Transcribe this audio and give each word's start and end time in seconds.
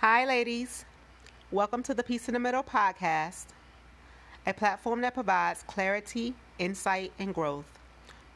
Hi, 0.00 0.24
ladies. 0.24 0.86
Welcome 1.50 1.82
to 1.82 1.92
the 1.92 2.02
Peace 2.02 2.26
in 2.26 2.32
the 2.32 2.40
Middle 2.40 2.62
podcast, 2.62 3.48
a 4.46 4.54
platform 4.54 5.02
that 5.02 5.12
provides 5.12 5.62
clarity, 5.64 6.32
insight, 6.58 7.12
and 7.18 7.34
growth 7.34 7.78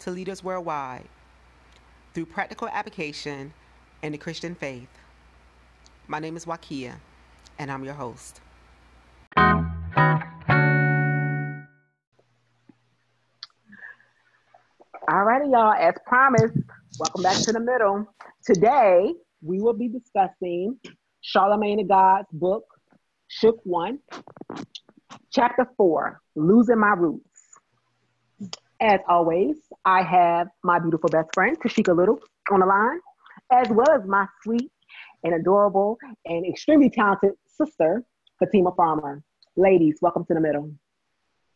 to 0.00 0.10
leaders 0.10 0.44
worldwide 0.44 1.08
through 2.12 2.26
practical 2.26 2.68
application 2.68 3.54
in 4.02 4.12
the 4.12 4.18
Christian 4.18 4.54
faith. 4.54 4.90
My 6.06 6.18
name 6.18 6.36
is 6.36 6.44
Wakia, 6.44 6.96
and 7.58 7.72
I'm 7.72 7.82
your 7.82 7.94
host. 7.94 8.42
Alrighty, 15.08 15.50
y'all. 15.50 15.72
As 15.72 15.94
promised, 16.04 16.58
welcome 16.98 17.22
back 17.22 17.40
to 17.44 17.52
the 17.54 17.60
middle. 17.60 18.06
Today, 18.44 19.14
we 19.40 19.62
will 19.62 19.72
be 19.72 19.88
discussing 19.88 20.78
Charlamagne 21.24 21.78
the 21.78 21.84
God's 21.84 22.28
book, 22.32 22.64
Shook 23.28 23.58
One, 23.64 23.98
Chapter 25.32 25.66
Four, 25.76 26.20
Losing 26.36 26.78
My 26.78 26.92
Roots. 26.92 27.24
As 28.80 29.00
always, 29.08 29.56
I 29.86 30.02
have 30.02 30.48
my 30.62 30.78
beautiful 30.78 31.08
best 31.08 31.30
friend, 31.32 31.58
Tashika 31.58 31.96
Little, 31.96 32.20
on 32.52 32.60
the 32.60 32.66
line, 32.66 33.00
as 33.50 33.68
well 33.70 33.90
as 33.90 34.06
my 34.06 34.26
sweet 34.42 34.70
and 35.22 35.34
adorable 35.34 35.96
and 36.26 36.44
extremely 36.46 36.90
talented 36.90 37.32
sister, 37.46 38.04
Fatima 38.38 38.72
Farmer. 38.76 39.22
Ladies, 39.56 39.98
welcome 40.02 40.26
to 40.26 40.34
the 40.34 40.40
middle. 40.40 40.72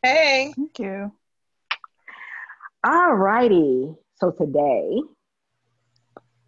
Hey. 0.02 0.55
Thank 0.56 0.78
you. 0.78 1.12
All 2.84 3.14
righty. 3.14 3.92
So 4.14 4.30
today 4.30 5.02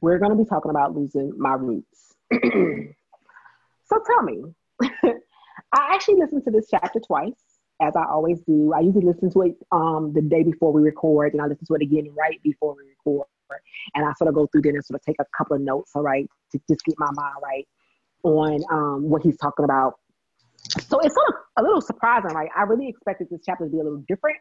we're 0.00 0.18
going 0.18 0.30
to 0.30 0.42
be 0.42 0.48
talking 0.48 0.70
about 0.70 0.96
losing 0.96 1.32
my 1.36 1.52
roots. 1.54 2.14
so 3.90 4.00
tell 4.06 4.22
me, 4.22 4.42
I 5.72 5.94
actually 5.94 6.20
listened 6.20 6.44
to 6.44 6.50
this 6.50 6.68
chapter 6.70 7.00
twice, 7.00 7.34
as 7.82 7.94
I 7.96 8.04
always 8.04 8.40
do. 8.40 8.72
I 8.72 8.80
usually 8.80 9.04
listen 9.04 9.30
to 9.32 9.42
it 9.42 9.56
um, 9.72 10.12
the 10.14 10.22
day 10.22 10.42
before 10.42 10.72
we 10.72 10.80
record, 10.80 11.32
and 11.32 11.42
I 11.42 11.46
listen 11.46 11.66
to 11.66 11.74
it 11.74 11.82
again 11.82 12.08
right 12.16 12.40
before 12.42 12.76
we 12.76 12.84
record. 12.88 13.26
And 13.94 14.06
I 14.06 14.12
sort 14.16 14.28
of 14.28 14.34
go 14.34 14.46
through 14.46 14.62
there 14.62 14.74
and 14.74 14.84
sort 14.84 15.00
of 15.00 15.04
take 15.04 15.16
a 15.20 15.24
couple 15.36 15.56
of 15.56 15.62
notes, 15.62 15.90
all 15.96 16.02
right, 16.02 16.28
to 16.52 16.60
just 16.68 16.84
get 16.84 16.94
my 16.98 17.10
mind 17.12 17.34
right 17.42 17.68
on 18.22 18.60
um, 18.70 19.10
what 19.10 19.22
he's 19.22 19.36
talking 19.38 19.64
about. 19.64 19.94
So 20.86 21.00
it's 21.00 21.14
sort 21.14 21.28
of 21.28 21.34
a 21.56 21.62
little 21.62 21.80
surprising, 21.80 22.30
right? 22.30 22.50
I 22.56 22.62
really 22.62 22.88
expected 22.88 23.26
this 23.28 23.40
chapter 23.44 23.64
to 23.64 23.70
be 23.70 23.80
a 23.80 23.82
little 23.82 24.04
different. 24.06 24.38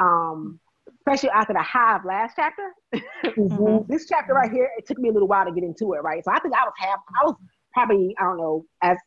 Um, 0.00 0.58
especially 0.98 1.30
after 1.30 1.52
the 1.52 1.62
hive 1.62 2.04
last 2.04 2.34
chapter. 2.36 2.72
mm-hmm. 3.24 3.92
This 3.92 4.06
chapter 4.08 4.34
right 4.34 4.50
here, 4.50 4.68
it 4.76 4.86
took 4.86 4.98
me 4.98 5.08
a 5.08 5.12
little 5.12 5.28
while 5.28 5.44
to 5.44 5.52
get 5.52 5.62
into 5.62 5.92
it, 5.94 5.98
right? 6.02 6.24
So 6.24 6.32
I 6.32 6.40
think 6.40 6.54
I 6.54 6.64
was 6.64 6.72
half, 6.76 6.98
I 7.20 7.26
was 7.26 7.36
probably, 7.72 8.14
I 8.18 8.24
don't 8.24 8.38
know, 8.38 8.64
as 8.82 8.98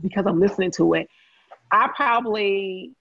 because 0.00 0.24
I'm 0.26 0.40
listening 0.40 0.70
to 0.72 0.94
it, 0.94 1.08
I 1.70 1.88
probably 1.94 2.92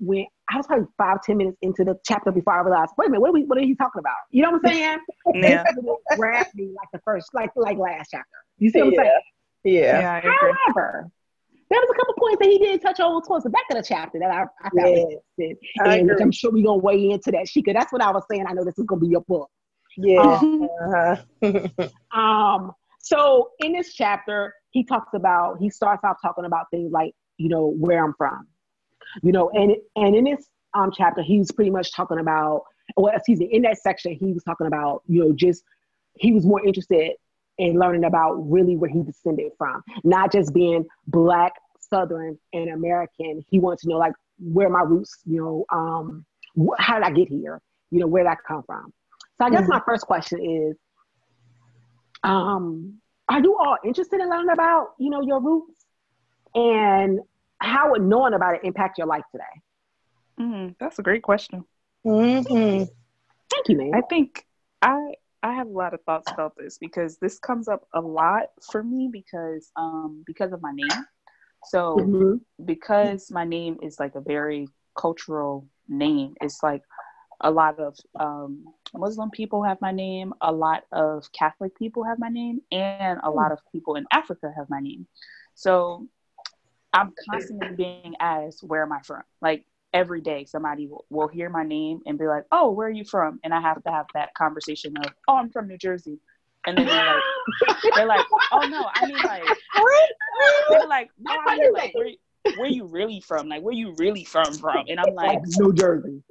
went, 0.00 0.28
I 0.50 0.56
was 0.56 0.66
probably 0.66 0.86
five, 0.96 1.22
ten 1.22 1.36
minutes 1.36 1.58
into 1.62 1.84
the 1.84 1.98
chapter 2.06 2.32
before 2.32 2.54
I 2.54 2.60
realized, 2.62 2.92
wait 2.96 3.08
a 3.08 3.10
minute, 3.10 3.20
what 3.20 3.30
are, 3.30 3.32
we, 3.34 3.44
what 3.44 3.58
are 3.58 3.62
you 3.62 3.76
talking 3.76 4.00
about? 4.00 4.16
You 4.30 4.42
know 4.42 4.52
what 4.52 4.60
I'm 4.64 4.72
saying? 4.72 4.98
yeah. 5.34 5.64
grabbed 6.16 6.54
me 6.54 6.66
like 6.76 6.88
the 6.92 7.00
first, 7.04 7.34
like 7.34 7.50
like 7.56 7.78
last 7.78 8.08
chapter. 8.10 8.26
You 8.58 8.70
see 8.70 8.82
what 8.82 8.94
yeah. 8.94 9.00
I'm 9.00 9.06
saying? 9.06 9.20
Yeah. 9.64 10.00
yeah 10.00 10.20
However, 10.20 11.10
there 11.70 11.80
was 11.80 11.90
a 11.90 11.98
couple 11.98 12.14
points 12.18 12.38
that 12.40 12.48
he 12.48 12.58
did 12.58 12.80
touch 12.80 13.00
on 13.00 13.22
towards 13.22 13.44
the 13.44 13.50
back 13.50 13.64
of 13.70 13.76
the 13.76 13.82
chapter 13.82 14.18
that 14.18 14.30
I, 14.30 14.42
I 14.42 14.70
found 14.70 14.96
yes. 14.96 15.20
interesting. 15.38 15.56
And 15.84 16.08
which 16.08 16.20
I'm 16.20 16.32
sure 16.32 16.50
we're 16.50 16.64
gonna 16.64 16.78
weigh 16.78 17.10
into 17.10 17.30
that. 17.32 17.46
Shika, 17.46 17.74
that's 17.74 17.92
what 17.92 18.02
I 18.02 18.10
was 18.10 18.24
saying. 18.30 18.46
I 18.48 18.52
know 18.52 18.64
this 18.64 18.78
is 18.78 18.86
gonna 18.86 19.00
be 19.00 19.08
your 19.08 19.20
book. 19.22 19.50
Yeah. 19.96 20.20
Um, 20.20 20.68
uh-huh. 20.80 21.88
um, 22.18 22.72
so 23.08 23.52
in 23.60 23.72
this 23.72 23.94
chapter, 23.94 24.54
he 24.70 24.84
talks 24.84 25.14
about 25.14 25.58
he 25.58 25.70
starts 25.70 26.04
off 26.04 26.18
talking 26.20 26.44
about 26.44 26.66
things 26.70 26.92
like, 26.92 27.14
you 27.38 27.48
know, 27.48 27.72
where 27.78 28.04
I'm 28.04 28.12
from. 28.18 28.46
You 29.22 29.32
know, 29.32 29.50
and 29.54 29.74
and 29.96 30.14
in 30.14 30.24
this 30.24 30.46
um 30.74 30.90
chapter, 30.94 31.22
he's 31.22 31.50
pretty 31.50 31.70
much 31.70 31.94
talking 31.94 32.18
about 32.18 32.64
well, 32.96 33.14
excuse 33.14 33.38
me, 33.38 33.48
in 33.50 33.62
that 33.62 33.78
section, 33.78 34.12
he 34.12 34.32
was 34.32 34.42
talking 34.44 34.66
about, 34.66 35.02
you 35.06 35.20
know, 35.20 35.32
just 35.32 35.62
he 36.14 36.32
was 36.32 36.44
more 36.44 36.64
interested 36.64 37.12
in 37.56 37.78
learning 37.78 38.04
about 38.04 38.34
really 38.34 38.76
where 38.76 38.90
he 38.90 39.02
descended 39.02 39.52
from, 39.56 39.82
not 40.04 40.30
just 40.30 40.52
being 40.52 40.84
black, 41.06 41.52
southern, 41.80 42.38
and 42.52 42.70
American. 42.70 43.42
He 43.48 43.58
wanted 43.58 43.78
to 43.80 43.88
know 43.88 43.96
like 43.96 44.12
where 44.38 44.68
my 44.68 44.82
roots, 44.82 45.18
you 45.24 45.40
know, 45.40 45.64
um, 45.72 46.26
wh- 46.58 46.78
how 46.78 46.96
did 46.96 47.04
I 47.04 47.10
get 47.10 47.28
here? 47.28 47.60
You 47.90 48.00
know, 48.00 48.06
where 48.06 48.24
did 48.24 48.30
I 48.30 48.36
come 48.46 48.62
from? 48.64 48.92
So 49.38 49.46
I 49.46 49.50
guess 49.50 49.62
mm-hmm. 49.62 49.70
my 49.70 49.82
first 49.86 50.04
question 50.06 50.40
is, 50.44 50.76
um, 52.22 52.98
are 53.28 53.40
you 53.40 53.56
all 53.58 53.76
interested 53.84 54.20
in 54.20 54.28
learning 54.28 54.50
about, 54.50 54.88
you 54.98 55.10
know, 55.10 55.20
your 55.20 55.40
roots 55.40 55.84
and 56.54 57.20
how 57.60 57.90
would 57.90 58.02
knowing 58.02 58.34
about 58.34 58.54
it 58.54 58.60
impact 58.64 58.98
your 58.98 59.06
life 59.06 59.24
today? 59.32 59.44
Mm, 60.40 60.74
that's 60.78 60.98
a 60.98 61.02
great 61.02 61.22
question. 61.22 61.64
Mm-hmm. 62.06 62.84
Thank 63.50 63.68
you, 63.68 63.76
man. 63.76 63.92
I 63.94 64.00
think 64.02 64.44
I 64.82 65.14
I 65.42 65.54
have 65.54 65.66
a 65.68 65.70
lot 65.70 65.94
of 65.94 66.00
thoughts 66.02 66.30
about 66.32 66.54
this 66.56 66.78
because 66.78 67.18
this 67.18 67.38
comes 67.38 67.68
up 67.68 67.86
a 67.94 68.00
lot 68.00 68.46
for 68.70 68.82
me 68.82 69.08
because 69.12 69.70
um 69.76 70.22
because 70.26 70.52
of 70.52 70.62
my 70.62 70.72
name. 70.72 71.04
So 71.64 71.96
mm-hmm. 71.96 72.64
because 72.64 73.30
my 73.30 73.44
name 73.44 73.78
is 73.82 73.98
like 73.98 74.14
a 74.14 74.20
very 74.20 74.68
cultural 74.96 75.66
name, 75.88 76.34
it's 76.40 76.62
like 76.62 76.82
a 77.40 77.50
lot 77.50 77.78
of 77.78 77.96
um, 78.18 78.64
Muslim 78.94 79.30
people 79.30 79.62
have 79.62 79.80
my 79.80 79.92
name, 79.92 80.34
a 80.40 80.52
lot 80.52 80.84
of 80.92 81.30
Catholic 81.32 81.76
people 81.78 82.04
have 82.04 82.18
my 82.18 82.28
name, 82.28 82.60
and 82.72 83.20
a 83.22 83.30
lot 83.30 83.52
of 83.52 83.58
people 83.72 83.94
in 83.94 84.06
Africa 84.12 84.52
have 84.56 84.68
my 84.68 84.80
name. 84.80 85.06
So 85.54 86.06
I'm 86.92 87.12
constantly 87.30 87.76
being 87.76 88.14
asked, 88.20 88.62
where 88.62 88.82
am 88.82 88.92
I 88.92 89.00
from? 89.02 89.22
Like 89.40 89.64
every 89.92 90.20
day 90.20 90.44
somebody 90.44 90.86
will, 90.86 91.04
will, 91.10 91.28
hear 91.28 91.48
my 91.48 91.62
name 91.62 92.00
and 92.06 92.18
be 92.18 92.26
like, 92.26 92.44
"Oh, 92.52 92.70
where 92.70 92.88
are 92.88 92.90
you 92.90 93.04
from?" 93.04 93.40
And 93.44 93.54
I 93.54 93.60
have 93.60 93.82
to 93.84 93.90
have 93.90 94.06
that 94.14 94.34
conversation 94.34 94.96
of, 94.98 95.12
"Oh, 95.28 95.36
I'm 95.36 95.50
from 95.50 95.68
New 95.68 95.78
Jersey," 95.78 96.18
and 96.66 96.76
then 96.76 96.86
they're 96.86 97.14
like, 97.14 97.82
"They're 97.94 98.06
like, 98.06 98.26
oh 98.52 98.66
no, 98.68 98.88
I 98.92 99.06
mean 99.06 99.16
like, 99.16 99.42
they're 100.70 100.86
like, 100.86 101.10
no, 101.18 101.32
I 101.46 101.56
mean 101.56 101.72
like, 101.72 101.94
where, 101.94 102.10
where 102.56 102.68
you 102.68 102.86
really 102.86 103.20
from? 103.20 103.48
Like, 103.48 103.62
where 103.62 103.70
are 103.70 103.76
you 103.76 103.94
really 103.98 104.24
from 104.24 104.52
from?" 104.54 104.84
And 104.88 104.98
I'm 105.00 105.14
like, 105.14 105.40
New 105.58 105.72
Jersey. 105.72 106.22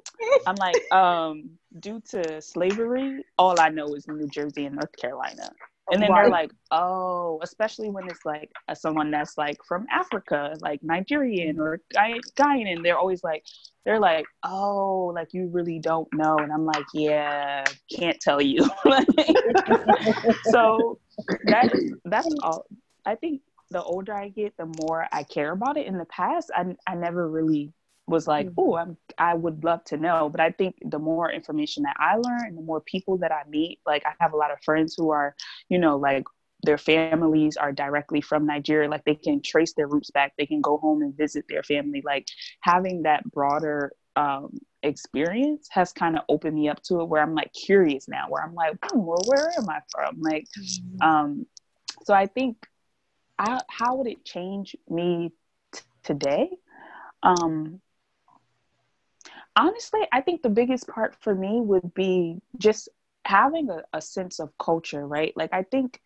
I'm 0.46 0.56
like, 0.56 0.92
um, 0.92 1.52
due 1.80 2.02
to 2.12 2.42
slavery, 2.42 3.24
all 3.38 3.60
I 3.60 3.70
know 3.70 3.94
is 3.96 4.08
New 4.08 4.28
Jersey 4.28 4.66
and 4.66 4.76
North 4.76 4.96
Carolina. 4.98 5.50
And 5.90 6.02
then 6.02 6.10
they're 6.14 6.30
like, 6.30 6.52
oh, 6.72 7.40
especially 7.42 7.90
when 7.90 8.10
it's 8.10 8.26
like 8.26 8.52
uh, 8.68 8.76
someone 8.76 9.10
that's 9.10 9.38
like 9.38 9.58
from 9.66 9.86
Africa, 9.90 10.54
like 10.60 10.84
Nigerian 10.84 11.60
or 11.60 11.80
Ghanaian, 11.96 12.84
they're 12.84 12.98
always 12.98 13.24
like, 13.24 13.46
they're 13.86 14.00
like, 14.00 14.26
oh, 14.44 15.14
like 15.16 15.34
you 15.34 15.48
really 15.48 15.80
don't 15.80 16.10
know. 16.14 16.38
And 16.40 16.52
I'm 16.52 16.66
like, 16.66 16.84
yeah, 16.94 17.64
can't 17.90 18.20
tell 18.20 18.42
you. 18.42 18.64
so 20.44 21.00
that 21.46 21.72
that's 22.04 22.28
all. 22.44 22.66
I 23.06 23.16
think 23.16 23.42
the 23.72 23.82
older 23.82 24.14
I 24.14 24.28
get, 24.28 24.58
the 24.58 24.70
more 24.82 25.08
I 25.14 25.24
care 25.24 25.54
about 25.54 25.78
it. 25.78 25.88
In 25.88 25.98
the 25.98 26.06
past, 26.06 26.52
I 26.54 26.76
I 26.86 26.96
never 26.96 27.30
really 27.30 27.72
was 28.08 28.28
like, 28.28 28.48
mm-hmm. 28.48 28.60
oh, 28.60 28.76
I'm 28.76 28.98
I 29.18 29.34
would 29.34 29.64
love 29.64 29.84
to 29.86 29.98
know. 29.98 30.30
But 30.30 30.40
I 30.40 30.52
think 30.52 30.76
the 30.82 31.00
more 31.00 31.32
information 31.32 31.84
that 31.84 31.98
I 32.00 32.16
learn, 32.16 32.56
the 32.56 32.62
more 32.62 32.82
people 32.82 33.18
that 33.20 33.32
I 33.32 33.44
meet, 33.50 33.80
like 33.86 34.06
I 34.06 34.14
have 34.20 34.34
a 34.34 34.38
lot 34.38 34.52
of 34.52 34.60
friends 34.64 34.96
who 34.98 35.12
are, 35.12 35.36
you 35.70 35.78
know, 35.78 35.98
like 35.98 36.24
their 36.64 36.78
families 36.78 37.58
are 37.58 37.72
directly 37.72 38.22
from 38.22 38.46
Nigeria, 38.46 38.90
like 38.90 39.06
they 39.06 39.16
can 39.16 39.42
trace 39.42 39.74
their 39.74 39.88
roots 39.88 40.12
back, 40.12 40.34
they 40.38 40.46
can 40.46 40.62
go 40.62 40.78
home 40.78 41.02
and 41.02 41.16
visit 41.16 41.46
their 41.50 41.64
family. 41.64 42.02
Like 42.04 42.28
having 42.62 43.04
that 43.04 43.30
broader 43.32 43.92
um, 44.16 44.58
experience 44.82 45.68
has 45.72 45.94
kind 45.94 46.18
of 46.18 46.24
opened 46.30 46.56
me 46.56 46.70
up 46.70 46.82
to 46.84 47.02
it 47.02 47.06
where 47.10 47.22
I'm 47.22 47.36
like 47.36 47.54
curious 47.54 48.08
now, 48.08 48.26
where 48.30 48.44
I'm 48.44 48.56
like, 48.56 48.76
hmm, 48.84 49.00
well, 49.00 49.22
where 49.26 49.52
am 49.58 49.70
I 49.70 49.80
from? 49.92 50.22
Like, 50.22 50.46
mm-hmm. 50.60 51.08
um, 51.08 51.46
so 52.04 52.14
I 52.14 52.26
think 52.26 52.58
I, 53.38 53.62
how 53.70 53.96
would 53.96 54.08
it 54.08 54.26
change 54.26 54.76
me 54.90 55.32
t- 55.72 55.82
today? 56.04 56.50
Um, 57.22 57.82
honestly, 59.58 60.02
I 60.12 60.22
think 60.22 60.42
the 60.42 60.50
biggest 60.50 60.88
part 60.88 61.16
for 61.22 61.34
me 61.34 61.60
would 61.60 61.94
be 61.94 62.40
just 62.58 62.90
having 63.26 63.70
a, 63.70 63.82
a 63.92 64.02
sense 64.02 64.40
of 64.40 64.58
culture, 64.58 65.06
right? 65.06 65.34
Like, 65.36 65.52
I 65.52 65.64
think, 65.64 66.00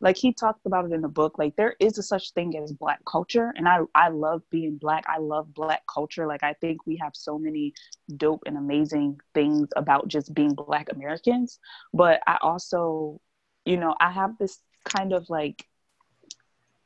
like 0.00 0.16
he 0.16 0.32
talked 0.32 0.66
about 0.66 0.86
it 0.86 0.92
in 0.92 1.02
the 1.02 1.08
book, 1.08 1.38
like 1.38 1.54
there 1.56 1.76
is 1.78 1.98
a 1.98 2.02
such 2.02 2.32
thing 2.32 2.56
as 2.56 2.72
black 2.72 3.00
culture. 3.06 3.52
And 3.56 3.68
I, 3.68 3.80
I 3.94 4.08
love 4.08 4.42
being 4.50 4.76
black. 4.76 5.04
I 5.06 5.18
love 5.18 5.54
black 5.54 5.82
culture. 5.86 6.26
Like, 6.26 6.42
I 6.42 6.54
think 6.54 6.86
we 6.86 6.96
have 6.96 7.12
so 7.14 7.38
many 7.38 7.74
dope 8.16 8.42
and 8.46 8.56
amazing 8.56 9.20
things 9.34 9.68
about 9.76 10.08
just 10.08 10.34
being 10.34 10.54
black 10.54 10.88
Americans. 10.90 11.58
But 11.92 12.20
I 12.26 12.38
also, 12.42 13.20
you 13.64 13.76
know, 13.76 13.94
I 14.00 14.10
have 14.10 14.36
this 14.38 14.58
kind 14.84 15.12
of 15.12 15.30
like, 15.30 15.66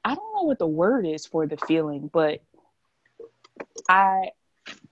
I 0.04 0.14
don't 0.14 0.34
know 0.34 0.42
what 0.42 0.58
the 0.58 0.66
word 0.66 1.06
is 1.06 1.26
for 1.26 1.46
the 1.46 1.56
feeling, 1.56 2.10
but 2.12 2.40
I 3.88 4.30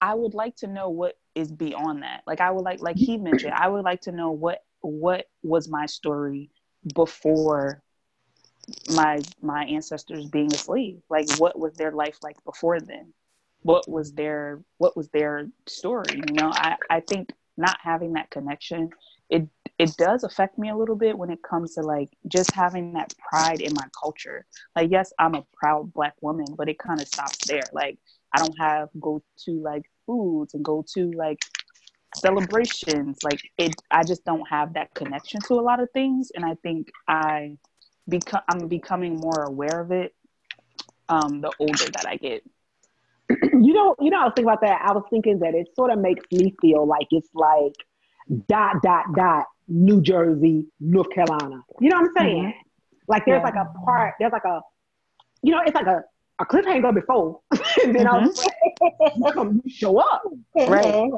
I 0.01 0.15
would 0.15 0.35
like 0.35 0.57
to 0.57 0.67
know 0.67 0.91
what 0.91 1.17
is 1.35 1.53
beyond 1.53 2.03
that. 2.03 2.23
Like 2.27 2.41
I 2.41 2.51
would 2.51 2.65
like 2.65 2.81
like 2.81 2.97
he 2.97 3.17
mentioned, 3.19 3.55
I 3.55 3.69
would 3.69 3.85
like 3.85 4.03
to 4.03 4.13
know 4.13 4.31
what 4.31 4.63
what 4.81 5.27
was 5.43 5.69
my 5.69 5.87
story 5.87 6.51
before 6.95 7.83
my 8.89 9.21
my 9.43 9.65
ancestors 9.65 10.27
being 10.27 10.53
a 10.55 10.59
slave? 10.59 11.01
Like 11.09 11.27
what 11.39 11.59
was 11.59 11.75
their 11.75 11.93
life 11.93 12.19
like 12.23 12.37
before 12.45 12.81
then? 12.81 13.13
What 13.63 13.89
was 13.89 14.13
their 14.13 14.63
what 14.79 14.97
was 14.97 15.09
their 15.11 15.49
story? 15.67 16.23
You 16.27 16.35
know 16.35 16.51
i 16.53 16.77
i 16.91 17.01
think 17.01 17.33
not 17.57 17.77
having 17.83 18.13
that 18.15 18.31
connection 18.31 18.91
it 19.31 19.49
it 19.79 19.97
does 19.97 20.25
affect 20.25 20.59
me 20.59 20.71
a 20.71 20.77
little 20.77 20.97
bit 20.97 21.19
when 21.19 21.31
it 21.31 21.43
comes 21.43 21.75
to 21.75 21.83
like 21.83 22.09
just 22.29 22.53
having 22.55 22.93
that 22.95 23.13
pride 23.19 23.61
in 23.61 23.73
my 23.75 23.87
culture. 24.01 24.47
Like 24.75 24.91
yes 24.91 25.13
i'm 25.19 25.35
a 25.35 25.45
proud 25.55 25.93
black 25.93 26.15
woman 26.21 26.47
but 26.57 26.69
it 26.69 26.79
kind 26.79 27.01
of 27.01 27.09
stops 27.09 27.45
there. 27.47 27.69
Like 27.73 27.99
i 28.37 28.39
don't 28.39 28.59
have 28.59 28.89
go 29.01 29.23
to 29.45 29.53
like 29.63 29.83
foods 30.07 30.55
and 30.55 30.65
go 30.65 30.85
to 30.95 31.11
like 31.13 31.39
celebrations. 32.15 33.19
Like 33.23 33.41
it 33.59 33.75
i 33.91 34.03
just 34.03 34.25
don't 34.25 34.49
have 34.49 34.75
that 34.75 34.95
connection 34.95 35.41
to 35.49 35.55
a 35.55 35.63
lot 35.71 35.81
of 35.81 35.89
things 35.93 36.31
and 36.35 36.45
i 36.45 36.55
think 36.63 36.91
i 37.09 37.57
become 38.09 38.43
i'm 38.49 38.69
becoming 38.69 39.17
more 39.17 39.43
aware 39.43 39.81
of 39.81 39.91
it 39.91 40.15
um 41.09 41.41
the 41.41 41.53
older 41.59 41.87
that 41.97 42.07
i 42.07 42.17
get. 42.17 42.43
You 43.53 43.73
know 43.73 43.97
you 44.01 44.11
know 44.11 44.21
i 44.21 44.25
was 44.25 44.33
thinking 44.37 44.51
about 44.51 44.61
that. 44.61 44.81
I 44.89 44.93
was 44.93 45.05
thinking 45.11 45.39
that 45.41 45.55
it 45.55 45.69
sort 45.75 45.91
of 45.91 45.99
makes 45.99 46.25
me 46.31 46.55
feel 46.61 46.87
like 46.87 47.09
it's 47.11 47.29
like 47.35 47.75
dot 48.49 48.83
dot 48.83 49.07
dot 49.17 49.47
new 49.69 50.01
jersey 50.01 50.67
north 50.79 51.11
carolina. 51.11 51.63
You 51.81 51.91
know 51.91 51.97
what 52.01 52.11
i'm 52.11 52.13
saying? 52.19 52.45
Mm-hmm. 52.45 53.13
like 53.13 53.25
there's 53.27 53.41
yeah. 53.41 53.51
like 53.51 53.55
a 53.55 53.67
part 53.85 54.15
there's 54.21 54.33
like 54.33 54.45
a 54.45 54.61
you 55.43 55.53
know 55.53 55.61
it's 55.67 55.75
like 55.75 55.87
a 55.87 56.03
a 56.39 56.45
cliffhanger 56.45 56.95
before, 56.95 57.41
and 57.83 57.95
then 57.95 58.07
mm-hmm. 58.07 59.39
I'll 59.39 59.53
you 59.53 59.63
show 59.69 59.99
up. 59.99 60.23
Right. 60.55 61.11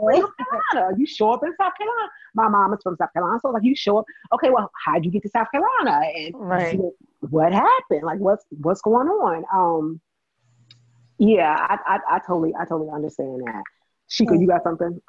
You 0.96 1.06
show 1.06 1.30
up 1.32 1.42
in 1.42 1.52
South 1.60 1.72
Carolina. 1.76 2.08
My 2.34 2.48
mom 2.48 2.72
is 2.72 2.80
from 2.82 2.96
South 2.96 3.12
Carolina, 3.12 3.38
so 3.42 3.50
like 3.50 3.64
you 3.64 3.74
show 3.74 3.98
up. 3.98 4.04
Okay, 4.32 4.50
well, 4.50 4.70
how'd 4.84 5.04
you 5.04 5.10
get 5.10 5.22
to 5.22 5.28
South 5.30 5.48
Carolina? 5.50 6.06
And 6.14 6.34
right. 6.34 6.74
You 6.74 6.78
know, 6.78 6.92
what 7.20 7.52
happened? 7.52 8.04
Like 8.04 8.18
what's 8.18 8.44
what's 8.50 8.80
going 8.80 9.08
on? 9.08 9.44
Um 9.52 10.00
yeah, 11.18 11.56
I 11.58 11.78
I, 11.84 12.16
I 12.16 12.18
totally 12.20 12.54
I 12.54 12.64
totally 12.64 12.90
understand 12.94 13.42
that. 13.46 13.62
Shika, 14.10 14.40
you 14.40 14.46
got 14.46 14.62
something? 14.62 15.00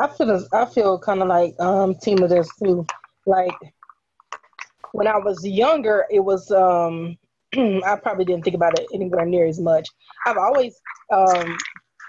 I 0.00 0.06
feel 0.06 0.46
I 0.52 0.64
feel 0.64 0.98
kind 0.98 1.22
of 1.22 1.28
like 1.28 1.58
um 1.58 1.96
team 1.96 2.22
of 2.22 2.30
this 2.30 2.48
too. 2.62 2.86
Like 3.26 3.54
when 4.92 5.08
I 5.08 5.18
was 5.18 5.44
younger, 5.44 6.06
it 6.08 6.20
was 6.20 6.50
um 6.52 7.18
I 7.56 7.96
probably 8.02 8.24
didn't 8.24 8.44
think 8.44 8.56
about 8.56 8.78
it 8.78 8.86
anywhere 8.92 9.24
near 9.24 9.46
as 9.46 9.60
much. 9.60 9.88
I've 10.26 10.36
always 10.36 10.74
um, 11.12 11.56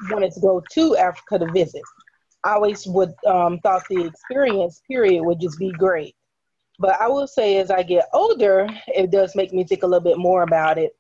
wanted 0.09 0.33
to 0.33 0.39
go 0.41 0.61
to 0.73 0.97
Africa 0.97 1.39
to 1.39 1.51
visit. 1.51 1.81
I 2.43 2.53
always 2.53 2.85
would 2.87 3.13
um, 3.27 3.59
thought 3.59 3.83
the 3.89 4.05
experience 4.05 4.81
period 4.89 5.23
would 5.23 5.39
just 5.39 5.59
be 5.59 5.71
great. 5.71 6.15
But 6.79 6.99
I 7.01 7.07
will 7.07 7.27
say, 7.27 7.57
as 7.57 7.69
I 7.69 7.83
get 7.83 8.05
older, 8.13 8.67
it 8.87 9.11
does 9.11 9.35
make 9.35 9.53
me 9.53 9.65
think 9.65 9.83
a 9.83 9.87
little 9.87 10.03
bit 10.03 10.17
more 10.17 10.43
about 10.43 10.77
it. 10.77 10.93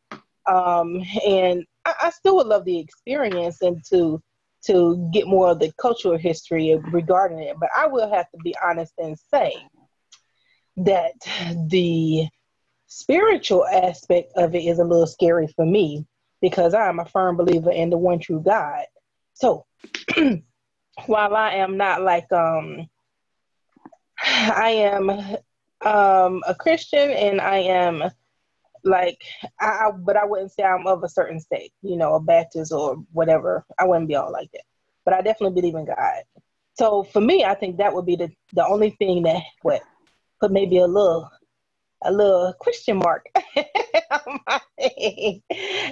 Um, 0.45 1.01
and 1.25 1.65
I, 1.85 1.93
I 2.03 2.09
still 2.09 2.35
would 2.37 2.47
love 2.47 2.65
the 2.65 2.79
experience 2.79 3.61
and 3.61 3.81
to 3.89 4.21
to 4.65 5.09
get 5.13 5.25
more 5.25 5.51
of 5.51 5.59
the 5.59 5.71
cultural 5.79 6.17
history 6.17 6.77
regarding 6.91 7.39
it. 7.39 7.55
But 7.57 7.69
I 7.73 7.87
will 7.87 8.11
have 8.11 8.29
to 8.31 8.37
be 8.43 8.53
honest 8.61 8.93
and 8.97 9.17
say 9.33 9.53
that 10.75 11.13
the 11.69 12.27
spiritual 12.89 13.65
aspect 13.67 14.33
of 14.35 14.55
it 14.55 14.65
is 14.65 14.79
a 14.79 14.83
little 14.83 15.07
scary 15.07 15.47
for 15.55 15.65
me 15.65 16.05
because 16.41 16.73
I'm 16.73 16.99
a 16.99 17.05
firm 17.05 17.37
believer 17.37 17.71
in 17.71 17.89
the 17.89 17.97
one 17.97 18.19
true 18.19 18.41
God. 18.41 18.85
So 19.33 19.65
while 21.05 21.35
I 21.35 21.51
am 21.53 21.77
not 21.77 22.01
like 22.01 22.29
um 22.33 22.87
I 24.25 24.69
am 24.69 25.09
um 25.81 26.41
a 26.47 26.55
Christian 26.55 27.11
and 27.11 27.39
I 27.39 27.57
am 27.57 28.03
like 28.83 29.21
I, 29.61 29.67
I 29.67 29.91
but 29.91 30.17
I 30.17 30.25
wouldn't 30.25 30.51
say 30.51 30.63
I'm 30.63 30.87
of 30.87 31.03
a 31.03 31.09
certain 31.09 31.39
state, 31.39 31.71
you 31.83 31.95
know, 31.95 32.15
a 32.15 32.19
Baptist 32.19 32.73
or 32.73 32.95
whatever. 33.11 33.65
I 33.77 33.85
wouldn't 33.85 34.07
be 34.07 34.15
all 34.15 34.31
like 34.31 34.51
that. 34.53 34.63
But 35.05 35.13
I 35.13 35.21
definitely 35.21 35.61
believe 35.61 35.75
in 35.75 35.85
God. 35.85 36.23
So 36.73 37.03
for 37.03 37.21
me, 37.21 37.43
I 37.43 37.53
think 37.53 37.77
that 37.77 37.93
would 37.93 38.05
be 38.07 38.15
the 38.15 38.31
the 38.53 38.65
only 38.65 38.91
thing 38.91 39.21
that 39.23 39.43
what 39.61 39.83
put 40.41 40.51
maybe 40.51 40.79
a 40.79 40.87
little 40.87 41.29
a 42.03 42.11
little 42.11 42.53
question 42.59 42.97
mark. 42.97 43.25
On 44.11 44.39
my 44.47 44.59
name. 44.79 45.41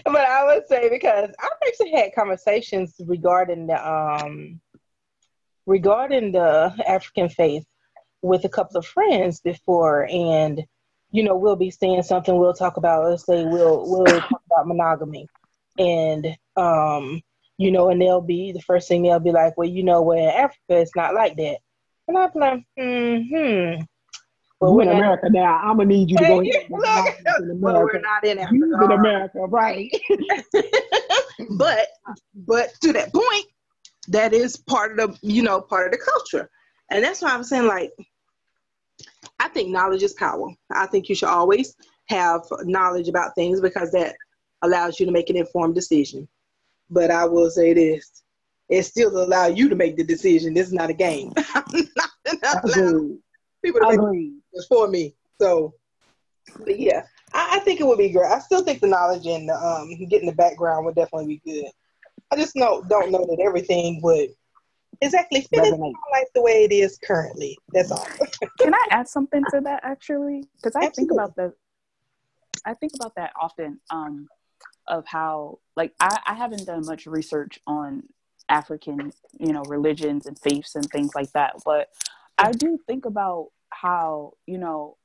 But 0.05 0.21
I 0.21 0.45
would 0.45 0.67
say 0.67 0.89
because 0.89 1.29
I've 1.39 1.67
actually 1.67 1.91
had 1.91 2.15
conversations 2.15 2.95
regarding 3.05 3.67
the 3.67 3.89
um 3.89 4.59
regarding 5.65 6.31
the 6.31 6.73
African 6.87 7.29
faith 7.29 7.65
with 8.21 8.45
a 8.45 8.49
couple 8.49 8.77
of 8.77 8.85
friends 8.85 9.41
before. 9.41 10.07
And 10.09 10.63
you 11.11 11.23
know 11.23 11.35
we'll 11.37 11.55
be 11.55 11.71
saying 11.71 12.03
something 12.03 12.37
we'll 12.37 12.53
talk 12.53 12.77
about 12.77 13.09
let's 13.09 13.25
say 13.25 13.43
we'll 13.45 13.89
we'll 13.89 14.05
talk 14.05 14.41
about 14.45 14.67
monogamy. 14.67 15.27
And 15.77 16.27
um 16.55 17.21
you 17.57 17.71
know 17.71 17.89
and 17.89 18.01
they'll 18.01 18.21
be 18.21 18.51
the 18.51 18.61
first 18.61 18.87
thing 18.87 19.03
they'll 19.03 19.19
be 19.19 19.31
like 19.31 19.57
well 19.57 19.67
you 19.67 19.83
know 19.83 20.01
where 20.01 20.31
africa 20.31 20.57
it's 20.69 20.95
not 20.95 21.13
like 21.13 21.35
that. 21.37 21.57
And 22.07 22.17
i'm 22.17 22.31
like 22.35 22.63
hmm 22.77 23.81
but 24.59 24.71
we're 24.71 24.83
in 24.83 24.89
America 24.89 25.29
now. 25.29 25.57
I'm 25.57 25.77
gonna 25.77 25.85
need 25.85 26.09
you 26.09 26.17
to 26.17 26.25
go 26.25 26.41
ahead. 26.41 26.65
Look, 26.69 27.61
but 27.61 27.75
we're 27.75 27.99
not 27.99 28.25
in 28.25 28.39
Africa. 28.39 28.83
in 28.83 28.91
America, 28.91 29.39
right? 29.39 29.89
but 31.51 31.87
but 32.35 32.73
to 32.81 32.93
that 32.93 33.13
point, 33.13 33.45
that 34.07 34.33
is 34.33 34.57
part 34.57 34.99
of 34.99 35.19
the 35.19 35.27
you 35.27 35.43
know 35.43 35.61
part 35.61 35.87
of 35.87 35.91
the 35.91 36.03
culture, 36.03 36.49
and 36.89 37.03
that's 37.03 37.21
why 37.21 37.29
I'm 37.29 37.43
saying 37.43 37.67
like, 37.67 37.91
I 39.39 39.47
think 39.49 39.69
knowledge 39.69 40.01
is 40.01 40.13
power. 40.13 40.49
I 40.71 40.87
think 40.87 41.07
you 41.07 41.15
should 41.15 41.29
always 41.29 41.75
have 42.07 42.41
knowledge 42.63 43.09
about 43.09 43.35
things 43.35 43.61
because 43.61 43.91
that 43.91 44.15
allows 44.63 44.99
you 44.99 45.05
to 45.05 45.11
make 45.11 45.29
an 45.29 45.37
informed 45.37 45.75
decision. 45.75 46.27
But 46.89 47.11
I 47.11 47.25
will 47.25 47.51
say 47.51 47.73
this: 47.73 48.23
it 48.69 48.83
still 48.83 49.23
allow 49.23 49.45
you 49.45 49.69
to 49.69 49.75
make 49.75 49.97
the 49.97 50.03
decision. 50.03 50.55
This 50.55 50.67
is 50.67 50.73
not 50.73 50.89
a 50.89 50.93
game. 50.93 51.31
not, 51.53 51.73
not 52.43 53.17
people 53.63 53.81
to 53.81 53.87
make 53.87 54.31
decisions 54.53 54.67
for 54.67 54.87
me. 54.87 55.15
So, 55.39 55.73
but 56.59 56.79
yeah, 56.79 57.03
I, 57.33 57.57
I, 57.57 57.59
think 57.59 57.79
it 57.79 57.87
would 57.87 57.97
be 57.97 58.09
great. 58.09 58.31
I 58.31 58.39
still 58.39 58.63
think 58.63 58.81
the 58.81 58.87
knowledge 58.87 59.25
and 59.25 59.49
um, 59.49 59.89
getting 60.05 60.27
the 60.27 60.35
background 60.35 60.85
would 60.85 60.95
definitely 60.95 61.39
be 61.43 61.51
good. 61.51 61.71
I 62.31 62.35
just 62.35 62.55
know 62.55 62.83
don't 62.89 63.11
know 63.11 63.25
that 63.25 63.41
everything 63.43 64.01
would 64.03 64.29
exactly 65.01 65.41
fit 65.41 65.65
in 65.65 65.79
life 65.79 66.27
the 66.33 66.41
way 66.41 66.63
it 66.63 66.71
is 66.71 66.97
currently. 67.03 67.57
That's 67.71 67.91
all. 67.91 68.07
Can 68.59 68.73
I 68.73 68.85
add 68.89 69.07
something 69.07 69.43
to 69.51 69.61
that 69.61 69.81
actually? 69.83 70.45
Because 70.55 70.75
I 70.75 70.85
Absolutely. 70.85 70.95
think 70.95 71.11
about 71.11 71.35
the, 71.35 71.53
I 72.65 72.73
think 72.73 72.93
about 72.95 73.15
that 73.15 73.31
often. 73.39 73.79
Um, 73.89 74.27
of 74.87 75.05
how 75.05 75.59
like 75.75 75.93
I, 75.99 76.19
I 76.25 76.33
haven't 76.33 76.65
done 76.65 76.85
much 76.85 77.05
research 77.05 77.59
on 77.67 78.03
African, 78.49 79.11
you 79.39 79.53
know, 79.53 79.63
religions 79.63 80.25
and 80.25 80.39
faiths 80.39 80.75
and 80.75 80.85
things 80.85 81.13
like 81.13 81.31
that, 81.33 81.55
but 81.65 81.89
I 82.37 82.51
do 82.51 82.77
think 82.85 83.05
about 83.05 83.49
how, 83.69 84.33
you 84.45 84.57
know, 84.57 84.97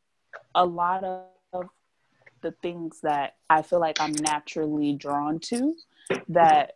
a 0.55 0.65
lot 0.65 1.05
of 1.05 1.67
the 2.43 2.53
things 2.63 3.01
that 3.03 3.37
I 3.49 3.63
feel 3.63 3.81
like 3.81 4.01
I'm 4.01 4.13
naturally 4.13 4.95
drawn 4.95 5.39
to 5.41 5.75
that 6.29 6.73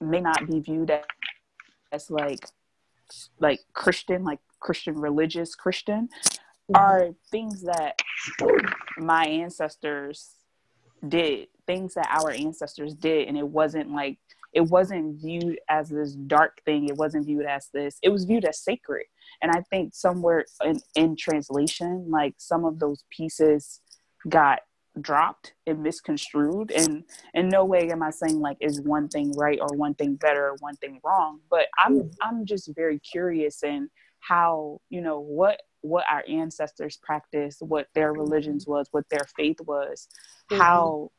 may 0.00 0.20
not 0.20 0.46
be 0.46 0.60
viewed 0.60 0.90
as, 0.90 1.04
as 1.92 2.10
like 2.10 2.40
like 3.38 3.60
Christian, 3.72 4.24
like 4.24 4.40
Christian 4.60 4.98
religious 4.98 5.54
Christian, 5.54 6.08
mm-hmm. 6.08 6.76
are 6.76 7.10
things 7.30 7.62
that 7.62 8.00
my 8.98 9.24
ancestors 9.24 10.36
did, 11.06 11.48
things 11.66 11.94
that 11.94 12.08
our 12.10 12.30
ancestors 12.30 12.94
did, 12.94 13.28
and 13.28 13.36
it 13.36 13.46
wasn't 13.46 13.90
like 13.90 14.18
it 14.52 14.62
wasn't 14.62 15.20
viewed 15.20 15.58
as 15.68 15.88
this 15.88 16.14
dark 16.14 16.62
thing. 16.64 16.88
It 16.88 16.96
wasn't 16.96 17.26
viewed 17.26 17.46
as 17.46 17.68
this. 17.72 17.98
It 18.02 18.10
was 18.10 18.24
viewed 18.24 18.44
as 18.44 18.60
sacred. 18.60 19.04
And 19.44 19.52
I 19.52 19.60
think 19.60 19.94
somewhere 19.94 20.46
in, 20.64 20.80
in 20.94 21.16
translation, 21.16 22.06
like 22.08 22.34
some 22.38 22.64
of 22.64 22.78
those 22.78 23.04
pieces 23.10 23.82
got 24.26 24.60
dropped 25.02 25.52
and 25.66 25.82
misconstrued 25.82 26.70
and 26.70 27.02
in 27.34 27.48
no 27.48 27.64
way 27.64 27.90
am 27.90 28.00
i 28.00 28.10
saying 28.10 28.38
like 28.38 28.56
is 28.60 28.80
one 28.80 29.08
thing 29.08 29.32
right 29.32 29.58
or 29.60 29.76
one 29.76 29.92
thing 29.94 30.14
better 30.14 30.50
or 30.50 30.56
one 30.60 30.76
thing 30.76 31.00
wrong 31.02 31.40
but 31.50 31.66
i'm 31.84 31.98
mm-hmm. 31.98 32.08
i'm 32.22 32.46
just 32.46 32.70
very 32.76 33.00
curious 33.00 33.64
in 33.64 33.90
how 34.20 34.80
you 34.90 35.00
know 35.00 35.18
what 35.18 35.60
what 35.80 36.04
our 36.08 36.22
ancestors 36.28 36.96
practiced 37.02 37.60
what 37.60 37.88
their 37.96 38.12
religions 38.12 38.68
was 38.68 38.86
what 38.92 39.04
their 39.10 39.26
faith 39.36 39.60
was 39.66 40.06
mm-hmm. 40.48 40.62
how 40.62 41.10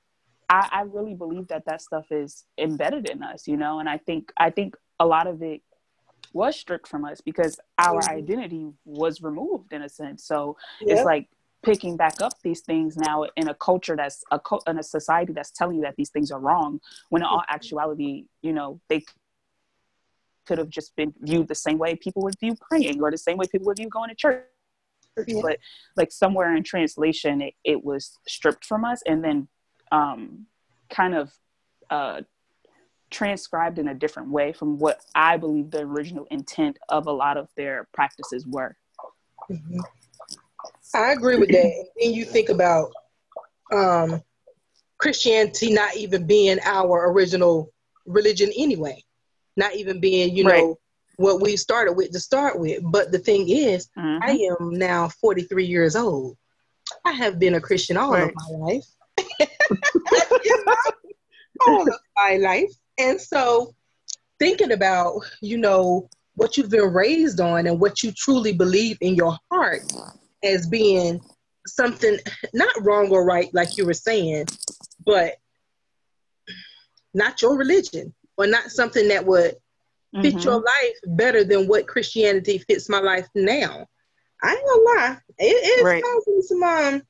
I, 0.47 0.69
I 0.71 0.81
really 0.83 1.13
believe 1.13 1.49
that 1.49 1.65
that 1.65 1.81
stuff 1.81 2.05
is 2.11 2.45
embedded 2.57 3.09
in 3.09 3.23
us 3.23 3.45
you 3.45 3.57
know 3.57 3.79
and 3.79 3.89
i 3.89 3.97
think 3.97 4.31
i 4.37 4.51
think 4.51 4.77
a 5.01 5.05
lot 5.05 5.27
of 5.27 5.41
it 5.41 5.61
was 6.35 6.55
stripped 6.57 6.87
from 6.87 7.05
us 7.05 7.21
because 7.21 7.59
our 7.77 8.01
mm-hmm. 8.01 8.17
identity 8.17 8.67
was 8.83 9.21
removed 9.21 9.71
in 9.71 9.81
a 9.81 9.89
sense. 9.89 10.25
So 10.25 10.57
yep. 10.81 10.97
it's 10.97 11.05
like 11.05 11.29
picking 11.63 11.95
back 11.95 12.21
up 12.21 12.33
these 12.43 12.59
things 12.59 12.97
now 12.97 13.25
in 13.37 13.47
a 13.47 13.55
culture 13.55 13.95
that's 13.95 14.23
a 14.31 14.39
in 14.67 14.77
a 14.77 14.83
society 14.83 15.33
that's 15.33 15.49
telling 15.49 15.77
you 15.77 15.81
that 15.81 15.95
these 15.95 16.09
things 16.09 16.29
are 16.29 16.39
wrong 16.39 16.79
when 17.09 17.23
in 17.23 17.25
all 17.25 17.39
mm-hmm. 17.39 17.55
actuality 17.55 18.25
you 18.43 18.53
know 18.53 18.79
they 18.87 19.03
could 20.45 20.59
have 20.59 20.69
just 20.69 20.95
been 20.95 21.11
viewed 21.21 21.47
the 21.47 21.55
same 21.55 21.79
way 21.79 21.95
people 21.95 22.21
would 22.21 22.39
view 22.39 22.55
praying 22.69 23.01
or 23.01 23.09
the 23.09 23.17
same 23.17 23.37
way 23.37 23.47
people 23.51 23.65
would 23.65 23.77
view 23.77 23.89
going 23.89 24.09
to 24.09 24.15
church 24.15 24.45
yeah. 25.25 25.39
but 25.41 25.57
like 25.95 26.11
somewhere 26.11 26.55
in 26.55 26.61
translation 26.61 27.41
it, 27.41 27.55
it 27.63 27.83
was 27.83 28.19
stripped 28.27 28.63
from 28.63 28.85
us 28.85 29.01
and 29.07 29.23
then 29.23 29.47
um, 29.91 30.45
kind 30.91 31.15
of 31.15 31.33
uh, 31.89 32.21
transcribed 33.09 33.79
in 33.79 33.87
a 33.87 33.93
different 33.93 34.29
way 34.29 34.51
from 34.51 34.77
what 34.77 34.99
I 35.13 35.37
believe 35.37 35.71
the 35.71 35.81
original 35.81 36.25
intent 36.31 36.77
of 36.89 37.07
a 37.07 37.11
lot 37.11 37.37
of 37.37 37.49
their 37.55 37.87
practices 37.93 38.45
were. 38.45 38.75
Mm-hmm. 39.49 39.79
I 40.93 41.11
agree 41.11 41.37
with 41.37 41.49
that. 41.49 41.85
And 42.01 42.15
you 42.15 42.25
think 42.25 42.49
about 42.49 42.91
um, 43.71 44.21
Christianity 44.97 45.71
not 45.71 45.95
even 45.95 46.25
being 46.25 46.59
our 46.63 47.11
original 47.11 47.71
religion 48.05 48.51
anyway, 48.57 49.03
not 49.57 49.75
even 49.75 49.99
being, 49.99 50.35
you 50.35 50.45
right. 50.45 50.63
know, 50.63 50.79
what 51.17 51.41
we 51.41 51.55
started 51.55 51.93
with 51.93 52.11
to 52.11 52.19
start 52.19 52.59
with. 52.59 52.81
But 52.83 53.11
the 53.11 53.19
thing 53.19 53.49
is, 53.49 53.89
mm-hmm. 53.97 54.23
I 54.23 54.31
am 54.31 54.71
now 54.71 55.09
43 55.09 55.65
years 55.65 55.95
old. 55.95 56.37
I 57.03 57.11
have 57.11 57.39
been 57.39 57.55
a 57.55 57.61
Christian 57.61 57.97
all 57.97 58.11
right. 58.11 58.29
of 58.29 58.33
my 58.35 58.57
life. 58.57 58.85
all 61.67 61.81
of 61.81 61.99
my 62.15 62.37
life. 62.37 62.71
And 62.97 63.19
so 63.19 63.73
thinking 64.39 64.71
about, 64.71 65.21
you 65.41 65.57
know, 65.57 66.09
what 66.35 66.57
you've 66.57 66.69
been 66.69 66.93
raised 66.93 67.39
on 67.39 67.67
and 67.67 67.79
what 67.79 68.03
you 68.03 68.11
truly 68.11 68.53
believe 68.53 68.97
in 69.01 69.15
your 69.15 69.37
heart 69.51 69.81
as 70.43 70.67
being 70.67 71.21
something 71.65 72.17
not 72.53 72.73
wrong 72.81 73.09
or 73.09 73.25
right, 73.25 73.49
like 73.53 73.77
you 73.77 73.85
were 73.85 73.93
saying, 73.93 74.45
but 75.05 75.35
not 77.13 77.41
your 77.41 77.57
religion 77.57 78.13
or 78.37 78.47
not 78.47 78.69
something 78.69 79.07
that 79.07 79.25
would 79.25 79.55
fit 80.21 80.35
mm-hmm. 80.35 80.39
your 80.39 80.55
life 80.55 80.95
better 81.07 81.43
than 81.43 81.67
what 81.67 81.87
Christianity 81.87 82.57
fits 82.57 82.89
my 82.89 82.99
life 82.99 83.27
now. 83.35 83.87
I 84.43 84.51
ain't 84.51 84.67
gonna 84.67 84.83
lie, 84.83 85.17
it, 85.39 85.79
it 85.79 85.83
right. 85.83 86.03
causing 86.03 86.41
some 86.41 86.63
um, 86.63 87.01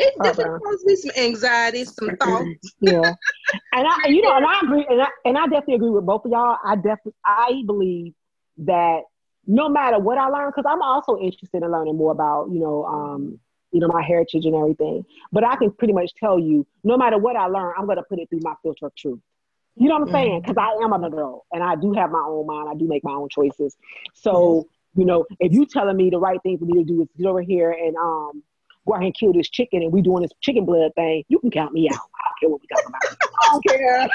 it 0.00 0.14
definitely 0.22 0.54
uh-huh. 0.54 0.58
caused 0.58 0.84
me 0.86 0.96
some 0.96 1.10
anxiety, 1.16 1.84
some 1.84 2.16
thoughts. 2.16 2.74
yeah, 2.80 3.14
and 3.72 3.86
I, 3.86 4.08
you 4.08 4.22
know, 4.22 4.36
and 4.36 4.46
I 4.46 4.60
agree, 4.62 4.86
and 4.88 5.02
I, 5.02 5.08
and 5.24 5.36
I 5.38 5.44
definitely 5.44 5.74
agree 5.74 5.90
with 5.90 6.06
both 6.06 6.24
of 6.24 6.30
y'all. 6.30 6.56
I 6.64 6.76
definitely, 6.76 7.14
I 7.24 7.62
believe 7.66 8.14
that 8.58 9.02
no 9.46 9.68
matter 9.68 9.98
what 9.98 10.18
I 10.18 10.28
learn, 10.28 10.50
because 10.50 10.64
I'm 10.68 10.82
also 10.82 11.18
interested 11.18 11.62
in 11.62 11.70
learning 11.70 11.96
more 11.96 12.12
about, 12.12 12.50
you 12.50 12.60
know, 12.60 12.84
um, 12.84 13.38
you 13.72 13.80
know, 13.80 13.88
my 13.88 14.02
heritage 14.02 14.44
and 14.44 14.54
everything. 14.54 15.04
But 15.32 15.44
I 15.44 15.56
can 15.56 15.70
pretty 15.70 15.92
much 15.92 16.12
tell 16.18 16.38
you, 16.38 16.66
no 16.84 16.96
matter 16.96 17.18
what 17.18 17.36
I 17.36 17.46
learn, 17.46 17.74
I'm 17.78 17.86
gonna 17.86 18.02
put 18.02 18.18
it 18.18 18.28
through 18.30 18.40
my 18.42 18.54
filter 18.62 18.86
of 18.86 18.94
truth. 18.94 19.20
You 19.76 19.88
know 19.88 19.98
what 19.98 20.08
I'm 20.08 20.12
saying? 20.12 20.40
Because. 20.42 20.56
I 20.58 20.84
am 20.84 20.92
an 20.92 21.04
adult 21.04 21.46
and 21.52 21.62
I 21.62 21.74
do 21.76 21.92
have 21.92 22.10
my 22.10 22.24
own 22.26 22.46
mind. 22.46 22.68
I 22.68 22.74
do 22.74 22.86
make 22.86 23.04
my 23.04 23.12
own 23.12 23.28
choices. 23.28 23.76
So, 24.14 24.66
you 24.94 25.04
know, 25.04 25.24
if 25.38 25.52
you're 25.52 25.66
telling 25.66 25.96
me 25.96 26.10
the 26.10 26.18
right 26.18 26.42
thing 26.42 26.58
for 26.58 26.64
me 26.64 26.74
to 26.74 26.84
do 26.84 27.02
is 27.02 27.08
get 27.16 27.26
over 27.26 27.40
here 27.40 27.70
and 27.70 27.96
um 27.96 28.42
go 28.86 28.94
ahead 28.94 29.04
and 29.04 29.14
kill 29.14 29.32
this 29.32 29.48
chicken 29.48 29.82
and 29.82 29.92
we 29.92 30.02
doing 30.02 30.22
this 30.22 30.32
chicken 30.40 30.64
blood 30.64 30.92
thing, 30.94 31.24
you 31.28 31.38
can 31.38 31.50
count 31.50 31.72
me 31.72 31.88
out. 31.88 31.94
I 31.94 32.28
don't 32.28 32.40
care 32.40 32.50
what 32.50 32.60
we 32.60 32.66
talking 32.68 32.88
about. 32.88 33.02
I 33.42 33.52
don't 33.52 33.64
care. 33.66 34.08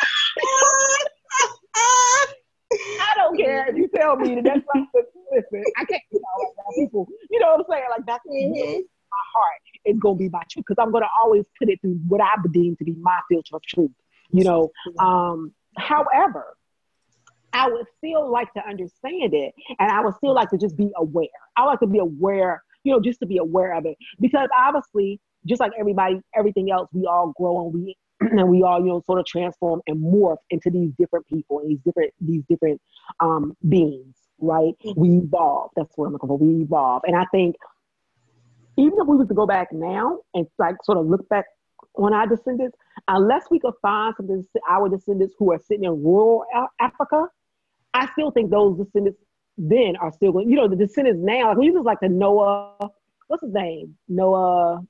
I 2.74 3.13
don't 3.15 3.38
care 3.38 3.67
if 3.69 3.75
you 3.75 3.88
tell 3.95 4.15
me 4.15 4.36
that 4.36 4.43
that's 4.43 4.65
something. 4.74 5.03
Listen, 5.31 5.63
I 5.77 5.86
can't, 5.86 6.01
you 6.12 6.19
know, 6.19 6.53
like 6.57 6.75
people, 6.75 7.07
you 7.29 7.39
know 7.39 7.55
what 7.55 7.60
I'm 7.60 7.65
saying? 7.69 7.86
Like 7.89 8.05
that's 8.05 8.25
mm-hmm. 8.27 8.79
my 8.79 9.24
heart 9.34 9.62
is 9.86 10.00
gonna 10.00 10.15
be 10.15 10.29
my 10.29 10.41
truth 10.50 10.65
because 10.67 10.81
I'm 10.81 10.91
gonna 10.91 11.10
always 11.22 11.43
put 11.60 11.69
it 11.69 11.79
through 11.81 12.00
what 12.07 12.22
I 12.22 12.29
deem 12.51 12.75
to 12.77 12.84
be 12.84 12.95
my 13.00 13.19
filter 13.29 13.55
of 13.55 13.62
truth. 13.63 13.91
You 14.31 14.43
know, 14.43 14.72
um, 15.00 15.53
however, 15.77 16.55
I 17.53 17.69
would 17.69 17.86
still 17.98 18.29
like 18.29 18.53
to 18.53 18.67
understand 18.67 19.34
it, 19.34 19.53
and 19.79 19.91
I 19.91 20.01
would 20.01 20.15
still 20.15 20.34
like 20.34 20.50
to 20.50 20.57
just 20.57 20.75
be 20.75 20.91
aware. 20.98 21.27
I 21.55 21.63
like 21.63 21.79
to 21.79 21.88
be 21.88 22.00
aware, 22.00 22.62
you 22.86 22.94
know, 22.94 23.01
just 23.01 23.20
to 23.20 23.25
be 23.25 23.38
aware 23.38 23.74
of 23.74 23.86
it. 23.86 23.98
Because 24.22 24.48
obviously, 24.58 25.20
just 25.46 25.60
like 25.60 25.74
everybody, 25.77 26.22
everything 26.36 26.72
else, 26.72 26.88
we 26.94 27.06
all 27.06 27.34
grow 27.38 27.65
and 27.65 27.74
we 27.74 27.98
and 28.22 28.48
we 28.48 28.63
all 28.63 28.80
you 28.80 28.88
know 28.88 29.01
sort 29.06 29.20
of 29.20 29.25
transform 29.25 29.82
and 29.88 29.98
morph 29.98 30.38
into 30.50 30.70
these 30.70 30.92
different 30.98 31.27
people 31.27 31.60
and 31.60 31.70
these 31.70 31.82
different 31.86 32.13
these 32.22 32.44
different 32.48 32.82
um, 33.20 33.54
beings 33.68 34.15
right? 34.39 34.74
Mm-hmm. 34.86 35.00
we 35.00 35.10
evolve. 35.18 35.72
That's 35.75 35.92
what 35.96 36.08
i'm 36.08 36.13
looking 36.13 36.27
for. 36.27 36.38
We 36.38 36.63
evolve. 36.63 37.04
And 37.06 37.15
i 37.15 37.25
think 37.32 37.56
even 38.77 38.94
if 39.00 39.08
we 39.08 39.18
was 39.18 39.27
to 39.27 39.34
go 39.34 39.46
back 39.46 39.72
now 39.72 40.20
and 40.34 40.46
like 40.60 40.75
sort 40.84 40.98
of 40.98 41.08
look 41.08 41.27
back 41.30 41.46
on 41.96 42.13
our 42.13 42.27
descendants 42.27 42.77
unless 43.08 43.46
we 43.50 43.60
could 43.60 43.74
find 43.82 44.13
some 44.18 44.30
of 44.30 44.46
our 44.70 44.89
descendants 44.89 45.34
who 45.39 45.51
are 45.51 45.60
sitting 45.60 45.86
in 45.86 46.04
rural 46.04 46.44
africa 46.80 47.25
i 47.94 48.06
still 48.12 48.32
think 48.32 48.51
those 48.51 48.77
descendants 48.77 49.20
then 49.57 49.95
are 49.97 50.12
still 50.12 50.31
going 50.31 50.50
you 50.50 50.55
know 50.55 50.67
the 50.67 50.75
descendants 50.75 51.21
now 51.24 51.50
like 51.50 51.57
we 51.57 51.71
just 51.71 51.85
like 51.85 52.00
the 52.01 52.09
noah 52.09 52.75
what's 53.27 53.43
his 53.43 53.53
name 53.53 53.95
noah 54.07 54.81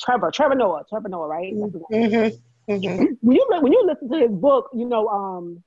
Trevor, 0.00 0.30
Trevor 0.32 0.54
Noah, 0.56 0.82
Trevor 0.88 1.08
Noah, 1.08 1.28
right? 1.28 1.54
Mm-hmm. 1.54 2.72
Mm-hmm. 2.72 3.04
When 3.20 3.36
you 3.36 3.46
when 3.60 3.72
you 3.72 3.86
listen 3.86 4.08
to 4.10 4.18
his 4.18 4.30
book, 4.32 4.70
you 4.74 4.88
know, 4.88 5.06
um, 5.06 5.62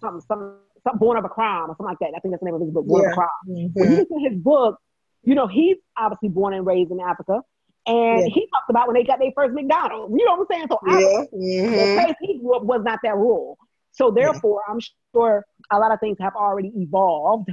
something, 0.00 0.22
some, 0.28 0.58
some 0.84 0.98
Born 0.98 1.18
of 1.18 1.24
a 1.24 1.28
Crime 1.28 1.64
or 1.64 1.74
something 1.76 1.86
like 1.86 1.98
that. 2.00 2.12
I 2.16 2.20
think 2.20 2.32
that's 2.32 2.40
the 2.40 2.46
name 2.46 2.54
of 2.54 2.60
his 2.60 2.70
book, 2.70 2.86
Born 2.86 3.02
yeah. 3.02 3.08
of 3.08 3.12
a 3.12 3.16
Crime. 3.16 3.28
Mm-hmm. 3.48 3.80
When 3.80 3.90
you 3.90 3.96
listen 3.96 4.22
to 4.22 4.30
his 4.30 4.38
book, 4.38 4.78
you 5.24 5.34
know, 5.34 5.48
he's 5.48 5.76
obviously 5.96 6.28
born 6.28 6.54
and 6.54 6.64
raised 6.64 6.92
in 6.92 7.00
Africa. 7.00 7.40
And 7.86 8.20
yeah. 8.20 8.34
he 8.34 8.48
talked 8.54 8.70
about 8.70 8.86
when 8.86 8.94
they 8.94 9.02
got 9.02 9.18
their 9.18 9.32
first 9.34 9.52
McDonald's. 9.52 10.14
You 10.16 10.24
know 10.24 10.36
what 10.36 10.40
I'm 10.40 10.46
saying? 10.50 10.66
So 10.70 10.78
yeah. 10.86 11.24
the 11.30 11.36
mm-hmm. 11.36 12.04
place 12.04 12.14
he 12.20 12.38
grew 12.38 12.56
up 12.56 12.62
was 12.62 12.82
not 12.84 13.00
that 13.02 13.16
rural. 13.16 13.58
So 13.98 14.12
therefore, 14.12 14.62
yeah. 14.66 14.74
I'm 14.74 14.80
sure 15.12 15.44
a 15.72 15.78
lot 15.78 15.92
of 15.92 15.98
things 15.98 16.18
have 16.20 16.36
already 16.36 16.72
evolved 16.76 17.50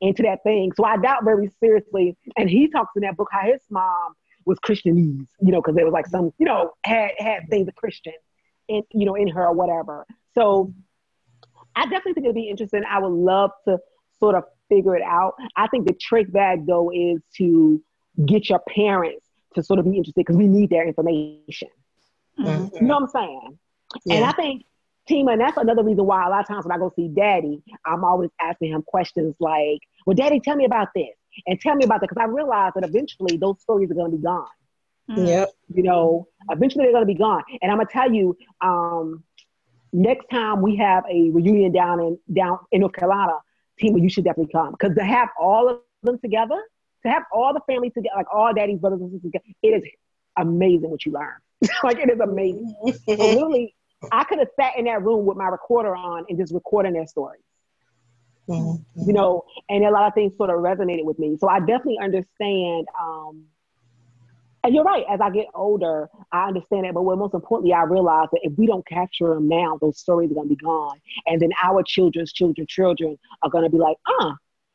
into 0.00 0.24
that 0.24 0.42
thing. 0.42 0.72
So 0.76 0.84
I 0.84 0.96
doubt 0.96 1.24
very 1.24 1.48
seriously. 1.60 2.16
And 2.36 2.50
he 2.50 2.68
talks 2.68 2.90
in 2.96 3.02
that 3.02 3.16
book 3.16 3.28
how 3.30 3.42
his 3.46 3.60
mom 3.70 4.14
was 4.44 4.58
Christianese, 4.58 5.28
you 5.40 5.52
know, 5.52 5.62
because 5.62 5.76
there 5.76 5.84
was 5.84 5.92
like 5.92 6.08
some, 6.08 6.32
you 6.38 6.46
know, 6.46 6.72
had 6.84 7.12
had 7.18 7.42
things 7.48 7.68
of 7.68 7.76
Christian 7.76 8.12
in, 8.66 8.82
you 8.90 9.06
know, 9.06 9.14
in 9.14 9.28
her 9.28 9.46
or 9.46 9.54
whatever. 9.54 10.04
So 10.34 10.74
I 11.76 11.84
definitely 11.84 12.14
think 12.14 12.24
it'd 12.26 12.34
be 12.34 12.48
interesting. 12.48 12.82
I 12.90 12.98
would 12.98 13.12
love 13.12 13.52
to 13.68 13.78
sort 14.18 14.34
of 14.34 14.42
figure 14.68 14.96
it 14.96 15.02
out. 15.02 15.34
I 15.56 15.68
think 15.68 15.86
the 15.86 15.94
trick 15.94 16.32
bag 16.32 16.66
though 16.66 16.90
is 16.92 17.20
to 17.36 17.80
get 18.26 18.48
your 18.48 18.60
parents 18.68 19.26
to 19.54 19.62
sort 19.62 19.78
of 19.78 19.84
be 19.84 19.96
interested 19.96 20.16
because 20.16 20.36
we 20.36 20.48
need 20.48 20.70
their 20.70 20.86
information. 20.86 21.68
Mm-hmm. 22.38 22.76
You 22.76 22.82
know 22.82 22.94
what 22.94 23.02
I'm 23.04 23.08
saying? 23.08 23.58
Yeah. 24.04 24.16
And 24.16 24.24
I 24.24 24.32
think 24.32 24.64
Tima, 25.08 25.32
and 25.32 25.40
that's 25.40 25.56
another 25.56 25.82
reason 25.82 26.06
why 26.06 26.26
a 26.26 26.30
lot 26.30 26.40
of 26.40 26.48
times 26.48 26.64
when 26.64 26.72
I 26.72 26.78
go 26.78 26.92
see 26.96 27.08
daddy, 27.08 27.62
I'm 27.84 28.04
always 28.04 28.30
asking 28.40 28.72
him 28.72 28.82
questions 28.82 29.34
like, 29.38 29.80
Well, 30.06 30.14
daddy, 30.14 30.40
tell 30.40 30.56
me 30.56 30.64
about 30.64 30.88
this 30.94 31.14
and 31.46 31.60
tell 31.60 31.74
me 31.74 31.84
about 31.84 32.00
that 32.00 32.08
because 32.08 32.22
I 32.22 32.26
realize 32.26 32.72
that 32.74 32.84
eventually 32.84 33.36
those 33.36 33.60
stories 33.60 33.90
are 33.90 33.94
going 33.94 34.10
to 34.10 34.16
be 34.16 34.22
gone. 34.22 34.46
Mm. 35.10 35.26
Yep. 35.26 35.50
You 35.74 35.82
know, 35.82 36.28
eventually 36.50 36.84
they're 36.84 36.92
going 36.92 37.06
to 37.06 37.12
be 37.12 37.18
gone. 37.18 37.42
And 37.60 37.70
I'm 37.70 37.76
going 37.78 37.86
to 37.86 37.92
tell 37.92 38.12
you, 38.12 38.36
um, 38.60 39.22
next 39.92 40.26
time 40.30 40.62
we 40.62 40.76
have 40.76 41.04
a 41.10 41.30
reunion 41.30 41.72
down 41.72 42.00
in 42.00 42.18
down 42.32 42.58
in 42.72 42.80
North 42.80 42.94
Carolina, 42.94 43.34
team, 43.78 43.96
you 43.98 44.08
should 44.08 44.24
definitely 44.24 44.52
come 44.52 44.72
because 44.78 44.96
to 44.96 45.04
have 45.04 45.28
all 45.38 45.68
of 45.68 45.80
them 46.02 46.18
together, 46.18 46.60
to 47.04 47.10
have 47.10 47.24
all 47.32 47.52
the 47.52 47.60
family 47.66 47.90
together, 47.90 48.16
like 48.16 48.32
all 48.32 48.52
daddy's 48.54 48.78
brothers 48.78 49.00
and 49.00 49.10
sisters 49.10 49.30
together, 49.30 49.44
it 49.62 49.68
is 49.68 49.90
amazing 50.36 50.90
what 50.90 51.04
you 51.04 51.12
learn. 51.12 51.36
like 51.82 51.98
it 51.98 52.10
is 52.10 52.20
amazing. 52.20 52.74
so 52.84 52.92
literally, 53.08 53.74
I 54.12 54.24
could 54.24 54.38
have 54.38 54.48
sat 54.58 54.76
in 54.76 54.84
that 54.86 55.02
room 55.02 55.26
with 55.26 55.36
my 55.36 55.48
recorder 55.48 55.94
on 55.94 56.24
and 56.28 56.38
just 56.38 56.52
recording 56.52 56.92
their 56.92 57.06
stories. 57.06 57.42
Mm-hmm. 58.48 59.08
You 59.08 59.12
know, 59.12 59.44
and 59.68 59.84
a 59.84 59.90
lot 59.90 60.06
of 60.06 60.14
things 60.14 60.36
sort 60.36 60.50
of 60.50 60.56
resonated 60.56 61.04
with 61.04 61.18
me. 61.18 61.36
So 61.38 61.48
I 61.48 61.60
definitely 61.60 61.98
understand. 62.02 62.86
Um, 63.00 63.44
and 64.62 64.74
you're 64.74 64.84
right. 64.84 65.04
As 65.10 65.20
I 65.20 65.30
get 65.30 65.46
older, 65.54 66.08
I 66.32 66.48
understand 66.48 66.86
it. 66.86 66.94
But 66.94 67.02
what 67.02 67.18
most 67.18 67.34
importantly, 67.34 67.72
I 67.72 67.82
realize 67.82 68.28
that 68.32 68.40
if 68.42 68.52
we 68.56 68.66
don't 68.66 68.86
capture 68.86 69.34
them 69.34 69.48
now, 69.48 69.78
those 69.80 69.98
stories 69.98 70.30
are 70.30 70.34
going 70.34 70.48
to 70.48 70.54
be 70.54 70.62
gone. 70.62 70.98
And 71.26 71.40
then 71.40 71.50
our 71.62 71.82
children's 71.82 72.32
children, 72.32 72.66
children 72.66 73.18
are 73.42 73.50
going 73.50 73.64
to 73.64 73.70
be 73.70 73.78
like, 73.78 73.96
uh, 74.20 74.32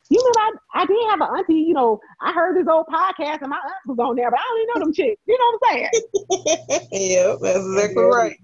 you 0.10 0.18
know, 0.18 0.42
I, 0.42 0.82
I 0.82 0.86
did 0.86 0.98
have 1.10 1.22
an 1.22 1.38
auntie, 1.38 1.54
you 1.54 1.74
know, 1.74 2.00
I 2.20 2.34
heard 2.34 2.58
this 2.58 2.68
old 2.68 2.88
podcast 2.88 3.42
and 3.42 3.50
my 3.50 3.58
aunt 3.58 3.76
was 3.86 4.00
on 4.00 4.16
there, 4.16 4.32
but 4.32 4.40
I 4.40 4.44
don't 4.44 4.62
even 4.62 4.74
know 4.74 4.86
them 4.86 4.94
chicks. 4.94 5.22
You 5.28 5.38
know 5.38 5.58
what 5.60 5.70
I'm 5.70 5.78
saying? 5.78 6.88
yeah, 7.12 7.36
that's 7.40 7.66
exactly 7.66 8.04
right. 8.04 8.36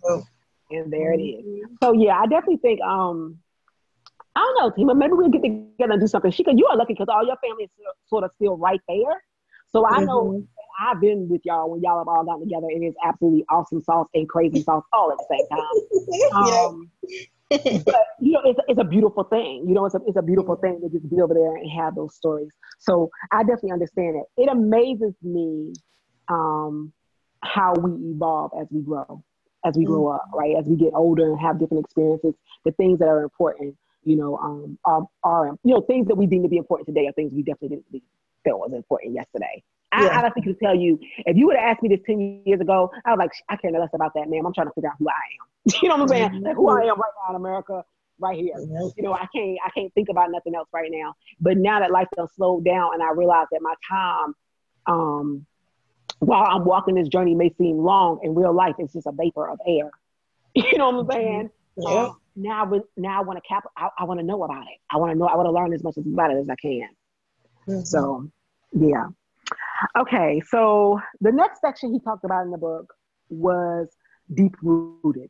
And 0.76 0.92
there 0.92 1.14
it 1.14 1.22
is. 1.22 1.66
So 1.82 1.94
yeah, 1.94 2.20
I 2.20 2.28
definitely 2.28 2.58
think 2.58 2.82
um 2.82 3.40
I 4.36 4.42
don't 4.42 4.78
know, 4.78 4.84
Tima. 4.84 4.98
Maybe 4.98 5.14
we'll 5.14 5.30
get 5.30 5.44
together 5.44 5.94
and 5.94 6.02
do 6.02 6.08
something. 6.08 6.32
She. 6.32 6.44
You 6.46 6.68
are 6.68 6.76
lucky 6.76 6.94
because 6.94 7.08
all 7.10 7.26
your 7.26 7.38
family 7.38 7.66
is 7.66 7.70
sort 8.08 8.26
of 8.26 8.32
still 8.36 8.58
right 8.58 8.82
there. 8.88 9.24
So 9.70 9.86
I 9.86 9.98
mm-hmm. 9.98 10.06
know 10.06 10.48
I've 10.80 11.00
been 11.00 11.30
with 11.30 11.42
y'all 11.46 11.70
when 11.70 11.82
y'all 11.82 12.00
have 12.00 12.08
all 12.08 12.24
gotten 12.26 12.42
together. 12.42 12.68
and 12.70 12.84
It 12.84 12.88
is 12.88 12.96
absolutely 13.06 13.46
awesome 13.50 13.82
sauce 13.82 14.08
and 14.14 14.28
crazy 14.28 14.62
sauce 14.62 14.84
all 14.94 15.12
at 15.12 15.18
the 15.18 15.38
same 15.38 15.48
time. 15.50 15.70
Um, 16.36 16.92
but 17.50 18.06
you 18.20 18.32
know, 18.32 18.42
it's, 18.44 18.60
it's 18.68 18.80
a 18.80 18.84
beautiful 18.84 19.24
thing. 19.24 19.66
You 19.68 19.76
know, 19.76 19.86
it's 19.86 19.96
a 19.96 20.00
it's 20.08 20.18
a 20.18 20.22
beautiful 20.22 20.56
thing 20.56 20.82
to 20.82 20.90
just 20.90 21.10
be 21.10 21.22
over 21.22 21.34
there 21.34 21.56
and 21.56 21.70
have 21.72 21.96
those 21.96 22.16
stories. 22.16 22.50
So 22.80 23.10
I 23.32 23.44
definitely 23.44 23.72
understand 23.72 24.16
it. 24.18 24.42
It 24.42 24.50
amazes 24.50 25.14
me 25.22 25.74
um, 26.28 26.92
how 27.44 27.74
we 27.76 28.12
evolve 28.12 28.52
as 28.60 28.68
we 28.72 28.82
grow, 28.82 29.24
as 29.66 29.76
we 29.76 29.84
grow 29.84 30.04
mm-hmm. 30.04 30.16
up, 30.16 30.30
right? 30.34 30.56
As 30.56 30.66
we 30.66 30.76
get 30.76 30.94
older 30.94 31.32
and 31.32 31.40
have 31.40 31.60
different 31.60 31.86
experiences, 31.86 32.34
the 32.64 32.72
things 32.72 33.00
that 33.00 33.08
are 33.08 33.24
important 33.24 33.76
you 34.06 34.16
know, 34.16 34.38
um, 34.38 34.78
are, 34.86 35.02
are, 35.24 35.48
you 35.64 35.74
know, 35.74 35.82
things 35.82 36.08
that 36.08 36.16
we 36.16 36.28
deem 36.28 36.44
to 36.44 36.48
be 36.48 36.58
important 36.58 36.86
today 36.86 37.08
are 37.08 37.12
things 37.14 37.34
we 37.34 37.42
definitely 37.42 37.82
didn't 37.92 38.04
felt 38.46 38.60
was 38.60 38.74
important 38.74 39.14
yesterday. 39.14 39.64
I 39.92 40.06
yeah. 40.06 40.20
honestly 40.20 40.42
can 40.42 40.56
tell 40.58 40.76
you, 40.76 41.00
if 41.26 41.36
you 41.36 41.48
would 41.48 41.56
have 41.56 41.66
asked 41.66 41.84
me 41.84 41.90
this 41.90 42.00
10 42.06 42.44
years 42.46 42.62
ago, 42.62 42.92
I 43.06 43.12
was 43.12 43.18
like, 43.18 43.32
I 43.50 43.56
care 43.56 43.72
no 43.72 43.80
less 43.80 43.90
about 43.94 44.14
that, 44.16 44.30
man. 44.30 44.46
I'm 44.46 44.54
trying 44.54 44.68
to 44.68 44.74
figure 44.74 44.90
out 44.90 44.96
who 45.00 45.08
I 45.10 45.12
am. 45.12 45.80
you 45.82 45.90
know 45.90 45.96
what 45.96 46.04
I'm 46.04 46.08
saying? 46.08 46.42
Like, 46.42 46.56
who 46.56 46.70
I 46.70 46.82
am 46.82 47.00
right 47.00 47.12
now 47.24 47.30
in 47.32 47.36
America, 47.36 47.84
right 48.20 48.38
here. 48.38 48.56
You 48.60 49.04
know, 49.04 49.14
I 49.14 49.28
can't, 49.34 49.58
I 49.66 49.70
can't 49.72 49.94
think 49.94 50.10
about 50.10 50.32
nothing 50.32 50.54
else 50.56 50.70
right 50.74 50.92
now. 50.92 51.16
But 51.40 51.58
now 51.58 51.80
that 51.80 51.92
life 51.92 52.08
has 52.18 52.30
slowed 52.36 52.66
down 52.66 52.94
and 52.94 53.02
I 53.02 53.12
realize 53.12 53.48
that 53.52 53.62
my 53.62 53.74
time, 53.90 54.36
um, 54.88 55.46
while 56.20 56.46
I'm 56.50 56.66
walking 56.66 56.96
this 56.96 57.08
journey 57.08 57.36
may 57.36 57.54
seem 57.58 57.78
long, 57.78 58.20
in 58.24 58.36
real 58.36 58.54
life, 58.54 58.76
it's 58.80 58.94
just 58.94 59.08
a 59.08 59.12
vapor 59.12 59.50
of 59.50 59.60
air. 59.68 59.92
You 60.56 60.78
know 60.78 60.90
what 60.90 61.14
I'm 61.16 61.22
saying? 61.22 61.50
Yeah. 61.76 61.90
Um, 61.90 62.18
now, 62.38 62.72
now 62.96 63.20
I 63.20 63.24
want 63.24 63.38
to 63.38 63.46
cap. 63.46 63.66
I, 63.76 63.90
I 64.00 64.04
want 64.06 64.22
to 64.22 64.26
know 64.26 64.44
about 64.44 64.64
it. 64.64 64.80
I 64.90 64.96
want 64.96 65.12
to 65.12 65.18
know. 65.18 65.26
I 65.26 65.36
want 65.36 65.48
to 65.48 65.52
learn 65.52 65.74
as 65.74 65.84
much 65.84 65.98
about 65.98 66.32
it 66.32 66.38
as 66.38 66.50
I 66.50 66.56
can. 66.56 66.88
Mm-hmm. 67.68 67.82
So, 67.82 68.30
yeah. 68.72 69.08
Okay, 69.98 70.42
so 70.50 71.02
the 71.20 71.32
next 71.32 71.60
section 71.60 71.92
he 71.92 72.00
talked 72.00 72.24
about 72.24 72.46
in 72.46 72.52
the 72.52 72.58
book 72.58 72.94
was 73.30 73.90
deep 74.34 74.56
rooted. 74.62 75.30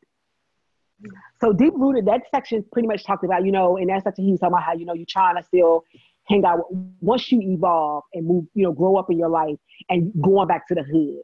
So 1.42 1.54
deep 1.54 1.74
rooted, 1.75 2.06
that 2.06 2.22
section 2.32 2.63
pretty 2.72 2.88
much 2.88 3.04
talked 3.04 3.24
about, 3.24 3.46
you 3.46 3.51
know, 3.51 3.77
in 3.77 3.88
that 3.88 4.04
section 4.04 4.25
he 4.25 4.32
was 4.32 4.39
talking 4.39 4.54
about 4.54 4.63
how, 4.63 4.74
you 4.74 4.86
know, 4.86 4.94
you're 4.94 5.06
trying 5.08 5.36
to 5.36 5.44
still 5.44 5.84
hang 6.27 6.44
out 6.46 6.60
once 7.01 7.32
you 7.32 7.41
evolve 7.41 8.03
and 8.13 8.25
move, 8.25 8.46
you 8.53 8.63
know, 8.63 8.72
grow 8.72 8.98
up 8.98 9.10
in 9.10 9.17
your 9.17 9.29
life 9.29 9.58
and 9.89 10.12
going 10.22 10.48
back 10.48 10.67
to 10.67 10.75
the 10.75 10.84
hood, 10.84 11.22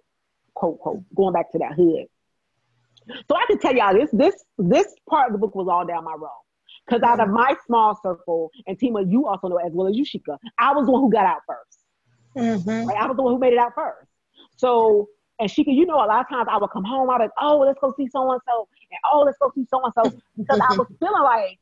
quote, 0.53 0.79
quote, 0.79 1.03
going 1.15 1.33
back 1.33 1.51
to 1.51 1.57
that 1.57 1.73
hood. 1.73 2.05
So 3.07 3.35
I 3.35 3.45
can 3.47 3.59
tell 3.59 3.75
y'all 3.75 3.93
this, 3.93 4.09
this, 4.13 4.35
this 4.57 4.87
part 5.09 5.27
of 5.27 5.33
the 5.33 5.39
book 5.39 5.55
was 5.55 5.67
all 5.67 5.85
down 5.85 6.03
my 6.03 6.13
road. 6.13 6.29
Because 6.85 7.03
out 7.03 7.19
of 7.19 7.29
my 7.29 7.55
small 7.65 7.99
circle, 8.01 8.51
and 8.67 8.77
Tima, 8.77 9.09
you 9.09 9.27
also 9.27 9.47
know 9.47 9.57
as 9.57 9.71
well 9.71 9.87
as 9.87 9.95
you, 9.95 10.03
Shika, 10.03 10.37
I 10.57 10.73
was 10.73 10.85
the 10.85 10.91
one 10.91 11.01
who 11.01 11.11
got 11.11 11.25
out 11.25 11.41
first. 11.47 11.79
Mm-hmm. 12.35 12.87
Right? 12.87 12.97
I 12.97 13.07
was 13.07 13.15
the 13.17 13.23
one 13.23 13.33
who 13.33 13.39
made 13.39 13.53
it 13.53 13.59
out 13.59 13.73
first. 13.75 14.09
So, 14.57 15.09
and 15.39 15.49
Shika, 15.49 15.73
you 15.73 15.85
know, 15.85 15.95
a 15.95 16.05
lot 16.05 16.21
of 16.21 16.29
times 16.29 16.47
I 16.51 16.57
would 16.57 16.69
come 16.71 16.83
home, 16.83 17.09
I 17.09 17.13
was 17.13 17.19
like, 17.19 17.31
oh, 17.39 17.59
let's 17.59 17.79
go 17.79 17.93
see 17.97 18.07
so 18.07 18.31
and 18.31 18.41
so, 18.47 18.67
and 18.91 18.99
oh, 19.11 19.21
let's 19.21 19.37
go 19.37 19.51
see 19.55 19.65
so 19.69 19.81
and 19.83 19.93
so, 19.93 20.19
because 20.37 20.59
I 20.59 20.75
was 20.75 20.87
feeling 20.99 21.23
like 21.23 21.59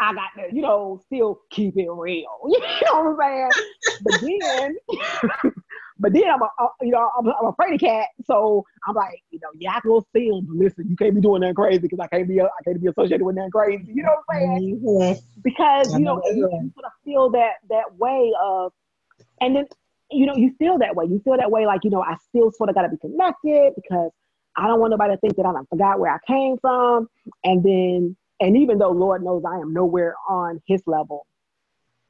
I 0.00 0.14
got 0.14 0.28
to, 0.36 0.54
you 0.54 0.62
know, 0.62 1.00
still 1.06 1.40
keep 1.50 1.76
it 1.76 1.88
real. 1.90 2.28
You 2.48 2.60
know 2.60 3.16
what 3.16 3.24
I'm 3.24 3.50
saying? 3.50 4.00
But 4.02 4.20
then, 4.20 5.52
but 5.98 6.12
then 6.12 6.24
I'm 6.24 6.42
a, 6.42 6.68
you 6.82 6.92
know, 6.92 7.10
I'm, 7.18 7.26
I'm 7.26 7.46
a 7.46 7.52
fraidy 7.52 7.80
cat, 7.80 8.08
so 8.24 8.64
I'm 8.86 8.94
like, 8.94 9.22
you 9.30 9.40
know, 9.42 9.48
yeah, 9.58 9.76
I 9.76 9.80
can 9.80 9.90
go 9.90 10.06
see 10.14 10.28
him. 10.28 10.46
But 10.46 10.56
listen, 10.56 10.86
you 10.88 10.96
can't 10.96 11.14
be 11.14 11.20
doing 11.20 11.42
that 11.42 11.56
crazy 11.56 11.78
because 11.78 11.98
I 12.00 12.06
can't 12.06 12.28
be, 12.28 12.40
I 12.40 12.46
can't 12.64 12.80
be 12.80 12.88
associated 12.88 13.24
with 13.24 13.36
that 13.36 13.50
crazy. 13.52 13.92
You 13.92 14.02
know 14.04 14.14
what 14.24 14.36
I'm 14.36 14.60
saying? 14.60 14.80
Mm-hmm. 14.84 15.40
Because 15.42 15.92
you 15.92 16.00
know, 16.00 16.22
you 16.26 16.48
sort 16.74 16.86
of 16.86 16.92
feel 17.04 17.30
that 17.30 17.54
that 17.70 17.96
way 17.98 18.32
of, 18.40 18.72
and 19.40 19.56
then 19.56 19.66
you 20.10 20.26
know, 20.26 20.34
you 20.36 20.54
feel 20.58 20.78
that 20.78 20.94
way. 20.94 21.06
You 21.06 21.20
feel 21.24 21.36
that 21.36 21.50
way, 21.50 21.66
like 21.66 21.84
you 21.84 21.90
know, 21.90 22.02
I 22.02 22.16
still 22.28 22.52
sort 22.52 22.68
of 22.68 22.74
got 22.74 22.82
to 22.82 22.88
be 22.88 22.96
connected 22.98 23.72
because 23.74 24.10
I 24.56 24.66
don't 24.66 24.80
want 24.80 24.92
nobody 24.92 25.14
to 25.14 25.20
think 25.20 25.36
that 25.36 25.46
I 25.46 25.52
forgot 25.68 25.98
where 25.98 26.12
I 26.12 26.18
came 26.26 26.56
from, 26.58 27.08
and 27.44 27.62
then 27.62 28.16
and 28.40 28.56
even 28.56 28.78
though 28.78 28.90
Lord 28.90 29.24
knows 29.24 29.44
I 29.44 29.58
am 29.58 29.72
nowhere 29.72 30.14
on 30.28 30.62
his 30.66 30.82
level, 30.86 31.26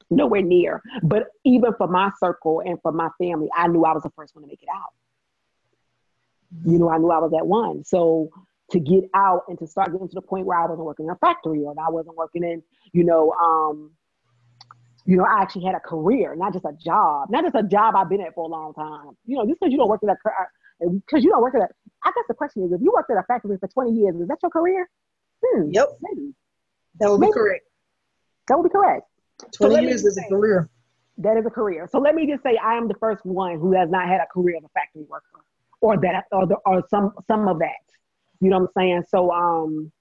nowhere 0.09 0.41
near, 0.41 0.81
but 1.03 1.27
even 1.43 1.73
for 1.77 1.87
my 1.87 2.11
circle 2.19 2.61
and 2.65 2.79
for 2.81 2.91
my 2.91 3.09
family, 3.19 3.49
I 3.55 3.67
knew 3.67 3.83
I 3.83 3.93
was 3.93 4.03
the 4.03 4.11
first 4.15 4.35
one 4.35 4.43
to 4.43 4.47
make 4.47 4.61
it 4.61 4.69
out. 4.73 4.93
You 6.65 6.79
know, 6.79 6.89
I 6.89 6.97
knew 6.97 7.11
I 7.11 7.19
was 7.19 7.31
that 7.31 7.45
one. 7.45 7.83
So 7.83 8.29
to 8.71 8.79
get 8.79 9.05
out 9.13 9.43
and 9.47 9.57
to 9.59 9.67
start 9.67 9.91
getting 9.91 10.07
to 10.07 10.15
the 10.15 10.21
point 10.21 10.45
where 10.45 10.57
I 10.57 10.65
wasn't 10.65 10.85
working 10.85 11.05
in 11.05 11.11
a 11.11 11.15
factory 11.15 11.63
or 11.63 11.75
I 11.79 11.89
wasn't 11.89 12.15
working 12.15 12.43
in, 12.43 12.63
you 12.91 13.03
know, 13.03 13.31
um, 13.33 13.91
you 15.05 15.17
know, 15.17 15.23
I 15.23 15.41
actually 15.41 15.65
had 15.65 15.75
a 15.75 15.79
career, 15.79 16.35
not 16.35 16.53
just 16.53 16.65
a 16.65 16.73
job, 16.73 17.29
not 17.31 17.43
just 17.43 17.55
a 17.55 17.63
job 17.63 17.95
I've 17.95 18.09
been 18.09 18.21
at 18.21 18.35
for 18.35 18.45
a 18.45 18.47
long 18.47 18.73
time. 18.73 19.17
You 19.25 19.37
know, 19.37 19.45
just 19.45 19.59
because 19.59 19.71
you 19.71 19.77
don't 19.77 19.89
work 19.89 20.01
at 20.03 20.09
a, 20.09 20.89
because 20.89 21.23
you 21.23 21.31
don't 21.31 21.41
work 21.41 21.55
at 21.55 21.61
a, 21.61 21.67
I 22.03 22.11
guess 22.13 22.25
the 22.27 22.35
question 22.35 22.63
is, 22.63 22.71
if 22.71 22.81
you 22.81 22.91
worked 22.93 23.09
at 23.09 23.17
a 23.17 23.23
factory 23.23 23.57
for 23.57 23.67
20 23.67 23.91
years, 23.91 24.15
is 24.15 24.27
that 24.27 24.37
your 24.41 24.51
career? 24.51 24.87
Hmm, 25.43 25.69
yep. 25.71 25.89
Maybe. 26.01 26.33
That 26.99 27.09
would 27.09 27.19
maybe. 27.19 27.31
be 27.31 27.33
correct. 27.33 27.65
That 28.47 28.57
would 28.57 28.63
be 28.63 28.69
correct. 28.69 29.05
20 29.53 29.75
so 29.75 29.81
years 29.81 30.05
is 30.05 30.17
a 30.17 30.23
career. 30.27 30.69
That 31.17 31.37
is 31.37 31.45
a 31.45 31.49
career. 31.49 31.87
So 31.91 31.99
let 31.99 32.15
me 32.15 32.27
just 32.27 32.43
say 32.43 32.57
I 32.57 32.75
am 32.75 32.87
the 32.87 32.95
first 32.95 33.25
one 33.25 33.59
who 33.59 33.73
has 33.73 33.89
not 33.89 34.07
had 34.07 34.21
a 34.21 34.27
career 34.27 34.57
as 34.57 34.63
a 34.63 34.69
factory 34.69 35.03
worker 35.03 35.43
or 35.81 35.97
that 35.97 36.25
or, 36.31 36.45
the, 36.45 36.55
or 36.65 36.83
some 36.89 37.13
some 37.27 37.47
of 37.47 37.59
that. 37.59 37.69
You 38.41 38.49
know 38.49 38.59
what 38.59 38.71
I'm 38.75 38.81
saying? 38.81 39.03
So 39.09 39.31
um 39.31 39.91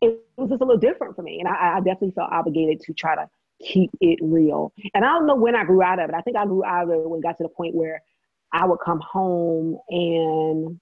it 0.00 0.20
was 0.36 0.50
just 0.50 0.60
a 0.60 0.64
little 0.64 0.80
different 0.80 1.16
for 1.16 1.22
me. 1.22 1.40
And 1.40 1.48
I, 1.48 1.76
I 1.76 1.78
definitely 1.78 2.12
felt 2.12 2.30
obligated 2.30 2.80
to 2.82 2.92
try 2.92 3.14
to 3.14 3.28
keep 3.60 3.90
it 4.00 4.18
real. 4.22 4.72
And 4.94 5.04
I 5.04 5.08
don't 5.08 5.26
know 5.26 5.36
when 5.36 5.56
I 5.56 5.64
grew 5.64 5.82
out 5.82 5.98
of 5.98 6.10
it. 6.10 6.14
I 6.14 6.20
think 6.20 6.36
I 6.36 6.44
grew 6.44 6.64
out 6.64 6.84
of 6.84 6.90
it 6.90 7.08
when 7.08 7.20
it 7.20 7.22
got 7.22 7.38
to 7.38 7.42
the 7.42 7.48
point 7.48 7.74
where 7.74 8.02
I 8.52 8.66
would 8.66 8.78
come 8.84 9.00
home 9.00 9.78
and 9.88 10.80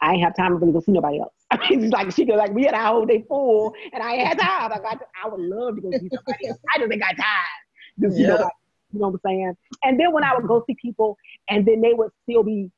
I 0.00 0.12
ain't 0.12 0.22
have 0.22 0.36
time 0.36 0.50
to 0.50 0.56
really 0.56 0.72
go 0.72 0.80
see 0.80 0.92
nobody 0.92 1.20
else. 1.20 1.32
I 1.52 1.68
mean, 1.68 1.84
it's 1.84 1.92
like 1.92 2.10
she 2.12 2.24
goes 2.24 2.38
like 2.38 2.52
we 2.52 2.64
had 2.64 2.74
our 2.74 2.86
whole 2.86 3.04
day 3.04 3.24
full, 3.28 3.74
and 3.92 4.02
I 4.02 4.12
had 4.12 4.38
time. 4.38 4.72
I 4.72 4.78
got, 4.78 5.00
to, 5.00 5.06
I 5.22 5.28
would 5.28 5.40
love 5.40 5.76
to 5.76 5.82
go 5.82 5.90
see 5.90 6.08
somebody 6.14 6.48
else. 6.48 6.58
I 6.74 6.78
just 6.78 6.92
ain't 6.92 7.02
got 7.02 7.16
time 7.16 8.02
to 8.02 8.10
see 8.10 8.22
nobody. 8.22 8.50
You 8.92 9.00
know 9.00 9.08
what 9.08 9.20
I'm 9.24 9.30
saying? 9.30 9.56
And 9.84 10.00
then 10.00 10.12
when 10.12 10.24
I 10.24 10.34
would 10.34 10.46
go 10.46 10.64
see 10.66 10.76
people, 10.80 11.16
and 11.48 11.66
then 11.66 11.80
they 11.80 11.92
would 11.92 12.10
still 12.22 12.42
be 12.42 12.70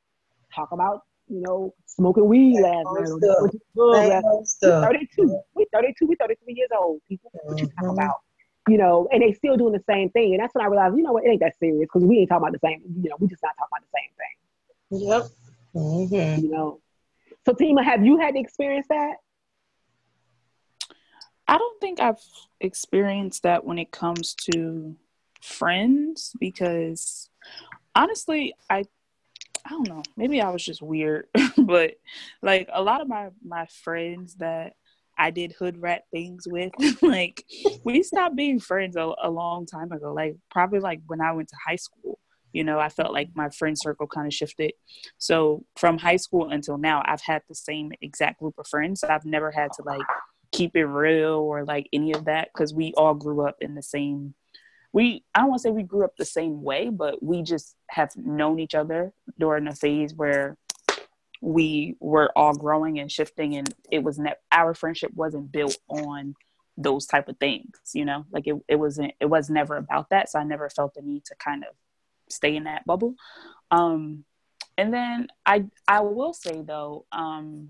talk 0.53 0.71
about 0.71 1.01
you 1.27 1.41
know 1.41 1.73
smoking 1.85 2.27
weed 2.27 2.59
last 2.59 2.85
night. 2.85 3.07
We're 3.75 4.81
32. 4.81 5.41
We're 5.53 5.65
32. 5.73 6.07
We're 6.07 6.15
33 6.15 6.53
years 6.53 6.69
old. 6.77 7.01
People, 7.07 7.31
what 7.43 7.59
you 7.59 7.67
talk 7.67 7.85
mm-hmm. 7.85 7.89
about? 7.91 8.15
You 8.67 8.77
know, 8.77 9.07
and 9.11 9.21
they 9.21 9.31
still 9.33 9.57
doing 9.57 9.73
the 9.73 9.83
same 9.87 10.09
thing. 10.09 10.33
And 10.33 10.41
that's 10.41 10.53
when 10.55 10.65
I 10.65 10.67
realized, 10.67 10.97
you 10.97 11.03
know 11.03 11.13
what, 11.13 11.23
it 11.23 11.29
ain't 11.29 11.39
that 11.41 11.57
serious 11.59 11.81
because 11.81 12.03
we 12.03 12.19
ain't 12.19 12.29
talking 12.29 12.47
about 12.47 12.53
the 12.53 12.67
same. 12.67 12.81
You 13.01 13.09
know, 13.09 13.15
we 13.19 13.27
just 13.27 13.43
not 13.43 13.53
talking 13.57 13.71
about 13.71 13.85
the 13.85 13.93
same 13.95 14.11
thing. 14.17 14.35
Yep. 15.07 15.23
Mm-hmm. 15.75 16.45
You 16.45 16.51
know, 16.51 16.79
so, 17.45 17.53
Tima, 17.53 17.83
have 17.83 18.03
you 18.05 18.17
had 18.17 18.33
to 18.33 18.39
experience 18.39 18.87
that? 18.89 19.15
I 21.47 21.57
don't 21.57 21.79
think 21.79 21.99
I've 21.99 22.21
experienced 22.59 23.43
that 23.43 23.65
when 23.65 23.77
it 23.77 23.91
comes 23.91 24.33
to 24.51 24.95
friends 25.41 26.33
because 26.39 27.29
honestly, 27.93 28.55
I 28.69 28.85
I 29.65 29.69
don't 29.69 29.87
know. 29.87 30.03
Maybe 30.15 30.41
I 30.41 30.49
was 30.49 30.63
just 30.63 30.81
weird, 30.81 31.27
but 31.57 31.95
like 32.41 32.69
a 32.73 32.81
lot 32.81 33.01
of 33.01 33.07
my 33.07 33.29
my 33.43 33.65
friends 33.83 34.35
that 34.35 34.73
I 35.17 35.31
did 35.31 35.53
hood 35.53 35.81
rat 35.81 36.03
things 36.11 36.47
with, 36.47 36.71
like 37.01 37.43
we 37.83 38.03
stopped 38.03 38.35
being 38.35 38.59
friends 38.59 38.95
a, 38.95 39.13
a 39.21 39.29
long 39.29 39.65
time 39.65 39.91
ago. 39.91 40.13
Like 40.13 40.35
probably 40.49 40.79
like 40.79 41.01
when 41.07 41.21
I 41.21 41.31
went 41.31 41.49
to 41.49 41.55
high 41.65 41.77
school 41.77 42.19
you 42.55 42.63
know 42.63 42.79
i 42.79 42.89
felt 42.89 43.13
like 43.13 43.29
my 43.35 43.49
friend 43.49 43.77
circle 43.77 44.07
kind 44.07 44.27
of 44.27 44.33
shifted. 44.33 44.71
So 45.17 45.65
from 45.77 45.97
high 45.97 46.15
school 46.15 46.49
until 46.49 46.77
now 46.77 47.03
i've 47.05 47.21
had 47.21 47.41
the 47.47 47.55
same 47.55 47.91
exact 48.01 48.39
group 48.39 48.55
of 48.57 48.67
friends. 48.67 49.03
I've 49.03 49.25
never 49.25 49.51
had 49.51 49.71
to 49.73 49.83
like 49.83 50.07
keep 50.51 50.75
it 50.75 50.85
real 50.85 51.35
or 51.35 51.65
like 51.65 51.89
any 51.91 52.13
of 52.13 52.25
that 52.25 52.49
because 52.53 52.73
we 52.73 52.93
all 52.95 53.13
grew 53.13 53.45
up 53.45 53.57
in 53.59 53.75
the 53.75 53.83
same 53.83 54.33
we 54.93 55.23
i 55.33 55.41
don't 55.41 55.49
want 55.49 55.59
to 55.59 55.63
say 55.63 55.71
we 55.71 55.83
grew 55.83 56.05
up 56.05 56.15
the 56.17 56.23
same 56.25 56.63
way 56.63 56.89
but 56.89 57.21
we 57.21 57.41
just 57.41 57.75
have 57.89 58.09
known 58.15 58.59
each 58.59 58.73
other 58.73 59.11
during 59.37 59.67
a 59.67 59.75
phase 59.75 60.13
where 60.13 60.57
we 61.41 61.95
were 61.99 62.31
all 62.37 62.53
growing 62.53 62.99
and 62.99 63.11
shifting 63.11 63.55
and 63.55 63.73
it 63.91 64.01
was 64.01 64.17
ne- 64.17 64.33
our 64.53 64.73
friendship 64.73 65.11
wasn't 65.13 65.51
built 65.51 65.77
on 65.89 66.33
those 66.77 67.05
type 67.05 67.27
of 67.27 67.37
things 67.37 67.77
you 67.93 68.05
know? 68.05 68.25
Like 68.31 68.47
it, 68.47 68.55
it 68.69 68.77
wasn't 68.77 69.13
it 69.19 69.25
was 69.25 69.49
never 69.49 69.75
about 69.75 70.09
that 70.11 70.29
so 70.29 70.39
i 70.39 70.43
never 70.43 70.69
felt 70.69 70.93
the 70.93 71.01
need 71.01 71.25
to 71.25 71.35
kind 71.35 71.63
of 71.63 71.75
stay 72.29 72.55
in 72.55 72.65
that 72.65 72.85
bubble. 72.85 73.15
Um, 73.71 74.25
and 74.77 74.93
then 74.93 75.27
I 75.45 75.65
I 75.87 76.01
will 76.01 76.33
say 76.33 76.61
though, 76.61 77.05
um, 77.11 77.69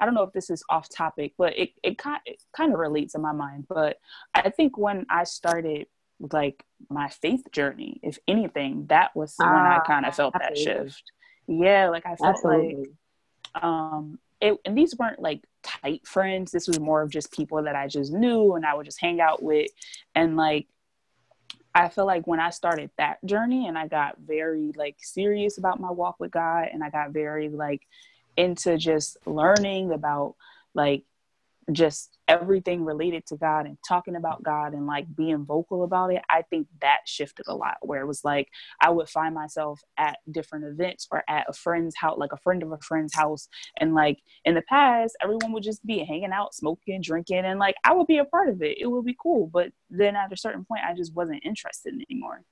I 0.00 0.04
don't 0.04 0.14
know 0.14 0.22
if 0.22 0.32
this 0.32 0.50
is 0.50 0.62
off 0.68 0.88
topic, 0.88 1.34
but 1.36 1.58
it 1.58 1.70
it 1.82 1.98
kind 1.98 2.20
it 2.24 2.42
kind 2.56 2.72
of 2.72 2.78
relates 2.78 3.14
in 3.14 3.22
my 3.22 3.32
mind. 3.32 3.66
But 3.68 3.98
I 4.34 4.50
think 4.50 4.78
when 4.78 5.06
I 5.10 5.24
started 5.24 5.86
like 6.32 6.64
my 6.88 7.08
faith 7.08 7.44
journey, 7.52 8.00
if 8.02 8.18
anything, 8.26 8.86
that 8.88 9.14
was 9.14 9.34
when 9.38 9.48
I 9.48 9.76
ah, 9.76 9.84
kind 9.86 10.06
of 10.06 10.14
felt 10.14 10.34
that 10.34 10.56
shift. 10.56 11.02
Yeah, 11.46 11.88
like 11.88 12.06
I 12.06 12.16
felt 12.16 12.36
Absolutely. 12.36 12.86
like 13.54 13.62
um 13.62 14.18
it, 14.40 14.56
and 14.64 14.76
these 14.76 14.96
weren't 14.96 15.20
like 15.20 15.42
tight 15.62 16.06
friends. 16.06 16.52
This 16.52 16.68
was 16.68 16.78
more 16.78 17.02
of 17.02 17.10
just 17.10 17.32
people 17.32 17.62
that 17.64 17.74
I 17.74 17.88
just 17.88 18.12
knew 18.12 18.54
and 18.54 18.64
I 18.64 18.74
would 18.74 18.86
just 18.86 19.00
hang 19.00 19.20
out 19.20 19.42
with. 19.42 19.70
And 20.14 20.36
like 20.36 20.68
I 21.74 21.88
feel 21.88 22.06
like 22.06 22.26
when 22.26 22.40
I 22.40 22.50
started 22.50 22.90
that 22.98 23.24
journey 23.24 23.68
and 23.68 23.78
I 23.78 23.86
got 23.86 24.16
very 24.18 24.72
like 24.76 24.96
serious 25.00 25.58
about 25.58 25.80
my 25.80 25.90
walk 25.90 26.16
with 26.18 26.30
God 26.30 26.68
and 26.72 26.82
I 26.82 26.90
got 26.90 27.10
very 27.10 27.48
like 27.48 27.82
into 28.36 28.76
just 28.78 29.16
learning 29.26 29.92
about 29.92 30.34
like 30.74 31.04
just 31.70 32.17
everything 32.28 32.84
related 32.84 33.26
to 33.26 33.36
God 33.36 33.66
and 33.66 33.78
talking 33.86 34.14
about 34.14 34.42
God 34.42 34.74
and 34.74 34.86
like 34.86 35.06
being 35.16 35.44
vocal 35.44 35.82
about 35.82 36.12
it, 36.12 36.22
I 36.30 36.42
think 36.42 36.68
that 36.80 36.98
shifted 37.06 37.46
a 37.48 37.54
lot 37.54 37.78
where 37.82 38.02
it 38.02 38.06
was 38.06 38.24
like 38.24 38.48
I 38.80 38.90
would 38.90 39.08
find 39.08 39.34
myself 39.34 39.80
at 39.96 40.18
different 40.30 40.66
events 40.66 41.08
or 41.10 41.24
at 41.28 41.46
a 41.48 41.52
friend's 41.52 41.96
house, 41.96 42.18
like 42.18 42.32
a 42.32 42.38
friend 42.38 42.62
of 42.62 42.72
a 42.72 42.78
friend's 42.78 43.14
house. 43.14 43.48
And 43.78 43.94
like 43.94 44.18
in 44.44 44.54
the 44.54 44.62
past, 44.62 45.16
everyone 45.22 45.52
would 45.52 45.62
just 45.62 45.84
be 45.84 46.04
hanging 46.04 46.32
out, 46.32 46.54
smoking, 46.54 47.00
drinking, 47.00 47.44
and 47.44 47.58
like 47.58 47.76
I 47.84 47.94
would 47.94 48.06
be 48.06 48.18
a 48.18 48.24
part 48.24 48.48
of 48.48 48.62
it. 48.62 48.78
It 48.78 48.86
would 48.86 49.04
be 49.04 49.16
cool. 49.20 49.46
But 49.46 49.72
then 49.90 50.14
at 50.14 50.32
a 50.32 50.36
certain 50.36 50.64
point, 50.64 50.82
I 50.86 50.94
just 50.94 51.14
wasn't 51.14 51.44
interested 51.44 51.94
anymore. 52.10 52.42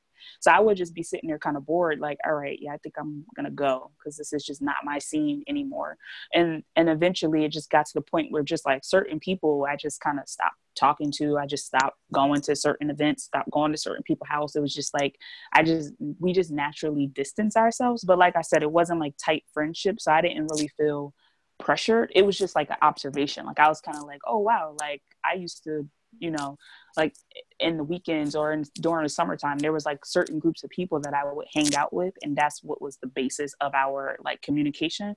So 0.41 0.51
I 0.51 0.61
would 0.61 0.77
just 0.77 0.95
be 0.95 1.03
sitting 1.03 1.29
there 1.29 1.39
kind 1.39 1.57
of 1.57 1.67
bored, 1.67 2.01
like, 2.01 2.19
all 2.27 2.35
right, 2.35 2.59
yeah, 2.61 2.73
I 2.73 2.79
think 2.79 2.95
I'm 2.99 3.25
gonna 3.35 3.51
go 3.51 3.91
because 3.99 4.17
this 4.17 4.33
is 4.33 4.45
just 4.45 4.62
not 4.62 4.77
my 4.85 4.99
scene 4.99 5.43
anymore. 5.49 5.97
And 6.35 6.62
and 6.77 6.89
eventually 6.89 7.45
it 7.45 7.53
just 7.53 7.71
got 7.71 7.87
to 7.87 7.95
the 7.95 8.01
point 8.01 8.33
where 8.33 8.43
just 8.43 8.67
like 8.67 8.85
certain 8.85 9.21
people 9.21 9.67
I 9.69 9.77
just 9.77 10.01
kind 10.01 10.19
of 10.19 10.29
stopped 10.29 10.57
talking 10.77 11.11
to. 11.11 11.39
I 11.39 11.47
just 11.47 11.67
stopped 11.67 11.97
going 12.12 12.41
to 12.43 12.55
certain 12.55 12.91
events, 12.91 13.25
stopped 13.25 13.51
going 13.51 13.73
to 13.73 13.79
certain 13.79 14.03
people's 14.03 14.29
house. 14.29 14.55
It 14.55 14.61
was 14.61 14.75
just 14.75 14.95
like 14.95 15.17
I 15.53 15.62
just 15.62 15.93
we 16.21 16.33
just 16.33 16.51
naturally 16.51 17.07
distance 17.07 17.57
ourselves. 17.57 18.05
But 18.05 18.19
like 18.19 18.37
I 18.37 18.43
said, 18.43 18.62
it 18.62 18.71
wasn't 18.71 19.01
like 19.01 19.15
tight 19.23 19.45
friendship, 19.53 20.01
so 20.01 20.12
I 20.12 20.21
didn't 20.21 20.49
really 20.51 20.69
feel 20.69 21.15
pressured. 21.59 22.12
It 22.15 22.25
was 22.25 22.39
just 22.39 22.55
like 22.55 22.71
an 22.71 22.77
observation. 22.83 23.47
Like 23.47 23.59
I 23.59 23.69
was 23.69 23.81
kind 23.81 23.97
of 23.97 24.05
like, 24.05 24.21
oh 24.27 24.39
wow, 24.39 24.77
like 24.79 25.03
I 25.25 25.35
used 25.35 25.65
to 25.65 25.89
you 26.18 26.31
know 26.31 26.57
like 26.96 27.14
in 27.61 27.76
the 27.76 27.85
weekends 27.85 28.35
or 28.35 28.52
in, 28.52 28.64
during 28.81 29.02
the 29.02 29.09
summertime 29.09 29.59
there 29.59 29.72
was 29.72 29.87
like 29.87 30.05
certain 30.05 30.38
groups 30.38 30.64
of 30.64 30.70
people 30.70 31.00
that 31.00 31.14
i 31.14 31.22
would 31.24 31.46
hang 31.52 31.74
out 31.74 31.92
with 31.92 32.14
and 32.22 32.37
that's 32.37 32.62
what 32.62 32.81
was 32.81 32.96
the 32.98 33.07
basis 33.07 33.55
of 33.61 33.74
our 33.74 34.16
like 34.24 34.42
communication. 34.42 35.16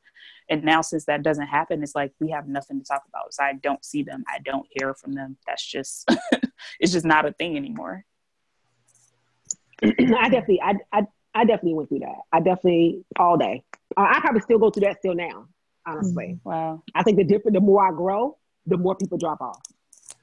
And 0.50 0.64
now 0.64 0.82
since 0.82 1.06
that 1.06 1.24
doesn't 1.24 1.48
happen 1.48 1.84
it's 1.84 1.96
like 1.96 2.12
we 2.20 2.30
have 2.32 2.48
nothing 2.48 2.80
to 2.80 2.86
talk 2.86 3.04
about. 3.08 3.34
So 3.34 3.44
i 3.44 3.54
don't 3.54 3.84
see 3.84 4.04
them. 4.04 4.24
I 4.28 4.40
don't 4.44 4.68
hear 4.70 4.94
from 4.94 5.14
them. 5.14 5.38
That's 5.48 5.66
just 5.66 6.10
it's 6.80 6.92
just 6.92 7.06
not 7.06 7.26
a 7.26 7.34
thing 7.34 7.58
anymore. 7.58 8.06
I 9.84 10.30
definitely 10.30 10.62
I, 10.62 10.76
I 10.92 11.08
i 11.34 11.46
definitely 11.46 11.76
went 11.76 11.90
through 11.90 12.00
that. 12.00 12.20
I 12.32 12.40
definitely 12.40 13.06
all 13.18 13.38
day. 13.38 13.64
Uh, 13.98 14.06
i 14.10 14.20
probably 14.20 14.42
still 14.42 14.60
go 14.60 14.70
through 14.70 14.88
that 14.88 14.98
still 15.00 15.16
now 15.16 15.48
honestly. 15.86 16.38
Mm-hmm. 16.38 16.50
wow. 16.50 16.84
I 16.94 17.04
think 17.04 17.18
the 17.18 17.24
different 17.24 17.56
the 17.56 17.62
more 17.62 17.88
i 17.88 17.92
grow 17.92 18.38
the 18.66 18.78
more 18.78 18.96
people 18.96 19.18
drop 19.18 19.42
off 19.42 19.62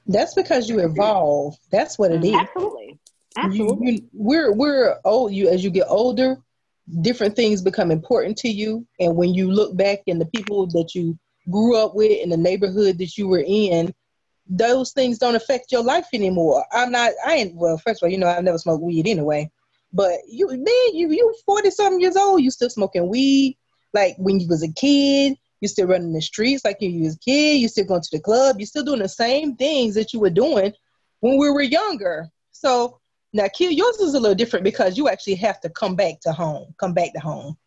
that's 0.07 0.33
because 0.33 0.69
you 0.69 0.79
evolve. 0.79 1.55
That's 1.71 1.99
what 1.99 2.11
it 2.11 2.23
is. 2.23 2.33
Absolutely. 2.33 2.99
Absolutely. 3.37 3.87
You, 3.87 3.91
you, 3.91 4.09
we're 4.13 4.53
we're 4.53 4.95
old. 5.05 5.33
You 5.33 5.49
as 5.49 5.63
you 5.63 5.69
get 5.69 5.87
older, 5.89 6.37
different 7.01 7.35
things 7.35 7.61
become 7.61 7.91
important 7.91 8.37
to 8.39 8.49
you, 8.49 8.85
and 8.99 9.15
when 9.15 9.33
you 9.33 9.51
look 9.51 9.75
back 9.77 9.99
and 10.07 10.19
the 10.19 10.25
people 10.25 10.67
that 10.67 10.95
you 10.95 11.17
grew 11.49 11.77
up 11.77 11.95
with 11.95 12.11
in 12.11 12.29
the 12.29 12.37
neighborhood 12.37 12.97
that 12.97 13.17
you 13.17 13.27
were 13.27 13.43
in, 13.45 13.93
those 14.49 14.91
things 14.91 15.17
don't 15.17 15.35
affect 15.35 15.71
your 15.71 15.83
life 15.83 16.07
anymore. 16.13 16.65
I'm 16.71 16.91
not. 16.91 17.11
I 17.25 17.35
ain't. 17.35 17.55
Well, 17.55 17.77
first 17.77 18.01
of 18.01 18.07
all, 18.07 18.11
you 18.11 18.17
know, 18.17 18.27
I've 18.27 18.43
never 18.43 18.57
smoked 18.57 18.83
weed 18.83 19.07
anyway. 19.07 19.51
But 19.93 20.19
you, 20.27 20.47
man, 20.47 20.95
you 20.95 21.11
you 21.11 21.33
forty 21.45 21.69
something 21.69 22.01
years 22.01 22.17
old, 22.17 22.41
you 22.41 22.51
still 22.51 22.69
smoking 22.69 23.07
weed. 23.07 23.57
Like 23.93 24.15
when 24.17 24.39
you 24.39 24.47
was 24.47 24.63
a 24.63 24.71
kid, 24.73 25.37
you're 25.61 25.69
still 25.69 25.87
running 25.87 26.13
the 26.13 26.21
streets 26.21 26.63
like 26.63 26.77
you 26.79 27.03
was 27.03 27.15
a 27.15 27.19
kid. 27.19 27.59
You're 27.59 27.69
still 27.69 27.85
going 27.85 28.01
to 28.01 28.09
the 28.11 28.19
club. 28.19 28.57
You're 28.59 28.67
still 28.67 28.83
doing 28.83 28.99
the 28.99 29.09
same 29.09 29.55
things 29.55 29.95
that 29.95 30.13
you 30.13 30.19
were 30.19 30.29
doing 30.29 30.73
when 31.21 31.37
we 31.37 31.49
were 31.49 31.61
younger. 31.61 32.29
So 32.51 32.99
now, 33.33 33.47
Kill, 33.53 33.71
yours 33.71 33.97
is 33.97 34.13
a 34.13 34.19
little 34.19 34.35
different 34.35 34.63
because 34.63 34.97
you 34.97 35.09
actually 35.09 35.35
have 35.35 35.59
to 35.61 35.69
come 35.69 35.95
back 35.95 36.19
to 36.21 36.31
home. 36.31 36.73
Come 36.79 36.93
back 36.93 37.13
to 37.13 37.19
home. 37.19 37.57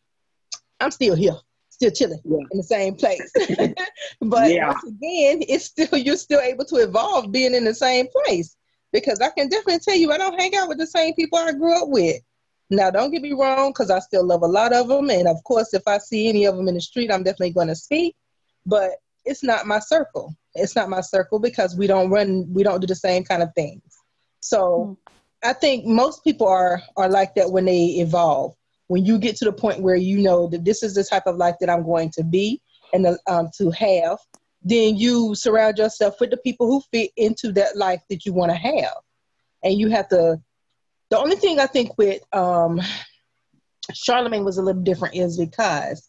I'm 0.81 0.91
still 0.91 1.15
here, 1.15 1.37
still 1.69 1.91
chilling 1.91 2.21
yeah. 2.25 2.39
in 2.51 2.59
the 2.59 2.63
same 2.65 2.95
place. 2.95 3.31
but 4.21 4.51
yeah. 4.51 4.69
once 4.69 4.85
again, 4.85 5.43
it's 5.49 5.67
still 5.67 5.99
you're 5.99 6.17
still 6.17 6.41
able 6.41 6.65
to 6.67 6.77
evolve 6.77 7.31
being 7.31 7.55
in 7.55 7.65
the 7.65 7.75
same 7.75 8.07
place. 8.09 8.57
Because 8.93 9.21
I 9.21 9.29
can 9.31 9.49
definitely 9.49 9.79
tell 9.79 9.95
you, 9.95 10.11
I 10.11 10.19
don't 10.19 10.41
hang 10.41 10.57
out 10.57 10.69
with 10.69 10.79
the 10.79 10.87
same 10.87 11.15
people 11.15 11.39
I 11.39 11.53
grew 11.53 11.81
up 11.81 11.89
with. 11.89 12.21
Now, 12.71 12.91
don't 12.91 13.11
get 13.11 13.23
me 13.23 13.33
wrong, 13.33 13.71
because 13.71 13.91
I 13.91 13.99
still 13.99 14.25
love 14.25 14.43
a 14.43 14.47
lot 14.47 14.73
of 14.73 14.89
them. 14.89 15.11
And 15.11 15.27
of 15.27 15.43
course, 15.45 15.75
if 15.75 15.83
I 15.87 15.99
see 15.99 16.29
any 16.29 16.45
of 16.45 16.57
them 16.57 16.69
in 16.69 16.75
the 16.75 16.81
street, 16.81 17.13
I'm 17.13 17.25
definitely 17.25 17.53
going 17.53 17.69
to 17.69 17.75
speak. 17.75 18.15
But 18.65 18.93
it's 19.25 19.43
not 19.43 19.67
my 19.67 19.81
circle. 19.81 20.35
It's 20.55 20.77
not 20.77 20.89
my 20.89 21.01
circle 21.01 21.39
because 21.39 21.77
we 21.77 21.87
don't 21.87 22.11
run, 22.11 22.47
we 22.53 22.63
don't 22.63 22.81
do 22.81 22.87
the 22.87 22.95
same 22.95 23.25
kind 23.25 23.43
of 23.43 23.51
things. 23.55 23.83
So 24.41 24.97
mm. 25.05 25.13
I 25.43 25.53
think 25.53 25.87
most 25.87 26.25
people 26.25 26.49
are 26.49 26.83
are 26.97 27.09
like 27.09 27.35
that 27.35 27.51
when 27.51 27.65
they 27.65 27.85
evolve. 28.01 28.55
When 28.89 29.05
you 29.05 29.19
get 29.19 29.37
to 29.37 29.45
the 29.45 29.53
point 29.53 29.81
where 29.81 29.97
you 29.97 30.19
know 30.19 30.49
that 30.49 30.65
this 30.65 30.83
is 30.83 30.95
the 30.95 31.05
type 31.05 31.27
of 31.27 31.37
life 31.37 31.57
that 31.61 31.71
I'm 31.71 31.85
going 31.85 32.11
to 32.13 32.25
be 32.25 32.61
and 32.93 33.17
um, 33.29 33.49
to 33.57 33.71
have, 33.71 34.19
then 34.63 34.97
you 34.97 35.35
surround 35.35 35.79
yourself 35.79 36.21
with 36.21 36.31
the 36.31 36.37
people 36.39 36.67
who 36.67 36.83
fit 36.91 37.11
into 37.17 37.53
that 37.53 37.77
life 37.77 38.03
that 38.11 38.27
you 38.27 38.33
want 38.33 38.51
to 38.51 38.57
have. 38.57 38.97
And 39.63 39.79
you 39.79 39.89
have 39.91 40.09
to 40.09 40.41
the 41.11 41.19
only 41.19 41.37
thing 41.37 41.59
I 41.59 41.67
think 41.67 41.99
with 41.99 42.23
um, 42.33 42.81
Charlamagne 43.93 44.45
was 44.45 44.59
a 44.59 44.63
little 44.63 44.83
different 44.83 45.17
is 45.17 45.39
because 45.39 46.09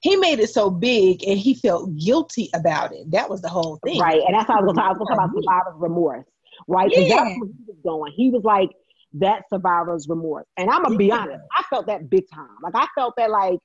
he 0.00 0.16
made 0.16 0.40
it 0.40 0.50
so 0.50 0.68
big 0.68 1.24
and 1.26 1.38
he 1.38 1.54
felt 1.54 1.96
guilty 1.96 2.50
about 2.54 2.92
it. 2.92 3.10
That 3.12 3.30
was 3.30 3.40
the 3.40 3.48
whole 3.48 3.78
thing. 3.84 4.00
Right. 4.00 4.20
And 4.26 4.34
that's 4.34 4.48
how 4.48 4.58
I 4.58 4.62
was 4.62 4.74
going 4.74 4.76
to 4.76 4.98
talk 4.98 5.12
about 5.12 5.30
survivor's 5.30 5.80
remorse. 5.80 6.26
Right. 6.66 6.90
Because 6.90 7.08
yeah. 7.08 7.16
that's 7.16 7.38
where 7.38 7.48
he 7.48 7.64
was 7.68 7.76
going. 7.84 8.12
He 8.16 8.30
was 8.30 8.42
like, 8.42 8.70
that 9.14 9.44
survivor's 9.48 10.08
remorse. 10.08 10.46
And 10.56 10.70
I'm 10.70 10.82
going 10.82 10.94
to 10.94 10.98
be 10.98 11.12
honest, 11.12 11.44
I 11.56 11.62
felt 11.70 11.86
that 11.86 12.10
big 12.10 12.24
time. 12.34 12.48
Like, 12.62 12.74
I 12.74 12.86
felt 12.96 13.14
that 13.16 13.30
like 13.30 13.60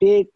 big 0.00 0.26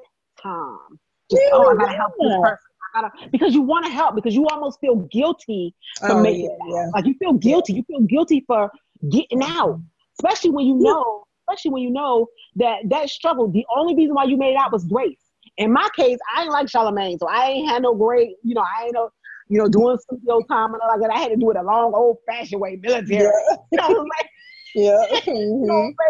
time. 0.41 1.01
Just, 1.31 1.41
really? 1.41 1.51
Oh, 1.53 1.71
I 1.71 1.75
got 1.75 1.91
to 1.91 1.97
help 1.97 2.13
this 2.21 2.37
person. 2.43 2.67
Gotta, 2.93 3.11
because 3.31 3.55
you 3.55 3.63
want 3.63 3.87
to 3.87 3.93
help 3.93 4.17
because 4.17 4.35
you 4.35 4.49
almost 4.49 4.81
feel 4.81 4.97
guilty 4.97 5.77
for 6.01 6.11
oh, 6.11 6.23
making 6.23 6.51
yeah, 6.67 6.75
yeah. 6.75 6.87
like 6.93 7.07
you 7.07 7.15
feel 7.21 7.35
guilty 7.35 7.73
you 7.75 7.85
feel 7.85 8.01
guilty 8.01 8.43
for 8.49 8.69
getting 9.09 9.43
out, 9.43 9.81
especially 10.19 10.51
when 10.51 10.67
you 10.67 10.77
know, 10.77 11.25
especially 11.49 11.73
when 11.73 11.83
you 11.83 11.91
know 11.91 12.27
that 12.57 12.79
that 12.87 13.09
struggle, 13.09 13.49
the 13.49 13.65
only 13.75 13.95
reason 13.95 14.15
why 14.15 14.25
you 14.25 14.37
made 14.37 14.53
it 14.53 14.57
out 14.57 14.73
was 14.73 14.85
grace. 14.85 15.19
In 15.57 15.73
my 15.73 15.89
case, 15.97 16.19
I 16.35 16.43
ain't 16.43 16.53
like 16.53 16.67
Charlamagne, 16.67 17.19
so 17.19 17.27
I 17.29 17.49
ain't 17.49 17.69
had 17.69 17.83
no 17.83 17.95
great, 17.95 18.37
you 18.43 18.55
know, 18.55 18.63
I 18.63 18.85
ain't 18.85 18.95
no, 18.95 19.11
you 19.49 19.59
know, 19.59 19.69
doing 19.69 19.99
some 20.09 20.19
old 20.29 20.49
time 20.49 20.73
and 20.73 20.81
like 20.89 21.01
that. 21.01 21.11
I 21.11 21.19
had 21.19 21.29
to 21.29 21.37
do 21.37 21.51
it 21.51 21.57
a 21.57 21.63
long, 21.63 21.93
old 21.95 22.19
fashioned 22.27 22.61
way, 22.61 22.79
military. 22.81 23.25
Yeah. 23.25 23.57
you 23.73 23.79
know, 23.79 23.89
like, 23.89 24.31
yeah. 24.75 25.05
Mm-hmm. 25.11 25.31
you 25.37 25.67
know 25.67 25.75
mm-hmm. 25.75 26.03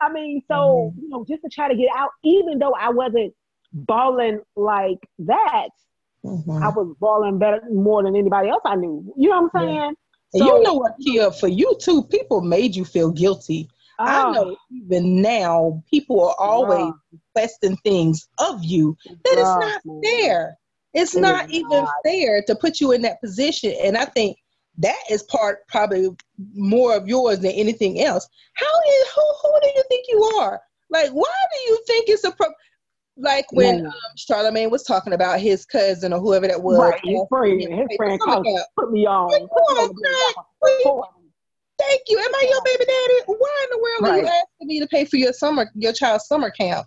I 0.00 0.12
mean, 0.12 0.42
so 0.48 0.54
mm-hmm. 0.54 1.00
you 1.00 1.08
know, 1.08 1.24
just 1.28 1.42
to 1.42 1.48
try 1.48 1.68
to 1.68 1.74
get 1.74 1.88
out, 1.96 2.10
even 2.22 2.58
though 2.58 2.72
I 2.72 2.90
wasn't 2.90 3.34
balling 3.72 4.40
like 4.56 4.98
that, 5.20 5.68
mm-hmm. 6.24 6.62
I 6.62 6.68
was 6.68 6.94
balling 7.00 7.38
better 7.38 7.62
more 7.70 8.02
than 8.02 8.16
anybody 8.16 8.48
else 8.48 8.62
I 8.64 8.76
knew. 8.76 9.12
You 9.16 9.30
know 9.30 9.42
what 9.42 9.60
I'm 9.60 9.68
saying? 9.68 9.94
So, 10.34 10.44
you 10.44 10.62
know 10.62 10.74
what, 10.74 10.96
Kia, 11.02 11.30
for 11.30 11.48
you 11.48 11.76
too, 11.80 12.02
people 12.02 12.40
made 12.42 12.76
you 12.76 12.84
feel 12.84 13.10
guilty. 13.10 13.68
I 13.98 14.22
ah. 14.22 14.32
know 14.32 14.56
even 14.70 15.20
now 15.20 15.82
people 15.90 16.28
are 16.28 16.36
always 16.38 16.92
requesting 17.12 17.76
things 17.78 18.28
of 18.38 18.62
you 18.62 18.96
that 19.04 19.16
that 19.24 19.38
is 19.38 19.84
not 19.86 20.02
fair. 20.04 20.58
It's 20.94 21.14
it 21.14 21.20
not 21.20 21.50
even 21.50 21.84
not. 21.84 21.94
fair 22.04 22.42
to 22.46 22.54
put 22.54 22.80
you 22.80 22.92
in 22.92 23.02
that 23.02 23.20
position. 23.20 23.74
And 23.82 23.96
I 23.96 24.04
think 24.04 24.38
that 24.78 24.98
is 25.10 25.24
part 25.24 25.66
probably 25.68 26.10
more 26.54 26.94
of 26.94 27.08
yours 27.08 27.40
than 27.40 27.50
anything 27.52 28.00
else. 28.00 28.28
How 28.54 28.66
is 28.66 29.08
who 29.14 29.22
who 29.42 29.60
do 29.62 29.68
you 29.74 29.84
think 29.88 30.06
you 30.08 30.22
are? 30.40 30.60
Like 30.90 31.10
why 31.10 31.34
do 31.52 31.70
you 31.70 31.82
think 31.86 32.08
it's 32.08 32.24
a 32.24 32.30
pro- 32.30 32.54
like 33.18 33.50
when 33.52 33.86
um, 33.86 33.92
Charlamagne 34.16 34.70
was 34.70 34.82
talking 34.84 35.12
about 35.12 35.40
his 35.40 35.64
cousin 35.64 36.12
or 36.12 36.20
whoever 36.20 36.46
that 36.46 36.62
was. 36.62 36.78
Right, 36.78 37.00
his 37.04 37.20
friend, 37.28 37.60
his 37.60 37.96
friend 37.96 38.20
put 38.78 38.92
me 38.92 39.06
on. 39.06 39.30
Thank 41.78 42.02
you. 42.08 42.18
Am 42.18 42.34
I 42.34 42.46
your 42.50 42.62
baby 42.64 42.84
daddy? 42.84 43.22
Why 43.26 43.64
in 43.64 43.70
the 43.70 43.78
world 43.78 44.02
right. 44.02 44.12
are 44.12 44.18
you 44.18 44.26
asking 44.26 44.66
me 44.66 44.80
to 44.80 44.86
pay 44.88 45.04
for 45.04 45.16
your 45.16 45.32
summer, 45.32 45.70
your 45.74 45.92
child's 45.92 46.26
summer 46.26 46.50
camp? 46.50 46.86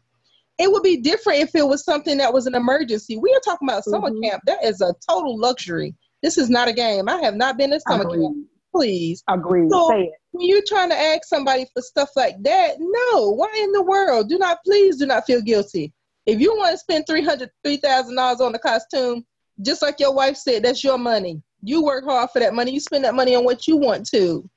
It 0.58 0.72
would 0.72 0.84
be 0.84 0.98
different 0.98 1.40
if 1.40 1.56
it 1.56 1.66
was 1.66 1.84
something 1.84 2.18
that 2.18 2.34
was 2.34 2.46
an 2.46 2.56
emergency. 2.56 3.18
We 3.18 3.34
are 3.34 3.40
talking 3.40 3.68
about 3.68 3.86
summer 3.86 4.10
mm-hmm. 4.10 4.30
camp. 4.30 4.44
That 4.46 4.64
is 4.64 4.82
a 4.82 4.94
total 5.10 5.40
luxury. 5.40 5.96
This 6.22 6.38
is 6.38 6.50
not 6.50 6.68
a 6.68 6.74
game. 6.74 7.08
I 7.08 7.22
have 7.22 7.36
not 7.36 7.58
been 7.58 7.72
to 7.72 7.80
summer 7.80 8.04
Agreed. 8.04 8.22
camp. 8.22 8.38
Please. 8.76 9.24
Agree. 9.30 9.70
So, 9.70 9.90
Say 9.90 10.02
it. 10.04 10.12
When 10.32 10.48
you're 10.48 10.62
trying 10.68 10.90
to 10.90 10.98
ask 10.98 11.26
somebody 11.26 11.66
for 11.74 11.82
stuff 11.82 12.10
like 12.16 12.36
that, 12.44 12.76
no. 12.80 13.32
Why 13.32 13.52
in 13.64 13.72
the 13.72 13.82
world? 13.82 14.30
Do 14.30 14.38
not, 14.38 14.60
please 14.66 14.98
do 14.98 15.06
not 15.06 15.26
feel 15.26 15.42
guilty. 15.42 15.94
If 16.32 16.40
you 16.40 16.56
want 16.56 16.72
to 16.72 16.78
spend 16.78 17.06
three 17.06 17.24
hundred, 17.24 17.52
three 17.64 17.78
thousand 17.78 18.16
dollars 18.16 18.40
on 18.40 18.54
the 18.54 18.60
costume, 18.60 19.26
just 19.62 19.82
like 19.82 20.00
your 20.00 20.14
wife 20.14 20.38
said, 20.38 20.64
that's 20.64 20.84
your 20.84 20.98
money. 20.98 21.42
You 21.62 21.84
work 21.84 22.06
hard 22.06 22.30
for 22.32 22.40
that 22.40 22.54
money. 22.54 22.72
You 22.72 22.80
spend 22.80 23.04
that 23.04 23.16
money 23.16 23.36
on 23.36 23.44
what 23.44 23.68
you 23.68 23.76
want 23.76 24.08
to. 24.08 24.50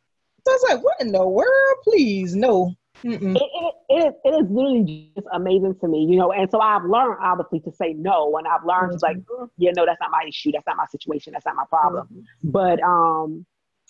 So 0.47 0.53
I 0.53 0.55
was 0.55 0.67
like, 0.71 0.85
what 0.85 1.01
in 1.01 1.11
the 1.11 1.27
world? 1.27 1.77
Please, 1.83 2.37
no. 2.37 2.73
It, 3.03 3.21
it, 3.23 3.75
it, 3.89 4.07
is, 4.07 4.15
it 4.25 4.29
is 4.29 4.51
literally 4.51 5.11
just 5.17 5.27
amazing 5.33 5.75
to 5.81 5.89
me, 5.89 6.07
you 6.09 6.17
know. 6.17 6.33
And 6.33 6.49
so 6.51 6.61
I've 6.61 6.85
learned 6.85 7.19
obviously 7.21 7.61
to 7.61 7.73
say 7.73 7.93
no, 7.93 8.37
and 8.39 8.47
I've 8.47 8.65
learned 8.65 9.01
mm-hmm. 9.01 9.43
like, 9.43 9.51
yeah, 9.59 9.73
no, 9.77 9.85
that's 9.85 10.01
not 10.01 10.11
my 10.11 10.25
issue, 10.29 10.53
that's 10.53 10.67
not 10.67 10.77
my 10.77 10.87
situation, 10.87 11.33
that's 11.33 11.45
not 11.45 11.57
my 11.57 11.65
problem. 11.69 12.07
Mm-hmm. 12.07 12.51
But 12.51 12.81
um, 12.83 13.45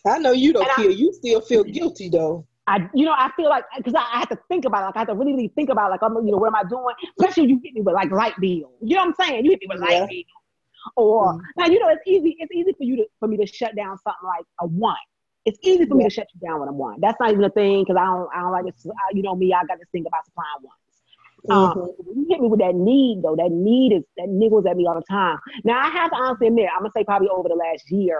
I 0.07 0.19
know 0.19 0.33
you 0.33 0.53
don't 0.53 0.69
feel. 0.73 0.89
I, 0.89 0.95
you 0.95 1.13
still 1.13 1.43
feel 1.43 1.65
guilty 1.65 2.09
though. 2.09 2.47
I, 2.67 2.89
you 2.95 3.05
know, 3.05 3.13
I 3.13 3.31
feel 3.37 3.49
like 3.51 3.65
because 3.77 3.95
I, 3.95 4.01
I 4.01 4.19
have 4.21 4.29
to 4.31 4.39
think 4.49 4.65
about 4.65 4.83
it. 4.83 4.87
Like 4.87 4.97
I 4.97 4.99
have 5.01 5.09
to 5.09 5.15
really, 5.15 5.33
really 5.33 5.53
think 5.55 5.69
about 5.69 5.91
like, 5.91 6.03
I'm, 6.03 6.15
you 6.25 6.33
know, 6.33 6.39
what 6.39 6.47
am 6.47 6.55
I 6.55 6.65
doing? 6.65 6.95
Especially 7.19 7.51
you 7.51 7.61
hit 7.63 7.75
me 7.75 7.83
with 7.83 7.95
like 7.95 8.11
light 8.11 8.35
bill. 8.41 8.73
You 8.81 8.97
know 8.97 9.05
what 9.05 9.15
I'm 9.21 9.27
saying? 9.27 9.45
You 9.45 9.51
hit 9.51 9.61
me 9.61 9.67
with 9.69 9.81
light 9.81 9.93
yeah. 9.93 10.07
bill. 10.07 10.23
Or 10.97 11.33
mm-hmm. 11.33 11.41
now 11.57 11.67
you 11.67 11.79
know 11.79 11.89
it's 11.89 12.03
easy. 12.07 12.37
It's 12.39 12.53
easy 12.53 12.73
for 12.73 12.85
you 12.85 12.97
to 12.97 13.07
for 13.19 13.29
me 13.29 13.37
to 13.39 13.47
shut 13.47 13.75
down 13.77 13.99
something 13.99 14.27
like 14.27 14.45
a 14.61 14.67
one. 14.67 14.97
It's 15.45 15.59
easy 15.63 15.85
for 15.85 15.95
yeah. 15.95 15.99
me 15.99 16.05
to 16.05 16.11
shut 16.11 16.27
you 16.35 16.47
down 16.47 16.61
when 16.61 16.69
I'm 16.69 16.79
one. 16.79 17.01
That's 17.01 17.19
not 17.21 17.31
even 17.33 17.45
a 17.45 17.51
thing 17.51 17.85
because 17.85 17.97
I 17.99 18.05
don't 18.05 18.29
I 18.35 18.41
don't 18.41 18.53
like 18.53 18.65
this. 18.65 18.87
You 19.13 19.23
know 19.23 19.35
me. 19.35 19.53
I 19.53 19.65
got 19.65 19.79
this 19.79 19.89
thing 19.93 20.05
about 20.07 20.25
supplying 20.27 20.63
ones. 20.63 20.75
Um, 21.51 21.79
mm-hmm. 21.79 22.21
you 22.21 22.27
hit 22.31 22.41
me 22.41 22.49
with 22.49 22.61
that 22.61 22.75
need 22.75 23.23
though. 23.23 23.37
That 23.37 23.51
need 23.51 23.93
is 23.93 24.03
that 24.17 24.29
niggles 24.29 24.69
at 24.69 24.77
me 24.77 24.87
all 24.87 24.95
the 24.95 25.05
time. 25.11 25.39
Now 25.65 25.81
I 25.81 25.89
have 25.91 26.11
to 26.11 26.17
honestly 26.17 26.49
admit, 26.49 26.69
I'm 26.75 26.81
gonna 26.81 26.93
say 26.97 27.05
probably 27.05 27.29
over 27.29 27.49
the 27.49 27.55
last 27.55 27.91
year, 27.91 28.19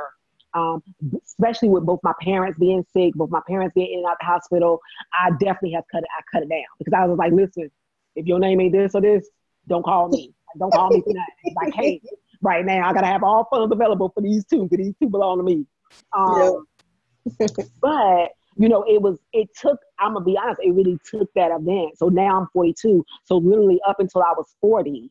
Um, 0.55 0.83
especially 1.25 1.69
with 1.69 1.85
both 1.85 2.01
my 2.05 2.13
parents 2.23 2.59
being 2.59 2.85
sick, 2.93 3.15
both 3.15 3.31
my 3.31 3.41
parents 3.49 3.73
being 3.75 3.93
in 3.93 3.99
and 4.01 4.07
out 4.07 4.17
the 4.21 4.27
hospital, 4.27 4.81
I 5.13 5.31
definitely 5.31 5.73
have 5.73 5.85
cut 5.91 6.03
it. 6.03 6.09
I 6.17 6.23
cut 6.33 6.45
it 6.45 6.49
down 6.49 6.63
because 6.79 6.93
I 6.97 7.05
was 7.07 7.19
like, 7.19 7.33
listen, 7.33 7.71
if 8.15 8.27
your 8.27 8.39
name 8.39 8.61
ain't 8.61 8.73
this 8.73 8.95
or 8.95 9.01
this, 9.01 9.29
don't 9.69 9.85
call 9.85 10.09
me. 10.09 10.33
Don't 10.59 10.73
call 10.73 10.91
me 10.91 11.03
for 11.03 11.13
that. 11.13 11.27
I 11.61 11.71
can't 11.71 12.01
right 12.43 12.65
now. 12.65 12.89
I 12.89 12.93
gotta 12.93 13.07
have 13.07 13.25
all 13.25 13.49
funds 13.51 13.73
available 13.73 14.11
for 14.15 14.21
these 14.21 14.45
two 14.45 14.65
because 14.65 14.85
these 14.85 14.95
two 15.01 15.09
belong 15.09 15.39
to 15.39 15.43
me. 15.43 15.67
Um, 16.17 16.67
but 17.81 18.31
you 18.57 18.69
know, 18.69 18.85
it 18.89 19.03
was 19.03 19.19
it 19.33 19.49
took. 19.61 19.79
I'm 19.99 20.15
gonna 20.15 20.25
be 20.25 20.39
honest. 20.39 20.61
It 20.63 20.73
really 20.73 20.99
took 21.11 21.29
that 21.35 21.51
event. 21.51 21.99
So 21.99 22.09
now 22.09 22.41
I'm 22.41 22.47
42. 22.53 23.05
So 23.25 23.37
literally 23.39 23.81
up 23.87 23.99
until 23.99 24.23
I 24.23 24.33
was 24.37 24.55
40, 24.61 25.11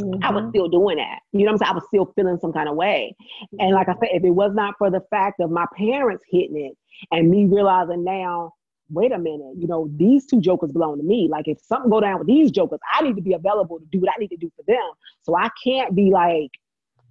Mm-hmm. 0.00 0.24
I 0.24 0.30
was 0.30 0.42
mm-hmm. 0.42 0.50
still 0.50 0.68
doing 0.68 0.96
that. 0.96 1.20
You 1.32 1.40
know 1.40 1.46
what 1.46 1.52
I'm 1.52 1.58
saying? 1.58 1.70
I 1.70 1.74
was 1.74 1.84
still 1.86 2.12
feeling 2.16 2.38
some 2.40 2.52
kind 2.52 2.68
of 2.68 2.74
way. 2.74 3.14
And 3.58 3.74
like 3.74 3.88
I 3.88 3.94
said, 3.94 4.08
if 4.12 4.24
it 4.24 4.30
was 4.30 4.52
not 4.54 4.74
for 4.78 4.90
the 4.90 5.02
fact 5.10 5.40
of 5.40 5.50
my 5.50 5.66
parents 5.76 6.24
hitting 6.28 6.56
it 6.56 6.76
and 7.12 7.30
me 7.30 7.46
realizing 7.46 8.04
now, 8.04 8.52
wait 8.90 9.12
a 9.12 9.18
minute, 9.18 9.54
you 9.56 9.66
know, 9.66 9.88
these 9.96 10.26
two 10.26 10.40
jokers 10.40 10.72
belong 10.72 10.98
to 10.98 11.04
me. 11.04 11.28
Like 11.30 11.48
if 11.48 11.58
something 11.60 11.90
go 11.90 12.00
down 12.00 12.18
with 12.18 12.26
these 12.26 12.50
jokers, 12.50 12.80
I 12.92 13.02
need 13.02 13.16
to 13.16 13.22
be 13.22 13.32
available 13.32 13.78
to 13.78 13.86
do 13.86 14.00
what 14.00 14.10
I 14.10 14.18
need 14.18 14.28
to 14.28 14.36
do 14.36 14.50
for 14.56 14.62
them. 14.66 14.90
So 15.22 15.36
I 15.36 15.48
can't 15.62 15.94
be 15.94 16.10
like 16.10 16.50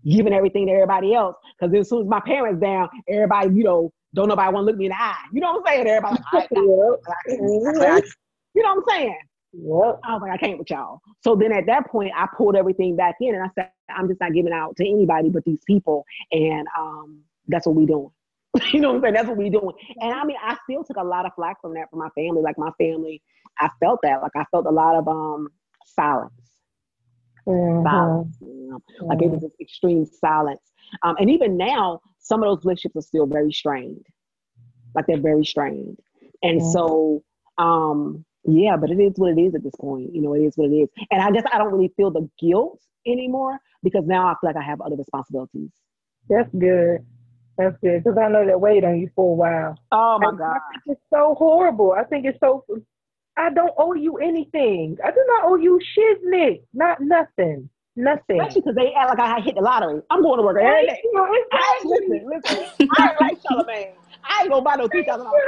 giving 0.06 0.34
everything 0.34 0.68
to 0.68 0.74
everybody 0.74 1.14
else. 1.14 1.36
Cause 1.60 1.74
as 1.74 1.90
soon 1.90 2.02
as 2.02 2.08
my 2.08 2.20
parents 2.20 2.62
down, 2.62 2.90
everybody, 3.08 3.56
you 3.56 3.64
know, 3.64 3.92
don't 4.14 4.28
nobody 4.28 4.54
want 4.54 4.64
to 4.64 4.66
look 4.66 4.78
me 4.78 4.86
in 4.86 4.92
the 4.92 5.02
eye. 5.02 5.24
You 5.32 5.42
know 5.42 5.54
what 5.54 5.68
I'm 5.68 5.74
saying? 5.74 5.88
Everybody, 5.88 6.24
like, 6.34 6.50
you 8.56 8.62
know 8.62 8.76
what 8.76 8.78
I'm 8.78 8.84
saying? 8.88 9.20
Yep. 9.54 10.00
I 10.04 10.14
was 10.14 10.22
like, 10.22 10.32
I 10.32 10.38
can't 10.38 10.58
with 10.58 10.70
y'all. 10.70 11.00
So 11.22 11.36
then 11.36 11.52
at 11.52 11.68
that 11.68 11.88
point, 11.88 12.12
I 12.16 12.28
pulled 12.36 12.56
everything 12.56 12.96
back 12.96 13.16
in 13.22 13.36
and 13.36 13.44
I 13.44 13.50
said, 13.54 13.70
I'm 13.90 14.08
just 14.08 14.20
not 14.20 14.34
giving 14.34 14.52
out 14.52 14.76
to 14.78 14.90
anybody 14.90 15.30
but 15.30 15.46
these 15.46 15.62
people. 15.66 16.06
And 16.32 16.68
um, 16.78 17.20
that's 17.48 17.68
what 17.68 17.76
we 17.76 17.86
doing. 17.86 18.10
you 18.72 18.80
know 18.80 18.90
what 18.90 18.98
I'm 18.98 19.02
saying? 19.04 19.14
That's 19.14 19.28
what 19.28 19.38
we 19.38 19.50
doing. 19.50 19.74
And 20.00 20.14
I 20.14 20.24
mean, 20.26 20.38
I 20.42 20.58
still 20.64 20.84
took 20.84 20.98
a 20.98 21.04
lot 21.04 21.26
of 21.26 21.34
flack 21.36 21.62
from 21.62 21.76
that 21.76 21.90
from 21.90 22.00
my 22.00 22.10
family. 22.10 22.42
Like 22.42 22.58
my 22.58 22.72
family, 22.78 23.22
I 23.60 23.70
felt 23.80 24.00
that. 24.04 24.22
Like 24.22 24.36
I 24.36 24.46
felt 24.52 24.66
a 24.66 24.72
lot 24.72 24.96
of 24.96 25.08
um 25.08 25.50
silence. 25.86 26.34
Mm-hmm. 27.48 27.84
Silence. 27.84 28.38
You 28.42 28.70
know? 28.70 28.78
mm-hmm. 28.78 29.06
Like 29.06 29.22
it 29.22 29.30
was 29.30 29.42
this 29.42 29.52
extreme 29.60 30.06
silence. 30.06 30.62
Um, 31.04 31.16
and 31.20 31.30
even 31.30 31.58
now, 31.58 32.02
some 32.20 32.44
of 32.44 32.50
those 32.50 32.66
relationships 32.66 32.96
are 32.96 33.08
still 33.08 33.26
very 33.26 33.52
strained. 33.52 34.06
Like 34.96 35.06
they're 35.08 35.22
very 35.22 35.46
strained. 35.46 36.00
And 36.42 36.60
mm-hmm. 36.62 36.72
so 36.72 37.24
um 37.58 38.26
yeah, 38.46 38.76
but 38.78 38.92
it 38.92 39.00
is 39.00 39.14
what 39.16 39.38
it 39.38 39.42
is 39.42 39.56
at 39.56 39.64
this 39.64 39.76
point. 39.80 40.14
You 40.14 40.22
know, 40.22 40.34
it 40.34 40.42
is 40.42 40.58
what 40.58 40.70
it 40.70 40.76
is. 40.76 40.90
And 41.12 41.22
I 41.22 41.32
guess 41.32 41.44
I 41.52 41.58
don't 41.58 41.72
really 41.72 41.94
feel 41.96 42.12
the 42.12 42.30
guilt 42.40 42.82
anymore 43.06 43.60
because 43.84 44.04
now 44.06 44.28
I 44.28 44.36
feel 44.40 44.50
like 44.50 44.58
I 44.58 44.64
have 44.64 44.82
other 44.82 44.96
responsibilities. 44.96 45.70
That's 46.30 46.50
good. 46.58 47.06
That's 47.58 47.76
good 47.82 48.04
because 48.04 48.18
I 48.18 48.30
know 48.30 48.46
that 48.46 48.60
weighed 48.60 48.84
on 48.84 49.00
you 49.00 49.10
for 49.16 49.32
a 49.32 49.36
while. 49.36 49.78
Oh 49.92 50.18
my 50.20 50.32
god, 50.38 50.58
it's 50.88 51.02
so 51.14 51.36
horrible. 51.38 51.92
I 51.92 52.04
think 52.04 52.26
it's 52.26 52.40
so. 52.40 52.66
I 53.38 53.52
don't 53.52 53.74
owe 53.78 53.94
you 53.94 54.18
anything. 54.18 54.98
I 55.04 55.12
do 55.12 55.24
not 55.28 55.46
owe 55.46 55.56
you 55.56 55.80
shit, 55.96 56.20
Nick. 56.24 56.64
Not 56.74 57.02
nothing. 57.02 57.70
Nothing. 57.96 58.40
Especially 58.42 58.62
because 58.62 58.76
they 58.76 58.94
act 58.94 59.10
like 59.10 59.20
I 59.20 59.40
hit 59.40 59.56
the 59.56 59.62
lottery. 59.62 60.02
I'm 60.10 60.22
going 60.22 60.38
to 60.38 60.44
work 60.44 60.58
every 60.60 60.88
day. 60.88 61.02
I, 61.52 61.82
listen, 61.84 62.26
listen. 62.28 62.90
I 62.98 63.10
ain't 63.10 63.22
like 63.22 63.40
Charlamagne. 63.44 63.94
I 64.24 64.42
ain't 64.42 64.52
gonna 64.52 64.62
buy 64.62 64.76
no 64.76 64.88
three 64.88 65.04
thousand 65.06 65.26
dollars. 65.26 65.42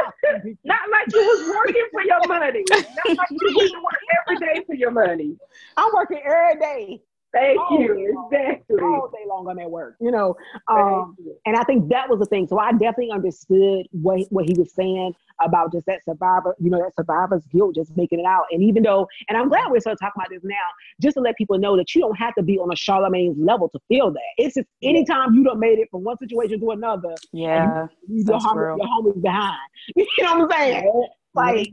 Not 0.64 0.90
like 0.92 1.08
you 1.14 1.20
was 1.20 1.56
working 1.56 1.88
for 1.92 2.04
your 2.04 2.28
money. 2.28 2.64
Not 2.70 3.18
like 3.18 3.30
you 3.32 3.40
was 3.42 3.72
working 3.72 4.10
every 4.22 4.38
day 4.38 4.64
for 4.66 4.76
your 4.76 4.92
money. 4.92 5.38
I'm 5.78 5.92
working 5.94 6.22
every 6.26 6.60
day 6.60 7.02
Thank 7.36 7.60
all 7.60 7.80
you. 7.80 8.28
Exactly. 8.32 8.78
All 8.82 9.10
day 9.12 9.28
long 9.28 9.48
on 9.48 9.58
that 9.58 9.70
work, 9.70 9.96
you 10.00 10.10
know. 10.10 10.36
Um, 10.70 11.18
and 11.46 11.58
I 11.58 11.64
think 11.64 11.90
that 11.90 12.10
was 12.10 12.20
the 12.20 12.26
thing. 12.26 12.48
So 12.48 12.58
I 12.58 12.72
definitely 12.72 13.12
understood 13.12 13.88
what 13.92 14.22
what 14.30 14.46
he 14.46 14.56
was 14.58 14.74
saying 14.74 15.14
about 15.44 15.74
just 15.74 15.86
that 15.88 16.04
survivor, 16.06 16.56
you 16.60 16.70
know, 16.70 16.80
that 16.80 16.96
survivor's 16.96 17.46
guilt, 17.48 17.76
just 17.76 17.96
making 17.98 18.22
it 18.22 18.26
out. 18.26 18.46
And 18.52 18.64
even 18.64 18.84
though, 18.84 19.08
and 19.28 19.38
I'm 19.38 19.50
glad 19.50 19.70
we're 19.70 19.82
starting 19.82 19.98
talking 19.98 20.22
about 20.22 20.30
this 20.30 20.44
now, 20.44 20.56
just 21.02 21.16
to 21.16 21.22
let 21.22 21.36
people 21.36 21.58
know 21.58 21.76
that 21.76 21.94
you 21.94 22.02
don't 22.02 22.18
have 22.18 22.34
to 22.36 22.44
be 22.44 22.58
on 22.58 22.72
a 22.72 22.76
Charlamagne's 22.76 23.38
level 23.38 23.68
to 23.70 23.80
feel 23.90 24.12
that. 24.12 24.22
It's 24.38 24.56
just 24.56 24.68
anytime 24.82 25.34
you 25.34 25.44
don't 25.44 25.60
made 25.60 25.80
it 25.80 25.90
from 25.92 26.06
one 26.06 26.18
situation 26.18 26.62
to 26.62 26.72
another, 26.72 27.16
yeah, 27.34 27.88
you, 28.08 28.20
you 28.20 28.24
your, 28.28 28.40
homie, 28.40 28.78
your 28.78 28.88
homies 28.88 29.22
behind. 29.22 29.58
you 29.96 30.06
know 30.20 30.38
what 30.38 30.54
I'm 30.54 30.60
saying? 30.60 31.08
Like, 31.34 31.70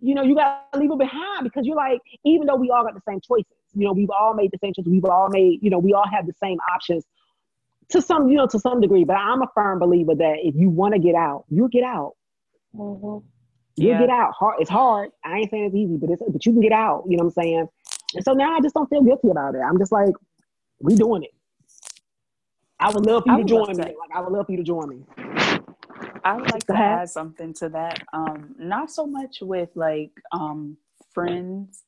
you 0.00 0.14
know, 0.14 0.22
you 0.22 0.34
gotta 0.34 0.78
leave 0.78 0.90
it 0.90 0.98
behind 0.98 1.44
because 1.44 1.64
you're 1.64 1.76
like, 1.76 2.00
even 2.24 2.46
though 2.48 2.56
we 2.56 2.70
all 2.70 2.82
got 2.82 2.94
the 2.94 3.02
same 3.08 3.20
choices 3.20 3.46
you 3.76 3.86
know, 3.86 3.92
we've 3.92 4.10
all 4.10 4.34
made 4.34 4.50
the 4.50 4.58
same 4.58 4.72
choices. 4.72 4.90
We've 4.90 5.04
all 5.04 5.28
made, 5.30 5.58
you 5.62 5.70
know, 5.70 5.78
we 5.78 5.92
all 5.92 6.08
have 6.10 6.26
the 6.26 6.32
same 6.42 6.58
options 6.72 7.04
to 7.90 8.00
some, 8.00 8.28
you 8.28 8.36
know, 8.36 8.46
to 8.46 8.58
some 8.58 8.80
degree. 8.80 9.04
But 9.04 9.16
I'm 9.16 9.42
a 9.42 9.48
firm 9.54 9.78
believer 9.78 10.14
that 10.14 10.36
if 10.42 10.54
you 10.56 10.70
want 10.70 10.94
to 10.94 11.00
get 11.00 11.14
out, 11.14 11.44
you'll 11.50 11.68
get 11.68 11.84
out. 11.84 12.14
Mm-hmm. 12.74 13.26
You'll 13.76 13.90
yeah. 13.90 14.00
get 14.00 14.10
out. 14.10 14.32
Hard. 14.32 14.56
It's 14.60 14.70
hard. 14.70 15.10
I 15.24 15.38
ain't 15.38 15.50
saying 15.50 15.66
it's 15.66 15.74
easy, 15.74 15.96
but 15.96 16.10
it's 16.10 16.22
but 16.26 16.44
you 16.46 16.52
can 16.52 16.62
get 16.62 16.72
out. 16.72 17.04
You 17.06 17.18
know 17.18 17.24
what 17.24 17.36
I'm 17.36 17.42
saying? 17.42 17.68
And 18.14 18.24
so 18.24 18.32
now 18.32 18.56
I 18.56 18.60
just 18.60 18.74
don't 18.74 18.88
feel 18.88 19.02
guilty 19.02 19.28
about 19.28 19.54
it. 19.54 19.60
I'm 19.60 19.78
just 19.78 19.92
like, 19.92 20.14
we 20.80 20.94
doing 20.94 21.22
it. 21.24 21.30
I 22.80 22.90
would 22.90 23.04
love 23.06 23.24
for 23.26 23.32
you 23.32 23.42
to 23.42 23.44
join 23.44 23.76
me. 23.76 23.84
Like 23.84 23.94
I 24.14 24.20
would 24.20 24.32
love 24.32 24.46
for 24.46 24.52
you 24.52 24.58
to 24.58 24.64
join 24.64 24.88
me. 24.88 25.02
I 26.24 26.36
would 26.36 26.50
like 26.50 26.66
to 26.66 26.76
add 26.76 27.08
something 27.08 27.54
to 27.54 27.68
that. 27.70 28.02
Um, 28.12 28.54
not 28.58 28.90
so 28.90 29.06
much 29.06 29.38
with 29.40 29.70
like 29.74 30.10
um, 30.32 30.76
friends 31.12 31.84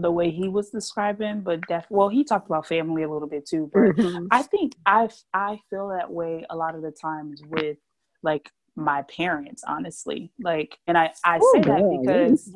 the 0.00 0.10
way 0.10 0.30
he 0.30 0.48
was 0.48 0.70
describing, 0.70 1.40
but 1.40 1.60
def 1.68 1.86
well, 1.90 2.08
he 2.08 2.24
talked 2.24 2.46
about 2.46 2.66
family 2.66 3.02
a 3.02 3.10
little 3.10 3.28
bit 3.28 3.46
too. 3.46 3.70
But 3.72 3.96
mm-hmm. 3.96 4.26
I 4.30 4.42
think 4.42 4.74
I 4.86 5.08
I 5.34 5.58
feel 5.70 5.88
that 5.88 6.10
way 6.10 6.44
a 6.50 6.56
lot 6.56 6.74
of 6.74 6.82
the 6.82 6.90
times 6.90 7.42
with 7.46 7.78
like 8.22 8.50
my 8.76 9.02
parents, 9.02 9.62
honestly. 9.66 10.32
Like, 10.42 10.78
and 10.86 10.96
I 10.96 11.12
I 11.24 11.38
Ooh, 11.38 11.52
say 11.54 11.60
that 11.62 11.98
because 12.00 12.50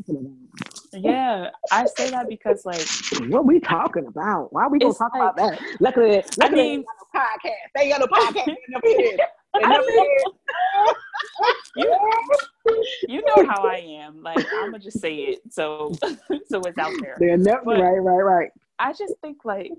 yeah, 0.93 1.51
I 1.71 1.87
say 1.97 2.11
that 2.11 2.29
because 2.29 2.65
like 2.65 2.87
what 3.31 3.47
we 3.47 3.61
talking 3.61 4.07
about? 4.07 4.53
Why 4.53 4.65
are 4.65 4.71
we 4.71 4.79
gonna 4.79 4.95
talk 4.95 5.13
like, 5.15 5.23
about 5.23 5.37
that? 5.37 5.61
Luckily, 5.81 6.23
luckily 6.39 6.43
I 6.43 6.49
mean, 6.51 6.85
podcast. 7.15 7.51
They 7.75 7.89
got 7.89 8.03
a 8.03 8.07
podcast. 8.09 9.19
you, 11.77 11.97
you 13.09 13.23
know 13.23 13.47
how 13.49 13.63
I 13.63 13.77
am. 13.87 14.23
Like 14.23 14.39
I'm 14.53 14.71
gonna 14.73 14.79
just 14.79 15.01
say 15.01 15.17
it, 15.17 15.41
so 15.53 15.93
so 16.49 16.61
it's 16.63 16.79
out 16.79 16.93
there. 17.01 17.17
Never 17.37 17.63
but 17.65 17.81
right, 17.81 17.99
right, 17.99 18.23
right. 18.23 18.51
I 18.79 18.93
just 18.93 19.15
think 19.21 19.45
like 19.45 19.73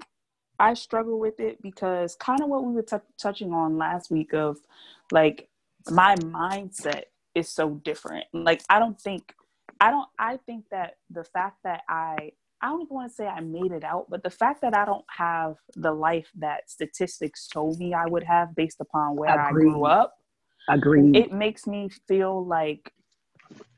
I 0.59 0.73
struggle 0.73 1.19
with 1.19 1.39
it 1.39 1.61
because 1.61 2.15
kind 2.15 2.41
of 2.41 2.49
what 2.49 2.63
we 2.63 2.73
were 2.73 2.83
t- 2.83 2.97
touching 3.17 3.53
on 3.53 3.77
last 3.77 4.09
week 4.09 4.33
of 4.33 4.57
like 5.11 5.49
my 5.89 6.15
mindset 6.15 7.03
is 7.33 7.49
so 7.49 7.81
different. 7.83 8.25
Like 8.33 8.61
I 8.69 8.79
don't 8.79 8.99
think 8.99 9.33
I 9.81 9.91
don't 9.91 10.07
I 10.17 10.37
think 10.45 10.65
that 10.71 10.97
the 11.09 11.23
fact 11.23 11.57
that 11.63 11.81
I 11.89 12.31
I 12.65 12.69
don't 12.69 12.81
even 12.81 12.95
want 12.95 13.11
to 13.11 13.15
say 13.15 13.27
I 13.27 13.41
made 13.41 13.71
it 13.71 13.83
out, 13.83 14.07
but 14.09 14.23
the 14.23 14.31
fact 14.31 14.61
that 14.61 14.75
I 14.75 14.85
don't 14.85 15.05
have 15.07 15.57
the 15.75 15.91
life 15.91 16.31
that 16.37 16.67
statistics 16.67 17.47
told 17.47 17.77
me 17.77 17.93
I 17.93 18.07
would 18.07 18.23
have 18.23 18.55
based 18.55 18.81
upon 18.81 19.15
where 19.15 19.29
Agreed. 19.29 19.67
I 19.67 19.71
grew 19.71 19.85
up. 19.85 20.15
Agreed. 20.67 21.15
It 21.15 21.31
makes 21.31 21.67
me 21.67 21.89
feel 22.07 22.43
like 22.43 22.91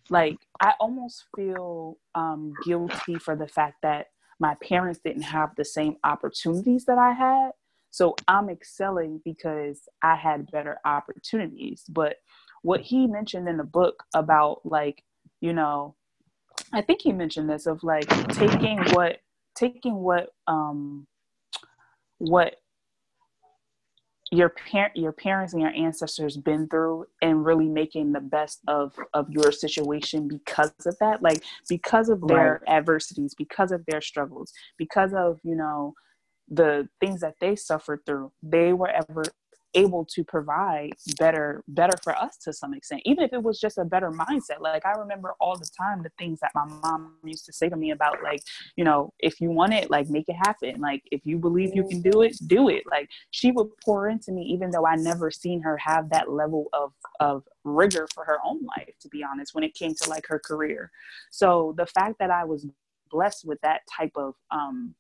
like 0.10 0.38
I 0.62 0.74
almost 0.80 1.26
feel 1.36 1.98
um, 2.16 2.54
guilty 2.64 3.16
for 3.16 3.36
the 3.36 3.50
fact 3.50 3.80
that 3.84 4.08
my 4.40 4.56
parents 4.64 5.02
didn't 5.04 5.24
have 5.24 5.50
the 5.58 5.66
same 5.66 5.98
opportunities 6.06 6.86
that 6.86 6.98
I 6.98 7.12
had. 7.12 7.52
So 7.92 8.16
I'm 8.30 8.50
excelling 8.50 9.20
because 9.26 9.82
I 10.02 10.16
had 10.16 10.50
better 10.50 10.78
opportunities. 10.86 11.84
But 11.90 12.16
what 12.62 12.80
he 12.80 13.06
mentioned 13.06 13.50
in 13.50 13.58
the 13.58 13.66
book 13.66 14.06
about 14.16 14.62
like, 14.64 15.04
you 15.42 15.52
know, 15.52 15.96
I 16.74 16.82
think 16.82 17.02
he 17.02 17.12
mentioned 17.12 17.50
this 17.50 17.66
of 17.66 17.84
like 17.84 18.08
taking 18.30 18.80
what 18.92 19.20
taking 19.56 19.96
what 19.96 20.30
um 20.48 21.08
what 22.20 22.56
your 24.32 24.50
parent 24.50 24.96
your 24.96 25.14
parents 25.14 25.54
and 25.54 25.62
your 25.62 25.72
ancestors 25.72 26.36
been 26.36 26.68
through 26.68 27.06
and 27.22 27.46
really 27.46 27.70
making 27.70 28.12
the 28.12 28.20
best 28.20 28.60
of 28.68 28.94
of 29.14 29.30
your 29.30 29.52
situation 29.52 30.28
because 30.28 30.72
of 30.86 30.98
that 31.00 31.22
like 31.22 31.42
because 31.70 32.10
of 32.10 32.28
their 32.28 32.62
right. 32.66 32.76
adversities 32.76 33.34
because 33.36 33.72
of 33.72 33.86
their 33.88 34.02
struggles 34.02 34.52
because 34.78 35.14
of 35.14 35.40
you 35.44 35.56
know 35.56 35.94
the 36.50 36.88
things 37.00 37.22
that 37.22 37.36
they 37.40 37.56
suffered 37.56 38.00
through 38.06 38.32
they 38.44 38.74
were 38.74 38.90
ever 38.90 39.24
able 39.74 40.06
to 40.06 40.24
provide 40.24 40.92
better 41.18 41.64
better 41.68 41.94
for 42.04 42.18
us 42.18 42.38
to 42.38 42.54
some 42.54 42.74
extent 42.74 43.02
even 43.06 43.24
if 43.24 43.34
it 43.34 43.42
was 43.42 43.60
just 43.60 43.78
a 43.78 43.86
better 43.86 44.12
mindset. 44.12 44.60
Like 44.62 44.86
i 44.86 44.92
remember 44.92 45.34
all 45.40 45.58
the 45.58 45.70
time 45.78 46.02
the 46.04 46.12
things 46.18 46.40
that 46.40 46.52
my 46.56 46.66
mom 46.66 47.16
used 47.24 47.46
to 47.46 47.54
say 47.54 47.70
to 47.70 47.76
me 47.76 47.92
about 47.92 48.24
like 48.24 48.42
you 48.76 48.84
know 48.84 49.14
if 49.20 49.42
you 49.42 49.52
want 49.52 49.74
it 49.74 49.90
like 49.90 50.10
make 50.10 50.30
it 50.30 50.36
happen. 50.36 50.80
Like 50.80 51.04
if 51.12 51.26
you 51.26 51.38
believe 51.38 51.76
you 51.76 51.88
can 51.88 52.02
do 52.02 52.22
it 52.22 52.38
do 52.48 52.70
it. 52.70 52.84
Like 52.90 53.10
she 53.32 53.52
would 53.52 53.68
pour 53.84 54.10
into 54.10 54.32
me 54.32 54.44
even 54.44 54.72
though 54.72 54.86
i 54.86 54.96
never 54.96 55.30
seen 55.30 55.62
her 55.62 55.78
have 55.78 56.10
that 56.10 56.32
level 56.32 56.68
of 56.74 56.94
of 57.20 57.44
rigor 57.64 58.08
for 58.14 58.24
her 58.24 58.38
own 58.46 58.64
life 58.78 58.94
to 59.02 59.10
be 59.10 59.24
honest 59.24 59.54
when 59.54 59.64
it 59.64 59.74
came 59.74 59.94
to 59.96 60.10
like 60.10 60.26
her 60.28 60.40
career. 60.40 60.92
So 61.32 61.74
the 61.78 61.86
fact 61.86 62.16
that 62.20 62.32
i 62.32 62.44
was 62.44 62.66
blessed 63.10 63.46
with 63.46 63.60
that 63.62 63.82
type 63.96 64.12
of 64.16 64.36
um 64.52 64.96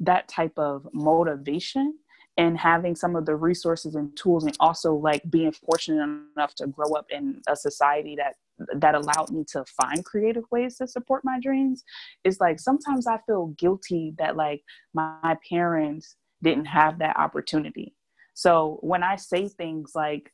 that 0.00 0.28
type 0.28 0.58
of 0.58 0.86
motivation 0.92 1.94
and 2.36 2.58
having 2.58 2.96
some 2.96 3.14
of 3.14 3.26
the 3.26 3.36
resources 3.36 3.94
and 3.94 4.16
tools 4.16 4.44
and 4.44 4.56
also 4.58 4.94
like 4.94 5.22
being 5.30 5.52
fortunate 5.52 6.02
enough 6.36 6.54
to 6.56 6.66
grow 6.66 6.92
up 6.94 7.06
in 7.10 7.40
a 7.48 7.54
society 7.54 8.16
that 8.16 8.34
that 8.76 8.94
allowed 8.94 9.30
me 9.30 9.44
to 9.44 9.64
find 9.64 10.04
creative 10.04 10.44
ways 10.50 10.76
to 10.76 10.86
support 10.86 11.24
my 11.24 11.40
dreams 11.40 11.82
is 12.24 12.40
like 12.40 12.60
sometimes 12.60 13.06
i 13.06 13.18
feel 13.26 13.48
guilty 13.58 14.14
that 14.18 14.36
like 14.36 14.62
my, 14.94 15.36
parents 15.48 16.16
didn't 16.42 16.66
have 16.66 16.98
that 16.98 17.16
opportunity. 17.16 17.94
So 18.34 18.78
when 18.82 19.02
i 19.02 19.16
say 19.16 19.48
things 19.48 19.92
like 19.94 20.32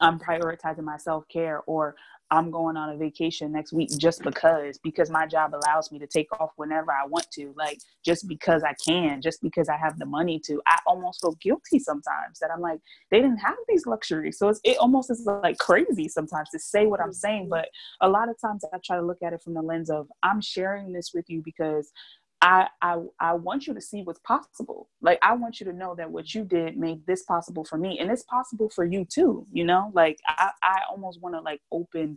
i'm 0.00 0.18
prioritizing 0.18 0.84
my 0.84 0.96
self-care 0.96 1.62
or 1.66 1.96
I'm 2.30 2.50
going 2.50 2.76
on 2.76 2.90
a 2.90 2.96
vacation 2.96 3.52
next 3.52 3.72
week 3.72 3.90
just 3.98 4.22
because 4.22 4.78
because 4.78 5.10
my 5.10 5.26
job 5.26 5.52
allows 5.54 5.90
me 5.90 5.98
to 5.98 6.06
take 6.06 6.28
off 6.40 6.50
whenever 6.56 6.92
I 6.92 7.06
want 7.06 7.30
to 7.32 7.52
like 7.56 7.78
just 8.04 8.28
because 8.28 8.62
I 8.62 8.74
can 8.86 9.20
just 9.20 9.42
because 9.42 9.68
I 9.68 9.76
have 9.76 9.98
the 9.98 10.06
money 10.06 10.40
to. 10.46 10.60
I 10.66 10.78
almost 10.86 11.20
feel 11.20 11.36
guilty 11.42 11.78
sometimes 11.78 12.38
that 12.40 12.50
I'm 12.52 12.60
like 12.60 12.80
they 13.10 13.20
didn't 13.20 13.38
have 13.38 13.56
these 13.68 13.86
luxuries. 13.86 14.38
So 14.38 14.52
it 14.64 14.78
almost 14.78 15.10
is 15.10 15.26
like 15.26 15.58
crazy 15.58 16.08
sometimes 16.08 16.50
to 16.50 16.58
say 16.58 16.86
what 16.86 17.00
I'm 17.00 17.12
saying 17.12 17.48
but 17.48 17.68
a 18.00 18.08
lot 18.08 18.28
of 18.28 18.40
times 18.40 18.64
I 18.72 18.78
try 18.84 18.96
to 18.96 19.02
look 19.02 19.22
at 19.22 19.32
it 19.32 19.42
from 19.42 19.54
the 19.54 19.62
lens 19.62 19.90
of 19.90 20.08
I'm 20.22 20.40
sharing 20.40 20.92
this 20.92 21.12
with 21.14 21.24
you 21.28 21.42
because 21.44 21.92
I, 22.42 22.68
I 22.80 22.96
I 23.20 23.34
want 23.34 23.66
you 23.66 23.74
to 23.74 23.80
see 23.80 24.02
what's 24.02 24.20
possible. 24.20 24.88
Like 25.02 25.18
I 25.22 25.34
want 25.34 25.60
you 25.60 25.66
to 25.66 25.72
know 25.72 25.94
that 25.96 26.10
what 26.10 26.34
you 26.34 26.44
did 26.44 26.76
made 26.76 27.06
this 27.06 27.22
possible 27.24 27.64
for 27.64 27.76
me, 27.76 27.98
and 27.98 28.10
it's 28.10 28.22
possible 28.22 28.70
for 28.70 28.84
you 28.84 29.04
too. 29.04 29.46
You 29.52 29.64
know, 29.64 29.90
like 29.94 30.18
I 30.26 30.50
I 30.62 30.80
almost 30.90 31.20
want 31.20 31.34
to 31.34 31.40
like 31.40 31.60
open 31.70 32.16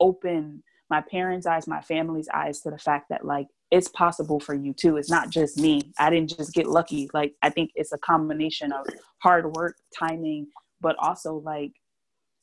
open 0.00 0.62
my 0.88 1.00
parents' 1.00 1.46
eyes, 1.46 1.66
my 1.66 1.80
family's 1.80 2.28
eyes 2.32 2.60
to 2.60 2.70
the 2.70 2.78
fact 2.78 3.06
that 3.10 3.24
like 3.24 3.48
it's 3.72 3.88
possible 3.88 4.38
for 4.38 4.54
you 4.54 4.72
too. 4.72 4.96
It's 4.96 5.10
not 5.10 5.30
just 5.30 5.58
me. 5.58 5.92
I 5.98 6.10
didn't 6.10 6.30
just 6.30 6.54
get 6.54 6.68
lucky. 6.68 7.10
Like 7.12 7.34
I 7.42 7.50
think 7.50 7.70
it's 7.74 7.92
a 7.92 7.98
combination 7.98 8.72
of 8.72 8.86
hard 9.18 9.52
work, 9.56 9.76
timing, 9.98 10.46
but 10.80 10.96
also 11.00 11.34
like 11.44 11.72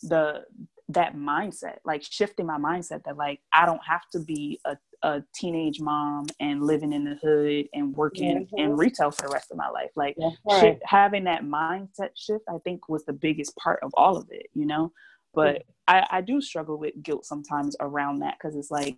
the 0.01 0.43
that 0.89 1.15
mindset, 1.15 1.77
like 1.86 2.03
shifting 2.03 2.45
my 2.45 2.57
mindset 2.57 3.03
that 3.05 3.15
like 3.15 3.39
I 3.53 3.65
don't 3.65 3.81
have 3.88 4.01
to 4.12 4.19
be 4.19 4.59
a 4.65 4.75
a 5.04 5.22
teenage 5.36 5.80
mom 5.80 6.26
and 6.39 6.63
living 6.63 6.94
in 6.94 7.04
the 7.04 7.16
hood 7.16 7.68
and 7.74 7.96
working 7.96 8.46
mm-hmm. 8.46 8.58
in 8.58 8.78
retail 8.78 9.12
for 9.12 9.28
the 9.28 9.34
rest 9.34 9.52
of 9.52 9.58
my 9.58 9.70
life. 9.70 9.92
Like 9.96 10.18
right. 10.46 10.80
having 10.86 11.26
that 11.26 11.44
mindset 11.44 12.12
shift, 12.16 12.46
I 12.50 12.58
think 12.63 12.89
was 12.89 13.06
the 13.06 13.13
biggest 13.13 13.56
part 13.58 13.80
of 13.84 13.92
all 13.96 14.18
of 14.18 14.28
it, 14.32 14.48
you 14.54 14.66
know? 14.66 14.92
But 15.34 15.56
mm-hmm. 15.56 15.96
I, 15.96 16.08
I 16.18 16.22
do 16.22 16.42
struggle 16.42 16.78
with 16.78 17.04
guilt 17.04 17.26
sometimes 17.26 17.76
around 17.80 18.20
that 18.20 18.38
because 18.39 18.56
it's 18.56 18.72
like, 18.72 18.98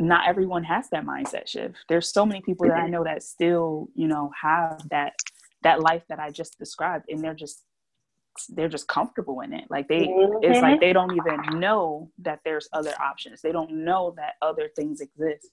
not 0.00 0.28
everyone 0.28 0.64
has 0.64 0.88
that 0.90 1.04
mindset 1.04 1.46
shift. 1.46 1.76
There's 1.88 2.12
so 2.12 2.26
many 2.26 2.40
people 2.40 2.66
that 2.66 2.76
I 2.76 2.88
know 2.88 3.04
that 3.04 3.22
still, 3.22 3.88
you 3.94 4.08
know, 4.08 4.32
have 4.40 4.88
that 4.90 5.14
that 5.62 5.80
life 5.80 6.02
that 6.08 6.18
I 6.18 6.30
just 6.30 6.58
described 6.58 7.06
and 7.08 7.22
they're 7.22 7.32
just 7.32 7.62
they're 8.50 8.68
just 8.68 8.88
comfortable 8.88 9.40
in 9.40 9.52
it. 9.52 9.64
Like 9.70 9.88
they 9.88 10.06
mm-hmm. 10.06 10.38
it's 10.42 10.60
like 10.60 10.74
mm-hmm. 10.74 10.80
they 10.80 10.92
don't 10.92 11.12
even 11.16 11.60
know 11.60 12.10
that 12.18 12.40
there's 12.44 12.68
other 12.72 12.94
options. 13.00 13.40
They 13.42 13.52
don't 13.52 13.84
know 13.84 14.14
that 14.16 14.34
other 14.42 14.68
things 14.74 15.00
exist. 15.00 15.48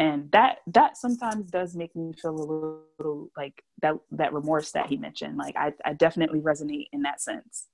And 0.00 0.30
that 0.32 0.58
that 0.68 0.96
sometimes 0.96 1.50
does 1.50 1.74
make 1.74 1.94
me 1.96 2.12
feel 2.12 2.30
a 2.30 2.38
little, 2.38 2.82
little 2.98 3.30
like 3.36 3.62
that 3.82 3.94
that 4.12 4.32
remorse 4.32 4.72
that 4.72 4.86
he 4.86 4.96
mentioned. 4.96 5.36
Like 5.36 5.56
I, 5.56 5.72
I 5.84 5.92
definitely 5.94 6.40
resonate 6.40 6.86
in 6.92 7.02
that 7.02 7.20
sense. 7.20 7.66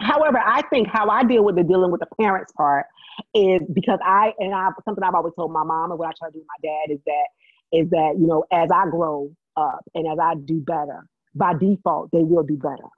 However 0.00 0.38
i 0.38 0.62
think 0.70 0.86
how 0.86 1.08
i 1.08 1.24
deal 1.24 1.44
with 1.44 1.56
the 1.56 1.64
dealing 1.64 1.90
with 1.90 2.00
the 2.00 2.06
parents 2.20 2.52
part 2.52 2.86
is 3.34 3.60
because 3.72 3.98
i 4.04 4.32
and 4.38 4.54
i 4.54 4.68
something 4.84 5.02
i've 5.02 5.14
always 5.14 5.34
told 5.34 5.52
my 5.52 5.64
mom 5.64 5.90
and 5.90 5.98
what 5.98 6.08
i 6.08 6.12
try 6.18 6.28
to 6.28 6.32
do 6.32 6.38
with 6.38 6.46
my 6.46 6.68
dad 6.68 6.92
is 6.92 7.00
that 7.04 7.26
is 7.72 7.90
that 7.90 8.14
you 8.18 8.26
know 8.26 8.44
as 8.52 8.70
i 8.70 8.88
grow 8.88 9.28
up 9.56 9.80
and 9.94 10.06
as 10.06 10.18
i 10.20 10.34
do 10.44 10.60
better 10.60 11.04
by 11.34 11.52
default 11.54 12.08
they 12.12 12.22
will 12.22 12.44
do 12.44 12.56
better 12.56 12.88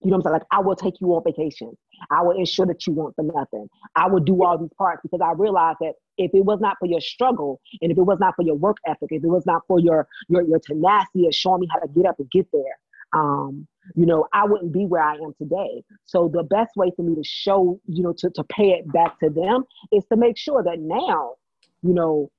you 0.00 0.10
know 0.10 0.16
what 0.16 0.26
I'm 0.26 0.32
saying? 0.32 0.32
Like 0.34 0.46
I 0.52 0.60
will 0.60 0.76
take 0.76 1.00
you 1.00 1.08
on 1.14 1.22
vacation. 1.24 1.76
I 2.10 2.22
will 2.22 2.38
ensure 2.38 2.66
that 2.66 2.86
you 2.86 2.92
want 2.92 3.16
for 3.16 3.24
nothing. 3.24 3.68
I 3.96 4.06
will 4.06 4.20
do 4.20 4.44
all 4.44 4.56
these 4.56 4.72
parts 4.78 5.00
because 5.02 5.20
I 5.20 5.32
realize 5.32 5.74
that 5.80 5.94
if 6.16 6.32
it 6.34 6.44
was 6.44 6.60
not 6.60 6.76
for 6.78 6.86
your 6.86 7.00
struggle 7.00 7.60
and 7.82 7.90
if 7.90 7.98
it 7.98 8.02
was 8.02 8.18
not 8.20 8.36
for 8.36 8.42
your 8.42 8.54
work 8.54 8.76
ethic, 8.86 9.08
if 9.10 9.24
it 9.24 9.28
was 9.28 9.44
not 9.46 9.62
for 9.66 9.80
your 9.80 10.06
your 10.28 10.42
your 10.42 10.60
tenacity 10.60 11.26
of 11.26 11.34
showing 11.34 11.60
me 11.60 11.68
how 11.72 11.80
to 11.80 11.88
get 11.88 12.06
up 12.06 12.18
and 12.18 12.30
get 12.30 12.46
there, 12.52 12.78
um, 13.12 13.66
you 13.94 14.06
know, 14.06 14.26
I 14.32 14.44
wouldn't 14.44 14.72
be 14.72 14.86
where 14.86 15.02
I 15.02 15.14
am 15.14 15.32
today. 15.38 15.82
So 16.04 16.30
the 16.32 16.42
best 16.42 16.76
way 16.76 16.92
for 16.94 17.02
me 17.02 17.14
to 17.14 17.24
show, 17.24 17.80
you 17.86 18.02
know, 18.02 18.12
to, 18.18 18.30
to 18.30 18.44
pay 18.44 18.70
it 18.70 18.90
back 18.92 19.18
to 19.20 19.30
them 19.30 19.64
is 19.92 20.04
to 20.12 20.16
make 20.16 20.36
sure 20.36 20.62
that 20.62 20.78
now, 20.78 21.34
you 21.82 21.94
know, 21.94 22.30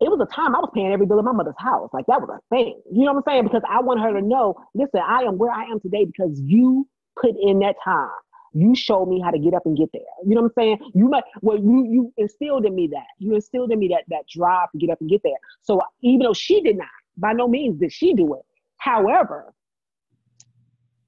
it 0.00 0.10
was 0.10 0.20
a 0.20 0.34
time 0.34 0.54
I 0.54 0.58
was 0.58 0.70
paying 0.74 0.92
every 0.92 1.06
bill 1.06 1.18
in 1.18 1.24
my 1.24 1.32
mother's 1.32 1.54
house. 1.58 1.90
Like 1.92 2.06
that 2.06 2.20
was 2.20 2.28
a 2.30 2.54
thing. 2.54 2.80
You 2.92 3.04
know 3.04 3.12
what 3.12 3.24
I'm 3.26 3.32
saying? 3.32 3.44
Because 3.44 3.62
I 3.68 3.80
want 3.80 4.00
her 4.00 4.12
to 4.12 4.26
know, 4.26 4.54
listen, 4.74 5.00
I 5.06 5.22
am 5.22 5.38
where 5.38 5.52
I 5.52 5.64
am 5.64 5.80
today 5.80 6.04
because 6.04 6.40
you 6.40 6.88
put 7.20 7.34
in 7.40 7.60
that 7.60 7.76
time. 7.84 8.10
You 8.56 8.74
showed 8.76 9.06
me 9.06 9.20
how 9.20 9.30
to 9.32 9.38
get 9.38 9.52
up 9.52 9.66
and 9.66 9.76
get 9.76 9.90
there. 9.92 10.02
You 10.24 10.36
know 10.36 10.42
what 10.42 10.52
I'm 10.56 10.62
saying? 10.62 10.78
You 10.94 11.08
might 11.08 11.24
well, 11.40 11.58
you 11.58 11.86
you 11.90 12.12
instilled 12.16 12.64
in 12.64 12.74
me 12.74 12.88
that. 12.92 13.06
You 13.18 13.34
instilled 13.34 13.72
in 13.72 13.80
me 13.80 13.88
that 13.88 14.04
that 14.08 14.28
drive 14.28 14.70
to 14.72 14.78
get 14.78 14.90
up 14.90 15.00
and 15.00 15.10
get 15.10 15.22
there. 15.24 15.32
So 15.62 15.80
even 16.02 16.20
though 16.20 16.34
she 16.34 16.60
did 16.60 16.76
not, 16.76 16.86
by 17.16 17.32
no 17.32 17.48
means 17.48 17.80
did 17.80 17.92
she 17.92 18.14
do 18.14 18.34
it. 18.34 18.42
However, 18.76 19.52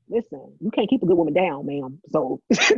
listen, 0.08 0.52
you 0.60 0.70
can't 0.70 0.88
keep 0.88 1.02
a 1.02 1.06
good 1.06 1.16
woman 1.16 1.34
down, 1.34 1.66
ma'am. 1.66 1.98
So, 2.10 2.40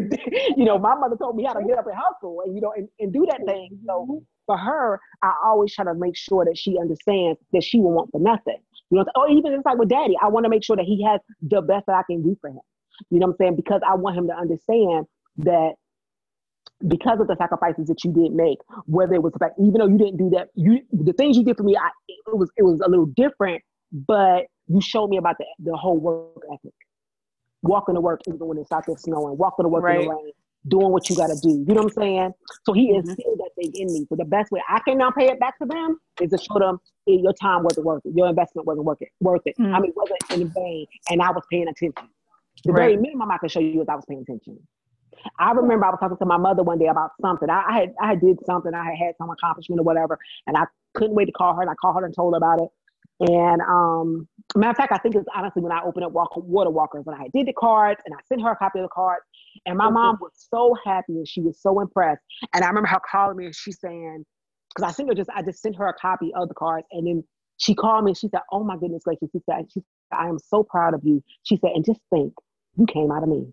you 0.56 0.64
know, 0.64 0.78
my 0.78 0.94
mother 0.94 1.16
told 1.16 1.36
me 1.36 1.44
how 1.44 1.54
to 1.54 1.64
get 1.64 1.78
up 1.78 1.86
and 1.86 1.96
hustle 1.96 2.42
and, 2.44 2.54
you 2.54 2.60
know, 2.60 2.72
and, 2.76 2.88
and 2.98 3.12
do 3.12 3.26
that 3.26 3.40
thing. 3.46 3.78
So 3.86 4.22
for 4.46 4.56
her, 4.56 5.00
I 5.22 5.34
always 5.44 5.74
try 5.74 5.84
to 5.84 5.94
make 5.94 6.16
sure 6.16 6.44
that 6.44 6.56
she 6.56 6.78
understands 6.80 7.38
that 7.52 7.62
she 7.62 7.78
will 7.78 7.92
want 7.92 8.10
for 8.10 8.20
nothing. 8.20 8.58
You 8.90 8.98
know, 8.98 9.04
or 9.14 9.28
even 9.28 9.52
it's 9.52 9.66
like 9.66 9.78
with 9.78 9.90
daddy, 9.90 10.14
I 10.22 10.28
want 10.28 10.44
to 10.44 10.50
make 10.50 10.64
sure 10.64 10.76
that 10.76 10.84
he 10.84 11.04
has 11.04 11.20
the 11.42 11.60
best 11.60 11.86
that 11.86 11.96
I 11.96 12.02
can 12.10 12.22
do 12.22 12.36
for 12.40 12.48
him. 12.48 12.60
You 13.10 13.18
know 13.18 13.26
what 13.26 13.32
I'm 13.32 13.36
saying? 13.38 13.56
Because 13.56 13.80
I 13.86 13.94
want 13.94 14.16
him 14.16 14.26
to 14.28 14.34
understand 14.34 15.06
that 15.38 15.74
because 16.86 17.20
of 17.20 17.26
the 17.26 17.36
sacrifices 17.36 17.86
that 17.88 18.04
you 18.04 18.12
did 18.12 18.32
make, 18.32 18.58
whether 18.86 19.14
it 19.14 19.22
was 19.22 19.32
like 19.40 19.52
even 19.58 19.74
though 19.80 19.88
you 19.88 19.98
didn't 19.98 20.16
do 20.16 20.30
that, 20.30 20.48
you 20.54 20.80
the 20.92 21.12
things 21.12 21.36
you 21.36 21.44
did 21.44 21.56
for 21.56 21.64
me, 21.64 21.76
I, 21.76 21.88
it 22.08 22.36
was 22.36 22.50
it 22.56 22.62
was 22.62 22.80
a 22.80 22.88
little 22.88 23.06
different, 23.06 23.62
but 23.92 24.46
you 24.68 24.80
showed 24.80 25.08
me 25.08 25.16
about 25.16 25.36
the 25.38 25.46
the 25.58 25.76
whole 25.76 25.98
work 25.98 26.42
ethic. 26.52 26.74
Walking 27.62 27.96
to 27.96 28.00
work 28.00 28.20
even 28.28 28.38
when 28.38 28.58
it's 28.58 28.70
out 28.70 28.84
there 28.86 28.96
snowing, 28.96 29.36
walking 29.36 29.64
to 29.64 29.68
work 29.68 29.82
right. 29.82 30.00
in 30.00 30.06
the 30.06 30.14
rain, 30.14 30.30
doing 30.68 30.90
what 30.90 31.10
you 31.10 31.16
got 31.16 31.26
to 31.26 31.36
do. 31.42 31.48
You 31.48 31.74
know 31.74 31.82
what 31.82 31.92
I'm 31.98 32.02
saying? 32.02 32.34
So 32.64 32.72
he 32.72 32.90
mm-hmm. 32.90 33.08
instilled 33.08 33.38
that 33.38 33.50
thing 33.56 33.72
in 33.74 33.92
me. 33.92 34.06
So 34.08 34.14
the 34.14 34.24
best 34.24 34.52
way 34.52 34.62
I 34.68 34.78
can 34.80 34.98
now 34.98 35.10
pay 35.10 35.26
it 35.26 35.40
back 35.40 35.58
to 35.58 35.66
them 35.66 35.98
is 36.20 36.30
to 36.30 36.38
show 36.38 36.60
them 36.60 36.78
your 37.06 37.32
time 37.32 37.64
wasn't 37.64 37.86
worth 37.86 38.04
it, 38.04 38.12
your 38.14 38.28
investment 38.28 38.66
wasn't 38.66 38.84
worth 38.84 39.02
it, 39.02 39.08
worth 39.20 39.42
it. 39.46 39.56
Mm-hmm. 39.58 39.74
I 39.74 39.80
mean, 39.80 39.92
wasn't 39.96 40.42
in 40.42 40.48
vain, 40.50 40.86
and 41.10 41.22
I 41.22 41.30
was 41.30 41.42
paying 41.50 41.66
attention. 41.68 42.08
The 42.64 42.72
right. 42.72 42.90
very 42.90 42.96
minimum 42.96 43.30
I 43.30 43.38
can 43.38 43.48
show 43.48 43.60
you 43.60 43.80
is 43.82 43.88
I 43.88 43.94
was 43.94 44.04
paying 44.08 44.22
attention. 44.22 44.58
I 45.38 45.52
remember 45.52 45.86
I 45.86 45.90
was 45.90 45.98
talking 46.00 46.16
to 46.16 46.26
my 46.26 46.36
mother 46.36 46.62
one 46.62 46.78
day 46.78 46.86
about 46.86 47.10
something. 47.20 47.50
I, 47.50 47.64
I 47.68 47.78
had 47.80 47.94
I 48.00 48.14
did 48.14 48.38
something. 48.46 48.72
I 48.74 48.84
had 48.84 48.96
had 48.98 49.14
some 49.18 49.30
accomplishment 49.30 49.80
or 49.80 49.84
whatever, 49.84 50.18
and 50.46 50.56
I 50.56 50.64
couldn't 50.94 51.14
wait 51.14 51.26
to 51.26 51.32
call 51.32 51.54
her. 51.54 51.62
And 51.62 51.70
I 51.70 51.74
called 51.74 51.96
her 51.96 52.04
and 52.04 52.14
told 52.14 52.34
her 52.34 52.38
about 52.38 52.60
it. 52.60 52.68
And 53.20 53.60
um, 53.62 54.28
matter 54.54 54.70
of 54.70 54.76
fact, 54.76 54.92
I 54.92 54.98
think 54.98 55.16
it's 55.16 55.26
honestly 55.34 55.60
when 55.60 55.72
I 55.72 55.82
opened 55.82 56.04
up 56.04 56.12
Water 56.12 56.70
Walkers 56.70 57.04
and 57.06 57.16
I 57.16 57.28
did 57.34 57.48
the 57.48 57.52
cards 57.52 58.00
and 58.06 58.14
I 58.14 58.18
sent 58.28 58.42
her 58.42 58.52
a 58.52 58.56
copy 58.56 58.78
of 58.78 58.84
the 58.84 58.90
cards. 58.90 59.24
And 59.66 59.76
my 59.76 59.90
mom 59.90 60.18
was 60.20 60.32
so 60.34 60.76
happy 60.84 61.14
and 61.14 61.26
she 61.26 61.40
was 61.40 61.60
so 61.60 61.80
impressed. 61.80 62.22
And 62.54 62.62
I 62.62 62.68
remember 62.68 62.88
her 62.88 63.00
calling 63.10 63.36
me 63.36 63.46
and 63.46 63.54
she 63.54 63.72
saying, 63.72 64.24
because 64.68 64.88
I 64.88 64.92
sent 64.92 65.08
her 65.08 65.16
just 65.16 65.30
I 65.34 65.42
just 65.42 65.60
sent 65.60 65.74
her 65.76 65.88
a 65.88 65.94
copy 65.94 66.32
of 66.36 66.48
the 66.48 66.54
cards 66.54 66.86
and 66.92 67.08
then 67.08 67.24
she 67.56 67.74
called 67.74 68.04
me 68.04 68.12
and 68.12 68.18
she 68.18 68.28
said, 68.28 68.42
"Oh 68.52 68.62
my 68.62 68.76
goodness 68.76 69.02
gracious!" 69.04 69.28
She 69.32 69.40
said, 69.50 69.66
"She 69.72 69.82
I 70.12 70.28
am 70.28 70.38
so 70.38 70.62
proud 70.62 70.94
of 70.94 71.00
you." 71.02 71.22
She 71.42 71.56
said, 71.56 71.72
"And 71.74 71.84
just 71.84 72.00
think, 72.10 72.32
you 72.76 72.86
came 72.86 73.10
out 73.10 73.22
of 73.22 73.28
me. 73.28 73.52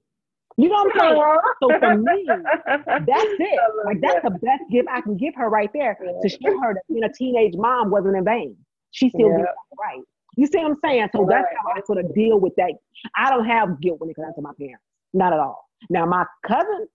You 0.57 0.69
know 0.69 0.85
what 0.85 0.95
I'm 0.95 0.99
saying? 0.99 1.39
so 1.61 1.79
for 1.79 1.97
me, 1.97 2.25
that's 2.27 2.85
it. 3.07 3.59
Like 3.85 3.99
that's 4.01 4.23
the 4.23 4.31
best 4.31 4.63
gift 4.71 4.87
I 4.89 5.01
can 5.01 5.17
give 5.17 5.35
her 5.35 5.49
right 5.49 5.69
there 5.73 5.97
yeah. 6.01 6.11
to 6.21 6.29
show 6.29 6.59
her 6.61 6.73
that 6.73 6.81
being 6.87 7.03
a 7.03 7.11
teenage 7.11 7.53
mom 7.55 7.91
wasn't 7.91 8.15
in 8.15 8.23
vain. 8.23 8.55
She 8.91 9.09
still 9.09 9.29
yeah. 9.31 9.37
did 9.37 9.45
right. 9.77 10.01
You 10.37 10.47
see 10.47 10.59
what 10.59 10.71
I'm 10.71 10.77
saying? 10.83 11.09
So 11.13 11.23
right. 11.23 11.41
that's 11.41 11.47
how 11.61 11.71
I 11.71 11.81
sort 11.85 11.97
of 11.97 12.13
deal 12.13 12.39
with 12.39 12.53
that. 12.55 12.71
I 13.17 13.29
don't 13.29 13.45
have 13.45 13.81
guilt 13.81 13.99
when 13.99 14.09
it 14.09 14.15
comes 14.15 14.33
to 14.35 14.41
my 14.41 14.51
parents. 14.57 14.83
Not 15.13 15.33
at 15.33 15.39
all. 15.39 15.65
Now 15.89 16.05
my 16.05 16.25
cousins 16.47 16.89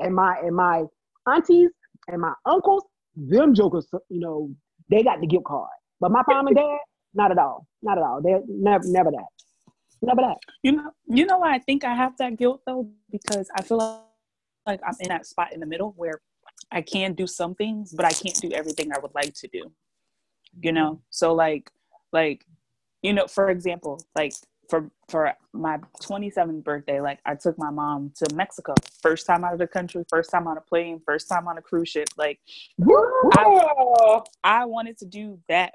and 0.00 0.14
my 0.14 0.36
and 0.42 0.56
my 0.56 0.84
aunties 1.28 1.70
and 2.08 2.20
my 2.20 2.32
uncles, 2.46 2.82
them 3.16 3.54
jokers, 3.54 3.86
you 4.08 4.20
know, 4.20 4.50
they 4.90 5.04
got 5.04 5.20
the 5.20 5.26
guilt 5.28 5.44
card. 5.44 5.70
But 6.00 6.10
my 6.10 6.22
mom 6.28 6.48
and 6.48 6.56
dad, 6.56 6.78
not 7.14 7.30
at 7.30 7.38
all. 7.38 7.66
Not 7.82 7.98
at 7.98 8.04
all. 8.04 8.20
They're 8.22 8.40
never 8.48 8.84
never 8.86 9.10
that. 9.12 9.26
You 10.62 10.72
know, 10.72 10.90
you 11.06 11.26
know 11.26 11.38
why 11.38 11.54
I 11.54 11.58
think 11.58 11.84
I 11.84 11.94
have 11.94 12.16
that 12.18 12.36
guilt 12.36 12.62
though, 12.66 12.88
because 13.10 13.48
I 13.54 13.62
feel 13.62 13.78
like 14.66 14.80
I'm 14.86 14.94
in 15.00 15.08
that 15.08 15.26
spot 15.26 15.52
in 15.52 15.60
the 15.60 15.66
middle 15.66 15.92
where 15.96 16.20
I 16.70 16.82
can 16.82 17.14
do 17.14 17.26
some 17.26 17.54
things, 17.54 17.92
but 17.92 18.04
I 18.04 18.10
can't 18.10 18.36
do 18.40 18.50
everything 18.52 18.92
I 18.92 18.98
would 18.98 19.14
like 19.14 19.34
to 19.34 19.48
do. 19.48 19.72
You 20.62 20.72
know, 20.72 21.00
so 21.10 21.34
like, 21.34 21.70
like, 22.12 22.44
you 23.02 23.12
know, 23.12 23.26
for 23.26 23.50
example, 23.50 24.00
like 24.14 24.32
for 24.70 24.90
for 25.08 25.34
my 25.52 25.78
27th 26.02 26.64
birthday, 26.64 27.00
like 27.00 27.20
I 27.26 27.34
took 27.34 27.58
my 27.58 27.70
mom 27.70 28.12
to 28.16 28.34
Mexico, 28.34 28.74
first 29.02 29.26
time 29.26 29.44
out 29.44 29.52
of 29.52 29.58
the 29.58 29.66
country, 29.66 30.04
first 30.08 30.30
time 30.30 30.46
on 30.46 30.56
a 30.56 30.60
plane, 30.60 31.00
first 31.04 31.28
time 31.28 31.48
on 31.48 31.58
a 31.58 31.62
cruise 31.62 31.88
ship. 31.88 32.08
Like, 32.16 32.40
I, 33.36 34.20
I 34.42 34.64
wanted 34.64 34.98
to 34.98 35.06
do 35.06 35.38
that 35.48 35.74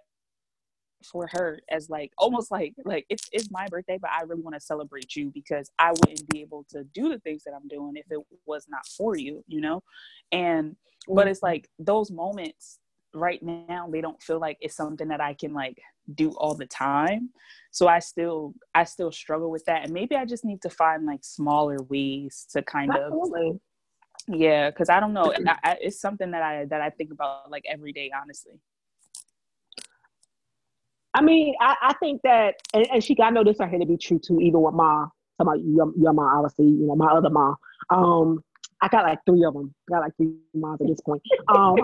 for 1.04 1.30
her 1.32 1.60
as 1.70 1.90
like 1.90 2.12
almost 2.18 2.52
like 2.52 2.74
like 2.86 3.06
it's 3.10 3.30
it's 3.32 3.50
my 3.52 3.66
birthday 3.68 3.98
but 4.02 4.10
i 4.12 4.22
really 4.24 4.42
want 4.42 4.54
to 4.54 4.60
celebrate 4.60 5.16
you 5.16 5.32
because 5.34 5.72
i 5.80 5.92
wouldn't 5.92 6.28
be 6.30 6.42
able 6.42 6.66
to 6.70 6.84
do 6.94 7.10
the 7.10 7.20
things 7.20 7.44
that 7.44 7.54
i'm 7.54 7.68
doing 7.68 7.94
if 7.96 8.06
it 8.12 8.20
was 8.46 8.68
not 8.70 8.86
for 8.86 9.16
you 9.18 9.44
you 9.48 9.62
know? 9.62 9.84
And 10.32 10.76
but 11.08 11.28
it's 11.28 11.40
mm-hmm. 11.40 11.48
like 11.48 11.70
those 11.80 12.12
moments 12.12 12.80
right 13.14 13.42
now 13.42 13.90
they 13.92 14.02
don't 14.02 14.22
feel 14.22 14.40
like 14.40 14.58
it's 14.62 14.76
something 14.76 15.08
that 15.08 15.20
i 15.20 15.34
can 15.34 15.52
like 15.54 15.80
do 16.14 16.32
all 16.38 16.56
the 16.56 16.66
time. 16.66 17.30
So 17.72 17.88
i 17.88 18.00
still 18.00 18.54
i 18.76 18.84
still 18.84 19.12
struggle 19.12 19.50
with 19.50 19.66
that 19.66 19.84
and 19.84 19.94
maybe 19.94 20.16
i 20.16 20.26
just 20.26 20.46
need 20.46 20.62
to 20.62 20.70
find 20.70 21.06
like 21.06 21.24
smaller 21.24 21.82
ways 21.84 22.46
to 22.52 22.62
kind 22.62 22.92
Absolutely. 22.92 23.50
of 23.50 23.60
yeah 24.28 24.70
because 24.70 24.90
i 24.90 25.00
don't 25.00 25.14
know 25.14 25.34
I, 25.64 25.78
it's 25.82 26.00
something 26.00 26.32
that 26.32 26.44
i 26.44 26.66
that 26.66 26.82
i 26.82 26.90
think 26.90 27.12
about 27.12 27.50
like 27.50 27.64
every 27.68 27.94
day 27.94 28.12
honestly 28.20 28.60
I 31.14 31.22
mean, 31.22 31.56
I, 31.60 31.76
I 31.82 31.94
think 31.94 32.22
that, 32.24 32.56
and, 32.74 32.88
and 32.92 33.04
she, 33.04 33.16
I 33.22 33.30
know 33.32 33.44
this 33.44 33.60
I 33.60 33.68
had 33.68 33.82
to 33.82 33.88
be 33.88 33.98
true 33.98 34.20
too, 34.20 34.40
even 34.40 34.62
with 34.62 34.74
ma, 34.74 35.08
about 35.40 35.60
your, 35.64 35.92
your 35.98 36.14
mom, 36.14 36.38
obviously, 36.38 36.66
you 36.66 36.88
know, 36.88 36.96
my 36.96 37.08
other 37.08 37.30
mom. 37.30 37.56
Um, 37.90 38.44
I 38.82 38.88
got 38.88 39.04
like 39.04 39.20
three 39.26 39.44
of 39.44 39.54
them. 39.54 39.74
I 39.90 39.96
got 39.96 40.00
like 40.02 40.16
three 40.18 40.34
moms 40.54 40.82
at 40.82 40.88
this 40.88 41.02
point. 41.02 41.22
Um, 41.50 41.78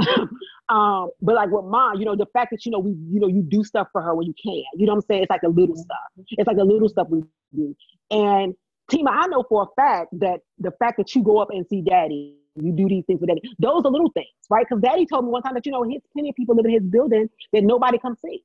um, 0.70 1.10
but 1.22 1.36
like 1.36 1.50
with 1.50 1.66
mom, 1.66 1.98
you 1.98 2.06
know, 2.06 2.16
the 2.16 2.28
fact 2.34 2.52
that 2.52 2.66
you 2.66 2.72
know 2.72 2.80
we, 2.80 2.92
you 2.92 3.20
know, 3.20 3.28
you 3.28 3.42
do 3.42 3.64
stuff 3.64 3.88
for 3.92 4.02
her 4.02 4.14
when 4.14 4.28
you 4.28 4.34
can. 4.42 4.64
You 4.76 4.86
know 4.86 4.94
what 4.94 4.98
I'm 4.98 5.08
saying? 5.08 5.24
It's 5.24 5.30
like 5.30 5.44
a 5.44 5.50
little 5.50 5.76
stuff. 5.76 5.98
It's 6.30 6.48
like 6.48 6.58
a 6.58 6.64
little 6.64 6.88
stuff 6.88 7.08
we 7.10 7.24
do. 7.56 7.76
And 8.12 8.54
Tima, 8.92 9.10
I 9.10 9.28
know 9.28 9.44
for 9.50 9.64
a 9.64 9.82
fact 9.82 10.10
that 10.20 10.42
the 10.60 10.72
fact 10.78 10.98
that 10.98 11.16
you 11.16 11.24
go 11.24 11.40
up 11.40 11.50
and 11.52 11.66
see 11.68 11.82
daddy, 11.82 12.36
you 12.56 12.72
do 12.72 12.88
these 12.88 13.04
things 13.06 13.20
for 13.20 13.26
daddy, 13.26 13.42
those 13.58 13.84
are 13.86 13.92
little 13.92 14.12
things, 14.12 14.28
right? 14.50 14.66
Because 14.70 14.84
daddy 14.84 15.06
told 15.06 15.26
me 15.26 15.32
one 15.32 15.42
time 15.42 15.56
that 15.56 15.66
you 15.66 15.72
know 15.72 15.84
his 15.84 16.02
plenty 16.14 16.30
of 16.30 16.36
people 16.36 16.56
live 16.56 16.66
in 16.66 16.72
his 16.72 16.84
building 16.84 17.28
that 17.54 17.64
nobody 17.64 17.98
comes 17.98 18.20
see. 18.24 18.44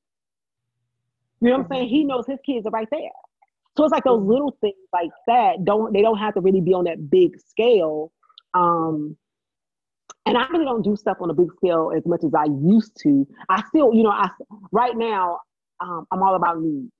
You 1.41 1.51
know 1.51 1.59
what 1.59 1.65
I'm 1.65 1.77
saying? 1.77 1.89
He 1.89 2.05
knows 2.05 2.27
his 2.27 2.39
kids 2.45 2.67
are 2.67 2.71
right 2.71 2.89
there. 2.91 3.01
So 3.77 3.85
it's 3.85 3.93
like 3.93 4.05
those 4.05 4.23
little 4.23 4.57
things 4.61 4.75
like 4.93 5.11
that 5.27 5.65
don't 5.65 5.93
they 5.93 6.03
don't 6.03 6.19
have 6.19 6.35
to 6.35 6.41
really 6.41 6.61
be 6.61 6.75
on 6.75 6.85
that 6.85 7.11
big 7.11 7.39
scale. 7.41 8.13
Um, 8.53 9.17
and 10.27 10.37
I 10.37 10.47
really 10.49 10.65
don't 10.65 10.83
do 10.83 10.97
stuff 10.97 11.19
on 11.21 11.31
a 11.31 11.35
big 11.35 11.53
scale 11.57 11.93
as 11.97 12.05
much 12.05 12.23
as 12.25 12.35
I 12.35 12.45
used 12.45 12.97
to. 13.03 13.27
I 13.49 13.63
still, 13.69 13.95
you 13.95 14.03
know, 14.03 14.11
I 14.11 14.29
right 14.71 14.97
now 14.97 15.41
um, 15.81 16.07
I'm 16.11 16.23
all 16.23 16.35
about 16.35 16.61
needs 16.61 16.93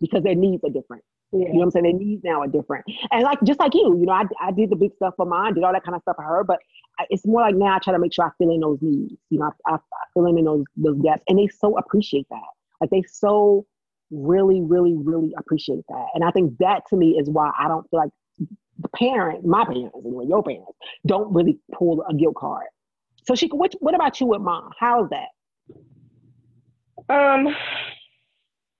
because 0.00 0.22
their 0.22 0.34
needs 0.34 0.64
are 0.64 0.70
different. 0.70 1.04
Yeah. 1.32 1.40
You 1.40 1.52
know 1.52 1.58
what 1.58 1.64
I'm 1.64 1.70
saying? 1.72 1.84
Their 1.84 1.92
needs 1.92 2.24
now 2.24 2.40
are 2.40 2.46
different. 2.46 2.86
And 3.10 3.22
like 3.22 3.38
just 3.44 3.60
like 3.60 3.74
you, 3.74 3.98
you 3.98 4.06
know, 4.06 4.12
I, 4.12 4.24
I 4.40 4.50
did 4.50 4.70
the 4.70 4.76
big 4.76 4.94
stuff 4.94 5.14
for 5.16 5.26
mine, 5.26 5.54
did 5.54 5.64
all 5.64 5.72
that 5.72 5.84
kind 5.84 5.94
of 5.94 6.02
stuff 6.02 6.16
for 6.16 6.24
her, 6.24 6.42
but 6.42 6.58
it's 7.10 7.26
more 7.26 7.42
like 7.42 7.54
now 7.54 7.76
I 7.76 7.78
try 7.80 7.92
to 7.92 7.98
make 7.98 8.14
sure 8.14 8.24
I 8.24 8.30
fill 8.38 8.50
in 8.50 8.60
those 8.60 8.78
needs. 8.80 9.14
You 9.30 9.40
know, 9.40 9.52
I, 9.66 9.72
I, 9.72 9.74
I 9.74 10.04
fill 10.14 10.26
in 10.26 10.42
those 10.42 10.64
those 10.76 10.98
gaps, 11.02 11.22
and 11.28 11.38
they 11.38 11.48
so 11.48 11.76
appreciate 11.76 12.26
that. 12.30 12.40
Like 12.80 12.90
they 12.90 13.02
so 13.02 13.66
really, 14.10 14.60
really, 14.60 14.94
really 14.96 15.34
appreciate 15.36 15.84
that. 15.88 16.06
And 16.14 16.24
I 16.24 16.30
think 16.30 16.56
that 16.58 16.82
to 16.90 16.96
me 16.96 17.18
is 17.18 17.28
why 17.28 17.50
I 17.58 17.68
don't 17.68 17.88
feel 17.90 18.00
like 18.00 18.10
the 18.78 18.88
parent, 18.96 19.44
my 19.44 19.64
parents, 19.64 19.96
anyway, 20.04 20.26
your 20.26 20.42
parents, 20.42 20.72
don't 21.06 21.32
really 21.34 21.58
pull 21.72 22.02
a 22.08 22.14
guilt 22.14 22.36
card. 22.36 22.66
So 23.24 23.34
she, 23.34 23.48
what, 23.48 23.74
what 23.80 23.94
about 23.94 24.20
you 24.20 24.26
with 24.26 24.40
mom? 24.40 24.70
How's 24.78 25.10
that? 25.10 25.28
Um, 27.08 27.54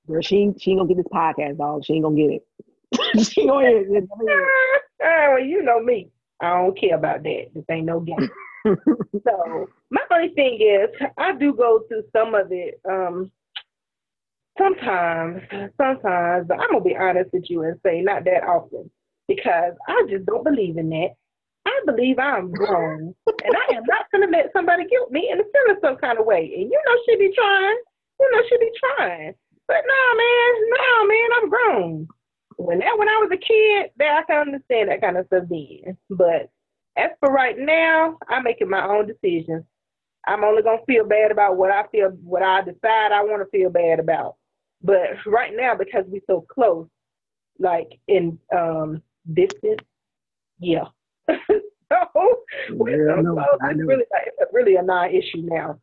Girl, 0.08 0.22
she 0.22 0.50
she 0.58 0.70
ain't 0.70 0.80
gonna 0.80 0.88
get 0.88 0.96
this 0.96 1.06
podcast, 1.12 1.58
dog. 1.58 1.84
She 1.84 1.94
ain't 1.94 2.02
gonna 2.02 2.16
get 2.16 2.30
it. 2.30 3.26
she 3.26 3.42
ain't 3.42 3.50
gonna 3.50 3.84
get 3.84 4.02
it. 4.02 4.08
Uh, 5.00 5.30
well, 5.30 5.38
you 5.38 5.62
know 5.62 5.80
me. 5.80 6.10
I 6.40 6.60
don't 6.60 6.76
care 6.76 6.96
about 6.96 7.22
that. 7.22 7.44
This 7.54 7.64
ain't 7.70 7.86
no 7.86 8.00
game. 8.00 8.28
so 8.66 9.68
my 9.90 10.00
only 10.10 10.30
thing 10.34 10.58
is, 10.60 10.88
I 11.16 11.36
do 11.36 11.54
go 11.54 11.84
through 11.86 12.02
some 12.12 12.34
of 12.34 12.48
it. 12.50 12.80
Um, 12.84 13.30
Sometimes, 14.58 15.42
sometimes, 15.76 16.48
but 16.48 16.58
I'm 16.58 16.70
gonna 16.72 16.84
be 16.84 16.96
honest 16.96 17.30
with 17.32 17.44
you 17.48 17.62
and 17.62 17.78
say 17.84 18.00
not 18.02 18.24
that 18.24 18.42
often 18.42 18.90
because 19.28 19.74
I 19.86 20.06
just 20.10 20.26
don't 20.26 20.44
believe 20.44 20.76
in 20.78 20.88
that. 20.90 21.10
I 21.66 21.80
believe 21.86 22.18
I'm 22.18 22.50
grown, 22.50 23.14
and 23.26 23.56
I 23.56 23.76
am 23.76 23.84
not 23.86 24.06
gonna 24.10 24.26
let 24.32 24.52
somebody 24.52 24.86
guilt 24.88 25.12
me 25.12 25.28
into 25.30 25.44
feeling 25.44 25.80
some 25.80 25.96
kind 25.96 26.18
of 26.18 26.26
way. 26.26 26.40
And 26.56 26.70
you 26.70 26.80
know 26.86 26.96
she 27.06 27.16
be 27.16 27.32
trying, 27.36 27.78
you 28.18 28.30
know 28.32 28.42
she 28.48 28.58
be 28.58 28.70
trying, 28.80 29.34
but 29.68 29.84
no, 29.86 30.16
man, 30.16 30.52
no, 30.70 31.06
man, 31.06 31.28
I'm 31.36 31.50
grown. 31.50 32.08
When 32.56 32.78
that 32.80 32.98
when 32.98 33.08
I 33.08 33.18
was 33.22 33.30
a 33.32 33.36
kid, 33.36 33.92
that 33.98 34.18
I 34.18 34.22
can 34.24 34.48
understand 34.48 34.88
that 34.88 35.02
kind 35.02 35.18
of 35.18 35.26
stuff 35.26 35.44
then. 35.48 35.96
But 36.10 36.50
as 36.96 37.10
for 37.20 37.30
right 37.30 37.56
now, 37.56 38.18
I'm 38.28 38.42
making 38.42 38.70
my 38.70 38.84
own 38.84 39.06
decisions. 39.06 39.64
I'm 40.26 40.42
only 40.42 40.62
gonna 40.62 40.84
feel 40.86 41.06
bad 41.06 41.30
about 41.30 41.56
what 41.56 41.70
I 41.70 41.84
feel, 41.92 42.10
what 42.24 42.42
I 42.42 42.62
decide 42.62 43.12
I 43.12 43.22
want 43.22 43.42
to 43.42 43.50
feel 43.56 43.70
bad 43.70 44.00
about. 44.00 44.37
But 44.82 45.00
right 45.26 45.52
now, 45.54 45.74
because 45.74 46.04
we're 46.06 46.20
so 46.26 46.46
close, 46.52 46.86
like 47.58 47.98
in 48.06 48.38
um, 48.56 49.02
distance, 49.32 49.80
yeah. 50.60 50.84
so 51.28 52.38
we're 52.70 53.14
so 53.16 53.22
close. 53.22 53.46
It's 53.62 53.80
really, 53.80 54.04
it's 54.38 54.52
really 54.52 54.76
a 54.76 54.82
non-issue 54.82 55.42
now. 55.42 55.78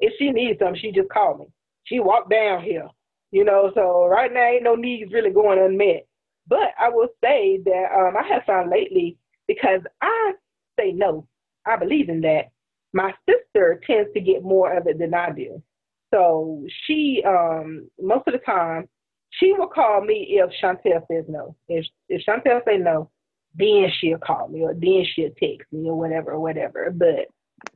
If 0.00 0.12
she 0.18 0.30
needs 0.30 0.58
something, 0.58 0.80
she 0.80 0.92
just 0.92 1.08
call 1.08 1.38
me. 1.38 1.46
She 1.84 2.00
walked 2.00 2.30
down 2.30 2.62
here, 2.62 2.88
you 3.30 3.44
know. 3.44 3.70
So 3.74 4.06
right 4.06 4.32
now, 4.32 4.44
ain't 4.44 4.64
no 4.64 4.74
needs 4.74 5.12
really 5.12 5.30
going 5.30 5.58
unmet. 5.58 6.06
But 6.46 6.74
I 6.78 6.88
will 6.88 7.08
say 7.22 7.60
that 7.64 7.86
um, 7.96 8.16
I 8.16 8.26
have 8.28 8.44
found 8.44 8.70
lately 8.70 9.16
because 9.46 9.80
I 10.00 10.32
say 10.78 10.92
no. 10.92 11.26
I 11.64 11.76
believe 11.76 12.08
in 12.08 12.20
that. 12.22 12.50
My 12.92 13.14
sister 13.28 13.80
tends 13.86 14.12
to 14.12 14.20
get 14.20 14.42
more 14.42 14.76
of 14.76 14.86
it 14.86 14.98
than 14.98 15.14
I 15.14 15.30
do. 15.30 15.62
So 16.12 16.64
she, 16.86 17.22
um, 17.26 17.88
most 18.00 18.26
of 18.26 18.34
the 18.34 18.38
time, 18.40 18.88
she 19.30 19.52
will 19.52 19.66
call 19.66 20.02
me 20.02 20.26
if 20.38 20.50
Chantel 20.62 21.06
says 21.10 21.24
no. 21.28 21.56
If 21.68 21.86
if 22.08 22.22
Chantel 22.26 22.64
say 22.66 22.76
no, 22.76 23.10
then 23.54 23.90
she'll 23.98 24.18
call 24.18 24.48
me 24.48 24.62
or 24.62 24.74
then 24.74 25.04
she'll 25.14 25.30
text 25.40 25.72
me 25.72 25.88
or 25.88 25.98
whatever 25.98 26.32
or 26.32 26.40
whatever. 26.40 26.90
But 26.90 27.28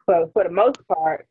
for 0.04 0.28
for 0.32 0.44
the 0.44 0.50
most 0.50 0.76
part, 0.86 1.26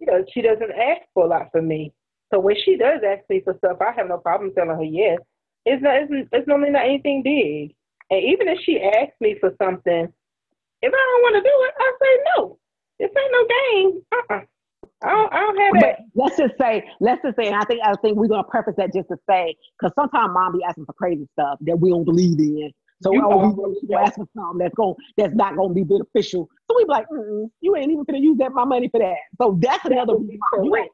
you 0.00 0.06
know, 0.06 0.24
she 0.32 0.42
doesn't 0.42 0.72
ask 0.72 1.02
for 1.14 1.24
a 1.24 1.28
lot 1.28 1.52
from 1.52 1.68
me. 1.68 1.92
So 2.32 2.40
when 2.40 2.56
she 2.64 2.76
does 2.76 3.00
ask 3.06 3.22
me 3.30 3.40
for 3.44 3.54
stuff, 3.58 3.78
I 3.80 3.92
have 3.92 4.08
no 4.08 4.18
problem 4.18 4.52
telling 4.52 4.76
her 4.76 4.82
yes. 4.82 5.20
It's 5.64 5.82
not 5.82 6.02
it's, 6.02 6.28
it's 6.32 6.48
normally 6.48 6.70
not 6.70 6.84
anything 6.84 7.22
big. 7.22 7.74
And 8.10 8.22
even 8.24 8.48
if 8.48 8.58
she 8.64 8.80
asks 8.80 9.14
me 9.20 9.36
for 9.38 9.52
something, 9.62 10.12
if 10.82 10.92
I 10.92 11.08
don't 11.10 11.22
want 11.22 11.36
to 11.36 11.42
do 11.42 11.56
it, 11.66 11.74
I 11.78 11.92
say 12.02 12.22
no. 12.36 12.58
This 12.98 13.10
ain't 13.16 13.32
no 13.32 13.46
game. 13.46 14.02
Uh-uh. 14.12 14.55
I 15.02 15.10
don't, 15.10 15.32
I 15.32 15.40
don't 15.40 15.58
have 15.58 15.74
it. 15.74 15.96
but 16.14 16.24
Let's 16.24 16.36
just 16.36 16.54
say, 16.60 16.84
let's 17.00 17.22
just 17.22 17.36
say, 17.36 17.46
and 17.46 17.56
I 17.56 17.64
think 17.64 17.80
I 17.84 17.94
think 18.02 18.16
we're 18.16 18.28
gonna 18.28 18.44
preface 18.44 18.74
that 18.76 18.92
just 18.92 19.08
to 19.08 19.16
say, 19.28 19.56
because 19.78 19.92
sometimes 19.94 20.32
mom 20.32 20.52
be 20.52 20.64
asking 20.64 20.86
for 20.86 20.92
crazy 20.94 21.28
stuff 21.32 21.58
that 21.62 21.78
we 21.78 21.90
don't 21.90 22.04
believe 22.04 22.38
in. 22.38 22.72
So 23.02 23.12
you 23.12 23.22
oh, 23.24 23.76
we 23.88 23.94
ask 23.94 24.14
for 24.14 24.26
something 24.34 24.58
that's 24.58 24.74
going 24.74 24.94
that's 25.16 25.34
not 25.34 25.56
gonna 25.56 25.74
be 25.74 25.84
beneficial. 25.84 26.48
So 26.68 26.76
we 26.76 26.84
be 26.84 26.90
like, 26.90 27.06
you 27.60 27.76
ain't 27.76 27.90
even 27.90 28.04
gonna 28.04 28.18
use 28.18 28.38
that 28.38 28.52
my 28.52 28.64
money 28.64 28.88
for 28.88 29.00
that. 29.00 29.16
So 29.40 29.58
that's 29.60 29.84
another 29.84 30.16
reason. 30.16 30.88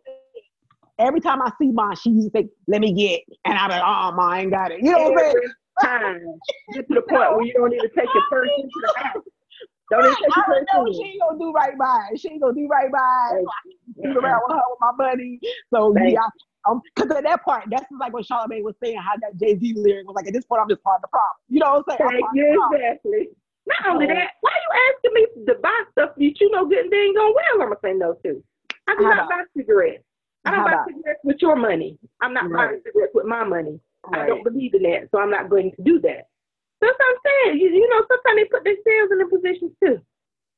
Every 0.99 1.21
time 1.21 1.41
I 1.43 1.51
see 1.61 1.69
mom, 1.71 1.95
she 1.97 2.11
used 2.11 2.33
to 2.33 2.41
say, 2.43 2.49
"Let 2.67 2.81
me 2.81 2.93
get," 2.93 3.23
and 3.45 3.59
I'm 3.59 3.71
like, 3.71 3.83
"Oh, 3.83 4.13
mom, 4.13 4.21
I 4.21 4.41
ain't 4.43 4.51
got 4.51 4.73
it." 4.73 4.83
You 4.83 4.93
know 4.93 5.11
what 5.11 5.25
I'm 5.25 5.33
saying? 5.33 5.53
Time 5.83 6.21
get 6.75 6.89
to 6.89 6.95
the 6.95 7.03
point 7.03 7.37
where 7.37 7.43
you 7.45 7.53
don't 7.55 7.73
even 7.73 7.89
take 7.97 8.13
your 8.13 8.23
purse 8.31 8.51
into 8.59 8.69
the 8.81 8.93
house. 9.03 9.23
Don't 9.91 10.05
right. 10.05 10.17
I 10.33 10.61
know 10.75 10.93
she 10.93 11.03
ain't 11.03 11.21
gonna 11.21 11.39
do 11.39 11.53
right 11.53 11.77
by 11.77 12.09
it. 12.13 12.21
She 12.21 12.31
ain't 12.31 12.41
gonna 12.41 12.55
do 12.55 12.67
right 12.67 12.91
by 12.91 13.31
it. 13.35 13.47
So 14.03 14.21
around 14.21 14.41
with 14.49 14.57
her 14.57 14.63
with 14.71 14.79
my 14.81 14.93
money. 14.97 15.41
So 15.73 15.93
Thanks. 15.95 16.13
yeah, 16.13 16.29
um, 16.69 16.81
cause 16.97 17.11
at 17.11 17.25
that 17.25 17.43
part, 17.45 17.65
that's 17.71 17.87
like 17.99 18.13
what 18.13 18.25
Charlamagne 18.25 18.63
was 18.63 18.75
saying, 18.83 18.99
how 18.99 19.17
that 19.21 19.37
Jay 19.37 19.59
Z 19.59 19.75
lyric 19.77 20.07
was 20.07 20.15
like, 20.15 20.27
at 20.27 20.33
this 20.33 20.45
point, 20.45 20.63
I'm 20.63 20.69
just 20.69 20.83
part 20.83 20.97
of 20.99 21.03
the 21.03 21.09
problem. 21.09 21.37
You 21.49 21.61
know 21.61 21.83
what 21.85 22.01
I'm 22.01 22.09
saying? 22.09 22.29
Thank 22.35 22.73
exactly. 22.73 23.29
Not 23.67 23.95
only 23.95 24.07
that, 24.07 24.31
why 24.41 24.51
you 24.51 24.95
asking 24.95 25.15
me 25.15 25.45
to 25.47 25.55
buy 25.61 25.83
stuff 25.93 26.11
that 26.17 26.41
you 26.41 26.51
know 26.51 26.67
good 26.67 26.79
and 26.79 26.91
dang 26.91 27.15
on 27.15 27.35
well 27.35 27.63
I'm 27.63 27.69
gonna 27.69 27.77
say 27.83 27.93
no 27.93 28.15
to? 28.25 28.43
I 28.89 28.97
do 28.97 29.05
how 29.05 29.11
not 29.11 29.19
about? 29.27 29.29
buy 29.29 29.45
cigarettes. 29.57 30.05
I 30.45 30.51
don't 30.51 30.65
buy 30.65 30.85
cigarettes 30.87 31.21
with 31.23 31.37
your 31.41 31.57
money. 31.57 31.99
I'm 32.21 32.35
not 32.35 32.51
right. 32.51 32.71
buying 32.71 32.81
cigarettes 32.85 33.13
with 33.15 33.27
my 33.27 33.45
money. 33.45 33.79
Right. 34.09 34.23
I 34.23 34.27
don't 34.27 34.43
believe 34.43 34.75
in 34.75 34.83
that, 34.83 35.09
so 35.13 35.21
I'm 35.21 35.31
not 35.31 35.49
going 35.49 35.71
to 35.73 35.83
do 35.83 36.01
that. 36.01 36.27
That's 36.83 36.99
what 36.99 37.07
I'm 37.09 37.17
saying. 37.47 37.61
You, 37.61 37.71
you 37.71 37.89
know, 37.89 38.05
sometimes 38.09 38.37
they 38.37 38.45
put 38.45 38.65
themselves 38.65 39.13
in 39.13 39.21
a 39.21 39.29
position 39.29 39.77
too. 39.83 40.01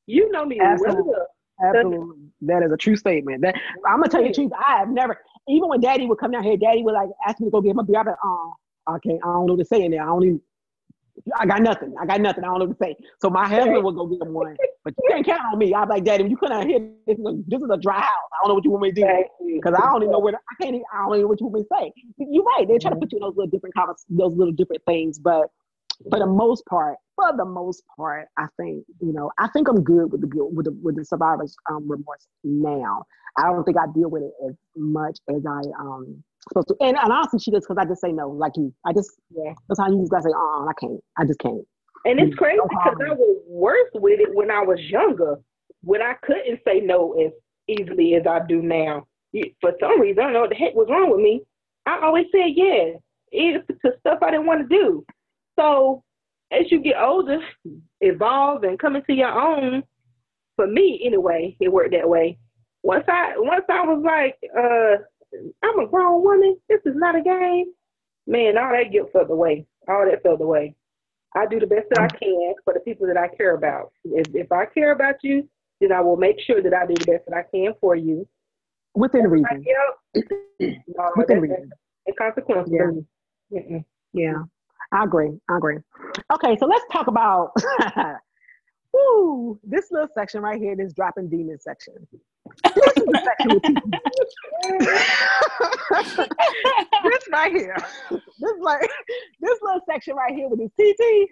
You 0.07 0.31
know 0.31 0.45
me 0.45 0.59
Absolutely. 0.59 1.03
well. 1.05 1.27
Absolutely. 1.63 2.17
That 2.41 2.63
is 2.63 2.71
a 2.71 2.77
true 2.77 2.95
statement. 2.95 3.41
That 3.41 3.55
I'm 3.87 3.99
gonna 3.99 4.09
tell 4.09 4.21
you 4.21 4.29
the 4.29 4.33
truth. 4.33 4.51
I 4.53 4.79
have 4.79 4.89
never, 4.89 5.17
even 5.47 5.69
when 5.69 5.79
Daddy 5.79 6.05
would 6.05 6.17
come 6.17 6.31
down 6.31 6.43
here, 6.43 6.57
Daddy 6.57 6.83
would 6.83 6.93
like 6.93 7.09
ask 7.25 7.39
me 7.39 7.47
to 7.47 7.51
go 7.51 7.61
get 7.61 7.75
my 7.75 7.83
beer. 7.83 7.99
I'd 7.99 8.03
be 8.03 8.09
like, 8.09 8.19
oh, 8.23 8.53
okay, 8.95 9.19
I 9.23 9.27
don't 9.27 9.45
know 9.45 9.53
what 9.53 9.59
to 9.59 9.65
say 9.65 9.83
in 9.83 9.91
there. 9.91 10.03
I 10.03 10.07
don't 10.07 10.23
even. 10.23 10.41
I 11.39 11.45
got 11.45 11.61
nothing. 11.61 11.95
I 11.99 12.05
got 12.05 12.19
nothing. 12.19 12.43
I 12.43 12.47
don't 12.47 12.59
know 12.59 12.65
what 12.65 12.77
to 12.77 12.83
say. 12.83 12.95
So 13.21 13.29
my 13.29 13.47
husband 13.47 13.81
would 13.85 13.95
go 13.95 14.05
get 14.05 14.21
him 14.21 14.33
one, 14.33 14.57
but 14.83 14.93
you 15.01 15.09
can't 15.09 15.25
count 15.25 15.41
on 15.53 15.57
me. 15.57 15.73
I'm 15.73 15.87
like, 15.87 16.03
Daddy, 16.03 16.25
you 16.25 16.35
couldn't 16.35 16.67
hear 16.67 16.79
this 17.07 17.17
is, 17.17 17.25
a, 17.25 17.33
this 17.47 17.61
is 17.61 17.69
a 17.71 17.77
dry 17.77 18.01
house. 18.01 18.29
I 18.33 18.43
don't 18.43 18.49
know 18.49 18.55
what 18.55 18.65
you 18.65 18.71
want 18.71 18.83
me 18.83 18.91
to 18.91 19.01
do 19.01 19.55
because 19.55 19.73
I 19.81 19.85
don't 19.91 20.03
even 20.03 20.11
know 20.11 20.19
where. 20.19 20.33
To, 20.33 20.37
I 20.37 20.63
can't. 20.63 20.75
Even, 20.75 20.85
I 20.93 21.03
don't 21.03 21.13
even 21.13 21.21
know 21.21 21.27
what 21.27 21.39
you 21.39 21.47
want 21.47 21.55
me 21.55 21.61
to 21.61 21.67
say. 21.79 21.93
You're 22.17 22.43
right. 22.43 22.67
They're 22.67 22.79
trying 22.79 22.91
to 22.91 22.95
mm-hmm. 22.95 22.99
put 22.99 23.11
you 23.13 23.19
in 23.19 23.21
those 23.21 23.37
little 23.37 23.49
different 23.49 23.75
those 24.09 24.35
little 24.35 24.53
different 24.53 24.81
things. 24.85 25.17
But 25.17 25.47
for 26.09 26.19
the 26.19 26.27
most 26.27 26.65
part, 26.65 26.97
for 27.15 27.31
the 27.35 27.45
most 27.45 27.83
part, 27.95 28.27
I 28.37 28.47
think 28.57 28.85
you 29.01 29.13
know, 29.13 29.31
I 29.39 29.47
think 29.49 29.67
I'm 29.67 29.83
good 29.83 30.11
with 30.11 30.21
the 30.21 30.27
with 30.45 30.65
the 30.65 30.77
with 30.81 30.95
the 30.95 31.05
survivor's 31.05 31.55
um, 31.69 31.89
remorse 31.89 32.27
now. 32.43 33.03
I 33.37 33.43
don't 33.51 33.63
think 33.63 33.77
I 33.77 33.85
deal 33.93 34.09
with 34.09 34.23
it 34.23 34.33
as 34.47 34.55
much 34.75 35.17
as 35.29 35.43
I 35.45 35.61
um 35.79 36.23
supposed 36.49 36.67
to. 36.69 36.75
And, 36.81 36.97
and 36.97 37.11
honestly, 37.11 37.39
she 37.39 37.51
does 37.51 37.65
because 37.67 37.77
I 37.79 37.85
just 37.85 38.01
say 38.01 38.11
no, 38.11 38.29
like 38.29 38.53
you. 38.55 38.73
I 38.85 38.93
just 38.93 39.11
yeah. 39.29 39.53
That's 39.67 39.79
how 39.79 39.89
you 39.89 39.99
just 39.99 40.11
gotta 40.11 40.23
say, 40.23 40.33
uh, 40.35 40.63
uh 40.63 40.65
I 40.67 40.73
can't. 40.79 40.99
I 41.17 41.25
just 41.25 41.39
can't. 41.39 41.65
And 42.05 42.19
it's 42.19 42.35
crazy 42.35 42.59
because 42.69 42.97
I 43.01 43.13
was 43.13 43.41
worse 43.47 43.89
with 43.95 44.19
it 44.19 44.29
when 44.33 44.51
I 44.51 44.61
was 44.61 44.79
younger, 44.79 45.37
when 45.81 46.03
I 46.03 46.13
couldn't 46.21 46.59
say 46.65 46.79
no 46.79 47.13
as 47.13 47.31
easily 47.67 48.13
as 48.13 48.27
I 48.27 48.41
do 48.47 48.61
now. 48.61 49.07
For 49.59 49.73
some 49.79 49.99
reason, 49.99 50.19
I 50.19 50.23
don't 50.25 50.33
know 50.33 50.41
what 50.41 50.49
the 50.49 50.55
heck 50.55 50.75
was 50.75 50.87
wrong 50.89 51.09
with 51.09 51.19
me. 51.19 51.41
I 51.87 51.99
always 52.03 52.27
said 52.31 52.51
yes, 52.55 52.97
even 53.31 53.63
to 53.67 53.91
stuff 53.99 54.19
I 54.21 54.31
didn't 54.31 54.45
want 54.45 54.69
to 54.69 54.75
do. 54.75 55.05
So 55.57 56.03
as 56.51 56.71
you 56.71 56.81
get 56.81 56.97
older, 57.01 57.39
evolve 58.01 58.63
and 58.63 58.79
come 58.79 58.95
into 58.95 59.13
your 59.13 59.29
own. 59.31 59.83
For 60.55 60.67
me, 60.67 61.01
anyway, 61.05 61.57
it 61.59 61.71
worked 61.71 61.91
that 61.91 62.07
way. 62.07 62.37
Once 62.83 63.05
I 63.07 63.33
once 63.37 63.65
I 63.69 63.81
was 63.81 64.03
like, 64.05 64.37
uh, 64.57 65.03
I'm 65.63 65.79
a 65.79 65.87
grown 65.87 66.23
woman. 66.23 66.57
This 66.69 66.79
is 66.85 66.95
not 66.95 67.15
a 67.15 67.21
game. 67.21 67.65
Man, 68.27 68.57
all 68.57 68.71
that 68.71 68.91
guilt 68.91 69.09
fell 69.11 69.29
away. 69.29 69.65
All 69.87 70.05
that 70.09 70.23
fell 70.23 70.41
away. 70.41 70.75
I 71.35 71.45
do 71.45 71.59
the 71.59 71.67
best 71.67 71.87
that 71.89 71.99
I 71.99 72.07
can 72.07 72.53
for 72.63 72.73
the 72.73 72.79
people 72.79 73.07
that 73.07 73.17
I 73.17 73.27
care 73.27 73.55
about. 73.55 73.91
If, 74.05 74.33
if 74.33 74.51
I 74.51 74.65
care 74.65 74.93
about 74.93 75.15
you, 75.21 75.47
then 75.81 75.91
I 75.91 75.99
will 75.99 76.15
make 76.15 76.39
sure 76.39 76.61
that 76.61 76.73
I 76.73 76.85
do 76.85 76.93
the 76.93 77.11
best 77.11 77.25
that 77.27 77.35
I 77.35 77.43
can 77.53 77.73
for 77.81 77.95
you. 77.95 78.25
Within 78.93 79.27
reason. 79.27 79.65
no, 80.59 81.11
Within 81.17 81.41
reason. 81.41 81.69
A 82.07 82.13
consequence. 82.13 82.69
Yeah. 82.71 83.79
yeah. 84.13 84.43
I 84.91 85.03
agree. 85.03 85.31
I 85.49 85.57
agree. 85.57 85.77
Okay, 86.33 86.57
so 86.57 86.65
let's 86.65 86.85
talk 86.91 87.05
about 87.07 87.51
woo, 88.93 89.59
this 89.63 89.91
little 89.91 90.09
section 90.13 90.41
right 90.41 90.59
here, 90.59 90.75
this 90.75 90.91
dropping 90.93 91.29
demon 91.29 91.59
section. 91.59 91.93
This 92.75 92.97
is 92.97 93.05
the 93.05 93.21
section 93.23 93.53
with 93.53 93.63
this 97.03 97.23
right 97.31 97.51
here. 97.51 97.77
This 98.11 98.53
like 98.61 98.87
this 99.41 99.59
little 99.61 99.81
section 99.89 100.15
right 100.15 100.33
here 100.33 100.47
with 100.47 100.59
this 100.59 100.71
TT. 100.79 101.27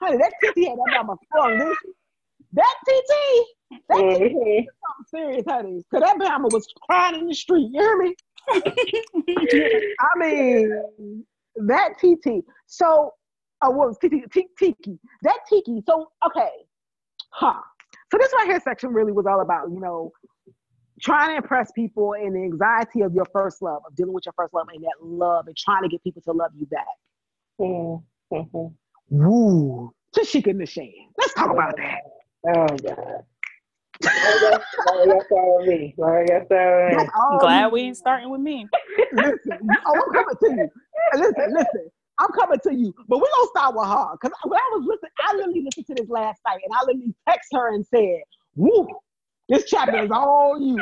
Honey, 0.00 0.18
that 0.18 0.32
TT 0.42 0.68
had 0.68 0.78
that 0.78 1.04
mama 1.06 1.16
this. 1.58 1.76
That 2.52 2.74
TT, 2.86 3.12
that 3.88 3.98
mm-hmm. 3.98 4.24
TT 4.24 4.32
something 4.32 4.66
serious, 5.08 5.44
honey. 5.48 5.82
Cause 5.90 6.00
that 6.00 6.18
mama 6.18 6.48
was 6.52 6.66
crying 6.82 7.20
in 7.20 7.26
the 7.26 7.34
street. 7.34 7.70
You 7.72 7.80
hear 7.80 7.96
me? 7.96 8.14
I 10.00 10.18
mean, 10.18 11.24
that 11.66 11.94
TT. 11.98 12.44
So, 12.66 13.12
oh, 13.62 13.70
well, 13.70 13.94
Tiki, 13.94 14.22
Tiki, 14.32 14.98
that 15.22 15.38
Tiki. 15.48 15.82
So, 15.86 16.10
okay, 16.26 16.50
huh. 17.30 17.60
So 18.10 18.18
this 18.18 18.32
right 18.36 18.46
here 18.46 18.60
section 18.60 18.90
really 18.90 19.12
was 19.12 19.26
all 19.26 19.40
about, 19.40 19.70
you 19.70 19.80
know, 19.80 20.12
trying 21.00 21.30
to 21.30 21.36
impress 21.36 21.70
people 21.72 22.14
and 22.14 22.34
the 22.34 22.40
anxiety 22.40 23.02
of 23.02 23.14
your 23.14 23.26
first 23.32 23.62
love, 23.62 23.82
of 23.86 23.94
dealing 23.94 24.12
with 24.12 24.24
your 24.26 24.32
first 24.36 24.54
love 24.54 24.66
and 24.72 24.82
that 24.82 25.02
love 25.02 25.46
and 25.46 25.56
trying 25.56 25.82
to 25.82 25.88
get 25.88 26.02
people 26.02 26.22
to 26.22 26.32
love 26.32 26.50
you 26.56 26.66
back. 26.66 26.86
Mm-hmm. 27.60 28.66
Woo. 29.10 29.92
Tashika 30.16 30.54
Nishan. 30.54 30.92
Let's 31.18 31.34
talk 31.34 31.50
about 31.50 31.76
that. 31.76 32.00
Oh, 32.54 32.66
God. 32.76 33.24
That's, 34.00 34.64
all 35.36 35.64
me. 35.66 35.94
That's 36.96 37.10
all 37.16 37.38
Glad 37.40 37.66
me. 37.66 37.72
we 37.72 37.80
ain't 37.82 37.96
starting 37.96 38.30
with 38.30 38.40
me. 38.40 38.66
listen, 39.12 39.58
oh, 39.86 39.94
I'm 39.94 40.12
coming 40.12 40.36
to 40.42 40.50
you. 40.50 40.68
Listen, 41.14 41.54
listen. 41.54 41.90
I'm 42.20 42.30
coming 42.30 42.58
to 42.64 42.74
you, 42.74 42.92
but 43.06 43.18
we're 43.18 43.28
gonna 43.36 43.48
start 43.54 43.76
with 43.76 43.86
her. 43.86 44.16
Cause 44.18 44.32
when 44.44 44.58
I 44.58 44.70
was 44.74 44.84
listening, 44.86 45.12
I 45.20 45.34
literally 45.36 45.62
listened 45.62 45.86
to 45.86 45.94
this 45.94 46.10
last 46.10 46.40
night 46.46 46.60
and 46.64 46.74
I 46.74 46.80
literally 46.84 47.14
text 47.28 47.48
her 47.52 47.74
and 47.74 47.86
said, 47.86 48.22
Woo, 48.56 48.88
this 49.48 49.64
chapter 49.64 50.02
is 50.02 50.10
all 50.10 50.60
you. 50.60 50.78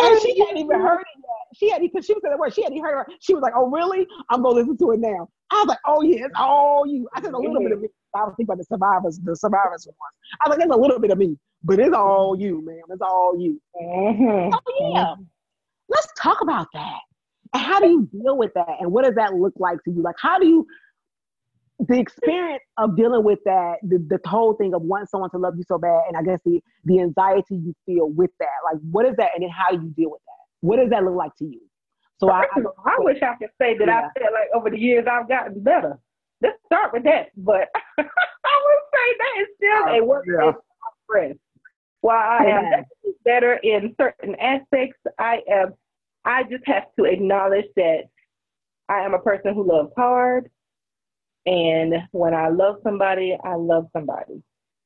and 0.00 0.20
she 0.22 0.38
hadn't 0.38 0.58
even 0.58 0.80
heard 0.80 1.00
it 1.00 1.06
yet. 1.16 1.56
She 1.56 1.70
hadn't 1.70 1.92
because 1.92 2.04
she 2.04 2.12
was 2.12 2.22
at 2.30 2.38
work. 2.38 2.52
She 2.52 2.62
hadn't 2.62 2.80
heard 2.80 2.98
her. 2.98 3.06
She 3.20 3.34
was 3.34 3.42
like, 3.42 3.54
"Oh, 3.56 3.68
really? 3.70 4.06
I'm 4.30 4.42
gonna 4.42 4.54
listen 4.54 4.76
to 4.78 4.92
it 4.92 5.00
now." 5.00 5.28
I 5.50 5.56
was 5.56 5.66
like, 5.66 5.78
"Oh 5.86 6.02
yeah, 6.02 6.26
it's 6.26 6.34
all 6.36 6.86
you." 6.86 7.08
I 7.14 7.22
said 7.22 7.32
a 7.32 7.38
little 7.38 7.58
bit 7.60 7.72
of 7.72 7.80
me. 7.80 7.88
I 8.14 8.24
was 8.24 8.34
thinking 8.36 8.52
about 8.52 8.58
the 8.58 8.64
survivors, 8.64 9.18
the 9.22 9.36
survivors 9.36 9.86
one. 9.86 9.94
I 10.40 10.48
was 10.48 10.58
like, 10.58 10.68
"There's 10.68 10.76
a 10.76 10.80
little 10.80 10.98
bit 10.98 11.10
of 11.10 11.18
me, 11.18 11.36
but 11.62 11.78
it's 11.78 11.94
all 11.94 12.38
you, 12.38 12.64
ma'am. 12.64 12.82
It's 12.90 13.02
all 13.02 13.38
you." 13.38 13.60
Mm-hmm. 13.80 14.54
Oh 14.54 14.92
yeah. 14.94 15.04
Mm-hmm. 15.04 15.22
Let's 15.88 16.08
talk 16.18 16.40
about 16.40 16.68
that. 16.74 16.98
And 17.54 17.62
how 17.62 17.80
do 17.80 17.88
you 17.88 18.08
deal 18.12 18.36
with 18.36 18.52
that? 18.54 18.76
And 18.80 18.92
what 18.92 19.04
does 19.04 19.14
that 19.14 19.34
look 19.34 19.54
like 19.56 19.82
to 19.84 19.90
you? 19.90 20.02
Like, 20.02 20.16
how 20.18 20.38
do 20.38 20.46
you 20.46 20.66
the 21.86 21.98
experience 21.98 22.62
of 22.76 22.96
dealing 22.96 23.22
with 23.22 23.38
that, 23.44 23.76
the, 23.82 23.98
the 24.08 24.18
whole 24.28 24.54
thing 24.54 24.74
of 24.74 24.82
wanting 24.82 25.06
someone 25.06 25.30
to 25.30 25.38
love 25.38 25.54
you 25.56 25.62
so 25.66 25.78
bad, 25.78 26.02
and 26.08 26.16
I 26.16 26.22
guess 26.22 26.40
the 26.44 26.60
the 26.84 27.00
anxiety 27.00 27.56
you 27.56 27.74
feel 27.86 28.08
with 28.10 28.30
that, 28.40 28.48
like 28.64 28.80
what 28.90 29.06
is 29.06 29.14
that, 29.16 29.30
and 29.34 29.42
then 29.42 29.50
how 29.50 29.70
do 29.70 29.76
you 29.76 29.90
deal 29.90 30.10
with 30.10 30.20
that? 30.26 30.66
What 30.66 30.76
does 30.76 30.90
that 30.90 31.04
look 31.04 31.14
like 31.14 31.34
to 31.36 31.44
you? 31.44 31.60
So 32.18 32.30
I, 32.30 32.46
I, 32.52 32.60
I, 32.84 32.96
wish 32.98 33.22
I 33.22 33.36
could 33.36 33.50
say 33.60 33.78
that 33.78 33.86
yeah. 33.86 34.08
I 34.12 34.18
feel 34.18 34.28
like 34.32 34.48
over 34.52 34.70
the 34.70 34.78
years 34.78 35.06
I've 35.08 35.28
gotten 35.28 35.62
better. 35.62 36.00
Let's 36.42 36.58
start 36.66 36.92
with 36.92 37.04
that, 37.04 37.30
but 37.36 37.68
I 37.98 38.02
would 38.02 38.84
say 38.94 39.16
that 39.18 39.42
is 39.42 39.48
still 39.56 39.94
a 39.94 40.04
work 40.04 40.24
yeah. 40.26 40.48
in 40.48 40.54
progress. 41.06 41.36
While 42.00 42.16
I 42.16 42.44
am 42.44 42.84
better 43.24 43.54
in 43.54 43.94
certain 44.00 44.36
aspects, 44.36 45.00
I 45.18 45.40
am. 45.50 45.74
I 46.24 46.42
just 46.44 46.64
have 46.66 46.84
to 46.98 47.04
acknowledge 47.04 47.64
that 47.76 48.02
I 48.88 49.00
am 49.00 49.14
a 49.14 49.18
person 49.18 49.54
who 49.54 49.66
loves 49.66 49.90
hard. 49.96 50.50
And 51.46 51.94
when 52.12 52.34
I 52.34 52.48
love 52.48 52.76
somebody, 52.84 53.36
I 53.42 53.54
love 53.54 53.86
somebody. 53.92 54.42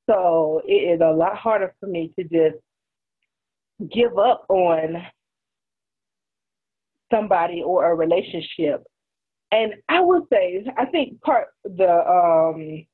So 0.09 0.62
it 0.66 0.94
is 0.94 1.00
a 1.03 1.11
lot 1.11 1.36
harder 1.36 1.74
for 1.80 1.86
me 1.86 2.12
to 2.18 2.24
just 2.24 2.62
give 3.92 4.16
up 4.18 4.46
on 4.48 5.03
somebody 7.12 7.62
or 7.62 7.90
a 7.90 7.94
relationship. 7.94 8.84
And 9.53 9.74
I 9.88 10.00
would 10.00 10.24
say, 10.32 10.64
I 10.76 10.86
think 10.86 11.20
part 11.20 11.48
the 11.64 11.90
um, 11.90 12.86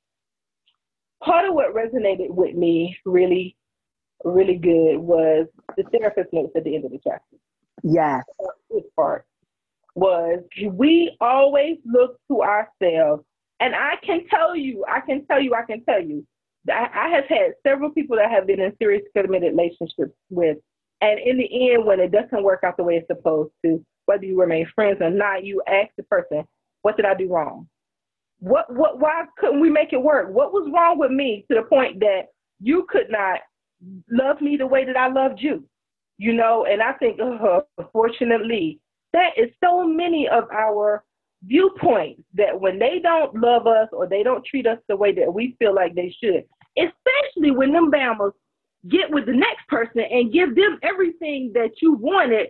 part 1.24 1.48
of 1.48 1.54
what 1.54 1.74
resonated 1.74 2.30
with 2.30 2.54
me 2.54 2.96
really, 3.06 3.56
really 4.24 4.56
good 4.56 4.98
was 4.98 5.46
the 5.76 5.84
therapist 5.84 6.32
notes 6.32 6.52
at 6.56 6.64
the 6.64 6.74
end 6.74 6.84
of 6.84 6.90
the 6.90 7.00
chapter. 7.02 7.36
Yes. 7.82 8.24
This 8.70 8.82
part 8.96 9.24
was 9.94 10.40
we 10.72 11.16
always 11.20 11.78
look 11.84 12.18
to 12.28 12.42
ourselves 12.42 13.24
and 13.60 13.74
I 13.74 13.94
can 14.04 14.26
tell 14.28 14.54
you, 14.54 14.84
I 14.88 15.00
can 15.00 15.26
tell 15.26 15.40
you, 15.40 15.54
I 15.54 15.62
can 15.62 15.84
tell 15.84 16.02
you, 16.02 16.24
I, 16.70 16.88
I 16.94 17.08
have 17.08 17.24
had 17.28 17.54
several 17.66 17.90
people 17.90 18.16
that 18.16 18.30
have 18.30 18.46
been 18.46 18.60
in 18.60 18.72
serious 18.80 19.02
committed 19.16 19.52
relationships 19.52 20.16
with, 20.30 20.58
and 21.00 21.18
in 21.18 21.38
the 21.38 21.72
end, 21.72 21.84
when 21.84 22.00
it 22.00 22.12
doesn't 22.12 22.42
work 22.42 22.60
out 22.64 22.76
the 22.76 22.84
way 22.84 22.96
it's 22.96 23.06
supposed 23.08 23.52
to, 23.64 23.84
whether 24.08 24.24
you 24.24 24.40
remain 24.40 24.66
friends 24.74 24.98
or 25.00 25.10
not, 25.10 25.44
you 25.44 25.62
ask 25.68 25.90
the 25.96 26.02
person, 26.04 26.44
"What 26.82 26.96
did 26.96 27.06
I 27.06 27.14
do 27.14 27.28
wrong? 27.32 27.68
What, 28.40 28.72
what, 28.74 29.00
why 29.00 29.24
couldn't 29.36 29.60
we 29.60 29.68
make 29.68 29.92
it 29.92 30.02
work? 30.02 30.32
What 30.32 30.52
was 30.52 30.70
wrong 30.72 30.98
with 30.98 31.10
me 31.10 31.44
to 31.50 31.56
the 31.56 31.62
point 31.62 32.00
that 32.00 32.28
you 32.60 32.86
could 32.88 33.10
not 33.10 33.40
love 34.10 34.40
me 34.40 34.56
the 34.56 34.66
way 34.66 34.84
that 34.84 34.96
I 34.96 35.08
loved 35.08 35.40
you?" 35.40 35.64
You 36.16 36.32
know, 36.32 36.64
and 36.64 36.82
I 36.82 36.94
think, 36.94 37.20
uh, 37.20 37.60
fortunately, 37.92 38.80
that 39.12 39.30
is 39.36 39.50
so 39.62 39.84
many 39.86 40.28
of 40.28 40.44
our 40.50 41.04
viewpoints 41.44 42.22
that 42.34 42.58
when 42.60 42.78
they 42.78 42.98
don't 43.00 43.34
love 43.34 43.66
us 43.66 43.88
or 43.92 44.08
they 44.08 44.22
don't 44.22 44.44
treat 44.44 44.66
us 44.66 44.78
the 44.88 44.96
way 44.96 45.12
that 45.12 45.32
we 45.32 45.54
feel 45.58 45.74
like 45.74 45.94
they 45.94 46.12
should, 46.22 46.44
especially 46.76 47.52
when 47.52 47.72
them 47.72 47.90
Bama's 47.90 48.34
get 48.88 49.10
with 49.10 49.26
the 49.26 49.32
next 49.32 49.66
person 49.68 50.00
and 50.10 50.32
give 50.32 50.54
them 50.54 50.78
everything 50.82 51.52
that 51.54 51.70
you 51.80 51.94
wanted, 51.94 52.48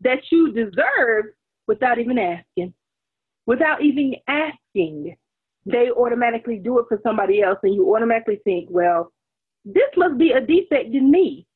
that 0.00 0.20
you 0.30 0.52
deserve 0.52 1.26
without 1.66 1.98
even 1.98 2.18
asking. 2.18 2.72
Without 3.46 3.82
even 3.82 4.14
asking, 4.26 5.16
they 5.64 5.90
automatically 5.90 6.58
do 6.58 6.78
it 6.78 6.86
for 6.88 7.00
somebody 7.02 7.42
else, 7.42 7.58
and 7.62 7.74
you 7.74 7.94
automatically 7.94 8.40
think, 8.44 8.68
well, 8.70 9.12
this 9.64 9.90
must 9.96 10.18
be 10.18 10.32
a 10.32 10.40
defect 10.40 10.94
in 10.94 11.10
me. 11.10 11.46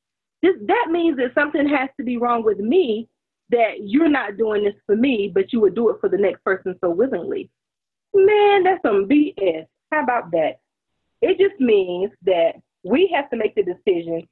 This 0.42 0.56
that 0.66 0.88
means 0.90 1.16
that 1.18 1.34
something 1.34 1.68
has 1.68 1.88
to 1.98 2.04
be 2.04 2.16
wrong 2.16 2.42
with 2.44 2.58
me 2.58 3.08
that 3.50 3.84
you're 3.84 4.08
not 4.08 4.38
doing 4.38 4.64
this 4.64 4.74
for 4.86 4.96
me, 4.96 5.30
but 5.32 5.52
you 5.52 5.60
would 5.60 5.74
do 5.74 5.90
it 5.90 5.96
for 6.00 6.08
the 6.08 6.16
next 6.16 6.42
person 6.42 6.74
so 6.80 6.90
willingly. 6.90 7.50
Man, 8.14 8.64
that's 8.64 8.82
some 8.82 9.06
BS. 9.08 9.66
How 9.90 10.02
about 10.02 10.30
that? 10.32 10.60
It 11.20 11.38
just 11.38 11.60
means 11.60 12.10
that 12.24 12.54
we 12.82 13.12
have 13.14 13.30
to 13.30 13.36
make 13.36 13.54
the 13.54 13.62
decision 13.62 14.26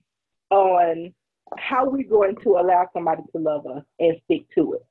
on 0.50 1.14
how 1.59 1.88
we're 1.88 2.09
going 2.09 2.36
to 2.42 2.51
allow 2.51 2.88
somebody 2.92 3.22
to 3.32 3.42
love 3.42 3.66
us 3.66 3.82
and 3.98 4.16
stick 4.24 4.46
to 4.55 4.74
it. 4.74 4.84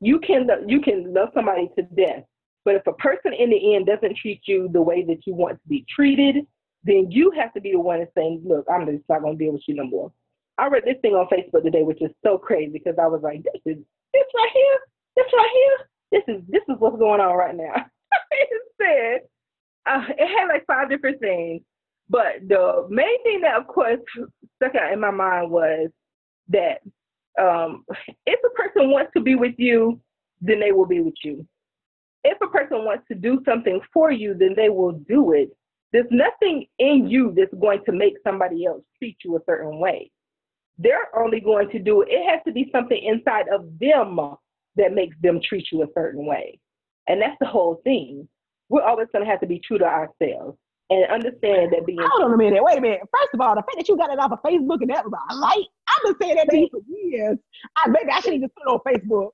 You 0.00 0.20
can 0.20 0.48
you 0.66 0.80
can 0.80 1.12
love 1.14 1.30
somebody 1.34 1.70
to 1.76 1.82
death, 1.82 2.24
but 2.64 2.74
if 2.74 2.86
a 2.86 2.92
person 2.94 3.32
in 3.32 3.50
the 3.50 3.74
end 3.74 3.86
doesn't 3.86 4.16
treat 4.16 4.42
you 4.46 4.68
the 4.72 4.82
way 4.82 5.04
that 5.04 5.26
you 5.26 5.34
want 5.34 5.54
to 5.54 5.68
be 5.68 5.86
treated, 5.88 6.46
then 6.84 7.10
you 7.10 7.30
have 7.32 7.54
to 7.54 7.60
be 7.60 7.72
the 7.72 7.80
one 7.80 8.00
that's 8.00 8.12
saying, 8.14 8.42
"Look, 8.44 8.66
I'm 8.70 8.86
just 8.86 9.08
not 9.08 9.22
going 9.22 9.38
to 9.38 9.44
deal 9.44 9.52
with 9.52 9.62
you 9.66 9.74
no 9.74 9.84
more." 9.84 10.12
I 10.58 10.68
read 10.68 10.84
this 10.84 10.96
thing 11.02 11.12
on 11.12 11.28
Facebook 11.28 11.62
today, 11.62 11.82
which 11.82 12.02
is 12.02 12.10
so 12.24 12.38
crazy 12.38 12.72
because 12.72 12.96
I 13.00 13.06
was 13.06 13.20
like, 13.22 13.42
this 13.42 13.60
is 13.66 13.78
this 14.12 14.24
right 14.34 14.50
here, 14.52 14.78
this 15.16 15.26
right 15.32 15.50
here. 15.52 15.88
this 16.12 16.36
is 16.36 16.42
this 16.48 16.62
is 16.68 16.76
what's 16.78 16.98
going 16.98 17.20
on 17.20 17.36
right 17.36 17.54
now. 17.54 17.74
it 18.30 18.62
said 18.80 19.20
uh, 19.86 20.04
it 20.08 20.38
had 20.38 20.48
like 20.48 20.66
five 20.66 20.88
different 20.88 21.20
things, 21.20 21.62
but 22.08 22.48
the 22.48 22.86
main 22.88 23.22
thing 23.22 23.40
that, 23.42 23.56
of 23.56 23.66
course, 23.66 23.98
stuck 24.56 24.74
out 24.74 24.92
in 24.92 25.00
my 25.00 25.10
mind 25.10 25.50
was 25.50 25.90
that 26.48 26.80
um, 27.40 27.84
if 28.26 28.40
a 28.44 28.50
person 28.50 28.90
wants 28.90 29.12
to 29.16 29.20
be 29.20 29.34
with 29.34 29.54
you, 29.58 30.00
then 30.40 30.60
they 30.60 30.72
will 30.72 30.86
be 30.86 31.00
with 31.00 31.14
you. 31.24 31.46
If 32.24 32.38
a 32.40 32.48
person 32.48 32.84
wants 32.84 33.04
to 33.08 33.14
do 33.14 33.40
something 33.44 33.80
for 33.92 34.10
you, 34.10 34.34
then 34.34 34.54
they 34.56 34.68
will 34.68 34.92
do 34.92 35.32
it. 35.32 35.50
There's 35.92 36.06
nothing 36.10 36.66
in 36.78 37.08
you 37.08 37.32
that's 37.36 37.54
going 37.60 37.80
to 37.86 37.92
make 37.92 38.14
somebody 38.24 38.66
else 38.66 38.82
treat 38.98 39.16
you 39.24 39.36
a 39.36 39.40
certain 39.46 39.78
way. 39.78 40.10
They're 40.78 41.16
only 41.16 41.40
going 41.40 41.70
to 41.70 41.78
do 41.78 42.02
it. 42.02 42.08
It 42.10 42.28
has 42.28 42.40
to 42.46 42.52
be 42.52 42.68
something 42.72 43.00
inside 43.02 43.46
of 43.48 43.66
them 43.78 44.18
that 44.76 44.92
makes 44.92 45.16
them 45.22 45.40
treat 45.46 45.68
you 45.72 45.82
a 45.82 45.92
certain 45.94 46.26
way. 46.26 46.58
And 47.08 47.22
that's 47.22 47.36
the 47.40 47.46
whole 47.46 47.80
thing. 47.84 48.28
We're 48.68 48.82
always 48.82 49.06
going 49.12 49.24
to 49.24 49.30
have 49.30 49.40
to 49.40 49.46
be 49.46 49.60
true 49.60 49.78
to 49.78 49.84
ourselves 49.84 50.58
and 50.90 51.10
understand 51.10 51.72
that 51.72 51.84
being. 51.86 51.98
Hold 52.00 52.24
on 52.24 52.34
a 52.34 52.36
minute. 52.36 52.62
Wait 52.62 52.78
a 52.78 52.80
minute. 52.80 53.00
First 53.12 53.34
of 53.34 53.40
all, 53.40 53.54
the 53.54 53.62
fact 53.62 53.76
that 53.76 53.88
you 53.88 53.96
got 53.96 54.10
it 54.10 54.18
off 54.18 54.32
of 54.32 54.42
Facebook 54.42 54.80
and 54.80 54.90
that 54.90 55.04
was 55.04 55.12
a 55.30 55.34
light. 55.34 55.66
I've 55.88 56.02
been 56.04 56.14
saying 56.20 56.36
that 56.36 56.48
to 56.50 56.58
you 56.58 56.68
for 56.70 56.80
years. 56.88 57.38
I 57.76 57.88
maybe 57.88 58.10
I 58.10 58.20
should 58.20 58.34
have 58.34 58.42
just 58.42 58.54
put 58.54 58.68
it 58.68 58.72
on 58.72 58.80
Facebook 58.86 59.30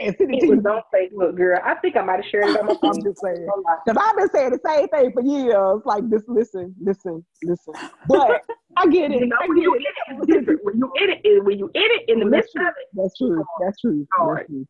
and 0.00 0.14
send 0.18 0.34
it, 0.34 0.36
it 0.38 0.40
to 0.40 0.54
was 0.56 0.64
you. 0.64 0.70
on 0.70 0.82
Facebook, 0.94 1.36
girl. 1.36 1.60
I 1.64 1.74
think 1.76 1.96
I 1.96 2.02
might 2.02 2.16
have 2.16 2.30
shared 2.30 2.50
it 2.50 2.60
on 2.60 2.66
my 2.66 2.74
phone. 2.74 2.90
I'm 2.96 3.02
just 3.02 3.20
saying. 3.22 3.48
Oh, 3.50 3.64
because 3.84 4.02
I've 4.02 4.16
been 4.16 4.28
saying 4.30 4.50
the 4.50 4.60
same 4.66 4.88
thing 4.88 5.12
for 5.12 5.22
years. 5.22 5.80
Like, 5.84 6.08
just 6.10 6.28
listen, 6.28 6.74
listen, 6.80 7.24
listen. 7.42 7.72
But 8.06 8.42
I 8.76 8.86
get 8.88 9.10
it. 9.10 9.20
You 9.20 9.26
know, 9.26 9.36
I 9.40 9.46
when 9.46 9.58
you 9.58 9.78
get 9.78 10.36
it. 10.36 10.48
it's. 10.48 10.60
When 10.64 10.78
you 10.78 10.92
edit, 11.00 11.20
it, 11.24 11.44
when 11.44 11.58
you 11.58 11.70
edit 11.74 12.02
in 12.08 12.18
the 12.18 12.26
midst 12.26 12.50
that's 12.54 12.68
of 12.68 12.74
it, 12.76 12.88
That's 12.92 13.16
true. 13.16 13.44
That's 13.60 13.80
true. 13.80 14.06
Hard. 14.12 14.38
That's 14.38 14.48
true. 14.48 14.66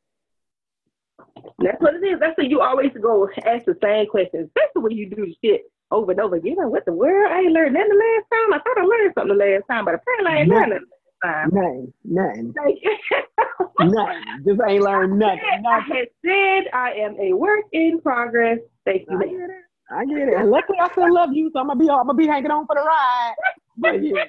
that's 1.58 1.80
what 1.82 1.94
it 1.94 2.04
is. 2.06 2.20
That's 2.20 2.38
why 2.38 2.44
you 2.44 2.60
always 2.60 2.92
go 3.00 3.28
ask 3.46 3.64
the 3.64 3.76
same 3.82 4.06
questions, 4.06 4.48
especially 4.48 4.82
when 4.82 4.92
you 4.92 5.10
do 5.10 5.32
shit 5.42 5.62
over 5.90 6.12
and 6.12 6.20
over 6.20 6.36
again. 6.36 6.56
What 6.58 6.84
the 6.84 6.92
world? 6.92 7.32
I 7.32 7.40
ain't 7.40 7.52
learned 7.52 7.74
nothing 7.74 7.90
the 7.90 7.96
last 7.96 8.26
time. 8.32 8.54
I 8.54 8.58
thought 8.58 8.78
I 8.78 8.84
learned 8.84 9.12
something 9.14 9.36
the 9.38 9.44
last 9.44 9.64
time, 9.70 9.84
but 9.84 9.94
apparently 9.94 10.32
I 10.32 10.36
ain't 10.40 10.48
learned 10.48 10.70
nothing 10.70 10.86
the. 10.88 10.94
Nothing. 11.24 11.92
Nothing. 12.04 12.54
Nothing. 13.80 14.44
Just 14.46 14.60
ain't 14.68 14.82
learned 14.82 15.18
nothing. 15.18 15.40
I 15.42 15.60
Nothing. 15.60 15.96
had 15.96 16.08
said 16.24 16.70
I 16.72 16.92
am 16.92 17.16
a 17.18 17.32
work 17.32 17.64
in 17.72 18.00
progress. 18.00 18.58
Thank 18.84 19.04
you. 19.10 19.18
I 19.18 19.24
get 19.24 19.50
it. 19.50 19.50
I 19.90 20.04
get 20.04 20.28
it. 20.28 20.34
And 20.34 20.50
luckily, 20.50 20.78
I 20.80 20.90
still 20.92 21.12
love 21.12 21.30
you, 21.32 21.50
so 21.52 21.60
I'm 21.60 21.68
gonna 21.68 21.78
be 21.78 21.88
I'm 21.90 22.06
gonna 22.06 22.14
be 22.14 22.26
hanging 22.26 22.50
on 22.50 22.66
for 22.66 22.74
the 22.74 22.82
ride. 22.82 23.34
But 23.76 24.02
yeah, 24.02 24.24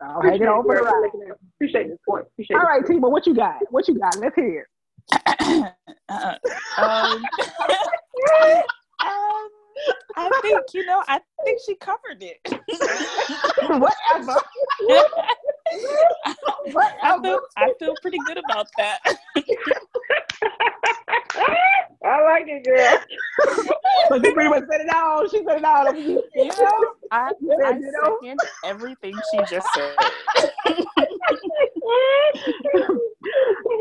I'll 0.00 0.22
hang 0.22 0.40
it 0.40 0.48
on 0.48 0.64
for 0.64 0.76
the 0.76 0.82
ride. 0.82 1.10
Appreciate 1.56 1.88
the 1.88 1.96
support. 1.96 2.28
Appreciate 2.32 2.56
All 2.56 2.62
the 2.62 2.68
right, 2.68 2.84
Tima, 2.84 3.10
what 3.10 3.26
you 3.26 3.34
got? 3.34 3.60
What 3.70 3.88
you 3.88 3.98
got? 3.98 4.16
Let's 4.18 4.34
hear. 4.34 4.68
uh, 5.12 5.70
um, 6.08 7.24
um, 9.00 9.48
I 10.16 10.30
think 10.42 10.60
you 10.74 10.84
know. 10.86 11.02
I 11.08 11.20
think 11.44 11.60
she 11.66 11.74
covered 11.76 12.20
it. 12.22 12.38
Whatever. 13.68 14.36
I 16.24 16.34
Whatever. 16.72 17.22
feel 17.22 17.40
I 17.56 17.72
feel 17.78 17.94
pretty 18.02 18.18
good 18.26 18.38
about 18.38 18.66
that. 18.78 18.98
I 22.02 22.22
like 22.22 22.44
it, 22.48 22.64
girl. 22.64 22.98
So 24.08 24.20
she 24.22 24.32
pretty 24.32 24.48
much 24.48 24.64
said 24.70 24.80
it 24.80 24.94
all. 24.94 25.28
She 25.28 25.42
said 25.46 25.58
it 25.58 25.64
all. 25.64 25.94
You 25.94 26.22
know, 26.34 26.94
I, 27.10 27.30
Yeah, 27.40 27.54
I 27.66 27.70
you 27.72 27.92
know? 27.92 28.18
second 28.22 28.40
everything 28.64 29.14
she 29.30 29.38
just 29.50 29.68
said. 29.74 29.94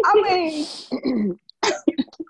I 0.06 0.14
mean, 0.22 0.66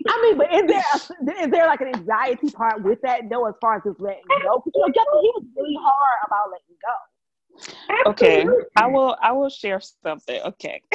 I 0.07 0.21
mean, 0.21 0.37
but 0.37 0.53
is 0.53 0.63
there 0.67 0.83
a, 0.93 1.43
is 1.43 1.51
there 1.51 1.67
like 1.67 1.81
an 1.81 1.95
anxiety 1.95 2.49
part 2.51 2.83
with 2.83 2.99
that 3.03 3.23
though, 3.29 3.47
as 3.47 3.55
far 3.59 3.77
as 3.77 3.83
just 3.85 3.99
letting 3.99 4.23
go? 4.43 4.61
Because 4.63 4.71
you 4.75 4.81
know, 4.81 4.87
Justin, 4.87 5.21
he 5.21 5.31
was 5.35 5.43
really 5.57 5.77
hard 5.79 6.19
about 6.25 6.51
letting 6.51 6.77
go. 6.85 8.09
Okay, 8.11 8.45
I 8.77 8.87
will. 8.87 9.17
I 9.21 9.31
will 9.33 9.49
share 9.49 9.81
something. 9.81 10.41
Okay. 10.43 10.81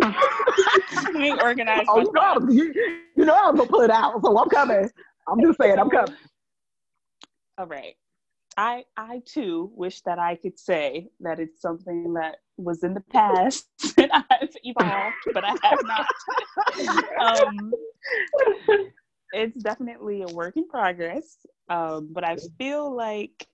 Let 0.00 1.14
me 1.14 1.32
organize. 1.40 1.86
Oh, 1.88 1.96
my 1.96 2.02
you 2.02 2.12
know, 2.12 2.52
you, 2.52 3.00
you 3.16 3.24
know, 3.24 3.34
I 3.34 3.50
was 3.50 3.58
gonna 3.58 3.70
pull 3.70 3.82
it 3.82 3.90
out, 3.90 4.20
so 4.22 4.36
I'm 4.36 4.48
coming. 4.48 4.90
I'm 5.28 5.40
just 5.40 5.58
saying, 5.60 5.78
I'm 5.78 5.90
coming. 5.90 6.16
All 7.58 7.66
right. 7.66 7.94
I 8.56 8.84
I 8.96 9.22
too 9.26 9.70
wish 9.74 10.00
that 10.02 10.18
I 10.18 10.36
could 10.36 10.58
say 10.58 11.08
that 11.20 11.38
it's 11.38 11.60
something 11.60 12.14
that 12.14 12.36
was 12.56 12.82
in 12.82 12.94
the 12.94 13.02
past 13.02 13.68
and 13.98 14.10
I've 14.12 14.56
evolved, 14.62 15.16
but 15.32 15.44
I 15.44 15.54
have 15.62 15.80
not. 15.84 16.06
um, 17.48 17.72
it's 19.32 19.62
definitely 19.62 20.22
a 20.22 20.34
work 20.34 20.56
in 20.56 20.68
progress. 20.68 21.36
Um, 21.68 22.08
but 22.12 22.24
I 22.24 22.36
feel 22.58 22.94
like 22.94 23.46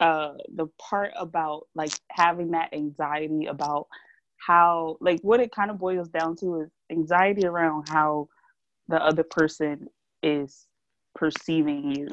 uh, 0.00 0.34
the 0.54 0.66
part 0.80 1.12
about 1.16 1.66
like 1.74 1.92
having 2.10 2.52
that 2.52 2.72
anxiety 2.72 3.46
about 3.46 3.86
how 4.38 4.96
like 5.00 5.20
what 5.22 5.40
it 5.40 5.52
kind 5.52 5.70
of 5.70 5.78
boils 5.78 6.08
down 6.08 6.36
to 6.36 6.60
is 6.62 6.70
anxiety 6.90 7.46
around 7.46 7.88
how 7.88 8.28
the 8.88 8.96
other 8.96 9.24
person 9.24 9.88
is 10.22 10.66
perceiving 11.14 11.94
you 11.94 12.08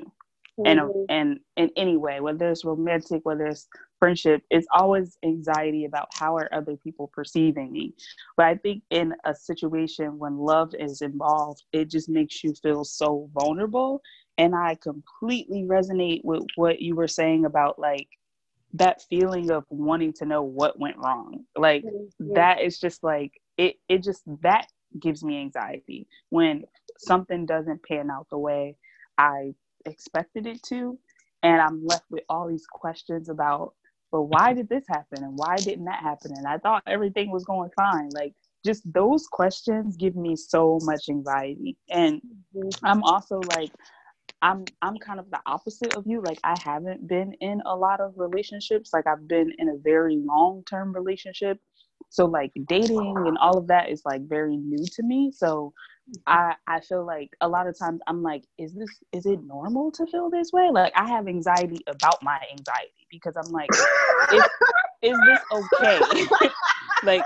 in 0.63 0.77
mm-hmm. 0.77 1.11
a, 1.11 1.13
in 1.13 1.39
in 1.57 1.69
any 1.75 1.97
way, 1.97 2.21
whether 2.21 2.49
it's 2.49 2.63
romantic, 2.63 3.25
whether 3.25 3.45
it's 3.47 3.67
friendship, 3.99 4.41
it's 4.49 4.67
always 4.71 5.17
anxiety 5.23 5.85
about 5.85 6.07
how 6.13 6.35
are 6.37 6.49
other 6.53 6.77
people 6.77 7.09
perceiving 7.13 7.71
me. 7.71 7.93
But 8.37 8.45
I 8.45 8.55
think 8.55 8.83
in 8.89 9.13
a 9.25 9.33
situation 9.35 10.17
when 10.17 10.37
love 10.37 10.73
is 10.77 11.01
involved, 11.01 11.63
it 11.73 11.89
just 11.89 12.07
makes 12.07 12.43
you 12.43 12.53
feel 12.61 12.85
so 12.85 13.29
vulnerable. 13.33 14.01
And 14.37 14.55
I 14.55 14.75
completely 14.75 15.63
resonate 15.63 16.21
with 16.23 16.43
what 16.55 16.81
you 16.81 16.95
were 16.95 17.07
saying 17.07 17.45
about 17.45 17.79
like 17.79 18.07
that 18.73 19.01
feeling 19.09 19.51
of 19.51 19.63
wanting 19.69 20.13
to 20.13 20.25
know 20.25 20.43
what 20.43 20.79
went 20.79 20.97
wrong. 20.97 21.45
Like 21.57 21.83
mm-hmm. 21.83 22.33
that 22.33 22.61
is 22.61 22.79
just 22.79 23.03
like 23.03 23.33
it 23.57 23.75
it 23.89 24.03
just 24.03 24.21
that 24.41 24.67
gives 24.99 25.23
me 25.23 25.41
anxiety 25.41 26.07
when 26.29 26.63
something 26.97 27.45
doesn't 27.45 27.83
pan 27.83 28.09
out 28.09 28.27
the 28.29 28.37
way 28.37 28.77
I 29.17 29.53
expected 29.85 30.47
it 30.47 30.61
to 30.63 30.97
and 31.43 31.61
i'm 31.61 31.85
left 31.85 32.05
with 32.09 32.23
all 32.29 32.47
these 32.47 32.65
questions 32.67 33.29
about 33.29 33.73
but 34.15 34.23
why 34.23 34.53
did 34.53 34.69
this 34.69 34.85
happen 34.87 35.25
and 35.25 35.37
why 35.37 35.57
didn't 35.57 35.83
that 35.85 36.01
happen? 36.01 36.31
And 36.37 36.47
i 36.47 36.57
thought 36.57 36.83
everything 36.87 37.31
was 37.31 37.43
going 37.43 37.69
fine. 37.75 38.07
Like 38.13 38.33
just 38.65 38.81
those 38.93 39.27
questions 39.27 39.97
give 39.97 40.15
me 40.15 40.37
so 40.37 40.79
much 40.83 41.09
anxiety. 41.09 41.75
And 41.89 42.21
mm-hmm. 42.55 42.69
i'm 42.85 43.03
also 43.03 43.41
like 43.57 43.71
i'm 44.41 44.63
i'm 44.81 44.97
kind 44.99 45.19
of 45.19 45.29
the 45.31 45.41
opposite 45.45 45.95
of 45.95 46.07
you. 46.07 46.21
Like 46.21 46.39
i 46.45 46.55
haven't 46.63 47.05
been 47.09 47.33
in 47.41 47.61
a 47.65 47.75
lot 47.75 47.99
of 47.99 48.13
relationships. 48.15 48.91
Like 48.93 49.05
i've 49.05 49.27
been 49.27 49.51
in 49.57 49.67
a 49.67 49.77
very 49.83 50.15
long 50.15 50.63
term 50.69 50.93
relationship. 50.93 51.59
So 52.09 52.25
like 52.25 52.53
dating 52.69 53.15
and 53.17 53.37
all 53.37 53.57
of 53.57 53.67
that 53.67 53.89
is 53.89 54.01
like 54.05 54.27
very 54.29 54.55
new 54.55 54.85
to 54.93 55.03
me. 55.03 55.33
So 55.35 55.73
I 56.27 56.55
I 56.67 56.79
feel 56.81 57.05
like 57.05 57.31
a 57.41 57.47
lot 57.47 57.67
of 57.67 57.77
times 57.77 58.01
I'm 58.07 58.21
like, 58.21 58.43
is 58.57 58.73
this 58.73 58.89
is 59.11 59.25
it 59.25 59.43
normal 59.43 59.91
to 59.93 60.05
feel 60.05 60.29
this 60.29 60.51
way? 60.51 60.69
Like 60.71 60.93
I 60.95 61.07
have 61.09 61.27
anxiety 61.27 61.81
about 61.87 62.21
my 62.21 62.39
anxiety 62.51 63.07
because 63.09 63.35
I'm 63.35 63.51
like, 63.51 63.69
is, 64.33 64.43
is 65.01 65.17
this 65.25 65.39
okay? 65.51 65.99
like, 67.03 67.23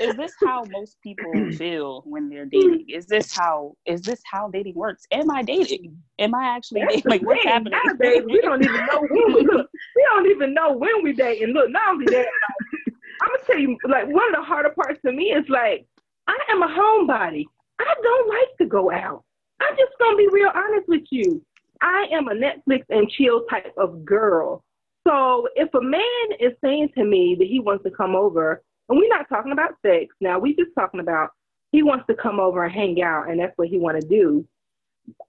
is 0.00 0.14
this 0.16 0.32
how 0.44 0.64
most 0.70 1.00
people 1.02 1.32
feel 1.52 2.02
when 2.06 2.28
they're 2.28 2.46
dating? 2.46 2.86
Is 2.88 3.06
this 3.06 3.36
how 3.36 3.74
is 3.84 4.02
this 4.02 4.20
how 4.24 4.48
dating 4.48 4.74
works? 4.74 5.06
Am 5.10 5.30
I 5.30 5.42
dating? 5.42 6.00
Am 6.18 6.34
I 6.34 6.44
actually 6.44 6.82
That's 6.82 6.96
dating? 6.96 7.10
Like 7.10 7.22
what's 7.22 7.42
thing. 7.42 7.52
happening? 7.52 7.78
Nowadays, 7.84 8.22
we 8.26 8.40
don't 8.40 8.64
even 8.64 8.86
know 8.86 9.06
when 9.10 9.34
we 9.34 9.42
look. 9.42 9.68
We 9.96 10.06
don't 10.12 10.26
even 10.30 10.54
know 10.54 10.72
when 10.72 11.02
we 11.02 11.12
date. 11.12 11.42
And 11.42 11.52
look, 11.52 11.70
not 11.70 11.88
only 11.88 12.06
that, 12.06 12.26
I'm 13.22 13.28
gonna 13.28 13.44
tell 13.46 13.58
you, 13.58 13.76
like 13.88 14.06
one 14.06 14.28
of 14.34 14.40
the 14.40 14.42
harder 14.42 14.70
parts 14.70 15.00
to 15.04 15.12
me 15.12 15.32
is 15.32 15.48
like 15.48 15.86
I 16.28 16.38
am 16.50 16.62
a 16.62 16.68
homebody. 16.68 17.46
I 17.86 17.94
don't 18.02 18.28
like 18.28 18.56
to 18.58 18.66
go 18.66 18.90
out. 18.90 19.24
I'm 19.60 19.76
just 19.76 19.92
gonna 19.98 20.16
be 20.16 20.28
real 20.32 20.50
honest 20.54 20.88
with 20.88 21.04
you. 21.10 21.42
I 21.80 22.06
am 22.12 22.28
a 22.28 22.34
Netflix 22.34 22.84
and 22.90 23.10
chill 23.10 23.44
type 23.50 23.72
of 23.76 24.04
girl. 24.04 24.64
So 25.06 25.48
if 25.54 25.72
a 25.74 25.80
man 25.80 26.38
is 26.38 26.52
saying 26.62 26.90
to 26.96 27.04
me 27.04 27.36
that 27.38 27.48
he 27.48 27.60
wants 27.60 27.84
to 27.84 27.90
come 27.90 28.14
over, 28.14 28.62
and 28.88 28.98
we're 28.98 29.08
not 29.08 29.28
talking 29.28 29.52
about 29.52 29.74
sex 29.84 30.14
now, 30.20 30.38
we 30.38 30.54
just 30.54 30.70
talking 30.78 31.00
about 31.00 31.30
he 31.72 31.82
wants 31.82 32.04
to 32.08 32.14
come 32.14 32.40
over 32.40 32.64
and 32.64 32.72
hang 32.72 33.02
out, 33.02 33.30
and 33.30 33.40
that's 33.40 33.56
what 33.56 33.68
he 33.68 33.78
want 33.78 34.00
to 34.00 34.06
do. 34.06 34.44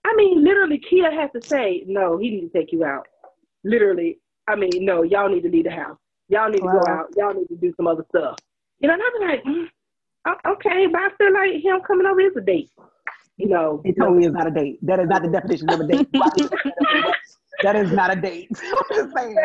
I 0.05 0.13
mean, 0.15 0.43
literally, 0.43 0.79
Kia 0.79 1.11
has 1.11 1.29
to 1.35 1.47
say, 1.47 1.83
no, 1.87 2.17
he 2.17 2.31
needs 2.31 2.51
to 2.51 2.59
take 2.59 2.71
you 2.71 2.83
out. 2.83 3.07
Literally, 3.63 4.19
I 4.47 4.55
mean, 4.55 4.83
no, 4.83 5.03
y'all 5.03 5.29
need 5.29 5.43
to 5.43 5.49
leave 5.49 5.65
the 5.65 5.71
house. 5.71 5.97
Y'all 6.27 6.49
need 6.49 6.59
to 6.59 6.63
go 6.63 6.81
out. 6.87 7.07
Y'all 7.15 7.33
need 7.33 7.47
to 7.47 7.55
do 7.55 7.73
some 7.77 7.87
other 7.87 8.05
stuff. 8.09 8.37
You 8.79 8.87
know, 8.87 8.95
and 8.95 9.03
I'm 9.03 9.29
like, 9.29 9.43
mm, 9.43 9.67
okay, 10.27 10.87
but 10.87 11.01
I 11.01 11.09
feel 11.17 11.33
like 11.33 11.63
him 11.63 11.81
coming 11.85 12.05
over 12.05 12.21
is 12.21 12.35
a 12.37 12.41
date. 12.41 12.69
You 13.37 13.49
know, 13.49 13.81
It 13.83 13.95
totally 13.99 14.25
is 14.25 14.33
not 14.33 14.47
a 14.47 14.51
date. 14.51 14.79
That 14.83 14.99
is 14.99 15.07
not 15.07 15.23
the 15.23 15.29
definition 15.29 15.69
of 15.69 15.79
a 15.79 15.87
date. 15.87 16.07
that 17.63 17.75
is 17.75 17.91
not 17.91 18.15
a 18.15 18.21
date. 18.21 18.49
I'm 18.61 18.83
just 18.95 19.15
saying. 19.15 19.35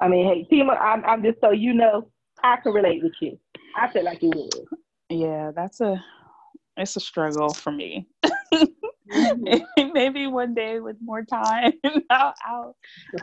I 0.00 0.08
mean, 0.08 0.26
hey, 0.26 0.46
Tima, 0.50 0.80
I'm, 0.80 1.04
I'm 1.04 1.22
just 1.22 1.40
so 1.40 1.50
you 1.50 1.74
know, 1.74 2.08
I 2.42 2.56
can 2.56 2.72
relate 2.72 3.02
with 3.02 3.12
you. 3.20 3.38
I 3.76 3.90
feel 3.92 4.04
like 4.04 4.22
you 4.22 4.30
would. 4.34 4.54
Yeah, 5.10 5.50
that's 5.54 5.80
a 5.80 6.02
it's 6.76 6.96
a 6.96 7.00
struggle 7.00 7.52
for 7.52 7.72
me. 7.72 8.06
Mm-hmm. 9.12 9.90
Maybe 9.94 10.26
one 10.26 10.54
day 10.54 10.80
with 10.80 10.96
more 11.02 11.24
time, 11.24 11.72
I'll, 12.10 12.34
I'll, 12.46 12.76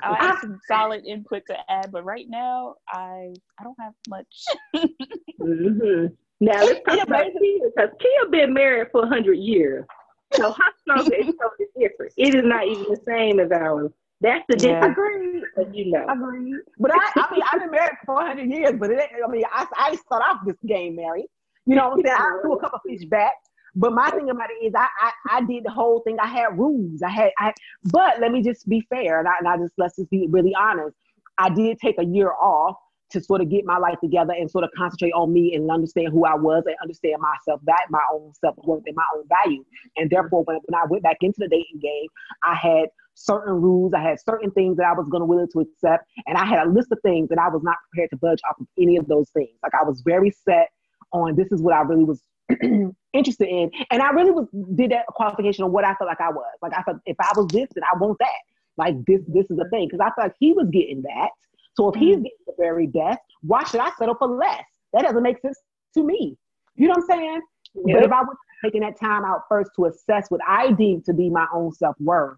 I'll 0.03 0.15
have 0.15 0.39
some 0.41 0.59
solid 0.67 1.05
input 1.05 1.43
to 1.47 1.57
add. 1.69 1.91
But 1.91 2.03
right 2.03 2.25
now, 2.27 2.75
I 2.89 3.33
I 3.59 3.63
don't 3.63 3.77
have 3.79 3.93
much. 4.07 4.45
mm-hmm. 4.75 6.07
Now 6.39 6.63
let's 6.63 6.81
talk 6.85 7.07
about 7.07 7.25
Kia 7.25 7.59
because 7.75 7.89
Kia 7.99 8.29
been 8.31 8.53
married 8.53 8.87
for 8.91 9.07
hundred 9.07 9.37
years. 9.37 9.85
So 10.33 10.51
her 10.51 10.63
struggle 10.81 11.13
is 11.13 11.33
totally 11.41 11.69
different. 11.79 12.13
It 12.17 12.35
is 12.35 12.43
not 12.43 12.67
even 12.67 12.83
the 12.83 13.01
same 13.07 13.39
as 13.39 13.51
ours. 13.51 13.91
That's 14.19 14.43
the 14.49 14.55
difference. 14.55 14.97
Agreed. 14.97 15.43
You 15.73 15.91
know. 15.91 16.05
Agreed. 16.09 16.55
But 16.79 16.91
I, 16.93 17.11
I 17.15 17.33
mean, 17.33 17.43
I've 17.51 17.59
been 17.61 17.71
married 17.71 17.97
for 18.05 18.17
400 18.17 18.49
years, 18.49 18.73
but 18.77 18.89
it, 18.89 18.99
ain't, 18.99 19.11
I 19.25 19.31
mean, 19.31 19.43
I, 19.51 19.65
I 19.77 19.95
start 19.95 20.23
off 20.27 20.41
this 20.45 20.57
game 20.65 20.95
married. 20.95 21.27
You 21.65 21.75
know 21.75 21.89
what 21.89 21.99
I'm 21.99 22.05
saying? 22.05 22.17
I 22.17 22.39
threw 22.41 22.53
a 22.53 22.59
couple 22.59 22.79
fish 22.85 23.05
back. 23.05 23.33
But 23.77 23.93
my 23.93 24.09
thing 24.09 24.29
about 24.31 24.49
it 24.49 24.65
is, 24.65 24.73
I, 24.75 24.87
I 24.99 25.37
I 25.37 25.41
did 25.41 25.63
the 25.63 25.69
whole 25.69 26.01
thing. 26.01 26.17
I 26.19 26.25
had 26.25 26.57
rules. 26.57 27.03
I 27.03 27.09
had 27.09 27.31
I. 27.37 27.53
But 27.85 28.19
let 28.19 28.31
me 28.31 28.41
just 28.41 28.67
be 28.67 28.81
fair, 28.89 29.19
and 29.19 29.27
I, 29.27 29.33
and 29.37 29.47
I 29.47 29.57
just 29.57 29.73
let's 29.77 29.95
just 29.95 30.09
be 30.09 30.27
really 30.29 30.55
honest. 30.55 30.97
I 31.37 31.49
did 31.49 31.77
take 31.79 31.99
a 31.99 32.05
year 32.05 32.31
off 32.31 32.75
to 33.11 33.21
sort 33.21 33.39
of 33.39 33.49
get 33.49 33.65
my 33.65 33.77
life 33.77 33.97
together 34.03 34.33
and 34.33 34.49
sort 34.49 34.63
of 34.63 34.71
concentrate 34.75 35.11
on 35.11 35.31
me 35.31 35.53
and 35.53 35.69
understand 35.71 36.09
who 36.11 36.25
I 36.25 36.35
was 36.35 36.63
and 36.65 36.75
understand 36.81 37.17
myself, 37.21 37.61
that 37.65 37.85
my 37.89 38.01
own 38.11 38.33
self 38.33 38.55
worth 38.63 38.83
and 38.85 38.95
my 38.95 39.05
own 39.15 39.23
value. 39.29 39.63
And 39.95 40.09
therefore, 40.09 40.43
when, 40.43 40.57
when 40.65 40.81
I 40.81 40.85
went 40.89 41.03
back 41.03 41.17
into 41.21 41.37
the 41.37 41.47
dating 41.47 41.79
game, 41.79 42.07
I 42.43 42.55
had 42.55 42.89
certain 43.13 43.61
rules. 43.61 43.93
I 43.93 44.01
had 44.01 44.19
certain 44.19 44.51
things 44.51 44.77
that 44.77 44.87
I 44.87 44.93
was 44.93 45.07
going 45.09 45.21
to 45.21 45.25
willing 45.25 45.47
to 45.53 45.59
accept, 45.59 46.05
and 46.25 46.35
I 46.35 46.45
had 46.45 46.65
a 46.65 46.69
list 46.69 46.91
of 46.91 46.99
things 47.03 47.29
that 47.29 47.37
I 47.37 47.49
was 47.49 47.61
not 47.63 47.77
prepared 47.91 48.09
to 48.09 48.17
budge 48.17 48.39
off 48.49 48.59
of 48.59 48.67
any 48.79 48.97
of 48.97 49.07
those 49.07 49.29
things. 49.29 49.51
Like 49.61 49.73
I 49.79 49.83
was 49.85 50.01
very 50.01 50.31
set 50.31 50.69
on 51.13 51.35
this 51.35 51.51
is 51.51 51.61
what 51.61 51.75
I 51.75 51.81
really 51.81 52.03
was 52.03 52.21
interested 53.13 53.47
in, 53.47 53.71
and 53.91 54.01
I 54.01 54.09
really 54.11 54.31
was 54.31 54.47
did 54.75 54.91
that 54.91 55.05
qualification 55.07 55.63
on 55.63 55.71
what 55.71 55.83
I 55.83 55.93
felt 55.95 56.07
like 56.07 56.21
I 56.21 56.29
was. 56.29 56.53
Like 56.61 56.73
I 56.77 56.83
felt 56.83 56.97
if 57.05 57.17
I 57.19 57.31
was 57.35 57.47
this, 57.47 57.67
then 57.73 57.83
I 57.83 57.97
want 57.97 58.17
that. 58.19 58.39
Like 58.77 58.95
this, 59.05 59.21
this 59.27 59.49
is 59.49 59.57
the 59.57 59.67
thing 59.69 59.87
because 59.87 59.99
I 59.99 60.11
felt 60.15 60.27
like 60.27 60.35
he 60.39 60.53
was 60.53 60.67
getting 60.71 61.01
that. 61.03 61.29
So 61.75 61.89
if 61.89 61.95
he's 61.95 62.17
mm. 62.17 62.23
getting 62.23 62.45
the 62.45 62.53
very 62.57 62.87
best, 62.87 63.19
why 63.41 63.63
should 63.63 63.79
I 63.79 63.91
settle 63.97 64.15
for 64.15 64.27
less? 64.27 64.63
That 64.93 65.03
doesn't 65.03 65.23
make 65.23 65.39
sense 65.41 65.59
to 65.95 66.03
me. 66.03 66.37
You 66.75 66.87
know 66.87 66.95
what 66.97 67.11
I'm 67.11 67.19
saying? 67.19 67.41
But 67.75 68.03
if 68.03 68.11
I 68.11 68.21
was 68.21 68.35
taking 68.63 68.81
that 68.81 68.99
time 68.99 69.25
out 69.25 69.41
first 69.49 69.71
to 69.75 69.85
assess 69.85 70.29
what 70.29 70.41
I 70.47 70.71
deem 70.71 71.01
to 71.03 71.13
be 71.13 71.29
my 71.29 71.47
own 71.53 71.71
self 71.73 71.95
worth, 71.99 72.37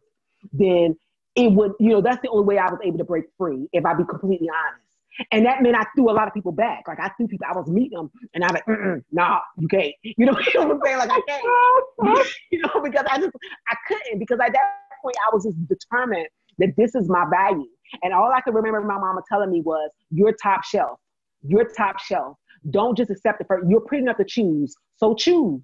then 0.51 0.95
it 1.35 1.51
would, 1.51 1.73
you 1.79 1.89
know, 1.89 2.01
that's 2.01 2.21
the 2.21 2.29
only 2.29 2.45
way 2.45 2.57
I 2.57 2.69
was 2.69 2.79
able 2.83 2.97
to 2.97 3.03
break 3.03 3.25
free, 3.37 3.67
if 3.71 3.85
I 3.85 3.93
be 3.93 4.03
completely 4.03 4.49
honest. 4.49 4.88
And 5.31 5.45
that 5.45 5.61
meant 5.61 5.75
I 5.75 5.85
threw 5.95 6.09
a 6.09 6.13
lot 6.13 6.27
of 6.27 6.33
people 6.33 6.51
back. 6.51 6.83
Like 6.87 6.99
I 6.99 7.09
threw 7.17 7.27
people, 7.27 7.47
I 7.49 7.57
was 7.57 7.67
meeting 7.69 7.97
them 7.97 8.11
and 8.33 8.43
I'm 8.43 8.53
like, 8.53 8.63
nah, 9.11 9.39
you 9.57 9.67
can't. 9.67 9.93
You 10.03 10.25
know, 10.25 10.33
what 10.33 10.55
I'm 10.55 10.79
saying? 10.83 10.97
Like 10.97 11.11
I 11.11 11.21
can't. 11.27 12.27
you 12.51 12.59
know, 12.61 12.81
because 12.83 13.05
I 13.09 13.17
just 13.17 13.31
I 13.67 13.75
couldn't 13.87 14.19
because 14.19 14.39
at 14.39 14.53
that 14.53 14.73
point 15.01 15.15
I 15.27 15.33
was 15.33 15.43
just 15.43 15.57
determined 15.67 16.27
that 16.57 16.69
this 16.77 16.95
is 16.95 17.09
my 17.09 17.25
value. 17.29 17.67
And 18.03 18.13
all 18.13 18.31
I 18.31 18.41
could 18.41 18.53
remember 18.53 18.81
my 18.81 18.97
mama 18.97 19.21
telling 19.27 19.49
me 19.49 19.61
was, 19.61 19.89
you're 20.11 20.33
top 20.33 20.63
shelf. 20.63 20.99
You're 21.41 21.65
top 21.65 21.99
shelf. 21.99 22.37
Don't 22.69 22.95
just 22.97 23.09
accept 23.09 23.41
it 23.41 23.47
for 23.47 23.63
you're 23.67 23.81
pretty 23.81 24.03
enough 24.03 24.17
to 24.17 24.25
choose. 24.25 24.75
So 24.97 25.15
choose. 25.15 25.61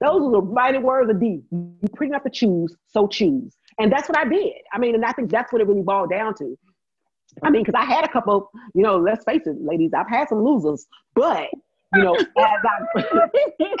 Those 0.00 0.22
are 0.22 0.30
the 0.32 0.40
mighty 0.42 0.78
words 0.78 1.10
of 1.10 1.20
D. 1.20 1.42
You're 1.50 1.90
pretty 1.94 2.10
enough 2.10 2.24
to 2.24 2.30
choose, 2.30 2.74
so 2.86 3.06
choose. 3.06 3.54
And 3.78 3.92
that's 3.92 4.08
what 4.08 4.18
I 4.18 4.24
did. 4.24 4.54
I 4.72 4.78
mean, 4.78 4.94
and 4.94 5.04
I 5.04 5.12
think 5.12 5.30
that's 5.30 5.52
what 5.52 5.60
it 5.60 5.68
really 5.68 5.82
boiled 5.82 6.10
down 6.10 6.34
to. 6.36 6.58
I 7.42 7.50
mean, 7.50 7.62
because 7.64 7.80
I 7.80 7.84
had 7.84 8.04
a 8.04 8.08
couple, 8.08 8.50
you 8.74 8.82
know, 8.82 8.96
let's 8.98 9.24
face 9.24 9.46
it, 9.46 9.56
ladies, 9.60 9.92
I've 9.94 10.08
had 10.08 10.28
some 10.28 10.42
losers, 10.42 10.86
but 11.14 11.48
you 11.94 12.02
know, 12.02 12.14
as 12.18 12.26
I, 12.36 13.04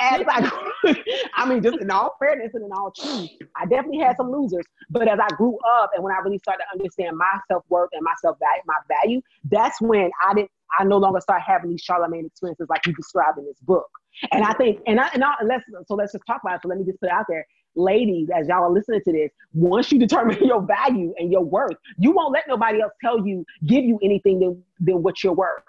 as 0.00 0.22
I, 0.28 0.96
I 1.34 1.48
mean, 1.48 1.62
just 1.62 1.78
in 1.78 1.90
all 1.90 2.16
fairness 2.18 2.52
and 2.54 2.64
in 2.64 2.72
all 2.72 2.90
truth, 2.90 3.30
I 3.56 3.66
definitely 3.66 3.98
had 3.98 4.16
some 4.16 4.30
losers. 4.32 4.64
But 4.90 5.08
as 5.08 5.18
I 5.20 5.28
grew 5.36 5.58
up 5.80 5.90
and 5.94 6.02
when 6.02 6.12
I 6.12 6.18
really 6.18 6.38
started 6.38 6.64
to 6.64 6.78
understand 6.78 7.16
my 7.16 7.38
self 7.48 7.64
worth 7.68 7.90
and 7.92 8.02
my 8.02 8.14
self 8.20 8.38
value, 8.38 8.62
my 8.66 8.74
value, 8.88 9.20
that's 9.44 9.80
when 9.80 10.10
I 10.26 10.34
didn't, 10.34 10.50
I 10.78 10.84
no 10.84 10.98
longer 10.98 11.20
start 11.20 11.42
having 11.42 11.70
these 11.70 11.84
Charlamagne 11.84 12.26
experiences 12.26 12.66
like 12.68 12.86
you 12.86 12.92
described 12.94 13.38
in 13.38 13.44
this 13.44 13.58
book. 13.60 13.88
And 14.32 14.44
I 14.44 14.52
think, 14.54 14.80
and 14.86 15.00
I, 15.00 15.08
and 15.14 15.24
I, 15.24 15.34
let's, 15.44 15.64
so 15.86 15.94
let's 15.94 16.12
just 16.12 16.24
talk 16.26 16.40
about 16.44 16.56
it. 16.56 16.62
So 16.62 16.68
let 16.68 16.78
me 16.78 16.84
just 16.84 17.00
put 17.00 17.06
it 17.06 17.12
out 17.12 17.26
there 17.28 17.46
ladies, 17.74 18.28
as 18.34 18.48
y'all 18.48 18.64
are 18.64 18.70
listening 18.70 19.00
to 19.04 19.12
this, 19.12 19.30
once 19.52 19.90
you 19.92 19.98
determine 19.98 20.38
your 20.44 20.62
value 20.62 21.14
and 21.18 21.30
your 21.30 21.44
worth, 21.44 21.76
you 21.98 22.12
won't 22.12 22.32
let 22.32 22.44
nobody 22.48 22.80
else 22.80 22.92
tell 23.02 23.26
you, 23.26 23.44
give 23.66 23.84
you 23.84 23.98
anything 24.02 24.40
than, 24.40 24.62
than 24.80 25.02
what 25.02 25.22
you're 25.22 25.32
worth. 25.32 25.62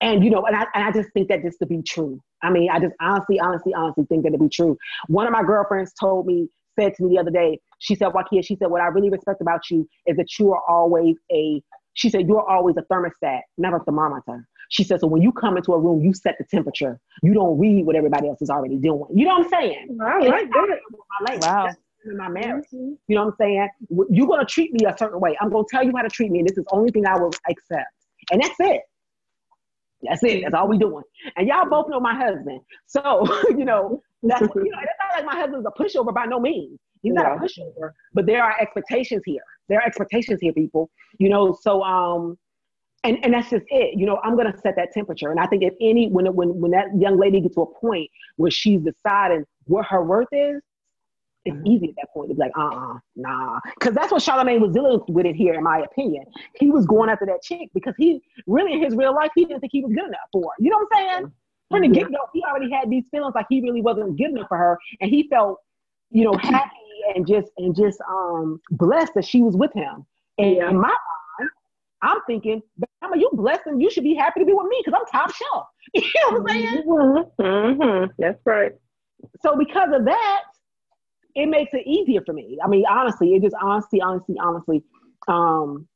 And 0.00 0.24
you 0.24 0.30
know, 0.30 0.44
and 0.44 0.56
I, 0.56 0.66
and 0.74 0.84
I 0.84 0.92
just 0.92 1.10
think 1.12 1.28
that 1.28 1.42
just 1.42 1.58
to 1.60 1.66
be 1.66 1.82
true. 1.82 2.20
I 2.42 2.50
mean, 2.50 2.68
I 2.70 2.78
just 2.78 2.94
honestly, 3.00 3.40
honestly, 3.40 3.72
honestly 3.74 4.04
think 4.08 4.24
that 4.24 4.30
to 4.30 4.38
be 4.38 4.48
true. 4.48 4.76
One 5.08 5.26
of 5.26 5.32
my 5.32 5.42
girlfriends 5.42 5.92
told 5.98 6.26
me, 6.26 6.48
said 6.78 6.94
to 6.96 7.04
me 7.04 7.14
the 7.14 7.20
other 7.20 7.30
day, 7.30 7.58
she 7.78 7.94
said, 7.94 8.08
Wakia, 8.08 8.44
she 8.44 8.56
said, 8.56 8.70
what 8.70 8.80
I 8.80 8.86
really 8.86 9.10
respect 9.10 9.40
about 9.40 9.70
you 9.70 9.88
is 10.06 10.16
that 10.16 10.38
you 10.38 10.52
are 10.52 10.62
always 10.68 11.16
a, 11.32 11.62
she 11.94 12.10
said, 12.10 12.26
you're 12.26 12.48
always 12.48 12.76
a 12.76 12.82
thermostat, 12.92 13.40
never 13.56 13.76
a 13.76 13.84
thermometer. 13.84 14.46
She 14.70 14.84
said, 14.84 15.00
so 15.00 15.06
when 15.06 15.22
you 15.22 15.32
come 15.32 15.56
into 15.56 15.72
a 15.72 15.78
room, 15.78 16.02
you 16.02 16.12
set 16.14 16.36
the 16.38 16.44
temperature. 16.44 16.98
You 17.22 17.34
don't 17.34 17.58
read 17.58 17.86
what 17.86 17.96
everybody 17.96 18.28
else 18.28 18.42
is 18.42 18.50
already 18.50 18.76
doing. 18.76 19.06
You 19.14 19.26
know 19.26 19.38
what 19.38 19.44
I'm 19.44 19.50
saying? 19.50 19.98
I 20.02 20.18
like 20.18 20.50
that. 20.50 20.78
My 21.20 21.36
wow. 21.40 21.70
In 22.06 22.16
my 22.16 22.28
marriage. 22.28 22.66
Mm-hmm. 22.74 22.94
You 23.08 23.16
know 23.16 23.24
what 23.24 23.30
I'm 23.32 23.36
saying? 23.40 23.68
You're 24.10 24.26
going 24.26 24.40
to 24.40 24.46
treat 24.46 24.72
me 24.72 24.86
a 24.86 24.96
certain 24.96 25.20
way. 25.20 25.36
I'm 25.40 25.50
going 25.50 25.64
to 25.64 25.70
tell 25.70 25.84
you 25.84 25.92
how 25.96 26.02
to 26.02 26.08
treat 26.08 26.30
me. 26.30 26.40
And 26.40 26.48
this 26.48 26.58
is 26.58 26.64
the 26.64 26.74
only 26.74 26.90
thing 26.90 27.06
I 27.06 27.16
will 27.16 27.32
accept. 27.48 27.88
And 28.30 28.42
that's 28.42 28.56
it. 28.58 28.82
That's 30.02 30.22
it. 30.22 30.42
That's 30.42 30.54
all 30.54 30.68
we 30.68 30.78
doing. 30.78 31.02
And 31.36 31.48
y'all 31.48 31.68
both 31.68 31.88
know 31.88 32.00
my 32.00 32.14
husband. 32.14 32.60
So, 32.86 33.26
you 33.48 33.64
know, 33.64 34.02
that's, 34.22 34.42
you 34.42 34.70
know, 34.70 34.78
it's 34.82 34.92
not 35.02 35.16
like 35.16 35.24
my 35.24 35.40
husband's 35.40 35.66
a 35.66 35.82
pushover 35.82 36.12
by 36.14 36.26
no 36.26 36.40
means. 36.40 36.78
He's 37.02 37.12
not 37.12 37.26
a 37.26 37.36
pushover, 37.36 37.90
but 38.14 38.24
there 38.24 38.42
are 38.42 38.54
expectations 38.58 39.22
here. 39.26 39.42
There 39.68 39.78
are 39.78 39.86
expectations 39.86 40.40
here, 40.40 40.54
people. 40.54 40.90
You 41.18 41.28
know, 41.28 41.56
so 41.60 41.82
um, 41.82 42.38
and 43.04 43.18
and 43.22 43.34
that's 43.34 43.50
just 43.50 43.64
it. 43.68 43.98
You 43.98 44.06
know, 44.06 44.18
I'm 44.24 44.36
gonna 44.36 44.56
set 44.62 44.76
that 44.76 44.92
temperature. 44.92 45.30
And 45.30 45.38
I 45.38 45.46
think 45.46 45.62
if 45.62 45.74
any 45.80 46.08
when 46.08 46.26
when 46.34 46.60
when 46.60 46.70
that 46.72 46.86
young 46.98 47.18
lady 47.18 47.40
gets 47.40 47.54
to 47.54 47.62
a 47.62 47.66
point 47.80 48.10
where 48.36 48.50
she's 48.50 48.80
deciding 48.80 49.44
what 49.66 49.86
her 49.86 50.02
worth 50.02 50.28
is, 50.32 50.60
it's 51.44 51.54
mm-hmm. 51.56 51.66
easy 51.66 51.88
at 51.90 51.96
that 51.96 52.08
point 52.12 52.30
to 52.30 52.34
be 52.34 52.40
like, 52.40 52.52
uh 52.56 52.66
uh 52.66 52.98
nah. 53.14 53.60
Because 53.78 53.94
that's 53.94 54.10
what 54.10 54.22
Charlamagne 54.22 54.60
was 54.60 54.72
dealing 54.72 55.00
with 55.08 55.26
it 55.26 55.36
here, 55.36 55.54
in 55.54 55.62
my 55.62 55.80
opinion. 55.80 56.24
He 56.58 56.70
was 56.70 56.86
going 56.86 57.10
after 57.10 57.26
that 57.26 57.42
chick 57.42 57.68
because 57.74 57.94
he 57.98 58.22
really 58.46 58.72
in 58.72 58.82
his 58.82 58.96
real 58.96 59.14
life 59.14 59.30
he 59.34 59.44
didn't 59.44 59.60
think 59.60 59.72
he 59.72 59.82
was 59.82 59.92
good 59.92 60.06
enough 60.06 60.28
for 60.32 60.42
her. 60.42 60.54
You 60.58 60.70
know 60.70 60.78
what 60.78 60.88
I'm 60.96 61.08
saying? 61.08 61.32
From 61.70 61.80
the 61.82 61.88
mm-hmm. 61.88 61.94
get 61.94 62.10
go, 62.10 62.18
he 62.32 62.42
already 62.42 62.70
had 62.70 62.90
these 62.90 63.04
feelings 63.10 63.34
like 63.34 63.46
he 63.48 63.60
really 63.60 63.82
wasn't 63.82 64.16
good 64.16 64.30
enough 64.30 64.48
for 64.48 64.58
her, 64.58 64.78
and 65.00 65.10
he 65.10 65.28
felt, 65.28 65.58
you 66.10 66.24
know, 66.24 66.34
happy 66.34 66.70
and 67.14 67.26
just 67.26 67.50
and 67.58 67.76
just 67.76 68.00
um 68.08 68.60
blessed 68.70 69.12
that 69.14 69.24
she 69.24 69.42
was 69.42 69.56
with 69.56 69.72
him. 69.74 70.06
And 70.38 70.56
yeah. 70.56 70.70
in 70.70 70.80
my 70.80 70.94
I'm 72.04 72.18
thinking, 72.26 72.62
Bama, 73.02 73.16
you 73.16 73.30
blessed 73.32 73.62
and 73.66 73.80
you 73.80 73.90
should 73.90 74.04
be 74.04 74.14
happy 74.14 74.40
to 74.40 74.46
be 74.46 74.52
with 74.52 74.66
me 74.66 74.82
because 74.84 75.00
I'm 75.00 75.06
top 75.06 75.34
shelf. 75.34 75.66
You 75.94 76.02
know 76.02 76.38
what 76.38 76.50
I'm 76.50 76.60
saying? 76.60 76.82
Mm-hmm. 76.86 77.42
Mm-hmm. 77.42 78.10
That's 78.18 78.40
right. 78.44 78.72
So 79.42 79.56
because 79.56 79.90
of 79.92 80.04
that, 80.04 80.42
it 81.34 81.46
makes 81.46 81.72
it 81.72 81.86
easier 81.86 82.20
for 82.24 82.32
me. 82.32 82.58
I 82.62 82.68
mean, 82.68 82.84
honestly, 82.88 83.34
it 83.34 83.42
just 83.42 83.56
honestly, 83.60 84.00
honestly, 84.00 84.36
honestly, 84.40 84.82
um, 85.28 85.88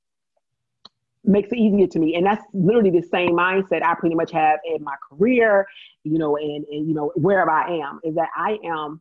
makes 1.25 1.51
it 1.53 1.59
easier 1.59 1.87
to 1.87 1.99
me. 1.99 2.15
And 2.17 2.25
that's 2.25 2.45
literally 2.53 2.91
the 2.91 3.03
same 3.03 3.31
mindset 3.31 3.83
I 3.83 3.95
pretty 3.95 4.15
much 4.15 4.33
have 4.33 4.61
in 4.65 4.83
my 4.83 4.95
career, 5.11 5.67
you 6.05 6.19
know, 6.19 6.37
and, 6.37 6.65
and 6.65 6.89
you 6.89 6.95
know, 6.95 7.13
wherever 7.17 7.51
I 7.51 7.79
am, 7.79 8.01
is 8.03 8.15
that 8.15 8.29
I 8.37 8.59
am, 8.65 9.01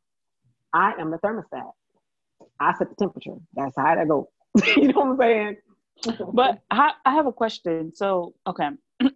I 0.74 0.94
am 1.00 1.12
the 1.12 1.18
thermostat. 1.18 1.72
I 2.60 2.74
set 2.74 2.90
the 2.90 2.96
temperature. 2.96 3.36
That's 3.54 3.76
how 3.78 3.86
I 3.86 4.06
go. 4.06 4.30
you 4.76 4.92
know 4.92 5.02
what 5.02 5.12
I'm 5.12 5.18
saying? 5.18 5.58
But 6.34 6.60
I, 6.72 6.92
I 7.06 7.14
have 7.14 7.26
a 7.26 7.32
question. 7.32 7.94
So, 7.94 8.34
okay. 8.46 8.70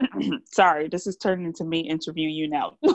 Sorry, 0.45 0.87
this 0.87 1.07
is 1.07 1.17
turning 1.17 1.45
into 1.45 1.63
me 1.63 1.79
interview 1.79 2.29
you 2.29 2.49
now. 2.49 2.77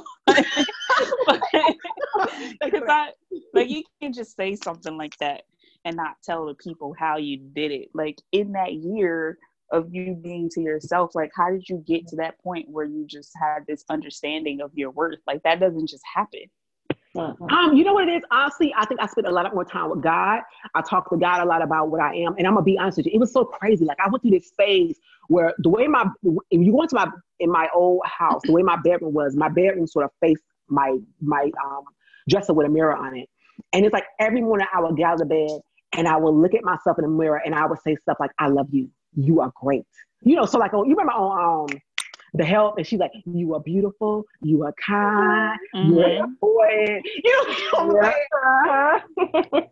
Because 2.62 2.82
I 2.89 3.11
like 3.53 3.68
you 3.68 3.82
can 4.01 4.12
just 4.12 4.37
say 4.37 4.57
something 4.57 4.97
like 4.97 5.16
that 5.18 5.43
and 5.84 5.97
not 5.97 6.16
tell 6.22 6.47
the 6.47 6.55
people 6.55 6.95
how 6.99 7.16
you 7.16 7.39
did 7.39 7.70
it. 7.70 7.89
Like 7.95 8.18
in 8.32 8.53
that 8.53 8.74
year 8.74 9.39
of 9.72 9.93
you 9.93 10.14
being 10.14 10.49
to 10.51 10.61
yourself, 10.61 11.14
like 11.14 11.30
how 11.37 11.51
did 11.51 11.68
you 11.68 11.82
get 11.87 12.07
to 12.09 12.16
that 12.16 12.39
point 12.41 12.68
where 12.68 12.84
you 12.84 13.07
just 13.07 13.32
had 13.41 13.61
this 13.66 13.84
understanding 13.89 14.61
of 14.61 14.70
your 14.74 14.91
worth? 14.91 15.18
Like 15.26 15.43
that 15.43 15.61
doesn't 15.61 15.89
just 15.89 16.05
happen. 16.14 16.43
Mm-hmm. 17.17 17.45
Um, 17.55 17.77
you 17.77 17.85
know 17.85 17.95
what 17.95 18.09
it 18.09 18.12
is? 18.12 18.23
Honestly, 18.31 18.75
I 18.77 18.85
think 18.87 19.01
I 19.01 19.07
spent 19.07 19.27
a 19.27 19.31
lot 19.31 19.53
more 19.55 19.64
time 19.64 19.91
with 19.91 20.03
God. 20.03 20.41
I 20.75 20.83
talked 20.83 21.11
to 21.11 21.17
God 21.17 21.43
a 21.43 21.45
lot 21.47 21.62
about 21.62 21.91
what 21.91 22.01
I 22.01 22.14
am, 22.17 22.35
and 22.39 22.47
I'm 22.47 22.55
gonna 22.55 22.64
be 22.64 22.79
honest 22.79 22.99
with 22.99 23.07
you. 23.07 23.12
It 23.14 23.19
was 23.19 23.33
so 23.33 23.45
crazy. 23.45 23.85
Like 23.85 23.99
I 24.05 24.09
went 24.09 24.23
through 24.23 24.33
this 24.33 24.53
phase 24.57 24.99
where 25.29 25.55
the 25.59 25.69
way 25.69 25.87
my 25.87 26.07
if 26.23 26.61
you 26.61 26.73
go 26.73 26.83
into 26.83 26.95
my 26.97 27.09
in 27.41 27.51
my 27.51 27.69
old 27.75 28.03
house, 28.05 28.43
the 28.45 28.53
way 28.53 28.62
my 28.62 28.77
bedroom 28.77 29.14
was, 29.14 29.37
my 29.37 29.49
bedroom 29.49 29.87
sort 29.87 30.05
of 30.05 30.11
faced 30.21 30.43
my 30.69 30.97
my 31.21 31.51
um 31.64 31.85
dresser 32.29 32.53
with 32.53 32.67
a 32.67 32.71
mirror 32.71 32.97
on 32.97 33.17
it, 33.17 33.29
and 33.73 33.85
it's 33.85 33.93
like 33.93 34.07
every 34.21 34.43
morning 34.43 34.67
I 34.75 34.81
would 34.81 34.97
get 34.97 35.07
out 35.07 35.21
of 35.21 35.29
bed 35.29 35.61
and 35.93 36.07
I 36.07 36.17
would 36.17 36.35
look 36.35 36.55
at 36.55 36.64
myself 36.64 36.99
in 36.99 37.05
the 37.05 37.11
mirror 37.11 37.41
and 37.45 37.55
I 37.55 37.67
would 37.67 37.81
say 37.81 37.97
stuff 37.97 38.19
like, 38.21 38.31
"I 38.39 38.49
love 38.49 38.69
you. 38.71 38.91
You 39.14 39.41
are 39.41 39.53
great." 39.55 39.87
You 40.23 40.37
know, 40.37 40.45
so 40.45 40.59
like 40.59 40.75
oh, 40.75 40.85
you 40.85 40.91
remember 40.91 41.12
on 41.12 41.71
um 41.71 41.79
the 42.37 42.45
help, 42.45 42.76
and 42.78 42.87
she's 42.87 42.99
like, 42.99 43.12
"You 43.24 43.55
are 43.55 43.61
beautiful. 43.61 44.24
You 44.43 44.64
are 44.64 44.74
kind. 44.84 45.59
Mm-hmm. 45.74 45.91
You 45.91 46.01
are 46.01 46.09
mm-hmm. 46.09 46.24
important." 46.24 47.07
You 47.24 47.32
know, 47.32 47.87
what 47.87 48.05
I'm 48.05 48.11
uh-huh. 48.11 49.01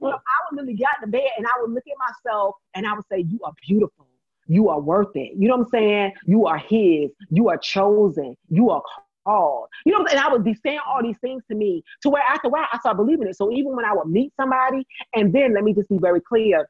so 0.00 0.08
I 0.08 0.36
would 0.50 0.56
literally 0.56 0.74
get 0.74 0.88
in 1.02 1.10
the 1.10 1.18
bed 1.18 1.28
and 1.36 1.46
I 1.46 1.60
would 1.60 1.70
look 1.70 1.84
at 1.86 2.24
myself 2.24 2.56
and 2.74 2.86
I 2.86 2.94
would 2.94 3.04
say, 3.10 3.20
"You 3.20 3.40
are 3.44 3.52
beautiful. 3.66 4.06
You 4.46 4.68
are 4.68 4.80
worth 4.80 5.14
it." 5.14 5.32
You 5.36 5.48
know 5.48 5.56
what 5.56 5.66
I'm 5.66 5.70
saying? 5.70 6.12
You 6.26 6.46
are 6.46 6.58
His. 6.58 7.10
You 7.30 7.48
are 7.48 7.58
chosen. 7.58 8.36
You 8.48 8.70
are 8.70 8.82
called. 9.24 9.68
You 9.84 9.92
know, 9.92 10.06
and 10.06 10.18
I 10.18 10.30
would 10.30 10.44
be 10.44 10.54
saying 10.54 10.80
all 10.86 11.02
these 11.02 11.18
things 11.18 11.42
to 11.50 11.56
me 11.56 11.82
to 12.02 12.10
where 12.10 12.22
after 12.22 12.48
a 12.48 12.50
while 12.50 12.66
I 12.72 12.78
started 12.78 12.96
believing 12.96 13.28
it. 13.28 13.36
So 13.36 13.50
even 13.52 13.74
when 13.76 13.84
I 13.84 13.92
would 13.92 14.08
meet 14.08 14.32
somebody, 14.38 14.86
and 15.14 15.32
then 15.32 15.54
let 15.54 15.64
me 15.64 15.74
just 15.74 15.88
be 15.88 15.98
very 15.98 16.20
clear, 16.20 16.68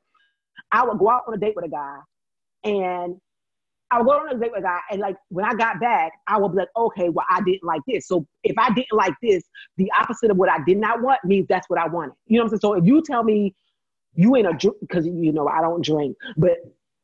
I 0.73 0.85
would 0.85 0.99
go 0.99 1.11
out 1.11 1.23
on 1.27 1.35
a 1.35 1.39
date 1.39 1.55
with 1.57 1.65
a 1.65 1.69
guy, 1.69 1.99
and 2.65 3.21
I 3.95 3.99
would 3.99 4.07
go 4.07 4.13
on 4.13 4.29
a 4.29 4.39
date 4.39 4.51
with 4.51 4.59
a 4.59 4.63
guy, 4.63 4.81
and 4.91 5.01
like 5.01 5.17
when 5.29 5.45
I 5.45 5.55
got 5.55 5.79
back, 5.81 6.13
I 6.27 6.37
would 6.37 6.51
be 6.51 6.59
like, 6.59 6.69
okay, 6.77 7.11
well, 7.11 7.25
I 7.31 7.41
didn't 7.43 7.63
like 7.63 7.81
this. 7.87 8.09
So 8.09 8.27
if 8.43 8.59
I 8.59 8.73
didn't 8.73 8.93
like 8.93 9.15
this, 9.23 9.45
the 9.77 9.89
opposite 9.99 10.33
of 10.33 10.37
what 10.37 10.49
I 10.51 10.59
did 10.67 10.79
not 10.79 11.01
want 11.01 11.21
means 11.25 11.47
that's 11.49 11.71
what 11.71 11.79
I 11.79 11.87
wanted. 11.87 12.15
You 12.27 12.39
know 12.39 12.45
what 12.45 12.53
I'm 12.53 12.59
saying? 12.59 12.73
So 12.73 12.75
if 12.75 12.85
you 12.85 13.03
tell 13.03 13.23
me 13.23 13.55
you 14.15 14.35
ain't 14.35 14.49
a 14.49 14.53
drink, 14.53 14.77
because 14.81 15.07
you 15.07 15.33
know 15.33 15.47
I 15.47 15.61
don't 15.61 15.85
drink, 15.85 16.17
but 16.37 16.57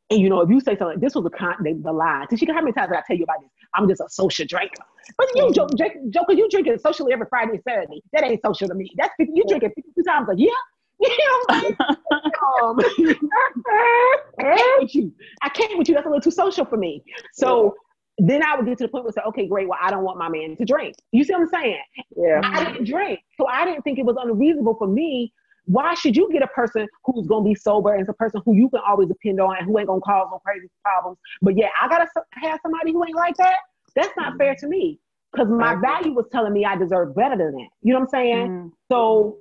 and 0.09 0.19
you 0.19 0.27
know 0.27 0.41
if 0.41 0.49
you 0.49 0.59
say 0.59 0.77
something, 0.77 0.99
this 0.99 1.15
was 1.15 1.23
the 1.23 1.29
con 1.29 1.55
the, 1.63 1.79
the 1.81 1.93
lie. 1.93 2.25
Did 2.29 2.41
you 2.41 2.53
how 2.53 2.59
many 2.59 2.73
times 2.73 2.89
did 2.89 2.97
I 2.97 3.03
tell 3.07 3.15
you 3.15 3.23
about 3.23 3.39
this? 3.39 3.49
I'm 3.73 3.87
just 3.87 4.01
a 4.01 4.09
social 4.09 4.45
drinker. 4.45 4.83
But 5.17 5.27
you 5.33 5.43
mm-hmm. 5.43 5.53
joke, 5.53 5.77
joke, 5.77 5.93
joker, 6.09 6.33
you 6.33 6.49
drinking 6.49 6.77
socially 6.79 7.13
every 7.13 7.27
Friday 7.29 7.53
and 7.53 7.61
Saturday. 7.63 8.01
That 8.11 8.25
ain't 8.25 8.41
social 8.45 8.67
to 8.67 8.73
me. 8.73 8.91
That's 8.97 9.13
50, 9.17 9.31
you 9.33 9.43
drinking 9.47 9.71
52 9.75 10.03
times 10.03 10.27
a 10.29 10.35
year. 10.35 10.51
Um, 12.61 12.79
I 14.39 14.55
can't 14.55 14.81
with 14.81 14.95
you. 14.95 15.13
I 15.41 15.49
can't 15.49 15.77
with 15.77 15.89
you. 15.89 15.95
That's 15.95 16.05
a 16.05 16.09
little 16.09 16.21
too 16.21 16.31
social 16.31 16.65
for 16.65 16.77
me. 16.77 17.03
So 17.33 17.75
yeah. 18.17 18.25
then 18.27 18.43
I 18.43 18.55
would 18.55 18.65
get 18.65 18.77
to 18.79 18.85
the 18.85 18.87
point 18.89 19.05
where 19.05 19.13
I 19.17 19.21
say, 19.21 19.27
okay, 19.29 19.47
great. 19.47 19.67
Well, 19.67 19.79
I 19.81 19.89
don't 19.89 20.03
want 20.03 20.17
my 20.17 20.29
man 20.29 20.55
to 20.57 20.65
drink. 20.65 20.95
You 21.11 21.23
see 21.23 21.33
what 21.33 21.43
I'm 21.43 21.49
saying? 21.49 21.81
Yeah. 22.15 22.41
I 22.43 22.65
didn't 22.65 22.85
drink. 22.85 23.19
So 23.37 23.47
I 23.47 23.65
didn't 23.65 23.83
think 23.83 23.99
it 23.99 24.05
was 24.05 24.17
unreasonable 24.19 24.75
for 24.75 24.87
me. 24.87 25.33
Why 25.65 25.93
should 25.93 26.15
you 26.15 26.29
get 26.31 26.41
a 26.41 26.47
person 26.47 26.87
who's 27.05 27.27
gonna 27.27 27.45
be 27.45 27.55
sober 27.55 27.93
and 27.93 28.01
it's 28.01 28.09
a 28.09 28.13
person 28.13 28.41
who 28.45 28.55
you 28.55 28.69
can 28.69 28.81
always 28.85 29.07
depend 29.07 29.39
on 29.39 29.57
and 29.57 29.65
who 29.65 29.77
ain't 29.77 29.87
gonna 29.87 30.01
cause 30.01 30.27
no 30.31 30.39
crazy 30.39 30.67
problems? 30.83 31.17
But 31.41 31.55
yeah, 31.55 31.69
I 31.81 31.87
gotta 31.87 32.07
have 32.33 32.59
somebody 32.63 32.91
who 32.91 33.03
ain't 33.05 33.15
like 33.15 33.37
that. 33.37 33.57
That's 33.95 34.11
not 34.17 34.37
fair 34.37 34.55
to 34.55 34.67
me 34.67 34.99
because 35.31 35.47
my 35.49 35.75
value 35.75 36.13
was 36.13 36.25
telling 36.31 36.53
me 36.53 36.65
I 36.65 36.75
deserve 36.75 37.15
better 37.15 37.37
than 37.37 37.51
that. 37.53 37.67
You 37.83 37.93
know 37.93 37.99
what 37.99 38.05
I'm 38.05 38.09
saying? 38.09 38.47
Mm. 38.47 38.71
So 38.91 39.37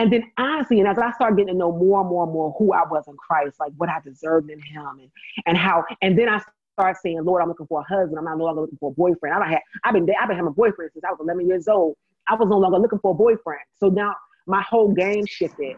and 0.00 0.10
then 0.10 0.32
honestly, 0.38 0.80
and 0.80 0.88
as 0.88 0.96
I 0.96 1.12
started 1.12 1.36
getting 1.36 1.52
to 1.52 1.58
know 1.58 1.70
more 1.70 2.00
and 2.00 2.08
more 2.08 2.24
and 2.24 2.32
more 2.32 2.54
who 2.58 2.72
I 2.72 2.84
was 2.90 3.04
in 3.06 3.16
Christ, 3.16 3.60
like 3.60 3.72
what 3.76 3.90
I 3.90 4.00
deserved 4.02 4.48
in 4.50 4.58
Him, 4.58 4.98
and 4.98 5.10
and 5.44 5.58
how, 5.58 5.84
and 6.00 6.18
then 6.18 6.26
I 6.26 6.40
started 6.72 6.98
saying, 7.02 7.22
Lord, 7.22 7.42
I'm 7.42 7.48
looking 7.48 7.66
for 7.66 7.80
a 7.80 7.84
husband. 7.84 8.16
I'm 8.18 8.24
not 8.24 8.38
no 8.38 8.44
longer 8.44 8.62
looking 8.62 8.78
for 8.78 8.92
a 8.92 8.94
boyfriend. 8.94 9.44
I 9.44 9.50
have, 9.50 9.60
I've 9.84 9.92
been, 9.92 10.08
I've 10.18 10.28
been 10.28 10.38
having 10.38 10.48
a 10.48 10.54
boyfriend 10.54 10.92
since 10.94 11.04
I 11.06 11.10
was 11.10 11.18
11 11.20 11.46
years 11.46 11.68
old. 11.68 11.96
I 12.28 12.34
was 12.34 12.48
no 12.48 12.56
longer 12.58 12.78
looking 12.78 12.98
for 13.00 13.10
a 13.10 13.14
boyfriend. 13.14 13.60
So 13.78 13.88
now 13.88 14.14
my 14.46 14.62
whole 14.62 14.90
game 14.90 15.26
shifted, 15.26 15.76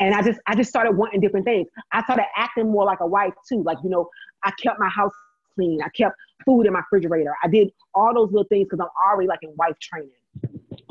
and 0.00 0.14
I 0.14 0.20
just, 0.20 0.38
I 0.46 0.54
just 0.54 0.68
started 0.68 0.94
wanting 0.94 1.22
different 1.22 1.46
things. 1.46 1.66
I 1.92 2.02
started 2.02 2.26
acting 2.36 2.70
more 2.70 2.84
like 2.84 3.00
a 3.00 3.06
wife 3.06 3.32
too. 3.48 3.62
Like 3.62 3.78
you 3.82 3.88
know, 3.88 4.10
I 4.44 4.50
kept 4.62 4.78
my 4.78 4.90
house 4.90 5.12
clean. 5.54 5.80
I 5.82 5.88
kept 5.96 6.14
food 6.44 6.66
in 6.66 6.74
my 6.74 6.80
refrigerator. 6.80 7.34
I 7.42 7.48
did 7.48 7.70
all 7.94 8.12
those 8.14 8.30
little 8.32 8.48
things 8.48 8.68
because 8.70 8.84
I'm 8.84 9.10
already 9.10 9.28
like 9.28 9.40
in 9.42 9.54
wife 9.56 9.78
training. 9.80 10.10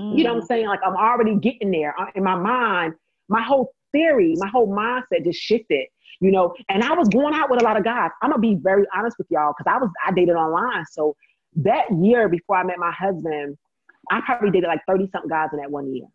Mm. 0.02 0.18
You 0.18 0.24
know 0.24 0.34
what 0.34 0.42
I'm 0.42 0.44
mm. 0.44 0.48
saying? 0.48 0.68
Like 0.68 0.80
I'm 0.86 0.96
already 0.96 1.36
getting 1.36 1.72
there 1.72 1.94
in 2.16 2.24
my 2.24 2.36
mind. 2.36 2.94
My 3.30 3.42
whole 3.42 3.74
theory, 3.92 4.34
my 4.38 4.48
whole 4.50 4.68
mindset 4.68 5.24
just 5.24 5.40
shifted. 5.40 5.88
You 6.20 6.32
know, 6.32 6.54
and 6.70 6.84
I 6.84 6.94
was 6.94 7.10
going 7.10 7.34
out 7.34 7.50
with 7.50 7.62
a 7.62 7.64
lot 7.64 7.78
of 7.78 7.84
guys. 7.84 8.12
I'm 8.22 8.30
gonna 8.30 8.42
be 8.42 8.56
very 8.56 8.86
honest 8.96 9.18
with 9.18 9.28
y'all 9.30 9.54
because 9.58 9.72
I 9.72 9.78
was 9.78 9.90
I 10.06 10.12
dated 10.12 10.36
online. 10.36 10.86
So 10.92 11.16
that 11.56 11.86
year 12.02 12.30
before 12.30 12.58
I 12.58 12.64
met 12.64 12.78
my 12.78 12.92
husband, 12.92 13.58
I 14.12 14.22
probably 14.22 14.52
dated 14.52 14.68
like 14.68 14.82
30 14.88 15.10
something 15.12 15.30
guys 15.30 15.50
in 15.52 15.60
that 15.60 15.72
one 15.72 15.94
year. 15.94 16.06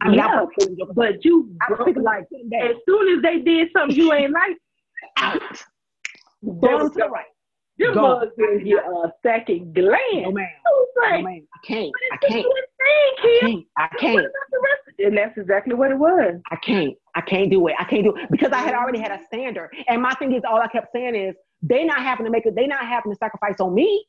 I 0.00 0.08
mean, 0.08 0.18
yeah, 0.18 0.26
I 0.26 0.46
but 0.94 1.24
you 1.24 1.54
broke, 1.68 1.96
like 1.96 2.24
as 2.24 2.76
soon 2.88 3.16
as 3.16 3.22
they 3.22 3.38
did 3.38 3.68
something 3.76 3.96
you 3.96 4.12
ain't 4.12 4.32
like, 4.32 4.56
out. 5.16 5.40
Going 6.44 6.90
to 6.90 6.98
the 6.98 7.08
right. 7.08 7.26
Your 7.80 7.94
mug 7.94 8.28
gives 8.38 8.62
you 8.64 8.78
a 8.78 9.12
second 9.22 9.74
glance. 9.74 9.98
No, 10.12 10.32
ma'am. 10.32 10.48
Like, 11.00 11.12
no, 11.12 11.22
ma'am. 11.22 11.46
I 11.54 11.66
can't. 11.66 11.92
I 12.12 12.16
can't. 12.18 12.46
I 12.46 13.38
can't. 13.40 13.66
I 13.78 13.88
can't. 13.98 14.26
And 14.98 15.16
that's 15.16 15.36
exactly 15.38 15.74
what 15.74 15.90
it 15.90 15.98
was. 15.98 16.34
I 16.50 16.56
can't. 16.56 16.94
I 17.14 17.22
can't 17.22 17.50
do 17.50 17.66
it. 17.68 17.74
I 17.78 17.84
can't 17.84 18.04
do 18.04 18.14
it 18.14 18.30
because 18.30 18.52
I 18.52 18.58
had 18.58 18.74
already 18.74 18.98
had 18.98 19.12
a 19.12 19.20
standard. 19.24 19.70
And 19.88 20.02
my 20.02 20.12
thing 20.14 20.34
is, 20.34 20.42
all 20.46 20.60
I 20.60 20.68
kept 20.68 20.88
saying 20.94 21.14
is, 21.14 21.34
they 21.62 21.84
not 21.84 22.00
having 22.00 22.26
to 22.26 22.30
make 22.30 22.44
it. 22.44 22.54
They 22.54 22.66
not 22.66 22.86
having 22.86 23.12
to 23.12 23.18
sacrifice 23.18 23.60
on 23.60 23.74
me. 23.74 24.04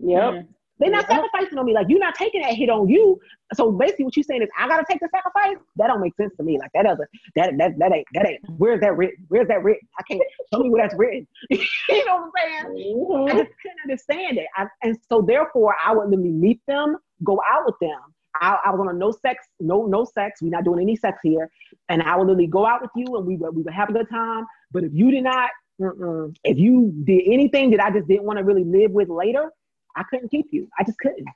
Yep. 0.00 0.20
Mm-hmm. 0.20 0.52
They're 0.82 0.90
not 0.90 1.06
sacrificing 1.06 1.58
on 1.58 1.64
me. 1.64 1.74
Like 1.74 1.86
you're 1.88 2.00
not 2.00 2.16
taking 2.16 2.42
that 2.42 2.54
hit 2.54 2.68
on 2.68 2.88
you. 2.88 3.20
So 3.54 3.70
basically, 3.70 4.06
what 4.06 4.16
you're 4.16 4.24
saying 4.24 4.42
is, 4.42 4.48
I 4.58 4.66
gotta 4.66 4.84
take 4.88 4.98
the 4.98 5.08
sacrifice. 5.14 5.56
That 5.76 5.86
don't 5.86 6.00
make 6.00 6.16
sense 6.16 6.34
to 6.38 6.42
me. 6.42 6.58
Like 6.58 6.70
that 6.74 6.82
doesn't. 6.82 7.08
That 7.36 7.56
that 7.58 7.78
that 7.78 7.92
ain't 7.92 8.06
that 8.14 8.28
ain't. 8.28 8.40
Where's 8.58 8.80
that 8.80 8.96
written? 8.96 9.24
Where's 9.28 9.46
that 9.46 9.62
written? 9.62 9.86
I 9.96 10.02
can't 10.02 10.20
show 10.52 10.60
me 10.60 10.70
where 10.70 10.82
that's 10.82 10.98
written. 10.98 11.28
you 11.50 12.04
know 12.04 12.16
what 12.16 12.32
I'm 12.44 12.66
saying? 12.66 12.96
Mm-hmm. 12.96 13.24
I 13.24 13.42
just 13.42 13.52
couldn't 13.62 13.80
understand 13.84 14.38
it. 14.38 14.46
I, 14.56 14.66
and 14.82 14.98
so 15.08 15.22
therefore, 15.22 15.76
I 15.84 15.94
would 15.94 16.08
literally 16.08 16.30
meet 16.30 16.60
them, 16.66 16.96
go 17.22 17.40
out 17.48 17.64
with 17.64 17.76
them. 17.80 18.00
I, 18.40 18.58
I, 18.64 18.70
was 18.70 18.80
on 18.80 18.88
a 18.88 18.98
no 18.98 19.12
sex, 19.12 19.46
no 19.60 19.86
no 19.86 20.04
sex. 20.04 20.42
We're 20.42 20.50
not 20.50 20.64
doing 20.64 20.80
any 20.80 20.96
sex 20.96 21.18
here, 21.22 21.48
and 21.90 22.02
I 22.02 22.16
would 22.16 22.26
literally 22.26 22.48
go 22.48 22.66
out 22.66 22.82
with 22.82 22.90
you, 22.96 23.16
and 23.16 23.24
we 23.24 23.36
would 23.36 23.54
we 23.54 23.62
would 23.62 23.72
have 23.72 23.90
a 23.90 23.92
good 23.92 24.10
time. 24.10 24.46
But 24.72 24.82
if 24.82 24.90
you 24.92 25.12
did 25.12 25.22
not, 25.22 25.50
if 25.78 26.58
you 26.58 26.92
did 27.04 27.22
anything 27.26 27.70
that 27.70 27.80
I 27.80 27.90
just 27.90 28.08
didn't 28.08 28.24
want 28.24 28.38
to 28.38 28.44
really 28.44 28.64
live 28.64 28.90
with 28.90 29.08
later, 29.08 29.52
I 29.96 30.02
couldn't 30.04 30.30
keep 30.30 30.46
you. 30.50 30.68
I 30.78 30.84
just 30.84 30.98
couldn't. 30.98 31.26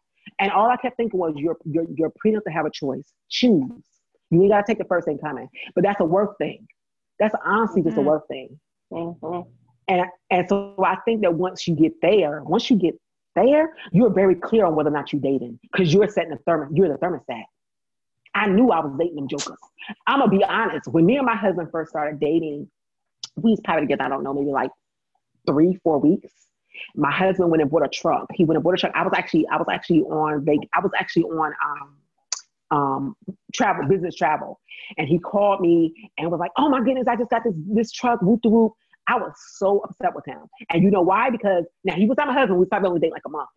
And 0.40 0.50
all 0.50 0.70
I 0.70 0.76
kept 0.76 0.96
thinking 0.96 1.18
was, 1.18 1.34
you're 1.36 1.57
you're 1.64 1.86
you're 1.94 2.12
prenup 2.24 2.44
to 2.44 2.50
have 2.50 2.66
a 2.66 2.70
choice. 2.70 3.12
Choose. 3.28 3.70
You 4.30 4.42
ain't 4.42 4.50
gotta 4.50 4.64
take 4.66 4.78
the 4.78 4.84
first 4.84 5.07
thing 5.07 5.18
coming. 5.18 5.48
But 5.74 5.84
that's 5.84 6.00
a 6.00 6.04
work 6.04 6.36
thing. 6.38 6.66
That's 7.18 7.34
honestly 7.44 7.80
mm-hmm. 7.80 7.88
just 7.88 7.96
a 7.96 8.00
mm-hmm. 8.00 8.09
work 8.09 8.28
thing. 8.28 8.59
Mm-hmm. 8.92 9.48
And 9.88 10.07
and 10.30 10.48
so 10.48 10.74
I 10.84 10.96
think 11.04 11.22
that 11.22 11.34
once 11.34 11.66
you 11.68 11.74
get 11.74 11.92
there, 12.02 12.42
once 12.42 12.68
you 12.70 12.76
get 12.76 12.98
there, 13.34 13.72
you're 13.92 14.11
very 14.11 14.34
clear 14.34 14.66
on 14.66 14.74
whether 14.74 14.88
or 14.88 14.92
not 14.92 15.12
you're 15.12 15.22
dating 15.22 15.59
because 15.62 15.92
you're 15.92 16.09
setting 16.09 16.30
the 16.30 16.38
thermos. 16.38 16.72
You're 16.74 16.88
the 16.88 16.98
thermostat. 16.98 17.44
I 18.34 18.48
knew 18.48 18.70
I 18.70 18.80
was 18.80 18.94
dating 18.98 19.16
them 19.16 19.28
jokers. 19.28 19.59
I'm 20.07 20.18
gonna 20.18 20.30
be 20.30 20.44
honest. 20.44 20.88
When 20.88 21.07
me 21.07 21.16
and 21.16 21.24
my 21.24 21.36
husband 21.36 21.68
first 21.70 21.90
started 21.90 22.20
dating, 22.20 22.68
we 23.36 23.52
was 23.52 23.61
probably 23.64 23.84
together. 23.84 24.04
I 24.04 24.09
don't 24.09 24.24
know, 24.24 24.34
maybe 24.34 24.50
like 24.50 24.70
three, 25.46 25.78
four 25.82 25.98
weeks. 25.98 26.32
My 26.95 27.11
husband 27.11 27.51
went 27.51 27.62
and 27.62 27.70
bought 27.70 27.85
a 27.85 27.89
truck. 27.89 28.27
He 28.35 28.45
went 28.45 28.57
and 28.57 28.64
bought 28.64 28.74
a 28.74 28.77
truck. 28.79 28.93
I 28.95 29.03
was 29.03 29.12
actually, 29.16 29.47
I 29.49 29.57
was 29.57 29.66
actually 29.70 30.03
on 30.03 30.45
vac- 30.45 30.68
I 30.74 30.81
was 30.81 30.93
actually 30.99 31.24
on 31.24 31.53
um, 31.64 31.97
um, 32.70 33.16
travel, 33.55 33.87
business 33.89 34.14
travel. 34.14 34.61
And 34.99 35.09
he 35.09 35.18
called 35.18 35.61
me 35.61 36.11
and 36.18 36.31
was 36.31 36.41
like, 36.41 36.53
"Oh 36.57 36.68
my 36.68 36.81
goodness, 36.81 37.07
I 37.09 37.16
just 37.16 37.31
got 37.31 37.43
this 37.45 37.55
this 37.66 37.91
truck, 37.93 38.20
whoop 38.22 38.43
de 38.43 38.49
whoop." 38.49 38.72
I 39.09 39.16
was 39.18 39.33
so 39.55 39.81
upset 39.81 40.14
with 40.14 40.24
him. 40.27 40.41
And 40.70 40.83
you 40.83 40.91
know 40.91 41.03
why? 41.03 41.31
Because 41.31 41.64
now 41.85 41.95
he 41.95 42.07
was 42.07 42.16
not 42.18 42.27
my 42.27 42.33
husband. 42.33 42.59
We 42.59 42.66
probably 42.66 42.89
only 42.89 43.01
dating 43.01 43.12
like 43.12 43.22
a 43.27 43.31
month. 43.31 43.49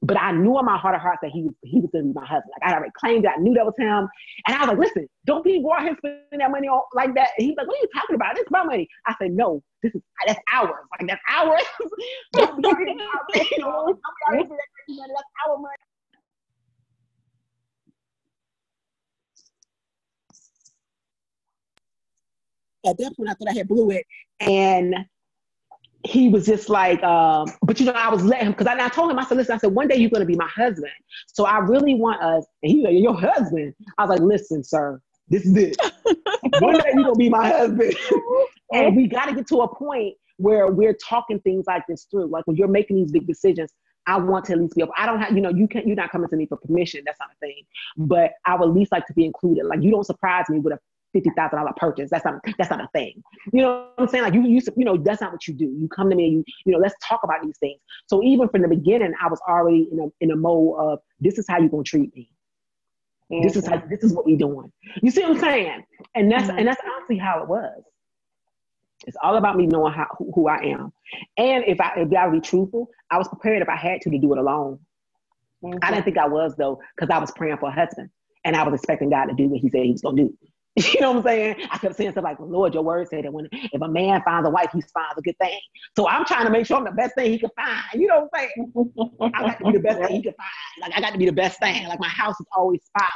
But 0.00 0.16
I 0.20 0.30
knew 0.30 0.58
in 0.58 0.64
my 0.64 0.78
heart 0.78 0.94
of 0.94 1.00
hearts 1.00 1.18
that 1.22 1.32
he 1.32 1.42
was 1.42 1.54
he 1.62 1.80
was 1.80 1.90
gonna 1.92 2.04
be 2.04 2.12
my 2.12 2.24
husband. 2.24 2.52
Like 2.60 2.70
I 2.70 2.76
already 2.76 2.92
claimed 2.96 3.24
it. 3.24 3.32
I 3.36 3.40
knew 3.40 3.52
that 3.54 3.66
was 3.66 3.74
him. 3.78 4.08
And 4.46 4.56
I 4.56 4.60
was 4.60 4.68
like, 4.68 4.78
listen, 4.78 5.08
don't 5.26 5.44
be 5.44 5.58
war 5.58 5.80
him 5.80 5.96
spending 5.98 6.38
that 6.38 6.50
money 6.50 6.68
on 6.68 6.82
like 6.94 7.14
that. 7.14 7.30
And 7.36 7.46
he's 7.48 7.56
like, 7.56 7.66
what 7.66 7.76
are 7.76 7.80
you 7.82 7.88
talking 7.94 8.14
about? 8.14 8.36
This 8.36 8.42
is 8.42 8.50
my 8.50 8.62
money. 8.62 8.88
I 9.06 9.14
said, 9.20 9.32
no, 9.32 9.60
this 9.82 9.92
is 9.94 10.02
that's 10.26 10.38
ours. 10.52 10.70
Like 10.92 11.08
that's 11.08 11.22
ours. 11.28 11.62
That's 12.32 12.52
our 15.46 15.56
money. 15.58 15.74
At 22.86 22.96
that 22.98 23.16
point, 23.16 23.28
I 23.28 23.34
thought 23.34 23.48
I 23.48 23.54
had 23.54 23.68
blew 23.68 23.90
it, 23.90 24.06
and 24.40 24.94
he 26.04 26.28
was 26.28 26.46
just 26.46 26.68
like, 26.68 27.02
um, 27.02 27.48
but 27.62 27.80
you 27.80 27.86
know, 27.86 27.92
I 27.92 28.08
was 28.08 28.24
letting 28.24 28.46
him 28.46 28.52
because 28.52 28.66
I, 28.66 28.84
I, 28.84 28.88
told 28.88 29.10
him, 29.10 29.18
I 29.18 29.24
said, 29.24 29.36
listen, 29.36 29.54
I 29.54 29.58
said, 29.58 29.74
one 29.74 29.88
day 29.88 29.96
you're 29.96 30.10
gonna 30.10 30.24
be 30.24 30.36
my 30.36 30.48
husband. 30.48 30.92
So 31.26 31.44
I 31.44 31.58
really 31.58 31.94
want 31.94 32.22
us, 32.22 32.46
and 32.62 32.70
he 32.70 32.78
was 32.78 32.84
like, 32.84 33.02
your 33.02 33.14
husband. 33.14 33.74
I 33.98 34.04
was 34.04 34.10
like, 34.10 34.20
listen, 34.20 34.62
sir, 34.62 35.00
this 35.28 35.44
is 35.44 35.56
it. 35.56 35.76
one 36.60 36.78
day 36.78 36.90
you're 36.94 37.04
gonna 37.04 37.14
be 37.16 37.28
my 37.28 37.48
husband. 37.48 37.94
and 38.72 38.96
we 38.96 39.06
gotta 39.06 39.34
get 39.34 39.46
to 39.48 39.62
a 39.62 39.74
point 39.74 40.14
where 40.36 40.68
we're 40.68 40.94
talking 40.94 41.40
things 41.40 41.64
like 41.66 41.82
this 41.88 42.04
through. 42.10 42.26
Like 42.26 42.46
when 42.46 42.56
you're 42.56 42.68
making 42.68 42.96
these 42.96 43.10
big 43.10 43.26
decisions, 43.26 43.72
I 44.06 44.16
want 44.18 44.46
to 44.46 44.52
at 44.52 44.60
least 44.60 44.74
be 44.74 44.82
able, 44.82 44.94
I 44.96 45.04
don't 45.04 45.20
have, 45.20 45.32
you 45.32 45.40
know, 45.40 45.50
you 45.50 45.68
can't, 45.68 45.86
you're 45.86 45.96
not 45.96 46.10
coming 46.10 46.28
to 46.30 46.36
me 46.36 46.46
for 46.46 46.56
permission. 46.56 47.02
That's 47.04 47.18
not 47.20 47.28
a 47.30 47.38
thing. 47.40 47.62
But 47.96 48.32
I 48.46 48.54
would 48.54 48.68
at 48.68 48.74
least 48.74 48.90
like 48.92 49.06
to 49.06 49.12
be 49.12 49.26
included. 49.26 49.66
Like 49.66 49.82
you 49.82 49.90
don't 49.90 50.06
surprise 50.06 50.46
me 50.48 50.60
with 50.60 50.72
a 50.72 50.78
fifty 51.12 51.30
thousand 51.36 51.58
dollar 51.58 51.72
purchase. 51.76 52.10
That's 52.10 52.24
not 52.24 52.34
that's 52.58 52.70
not 52.70 52.80
a 52.80 52.88
thing. 52.92 53.22
You 53.52 53.62
know 53.62 53.88
what 53.94 54.04
I'm 54.04 54.08
saying? 54.08 54.24
Like 54.24 54.34
you, 54.34 54.42
you 54.42 54.60
you 54.76 54.84
know 54.84 54.96
that's 54.96 55.20
not 55.20 55.32
what 55.32 55.46
you 55.46 55.54
do. 55.54 55.66
You 55.66 55.88
come 55.88 56.10
to 56.10 56.16
me 56.16 56.24
and 56.24 56.32
you 56.34 56.44
you 56.64 56.72
know 56.72 56.78
let's 56.78 56.94
talk 57.02 57.20
about 57.24 57.42
these 57.42 57.58
things. 57.58 57.80
So 58.06 58.22
even 58.22 58.48
from 58.48 58.62
the 58.62 58.68
beginning, 58.68 59.12
I 59.22 59.28
was 59.28 59.40
already 59.48 59.88
in 59.90 59.98
a 60.00 60.06
in 60.20 60.30
a 60.30 60.36
mode 60.36 60.76
of 60.78 60.98
this 61.20 61.38
is 61.38 61.46
how 61.48 61.58
you're 61.58 61.68
gonna 61.68 61.84
treat 61.84 62.14
me. 62.14 62.30
Mm-hmm. 63.32 63.42
This 63.42 63.56
is 63.56 63.66
how 63.66 63.82
this 63.88 64.02
is 64.02 64.12
what 64.12 64.26
we 64.26 64.36
doing. 64.36 64.72
You 65.02 65.10
see 65.10 65.22
what 65.22 65.32
I'm 65.32 65.40
saying? 65.40 65.84
And 66.14 66.30
that's 66.30 66.48
mm-hmm. 66.48 66.58
and 66.58 66.68
that's 66.68 66.80
honestly 66.96 67.18
how 67.18 67.42
it 67.42 67.48
was. 67.48 67.82
It's 69.06 69.16
all 69.22 69.36
about 69.36 69.56
me 69.56 69.66
knowing 69.66 69.92
how 69.92 70.06
who, 70.18 70.32
who 70.34 70.48
I 70.48 70.58
am. 70.64 70.92
And 71.36 71.64
if 71.66 71.80
I 71.80 71.92
if 71.96 72.12
I 72.12 72.28
be 72.30 72.40
truthful, 72.40 72.88
I 73.10 73.18
was 73.18 73.28
prepared 73.28 73.62
if 73.62 73.68
I 73.68 73.76
had 73.76 74.00
to 74.02 74.10
to 74.10 74.18
do 74.18 74.32
it 74.32 74.38
alone. 74.38 74.80
Mm-hmm. 75.62 75.78
I 75.82 75.90
didn't 75.90 76.04
think 76.04 76.18
I 76.18 76.26
was 76.26 76.54
though, 76.56 76.80
because 76.96 77.10
I 77.10 77.18
was 77.18 77.30
praying 77.32 77.58
for 77.58 77.68
a 77.68 77.72
husband 77.72 78.10
and 78.44 78.56
I 78.56 78.66
was 78.66 78.74
expecting 78.74 79.10
God 79.10 79.26
to 79.26 79.34
do 79.34 79.48
what 79.48 79.60
he 79.60 79.68
said 79.68 79.82
he 79.82 79.92
was 79.92 80.02
gonna 80.02 80.16
do. 80.16 80.36
You 80.94 81.00
know 81.00 81.12
what 81.12 81.18
I'm 81.18 81.22
saying? 81.24 81.56
I 81.70 81.78
kept 81.78 81.96
saying 81.96 82.12
stuff 82.12 82.24
like, 82.24 82.38
Lord, 82.40 82.74
your 82.74 82.82
word 82.82 83.08
said 83.08 83.24
that 83.24 83.32
when 83.32 83.48
if 83.52 83.80
a 83.80 83.88
man 83.88 84.22
finds 84.24 84.46
a 84.46 84.50
wife, 84.50 84.70
he 84.72 84.80
finds 84.80 85.16
a 85.16 85.22
good 85.22 85.36
thing. 85.38 85.58
So 85.96 86.08
I'm 86.08 86.24
trying 86.24 86.44
to 86.44 86.50
make 86.50 86.66
sure 86.66 86.76
I'm 86.76 86.84
the 86.84 86.92
best 86.92 87.14
thing 87.14 87.32
he 87.32 87.38
can 87.38 87.50
find. 87.56 87.82
You 87.94 88.06
know 88.06 88.28
what 88.30 88.40
I'm 88.40 88.48
saying? 89.20 89.32
I 89.34 89.42
got 89.42 89.58
to 89.58 89.64
be 89.64 89.72
the 89.72 89.82
best 89.82 89.98
thing 90.00 90.16
he 90.16 90.22
can 90.22 90.34
find. 90.34 90.80
Like 90.80 90.92
I 90.96 91.00
got 91.00 91.12
to 91.12 91.18
be 91.18 91.26
the 91.26 91.32
best 91.32 91.58
thing. 91.58 91.86
Like 91.88 92.00
my 92.00 92.08
house 92.08 92.38
is 92.40 92.46
always 92.56 92.80
spotless. 92.84 93.12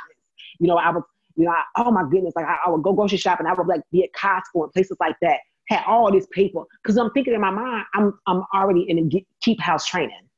You 0.58 0.68
know, 0.68 0.76
I 0.76 0.90
was, 0.90 1.02
you 1.36 1.44
know, 1.44 1.52
I, 1.52 1.62
oh 1.78 1.90
my 1.90 2.04
goodness, 2.10 2.34
like 2.36 2.46
I, 2.46 2.58
I, 2.66 2.70
would 2.70 2.82
go 2.82 2.92
grocery 2.92 3.18
shopping. 3.18 3.46
I 3.46 3.54
would 3.54 3.66
like 3.66 3.82
be 3.90 4.04
at 4.04 4.10
Costco 4.12 4.64
and 4.64 4.72
places 4.72 4.96
like 5.00 5.16
that. 5.22 5.38
Had 5.68 5.84
all 5.86 6.10
this 6.10 6.26
paper 6.32 6.64
because 6.82 6.96
I'm 6.96 7.10
thinking 7.12 7.34
in 7.34 7.40
my 7.40 7.50
mind, 7.50 7.84
I'm 7.94 8.18
I'm 8.26 8.42
already 8.54 8.82
in 8.88 8.98
a 8.98 9.24
keep 9.40 9.60
house 9.60 9.86
training. 9.86 10.28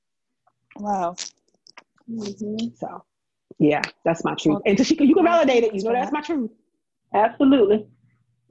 Wow. 0.76 1.16
Mm-hmm. 2.10 2.68
So, 2.76 3.04
yeah, 3.58 3.80
that's 4.04 4.24
my 4.24 4.34
truth. 4.34 4.60
And 4.66 4.76
Tashika, 4.76 5.06
you 5.06 5.14
can 5.14 5.24
validate 5.24 5.64
it. 5.64 5.74
You 5.74 5.82
know, 5.82 5.92
that's 5.92 6.12
my 6.12 6.20
truth. 6.20 6.50
Absolutely. 7.14 7.86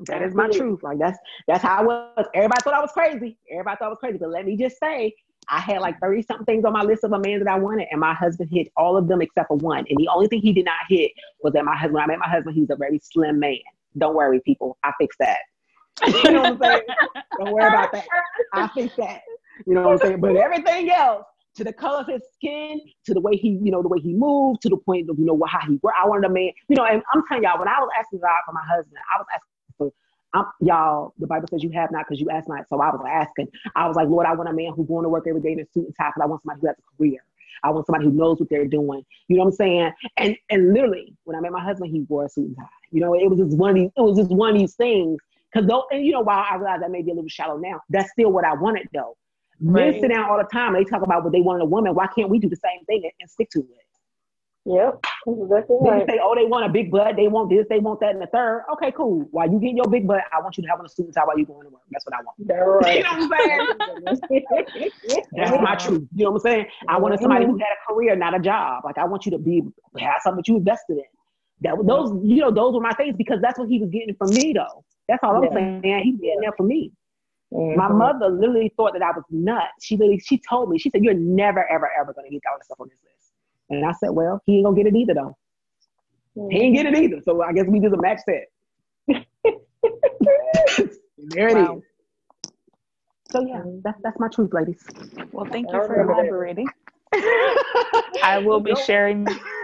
That 0.08 0.22
is 0.22 0.34
my 0.34 0.50
truth. 0.50 0.82
Like 0.84 0.98
that's 0.98 1.18
that's 1.48 1.62
how 1.62 1.80
I 1.80 1.84
was. 1.84 2.26
Everybody 2.34 2.62
thought 2.64 2.74
I 2.74 2.82
was 2.82 2.92
crazy. 2.92 3.38
Everybody 3.52 3.78
thought 3.78 3.86
I 3.86 3.90
was 3.90 4.00
crazy. 4.00 4.18
But 4.18 4.30
let 4.30 4.46
me 4.46 4.58
just 4.58 4.78
say, 4.80 5.14
I 5.50 5.60
had 5.60 5.82
like 5.82 6.00
30 6.00 6.24
something 6.24 6.46
things 6.46 6.66
on 6.66 6.74
my 6.74 6.82
list 6.82 7.04
of 7.04 7.12
a 7.14 7.20
man 7.20 7.40
that 7.40 7.48
I 7.48 7.58
wanted, 7.58 7.88
and 7.92 8.00
my 8.00 8.14
husband 8.14 8.50
hit 8.52 8.70
all 8.76 8.98
of 8.98 9.08
them 9.08 9.22
except 9.22 9.50
for 9.50 9.58
one. 9.58 9.86
And 9.90 9.98
the 9.98 10.08
only 10.14 10.28
thing 10.28 10.42
he 10.42 10.54
did 10.54 10.66
not 10.66 10.80
hit 10.90 11.12
was 11.42 11.54
that 11.54 11.64
my 11.66 11.76
husband, 11.76 11.94
when 11.94 12.04
I 12.04 12.08
met 12.08 12.20
my 12.20 12.30
husband, 12.30 12.56
he's 12.56 12.70
a 12.70 12.76
very 12.76 13.00
slim 13.00 13.40
man. 13.40 13.58
Don't 13.98 14.16
worry, 14.16 14.42
people. 14.44 14.78
I 14.84 14.92
fixed 15.00 15.20
that. 15.20 15.38
you 16.08 16.32
know 16.32 16.42
what 16.42 16.54
I'm 16.54 16.60
saying? 16.60 16.84
Don't 17.40 17.52
worry 17.52 17.68
about 17.68 17.92
that. 17.92 18.06
I 18.54 18.68
fixed 18.70 18.98
that. 18.98 19.22
You 19.66 19.76
know 19.76 19.84
what 19.84 19.92
I'm 19.94 19.98
saying? 20.00 20.20
But 20.22 20.36
everything 20.36 20.90
else, 20.90 21.26
to 21.56 21.64
the 21.64 21.74
color 21.74 22.02
of 22.02 22.08
his 22.08 22.22
skin, 22.36 22.82
to 23.06 23.14
the 23.14 23.22
way 23.22 23.36
he, 23.36 23.60
you 23.62 23.72
know, 23.72 23.82
the 23.82 23.88
way 23.88 24.00
he 24.00 24.14
moved, 24.14 24.62
to 24.62 24.70
the 24.70 24.78
point 24.78 25.10
of, 25.10 25.20
you 25.20 25.26
know, 25.26 25.40
how 25.48 25.60
he 25.68 25.80
worked. 25.82 25.98
I 26.02 26.08
wanted 26.08 26.30
a 26.30 26.34
man, 26.34 26.52
you 26.68 26.76
know, 26.76 26.86
and 26.86 27.02
I'm 27.14 27.24
telling 27.28 27.44
y'all, 27.44 27.60
when 27.60 27.68
I 27.68 27.80
was 27.80 27.90
asking 27.98 28.20
God 28.20 28.40
for 28.46 28.54
my 28.54 28.64
husband, 28.64 28.98
I 29.14 29.18
was 29.20 29.28
asking 29.34 29.50
for, 29.78 29.92
I'm, 30.34 30.46
y'all, 30.62 31.14
the 31.20 31.28
Bible 31.28 31.48
says 31.50 31.64
you 31.64 31.72
have 31.72 31.92
not 31.92 32.06
because 32.08 32.20
you 32.20 32.30
ask 32.30 32.48
not. 32.48 32.68
So 32.70 32.82
I 32.82 32.90
was 32.90 33.06
asking, 33.08 33.48
I 33.76 33.88
was 33.88 33.96
like, 33.96 34.08
Lord, 34.08 34.26
I 34.26 34.34
want 34.34 34.50
a 34.50 34.54
man 34.54 34.74
who's 34.76 34.88
going 34.88 35.04
to 35.04 35.10
work 35.10 35.26
every 35.28 35.42
day 35.42 35.54
in 35.54 35.60
a 35.60 35.66
suit 35.74 35.86
and 35.86 35.96
tie 35.96 36.10
because 36.10 36.22
I 36.24 36.26
want 36.26 36.42
somebody 36.42 36.62
who 36.62 36.68
has 36.68 36.76
a 36.78 36.98
career. 36.98 37.20
I 37.64 37.70
want 37.70 37.86
somebody 37.86 38.06
who 38.06 38.12
knows 38.12 38.40
what 38.40 38.50
they're 38.50 38.66
doing. 38.66 39.06
You 39.28 39.38
know 39.38 39.44
what 39.44 39.52
I'm 39.52 39.56
saying? 39.56 39.92
And 40.18 40.36
and 40.50 40.74
literally, 40.74 41.14
when 41.24 41.38
I 41.38 41.40
met 41.40 41.52
my 41.52 41.64
husband, 41.64 41.92
he 41.92 42.02
wore 42.10 42.26
a 42.26 42.30
suit 42.30 42.48
and 42.48 42.58
tie. 42.58 42.64
You 42.92 43.02
know, 43.02 43.14
it 43.14 43.30
was 43.30 43.40
just 43.40 43.56
one 43.58 43.70
of 43.72 43.76
these, 43.76 43.92
it 43.96 44.02
was 44.02 44.18
just 44.18 44.32
one 44.32 44.50
of 44.56 44.58
these 44.60 44.74
things. 44.76 45.20
Cause 45.54 45.66
though, 45.68 45.86
and 45.92 46.04
you 46.04 46.14
know, 46.14 46.22
while 46.22 46.44
I 46.50 46.56
realize 46.56 46.80
that 46.82 46.90
may 46.90 47.04
be 47.04 47.12
a 47.12 47.14
little 47.14 47.30
shallow 47.30 47.58
now, 47.58 47.80
that's 47.90 48.10
still 48.12 48.32
what 48.32 48.44
I 48.44 48.56
wanted 48.56 48.90
though. 48.92 49.16
Men 49.64 50.00
sit 50.00 50.10
down 50.10 50.30
all 50.30 50.38
the 50.38 50.44
time. 50.44 50.76
And 50.76 50.86
they 50.86 50.90
talk 50.90 51.02
about 51.02 51.24
what 51.24 51.32
they 51.32 51.42
want 51.42 51.58
in 51.58 51.62
a 51.62 51.70
woman. 51.70 51.96
Why 51.96 52.08
can't 52.08 52.30
we 52.30 52.40
do 52.40 52.50
the 52.50 52.58
same 52.58 52.84
thing 52.86 53.02
and, 53.04 53.12
and 53.20 53.30
stick 53.30 53.50
to 53.52 53.60
it? 53.60 53.84
Yep. 54.66 55.04
Exactly 55.28 55.76
right. 55.82 56.08
They 56.08 56.14
say, 56.14 56.20
oh, 56.24 56.36
they 56.36 56.46
want 56.46 56.66
a 56.66 56.70
big 56.70 56.90
butt. 56.90 57.18
They 57.18 57.28
want 57.28 57.50
this. 57.50 57.66
They 57.70 57.80
want 57.80 58.00
that, 58.00 58.12
and 58.12 58.22
the 58.22 58.28
third. 58.28 58.64
Okay, 58.74 58.94
cool. 58.94 59.28
While 59.32 59.52
you 59.52 59.60
getting 59.60 59.76
your 59.76 59.88
big 59.88 60.08
butt, 60.08 60.22
I 60.32 60.42
want 60.42 60.58
you 60.58 60.64
to 60.64 60.70
have 60.70 60.80
on 60.80 60.86
a 60.86 60.90
suit 60.90 61.14
tie 61.14 61.24
while 61.26 61.38
you 61.38 61.46
going 61.46 61.68
to 61.68 61.70
work. 61.70 61.82
That's 61.92 62.06
what 62.06 62.16
I 62.16 62.24
want. 62.24 62.38
That's 62.40 62.62
right. 62.66 62.98
you 62.98 63.04
know 63.04 63.10
what 63.10 64.08
I'm 64.08 64.30
saying? 64.30 64.92
That's 65.36 65.62
my 65.62 65.76
truth. 65.76 66.08
You 66.16 66.26
know 66.26 66.32
what 66.32 66.46
I'm 66.46 66.52
saying? 66.52 66.66
I 66.88 66.98
wanted 66.98 67.20
somebody 67.20 67.46
who 67.46 67.54
mm-hmm. 67.54 67.60
had 67.60 67.72
a 67.72 67.94
career, 67.94 68.16
not 68.16 68.36
a 68.36 68.40
job. 68.40 68.84
Like 68.86 68.98
I 68.98 69.06
want 69.06 69.26
you 69.26 69.32
to 69.32 69.38
be 69.38 69.64
have 70.00 70.22
something 70.24 70.38
that 70.38 70.48
you 70.48 70.58
invested 70.58 70.98
in. 70.98 71.04
That 71.62 71.76
those, 71.86 72.12
you 72.24 72.38
know, 72.38 72.52
those 72.52 72.74
were 72.74 72.82
my 72.82 72.94
things 72.94 73.16
because 73.18 73.40
that's 73.42 73.60
what 73.60 73.68
he 73.68 73.80
was 73.80 73.90
getting 73.90 74.16
from 74.16 74.30
me, 74.30 74.54
though. 74.54 74.84
That's 75.10 75.22
all 75.24 75.36
I'm 75.36 75.44
yeah. 75.44 75.54
saying. 75.54 76.04
He 76.04 76.12
was 76.12 76.22
getting 76.22 76.42
there 76.42 76.54
for 76.56 76.64
me. 76.64 76.92
Mm-hmm. 77.54 77.78
My 77.78 77.88
mother 77.88 78.30
literally 78.30 78.74
thought 78.76 78.94
that 78.94 79.04
I 79.04 79.12
was 79.12 79.24
nuts. 79.30 79.68
She 79.82 79.96
literally, 79.96 80.20
she 80.20 80.40
told 80.40 80.70
me, 80.70 80.80
she 80.80 80.90
said, 80.90 81.04
"You're 81.04 81.14
never, 81.14 81.70
ever, 81.70 81.90
ever 82.00 82.14
going 82.14 82.26
to 82.26 82.32
get 82.32 82.42
all 82.52 82.58
this 82.58 82.66
stuff 82.66 82.80
on 82.80 82.88
this 82.88 82.98
list." 83.04 83.32
And 83.70 83.86
I 83.86 83.92
said, 83.92 84.10
"Well, 84.10 84.42
he 84.46 84.58
ain't 84.58 84.66
gonna 84.66 84.76
get 84.76 84.88
it 84.88 84.96
either, 84.96 85.14
though. 85.14 85.38
Mm-hmm. 86.36 86.50
He 86.50 86.62
ain't 86.62 86.76
get 86.76 86.86
it 86.88 86.98
either. 86.98 87.22
So 87.24 87.44
I 87.44 87.54
guess 87.54 87.66
we 87.68 87.80
just 87.80 87.94
a 87.94 88.02
match 88.02 88.22
set." 88.26 88.50
there 91.18 91.50
it 91.50 91.56
wow. 91.56 91.78
is. 91.78 91.84
So 93.30 93.46
yeah, 93.46 93.62
that's 93.84 94.00
that's 94.04 94.20
my 94.20 94.28
truth, 94.30 94.54
ladies. 94.54 94.84
Well, 95.32 95.46
thank 95.46 95.72
you 95.72 95.80
for 95.86 96.02
elaborating. 96.02 96.68
I 98.24 98.42
will 98.44 98.60
be 98.60 98.76
sharing 98.76 99.26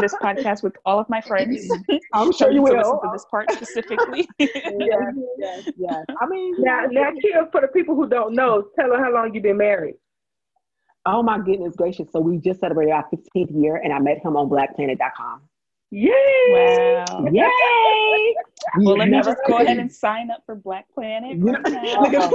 this 0.00 0.14
podcast 0.14 0.62
with 0.62 0.76
all 0.84 0.98
of 0.98 1.08
my 1.08 1.20
friends. 1.20 1.70
I'm 2.14 2.32
sure 2.38 2.50
you 2.50 2.62
will. 2.62 2.76
Listen 2.76 3.00
to 3.02 3.10
this 3.12 3.24
part 3.30 3.50
specifically. 3.52 4.28
yes, 4.38 5.14
yes, 5.38 5.68
yes. 5.76 6.04
I 6.20 6.26
mean, 6.26 6.54
now, 6.58 6.86
now, 6.90 7.10
Kia, 7.20 7.48
for 7.50 7.60
the 7.60 7.68
people 7.68 7.94
who 7.94 8.08
don't 8.08 8.34
know, 8.34 8.68
tell 8.78 8.90
her 8.90 9.02
how 9.02 9.12
long 9.12 9.34
you've 9.34 9.42
been 9.42 9.58
married. 9.58 9.96
Oh 11.06 11.22
my 11.22 11.38
goodness 11.38 11.74
gracious! 11.76 12.10
So 12.12 12.20
we 12.20 12.38
just 12.38 12.60
celebrated 12.60 12.92
our 12.92 13.04
15th 13.12 13.62
year, 13.62 13.76
and 13.76 13.92
I 13.92 13.98
met 13.98 14.18
him 14.24 14.36
on 14.36 14.48
BlackPlanet.com. 14.48 15.42
Yay! 15.90 16.12
Wow! 16.50 17.26
Yay! 17.32 18.34
well, 18.78 18.98
let 18.98 19.08
me 19.08 19.22
just 19.22 19.38
go 19.46 19.56
ahead 19.58 19.78
and 19.78 19.90
sign 19.90 20.30
up 20.30 20.42
for 20.44 20.54
Black 20.54 20.84
Planet. 20.92 21.38
Right 21.38 21.62
now. 21.64 22.00
Look 22.02 22.12
at 22.12 22.24
I 22.24 22.28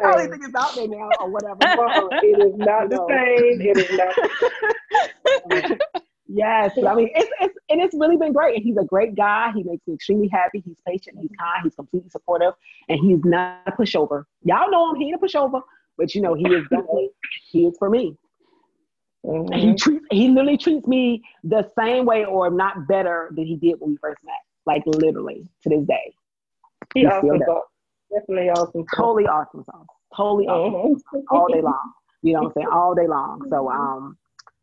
probably 0.00 0.28
think 0.28 0.44
it's 0.44 0.54
out 0.54 0.74
there 0.74 0.88
now 0.88 1.10
or 1.20 1.28
whatever. 1.30 1.58
it 2.22 2.40
is 2.40 2.56
not 2.56 2.88
the 2.88 3.04
same. 3.08 3.60
It 3.60 3.76
is 3.76 3.90
not. 5.60 5.78
yes, 6.26 6.72
I 6.86 6.94
mean 6.94 7.10
it's, 7.14 7.30
it's 7.40 7.58
and 7.68 7.82
it's 7.82 7.94
really 7.94 8.16
been 8.16 8.32
great. 8.32 8.56
And 8.56 8.64
he's 8.64 8.78
a 8.78 8.84
great 8.84 9.14
guy. 9.14 9.52
He 9.54 9.62
makes 9.62 9.86
me 9.86 9.92
extremely 9.94 10.28
happy. 10.28 10.62
He's 10.64 10.78
patient. 10.86 11.18
He's 11.20 11.32
kind. 11.38 11.62
He's 11.64 11.74
completely 11.74 12.08
supportive, 12.08 12.54
and 12.88 12.98
he's 12.98 13.22
not 13.24 13.58
a 13.66 13.72
pushover. 13.72 14.24
Y'all 14.42 14.70
know 14.70 14.90
him. 14.90 14.96
He 14.96 15.08
ain't 15.08 15.16
a 15.16 15.18
pushover, 15.18 15.60
but 15.98 16.14
you 16.14 16.22
know 16.22 16.32
he 16.32 16.46
is 16.46 16.66
definitely 16.70 17.10
he 17.50 17.66
is 17.66 17.76
for 17.78 17.90
me. 17.90 18.16
Mm-hmm. 19.24 19.52
He 19.52 19.74
treats 19.74 20.04
he 20.10 20.28
literally 20.28 20.56
treats 20.56 20.86
me 20.86 21.22
the 21.44 21.70
same 21.78 22.06
way 22.06 22.24
or 22.24 22.50
not 22.50 22.88
better 22.88 23.30
than 23.34 23.44
he 23.46 23.56
did 23.56 23.74
when 23.78 23.90
we 23.90 23.96
first 23.98 24.18
met. 24.24 24.34
Like 24.66 24.82
literally 24.86 25.48
to 25.62 25.68
this 25.68 25.84
day. 25.86 26.14
He 26.94 27.06
awesome 27.06 27.40
sauce. 27.46 27.64
Definitely 28.12 28.50
awesome. 28.50 28.84
Totally 28.96 29.26
awesome 29.26 29.64
sauce. 29.64 29.86
Totally 30.16 30.46
awesome. 30.46 31.02
Mm-hmm. 31.14 31.36
all 31.36 31.48
day 31.48 31.60
long. 31.60 31.92
You 32.22 32.32
know 32.34 32.40
what 32.40 32.46
I'm 32.46 32.52
saying? 32.54 32.68
All 32.72 32.94
day 32.94 33.06
long. 33.06 33.46
So 33.50 33.56
mm-hmm. 33.56 33.80
um 33.80 34.18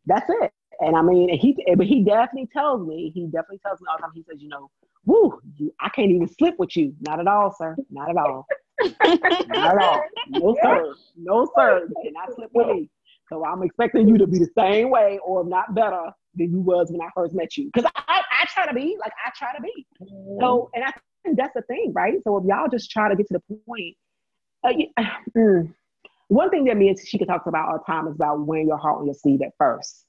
that's 0.05 0.29
it. 0.41 0.51
And 0.79 0.95
I 0.95 1.01
mean 1.01 1.29
he 1.37 1.55
but 1.75 1.85
he 1.85 2.03
definitely 2.03 2.49
tells 2.51 2.87
me, 2.87 3.11
he 3.13 3.25
definitely 3.25 3.59
tells 3.65 3.79
me 3.79 3.87
all 3.91 3.97
the 3.97 4.03
time, 4.03 4.11
he 4.15 4.23
says, 4.23 4.41
you 4.41 4.49
know, 4.49 4.71
woo, 5.05 5.39
you, 5.57 5.73
I 5.79 5.89
can't 5.89 6.11
even 6.11 6.27
slip 6.27 6.55
with 6.57 6.75
you. 6.75 6.95
Not 7.01 7.19
at 7.19 7.27
all, 7.27 7.53
sir. 7.55 7.75
Not 7.91 8.09
at 8.09 8.17
all. 8.17 8.45
Not 8.81 9.75
at 9.75 9.81
all. 9.81 10.03
No 10.29 10.57
sir. 10.61 10.95
No 11.15 11.51
sir. 11.55 11.87
You 11.87 11.95
cannot 12.03 12.35
slip 12.35 12.49
with 12.53 12.67
me. 12.67 12.89
So 13.29 13.45
I'm 13.45 13.63
expecting 13.63 14.07
you 14.07 14.17
to 14.17 14.27
be 14.27 14.39
the 14.39 14.49
same 14.57 14.89
way 14.89 15.19
or 15.23 15.43
not 15.43 15.75
better 15.75 16.11
than 16.35 16.51
you 16.51 16.61
was 16.61 16.91
when 16.91 17.01
I 17.01 17.09
first 17.15 17.35
met 17.35 17.57
you. 17.57 17.69
Because 17.73 17.89
I, 17.95 18.21
I 18.31 18.45
try 18.45 18.65
to 18.67 18.73
be, 18.73 18.95
like 18.99 19.11
I 19.25 19.31
try 19.35 19.55
to 19.55 19.61
be. 19.61 19.85
Mm-hmm. 20.01 20.39
So, 20.39 20.69
and 20.73 20.83
I 20.83 20.91
think 21.23 21.37
that's 21.37 21.53
the 21.53 21.61
thing, 21.63 21.91
right? 21.93 22.15
So 22.23 22.37
if 22.37 22.45
y'all 22.45 22.67
just 22.69 22.89
try 22.89 23.09
to 23.09 23.15
get 23.15 23.27
to 23.27 23.39
the 23.39 23.55
point, 23.65 23.95
uh, 24.63 25.03
mm, 25.37 25.73
one 26.29 26.49
thing 26.49 26.65
that 26.65 26.77
me 26.77 26.89
and 26.89 26.99
she 26.99 27.17
could 27.17 27.27
talk 27.27 27.45
about 27.45 27.69
all 27.69 27.77
the 27.77 27.83
time 27.85 28.07
is 28.07 28.15
about 28.15 28.39
wearing 28.39 28.67
your 28.67 28.77
heart 28.77 28.99
on 28.99 29.05
your 29.05 29.15
sleeve 29.15 29.41
at 29.41 29.57
1st 29.61 30.03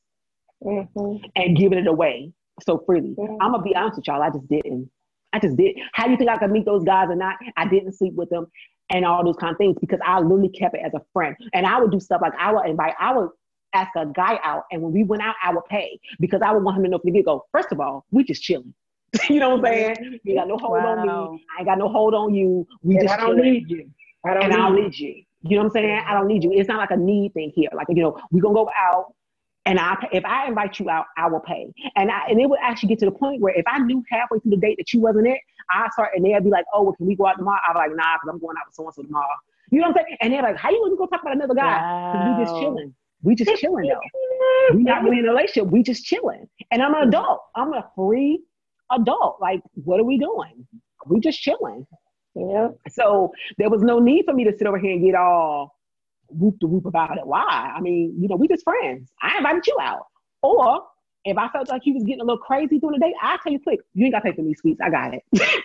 mm-hmm. 0.65 1.25
and 1.37 1.57
giving 1.57 1.79
it 1.79 1.87
away 1.87 2.33
so 2.63 2.83
freely. 2.87 3.15
Mm-hmm. 3.19 3.37
I'm 3.41 3.53
gonna 3.53 3.63
be 3.63 3.75
honest 3.75 3.99
with 3.99 4.07
y'all, 4.09 4.23
I 4.23 4.31
just 4.31 4.49
didn't. 4.49 4.91
I 5.33 5.39
just 5.39 5.57
did. 5.57 5.77
How 5.93 6.07
do 6.07 6.13
you 6.13 6.17
think 6.17 6.31
I 6.31 6.39
could 6.39 6.51
meet 6.51 6.65
those 6.65 6.85
guys 6.85 7.09
or 7.11 7.17
not? 7.17 7.37
I 7.57 7.69
didn't 7.69 7.93
sleep 7.93 8.15
with 8.15 8.31
them 8.31 8.47
and 8.91 9.05
all 9.05 9.25
those 9.25 9.37
kind 9.37 9.53
of 9.53 9.59
things 9.59 9.77
because 9.81 10.01
I 10.05 10.21
literally 10.21 10.49
kept 10.49 10.75
it 10.75 10.81
as 10.85 10.95
a 10.95 11.03
friend. 11.13 11.37
And 11.53 11.67
I 11.67 11.81
would 11.81 11.91
do 11.91 12.01
stuff 12.01 12.21
like 12.23 12.33
I 12.39 12.53
would 12.53 12.67
invite, 12.67 12.95
I 12.99 13.15
would 13.15 13.31
ask 13.75 13.91
a 13.97 14.07
guy 14.07 14.39
out, 14.43 14.65
and 14.71 14.83
when 14.83 14.93
we 14.93 15.05
went 15.05 15.23
out, 15.23 15.35
I 15.43 15.53
would 15.53 15.65
pay 15.67 15.99
because 16.21 16.41
I 16.43 16.53
would 16.53 16.63
want 16.63 16.79
him 16.79 16.85
to 16.85 16.91
know 16.91 16.99
from 16.99 17.13
the 17.13 17.19
get 17.19 17.27
go. 17.27 17.45
First 17.53 17.73
of 17.73 17.81
all, 17.81 18.05
we 18.11 18.25
just 18.25 18.43
chilling. 18.43 18.75
you 19.31 19.41
know 19.41 19.57
what 19.57 19.67
I'm 19.67 19.73
saying? 19.73 20.21
You 20.25 20.35
got 20.35 20.49
no 20.49 20.59
hold 20.59 20.73
wow. 20.73 20.99
on 20.99 21.33
me. 21.33 21.47
I 21.57 21.61
ain't 21.61 21.69
got 21.69 21.79
no 21.79 21.89
hold 21.89 22.15
on 22.15 22.35
you. 22.35 22.67
We 22.83 22.97
and 22.97 23.09
just 23.09 23.15
I 23.15 23.19
don't 23.19 23.37
chilling. 23.37 23.53
need 23.53 23.71
you. 23.71 23.91
I 24.27 24.35
don't, 24.35 24.43
and 24.45 24.53
need, 24.53 24.59
I 24.59 24.63
don't 24.63 24.75
need 24.75 24.99
you. 24.99 25.23
You 25.43 25.57
know 25.57 25.63
what 25.63 25.67
I'm 25.67 25.71
saying? 25.73 26.05
I 26.07 26.13
don't 26.13 26.27
need 26.27 26.45
you. 26.45 26.53
It's 26.53 26.69
not 26.69 26.79
like 26.79 26.91
a 26.91 26.97
need 26.97 27.33
thing 27.35 27.53
here. 27.55 27.71
Like 27.75 27.87
you 27.89 28.03
know, 28.03 28.19
we 28.31 28.41
gonna 28.41 28.55
go 28.55 28.71
out. 28.77 29.15
And 29.67 29.79
I, 29.79 29.97
if 30.13 30.25
I 30.25 30.49
invite 30.49 30.79
you 30.79 30.89
out, 30.89 31.05
I 31.19 31.29
will 31.29 31.41
pay. 31.41 31.71
And 31.95 32.11
I, 32.11 32.29
and 32.29 32.41
it 32.41 32.49
would 32.49 32.59
actually 32.63 32.89
get 32.89 33.01
to 33.01 33.05
the 33.05 33.13
point 33.13 33.43
where 33.43 33.53
if 33.55 33.67
I 33.67 33.79
knew 33.79 34.03
halfway 34.11 34.39
through 34.39 34.53
the 34.53 34.57
date 34.57 34.77
that 34.79 34.95
you 34.95 35.01
wasn't 35.01 35.27
it, 35.27 35.39
I 35.71 35.89
start 35.91 36.11
and 36.15 36.25
they'll 36.25 36.41
be 36.41 36.51
like, 36.51 36.65
"Oh, 36.75 36.83
well, 36.83 36.93
can 36.95 37.07
we 37.07 37.17
go 37.17 37.27
out 37.27 37.39
tomorrow?" 37.39 37.61
I'm 37.69 37.77
like, 37.77 37.91
"Nah, 37.91 38.17
because 38.17 38.29
I'm 38.31 38.39
going 38.39 38.57
out 38.59 38.67
with 38.67 38.75
someone 38.75 38.95
so 38.95 39.03
tomorrow." 39.03 39.27
You 39.71 39.81
know 39.81 39.89
what 39.89 39.99
I'm 39.99 40.05
saying? 40.07 40.17
And 40.21 40.33
they're 40.33 40.43
like, 40.43 40.57
"How 40.57 40.71
you 40.71 40.83
even 40.87 40.97
go 40.97 41.07
talk 41.07 41.23
about 41.23 41.37
another 41.37 41.55
guy?" 41.55 41.81
Wow. 41.81 42.39
We 42.39 42.45
just 42.45 42.61
chilling. 42.61 42.95
We 43.23 43.35
just 43.35 43.61
chilling 43.61 43.89
though. 43.89 44.77
we 44.77 44.83
not 44.83 45.03
really 45.03 45.19
in 45.19 45.27
a 45.27 45.31
relationship. 45.31 45.71
We 45.71 45.83
just 45.83 46.05
chilling. 46.05 46.49
And 46.71 46.83
I'm 46.83 46.95
an 46.95 47.01
mm-hmm. 47.01 47.09
adult. 47.09 47.41
I'm 47.57 47.73
a 47.73 47.91
free 47.97 48.43
adult. 48.93 49.39
Like, 49.41 49.61
what 49.75 50.01
are 50.01 50.05
we 50.05 50.19
doing? 50.19 50.67
We 51.07 51.21
just 51.21 51.41
chilling. 51.41 51.87
Yeah. 52.35 52.69
So 52.89 53.33
there 53.57 53.71
was 53.71 53.83
no 53.83 53.99
need 53.99 54.25
for 54.25 54.35
me 54.35 54.45
to 54.45 54.57
sit 54.57 54.67
over 54.67 54.79
here 54.79 54.93
and 54.93 55.05
get 55.05 55.15
all 55.15 55.77
whoop 56.29 56.57
the 56.61 56.67
whoop 56.67 56.87
about 56.87 57.19
it. 57.19 57.27
Why? 57.27 57.73
I 57.77 57.81
mean, 57.81 58.15
you 58.21 58.29
know, 58.29 58.37
we 58.37 58.49
just 58.49 58.63
friends. 58.63 59.11
I 59.23 59.39
invited 59.39 59.67
you 59.67 59.77
out. 59.81 60.07
Or 60.43 60.85
if 61.31 61.39
I 61.39 61.49
felt 61.49 61.69
like 61.69 61.83
you 61.85 61.95
was 61.95 62.05
getting 62.05 62.21
a 62.21 62.25
little 62.25 62.39
crazy 62.39 62.79
during 62.79 62.99
the 62.99 63.07
day, 63.07 63.15
I'll 63.23 63.39
tell 63.39 63.53
you 63.53 63.61
quick, 63.61 63.81
you 63.95 64.05
ain't 64.05 64.15
gotta 64.15 64.31
pay 64.31 64.37
for 64.37 64.43
me 64.43 64.55
sweets. 64.55 64.81
I 64.83 64.91
got 64.91 65.15
it. 65.15 65.25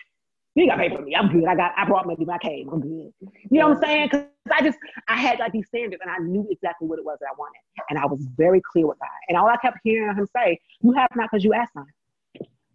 You 0.56 0.64
ain't 0.64 0.72
got 0.72 0.76
to 0.76 0.88
pay 0.88 0.96
for 0.96 1.02
me. 1.02 1.16
I'm 1.16 1.30
good. 1.30 1.46
I 1.46 1.56
got. 1.56 1.72
I 1.76 1.86
brought 1.86 2.06
money. 2.06 2.26
I 2.32 2.38
came. 2.38 2.70
I'm 2.70 2.80
good. 2.80 3.12
You 3.20 3.60
know 3.60 3.70
what 3.70 3.78
I'm 3.78 3.84
saying? 3.84 4.10
Because 4.12 4.28
I 4.52 4.62
just 4.62 4.78
I 5.08 5.18
had 5.18 5.40
like 5.40 5.52
these 5.52 5.68
standards, 5.68 6.02
and 6.04 6.12
I 6.12 6.20
knew 6.20 6.48
exactly 6.52 6.88
what 6.88 7.00
it 7.00 7.06
was 7.06 7.18
that 7.22 7.28
I 7.32 7.36
wanted, 7.38 7.60
and 7.90 7.98
I 7.98 8.06
was 8.06 8.24
very 8.38 8.62
clear 8.72 8.86
with 8.86 9.00
that. 9.00 9.10
And 9.30 9.38
all 9.38 9.48
I 9.48 9.58
kept 9.58 9.80
hearing 9.84 10.16
him 10.16 10.28
say, 10.36 10.60
"You 10.82 10.92
have 10.92 11.10
not 11.16 11.30
because 11.32 11.44
you 11.44 11.54
asked 11.54 11.76
not." 11.76 11.86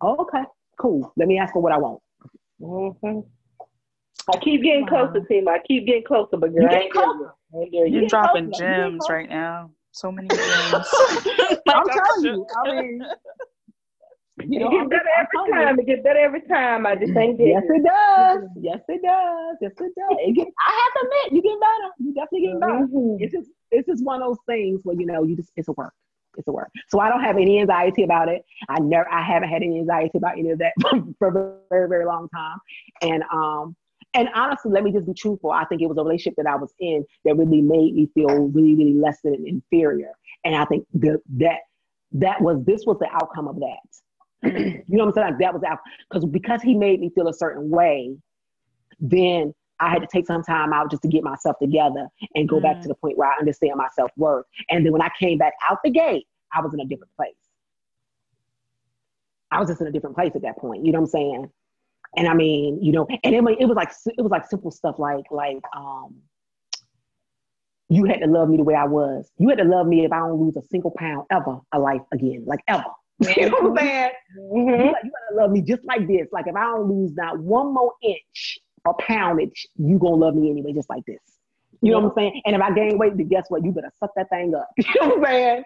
Oh, 0.00 0.16
okay, 0.22 0.42
cool. 0.80 1.12
Let 1.16 1.28
me 1.28 1.38
ask 1.38 1.52
for 1.52 1.62
what 1.62 1.72
I 1.72 1.78
want. 1.78 2.00
Mm-hmm. 2.60 3.20
I 4.34 4.38
keep 4.38 4.62
getting 4.62 4.86
wow. 4.90 5.06
closer, 5.06 5.24
team. 5.26 5.48
I 5.48 5.60
keep 5.66 5.86
getting 5.86 6.04
closer, 6.04 6.36
but 6.36 6.52
girl, 6.52 6.62
you 6.62 6.90
closer. 6.92 7.32
You're, 7.70 7.86
You're 7.86 8.08
dropping 8.08 8.50
closer. 8.50 8.64
gems 8.64 9.06
right 9.08 9.28
now. 9.28 9.70
So 9.98 10.12
many 10.12 10.28
gems. 10.28 10.38
I'm 11.68 11.88
telling 11.88 12.22
you. 12.22 12.46
I 12.56 12.70
mean, 12.70 13.02
you 14.44 14.60
know, 14.60 14.68
it 14.68 14.70
gets 14.70 14.90
better 14.90 15.10
every 15.18 15.52
time. 15.52 15.80
It 15.80 15.86
gets 15.86 16.02
better 16.04 16.20
every 16.20 16.40
time. 16.42 16.86
I 16.86 16.94
just 16.94 17.16
ain't 17.16 17.40
Yes, 17.40 17.64
it 17.68 17.82
does. 17.82 18.44
Yes, 18.60 18.78
it 18.86 19.02
does. 19.02 19.56
Yes, 19.60 19.72
it 19.72 19.92
does. 19.98 20.18
It 20.20 20.36
get, 20.36 20.46
I 20.64 20.70
have 20.70 20.92
to 20.94 21.00
admit, 21.02 21.32
you 21.32 21.42
get 21.42 21.60
better. 21.60 21.90
You 21.98 22.14
definitely 22.14 22.46
get 22.46 22.60
better. 22.60 22.86
Mm-hmm. 22.86 23.24
It's 23.24 23.32
just, 23.32 23.50
it's 23.72 23.88
just 23.88 24.04
one 24.04 24.22
of 24.22 24.28
those 24.28 24.38
things 24.46 24.82
where 24.84 24.94
you 24.94 25.04
know, 25.04 25.24
you 25.24 25.34
just, 25.34 25.50
it's 25.56 25.66
a 25.66 25.72
work. 25.72 25.92
It's 26.36 26.46
a 26.46 26.52
work. 26.52 26.70
So 26.86 27.00
I 27.00 27.08
don't 27.08 27.24
have 27.24 27.36
any 27.36 27.58
anxiety 27.58 28.04
about 28.04 28.28
it. 28.28 28.44
I 28.68 28.78
never, 28.78 29.12
I 29.12 29.22
haven't 29.22 29.48
had 29.48 29.64
any 29.64 29.80
anxiety 29.80 30.16
about 30.16 30.38
any 30.38 30.50
of 30.50 30.60
that 30.60 30.74
for 31.18 31.26
a 31.26 31.58
very, 31.70 31.88
very 31.88 32.06
long 32.06 32.28
time. 32.28 32.58
And 33.02 33.24
um, 33.32 33.74
and 34.14 34.28
honestly, 34.34 34.70
let 34.70 34.84
me 34.84 34.92
just 34.92 35.06
be 35.06 35.14
truthful. 35.14 35.50
I 35.50 35.64
think 35.64 35.82
it 35.82 35.86
was 35.86 35.98
a 35.98 36.02
relationship 36.02 36.34
that 36.36 36.46
I 36.46 36.56
was 36.56 36.72
in 36.80 37.04
that 37.24 37.36
really 37.36 37.60
made 37.60 37.94
me 37.94 38.08
feel 38.14 38.48
really, 38.48 38.74
really 38.74 38.94
less 38.94 39.20
than 39.22 39.44
inferior. 39.46 40.12
And 40.44 40.54
I 40.54 40.64
think 40.64 40.86
the, 40.94 41.20
that 41.36 41.58
that 42.12 42.40
was 42.40 42.64
this 42.64 42.84
was 42.86 42.98
the 42.98 43.08
outcome 43.12 43.48
of 43.48 43.56
that. 43.60 44.42
you 44.88 44.96
know 44.96 45.04
what 45.04 45.08
I'm 45.08 45.12
saying? 45.12 45.30
Like 45.32 45.38
that 45.40 45.54
was 45.54 45.62
out 45.62 45.78
because 46.10 46.24
because 46.26 46.62
he 46.62 46.74
made 46.74 47.00
me 47.00 47.10
feel 47.14 47.28
a 47.28 47.34
certain 47.34 47.68
way, 47.70 48.16
then 49.00 49.52
I 49.80 49.90
had 49.90 50.00
to 50.00 50.08
take 50.10 50.26
some 50.26 50.42
time 50.42 50.72
out 50.72 50.90
just 50.90 51.02
to 51.02 51.08
get 51.08 51.22
myself 51.22 51.56
together 51.60 52.08
and 52.34 52.48
go 52.48 52.56
mm 52.56 52.62
back 52.62 52.80
to 52.80 52.88
the 52.88 52.94
point 52.94 53.16
where 53.16 53.30
I 53.30 53.36
understand 53.38 53.74
my 53.76 53.88
self 53.94 54.10
worth. 54.16 54.46
And 54.70 54.84
then 54.84 54.92
when 54.92 55.02
I 55.02 55.10
came 55.18 55.38
back 55.38 55.52
out 55.68 55.78
the 55.84 55.90
gate, 55.90 56.26
I 56.52 56.60
was 56.60 56.72
in 56.74 56.80
a 56.80 56.86
different 56.86 57.14
place. 57.16 57.34
I 59.50 59.60
was 59.60 59.68
just 59.68 59.80
in 59.80 59.86
a 59.86 59.92
different 59.92 60.16
place 60.16 60.32
at 60.34 60.42
that 60.42 60.58
point. 60.58 60.84
You 60.84 60.92
know 60.92 61.00
what 61.00 61.06
I'm 61.06 61.10
saying? 61.10 61.50
And 62.16 62.26
I 62.26 62.34
mean, 62.34 62.82
you 62.82 62.92
know, 62.92 63.06
and 63.22 63.34
it, 63.34 63.44
it 63.60 63.66
was 63.66 63.76
like 63.76 63.90
it 64.06 64.22
was 64.22 64.30
like 64.30 64.46
simple 64.48 64.70
stuff 64.70 64.98
like 64.98 65.24
like 65.30 65.62
um, 65.76 66.16
you 67.88 68.04
had 68.04 68.20
to 68.20 68.26
love 68.26 68.48
me 68.48 68.56
the 68.56 68.64
way 68.64 68.74
I 68.74 68.84
was. 68.84 69.30
You 69.38 69.48
had 69.48 69.58
to 69.58 69.64
love 69.64 69.86
me 69.86 70.04
if 70.04 70.12
I 70.12 70.18
don't 70.18 70.40
lose 70.40 70.56
a 70.56 70.62
single 70.68 70.92
pound 70.96 71.26
ever 71.30 71.58
a 71.72 71.78
life 71.78 72.02
again, 72.12 72.44
like 72.46 72.60
ever. 72.68 72.84
You 73.36 73.50
know 73.50 73.56
what 73.60 73.80
I'm 73.80 73.86
saying? 73.86 74.10
Mm-hmm. 74.38 74.68
You, 74.68 74.92
like, 74.92 75.04
you 75.04 75.10
gotta 75.10 75.42
love 75.42 75.50
me 75.50 75.60
just 75.60 75.84
like 75.84 76.06
this. 76.06 76.28
Like 76.30 76.46
if 76.46 76.54
I 76.54 76.64
don't 76.64 76.88
lose 76.88 77.14
not 77.14 77.38
one 77.40 77.74
more 77.74 77.92
inch 78.02 78.58
or 78.84 78.94
poundage, 79.00 79.66
you 79.76 79.98
gonna 79.98 80.14
love 80.14 80.36
me 80.36 80.50
anyway, 80.50 80.72
just 80.72 80.88
like 80.88 81.04
this. 81.04 81.18
You 81.80 81.92
know 81.92 82.00
what 82.00 82.10
I'm 82.10 82.14
saying? 82.16 82.42
And 82.44 82.56
if 82.56 82.62
I 82.62 82.72
gain 82.72 82.98
weight, 82.98 83.16
then 83.16 83.28
guess 83.28 83.46
what? 83.48 83.64
You 83.64 83.72
better 83.72 83.92
suck 84.00 84.10
that 84.16 84.28
thing 84.30 84.54
up. 84.54 84.68
You 84.78 84.84
know 85.00 85.08
what 85.08 85.18
I'm 85.18 85.24
saying? 85.24 85.62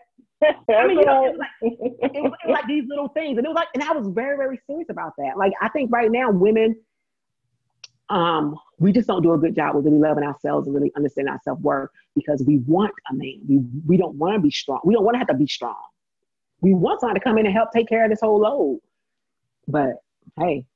I 0.68 0.86
mean, 0.86 0.98
you 0.98 1.04
know, 1.04 1.26
it 1.26 1.32
was, 1.32 1.38
like, 1.38 1.50
it, 1.62 1.78
was, 1.80 2.10
it 2.14 2.22
was 2.22 2.32
like 2.48 2.66
these 2.68 2.84
little 2.88 3.08
things, 3.08 3.38
and 3.38 3.46
it 3.46 3.48
was 3.48 3.56
like, 3.56 3.68
and 3.74 3.82
I 3.82 3.92
was 3.92 4.08
very, 4.08 4.36
very 4.36 4.60
serious 4.66 4.88
about 4.90 5.12
that. 5.18 5.36
Like, 5.36 5.52
I 5.60 5.68
think 5.68 5.92
right 5.92 6.10
now, 6.10 6.30
women, 6.30 6.76
um, 8.08 8.56
we 8.78 8.92
just 8.92 9.06
don't 9.06 9.22
do 9.22 9.32
a 9.32 9.38
good 9.38 9.54
job 9.54 9.74
with 9.74 9.84
really 9.84 9.98
loving 9.98 10.24
ourselves 10.24 10.66
and 10.66 10.74
really 10.74 10.92
understanding 10.96 11.32
our 11.32 11.40
self 11.44 11.58
worth 11.60 11.90
because 12.14 12.42
we 12.46 12.58
want 12.58 12.92
a 13.10 13.14
man. 13.14 13.40
We 13.48 13.60
we 13.86 13.96
don't 13.96 14.16
want 14.16 14.34
to 14.34 14.40
be 14.40 14.50
strong. 14.50 14.80
We 14.84 14.94
don't 14.94 15.04
want 15.04 15.14
to 15.14 15.18
have 15.18 15.28
to 15.28 15.34
be 15.34 15.46
strong. 15.46 15.76
We 16.60 16.74
want 16.74 17.00
someone 17.00 17.14
to 17.14 17.20
come 17.20 17.38
in 17.38 17.46
and 17.46 17.54
help 17.54 17.70
take 17.72 17.88
care 17.88 18.04
of 18.04 18.10
this 18.10 18.20
whole 18.20 18.40
load. 18.40 18.80
But 19.66 19.94
hey, 20.38 20.66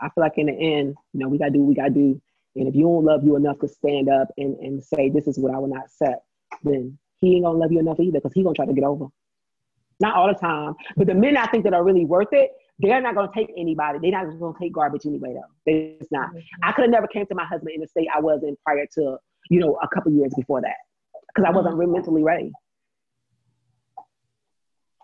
I 0.00 0.08
feel 0.08 0.22
like 0.22 0.38
in 0.38 0.46
the 0.46 0.52
end, 0.52 0.96
you 1.12 1.20
know, 1.20 1.28
we 1.28 1.38
gotta 1.38 1.52
do 1.52 1.60
what 1.60 1.68
we 1.68 1.74
gotta 1.74 1.90
do. 1.90 2.20
And 2.56 2.68
if 2.68 2.74
you 2.74 2.82
don't 2.82 3.04
love 3.04 3.24
you 3.24 3.36
enough 3.36 3.58
to 3.60 3.68
stand 3.68 4.08
up 4.08 4.28
and, 4.36 4.56
and 4.58 4.84
say 4.84 5.08
this 5.08 5.26
is 5.26 5.38
what 5.38 5.54
I 5.54 5.58
will 5.58 5.68
not 5.68 5.84
accept, 5.84 6.24
then 6.64 6.98
he 7.22 7.36
ain't 7.36 7.44
gonna 7.44 7.58
love 7.58 7.72
you 7.72 7.78
enough 7.78 8.00
either 8.00 8.18
because 8.18 8.34
he 8.34 8.42
gonna 8.42 8.54
try 8.54 8.66
to 8.66 8.74
get 8.74 8.84
over. 8.84 9.06
Not 10.00 10.16
all 10.16 10.26
the 10.26 10.34
time, 10.34 10.74
but 10.96 11.06
the 11.06 11.14
men 11.14 11.36
I 11.36 11.46
think 11.46 11.64
that 11.64 11.72
are 11.72 11.84
really 11.84 12.04
worth 12.04 12.32
it, 12.32 12.50
they're 12.80 13.00
not 13.00 13.14
gonna 13.14 13.30
take 13.32 13.50
anybody. 13.56 14.00
They're 14.02 14.10
not 14.10 14.38
gonna 14.38 14.58
take 14.60 14.72
garbage 14.72 15.06
anyway 15.06 15.34
though. 15.34 15.72
It's 15.72 16.10
not. 16.10 16.30
Mm-hmm. 16.30 16.38
I 16.64 16.72
could 16.72 16.82
have 16.82 16.90
never 16.90 17.06
came 17.06 17.24
to 17.26 17.34
my 17.34 17.44
husband 17.44 17.70
in 17.74 17.80
the 17.80 17.86
state 17.86 18.08
I 18.14 18.20
was 18.20 18.42
in 18.42 18.56
prior 18.64 18.86
to, 18.94 19.18
you 19.48 19.60
know, 19.60 19.78
a 19.80 19.88
couple 19.88 20.12
years 20.12 20.34
before 20.36 20.60
that. 20.60 20.76
Because 21.28 21.48
I 21.48 21.52
wasn't 21.52 21.76
mm-hmm. 21.76 21.92
mentally 21.92 22.24
ready. 22.24 22.50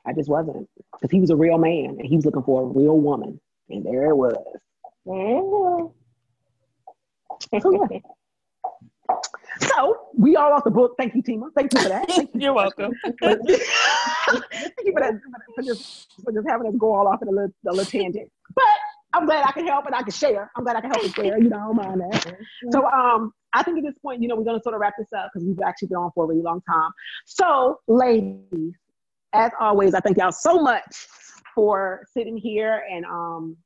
I 0.04 0.12
just 0.12 0.28
wasn't. 0.28 0.68
Because 0.92 1.10
he 1.12 1.20
was 1.20 1.30
a 1.30 1.36
real 1.36 1.58
man 1.58 1.96
and 1.98 2.06
he 2.06 2.16
was 2.16 2.26
looking 2.26 2.42
for 2.42 2.62
a 2.62 2.66
real 2.66 2.98
woman. 2.98 3.40
And 3.70 3.84
there 3.84 4.10
it 4.10 4.16
was. 4.16 4.34
Mm-hmm. 5.06 5.92
So, 7.60 7.88
yeah. 7.90 7.98
So 10.18 10.22
we 10.22 10.36
all 10.36 10.52
off 10.52 10.64
the 10.64 10.70
book. 10.70 10.94
Thank 10.98 11.14
you, 11.14 11.22
Tima. 11.22 11.48
Thank 11.54 11.74
you 11.74 11.80
for 11.80 11.88
that. 11.88 12.08
You. 12.16 12.28
You're 12.34 12.52
welcome. 12.52 12.92
Thank 13.20 13.40
you 13.48 14.92
for, 14.92 15.00
that, 15.00 15.20
for, 15.54 15.62
just, 15.62 16.08
for 16.24 16.32
just 16.32 16.48
having 16.48 16.66
us 16.66 16.74
go 16.78 16.94
all 16.94 17.08
off 17.08 17.22
in 17.22 17.28
a 17.28 17.30
little, 17.30 17.52
a 17.66 17.70
little 17.70 17.84
tangent. 17.84 18.30
But 18.54 18.64
I'm 19.14 19.26
glad 19.26 19.44
I 19.46 19.52
can 19.52 19.66
help 19.66 19.86
and 19.86 19.94
I 19.94 20.02
can 20.02 20.12
share. 20.12 20.50
I'm 20.56 20.64
glad 20.64 20.76
I 20.76 20.80
can 20.80 20.90
help 20.90 21.04
and 21.04 21.14
share. 21.14 21.38
You 21.38 21.48
know, 21.48 21.56
I 21.56 21.60
don't 21.60 21.76
mind 21.76 22.00
that. 22.12 22.36
So 22.72 22.86
um, 22.86 23.32
I 23.52 23.62
think 23.62 23.78
at 23.78 23.84
this 23.84 23.94
point, 24.02 24.22
you 24.22 24.28
know, 24.28 24.36
we're 24.36 24.44
going 24.44 24.58
to 24.58 24.62
sort 24.62 24.74
of 24.74 24.80
wrap 24.80 24.94
this 24.98 25.12
up 25.16 25.30
because 25.32 25.46
we've 25.46 25.60
actually 25.64 25.88
been 25.88 25.98
on 25.98 26.10
for 26.14 26.24
a 26.24 26.26
really 26.28 26.42
long 26.42 26.60
time. 26.68 26.90
So, 27.24 27.80
ladies, 27.86 28.74
as 29.32 29.52
always, 29.60 29.94
I 29.94 30.00
thank 30.00 30.18
y'all 30.18 30.32
so 30.32 30.60
much 30.60 31.06
for 31.54 32.04
sitting 32.12 32.36
here 32.36 32.82
and 32.90 33.04
um, 33.06 33.56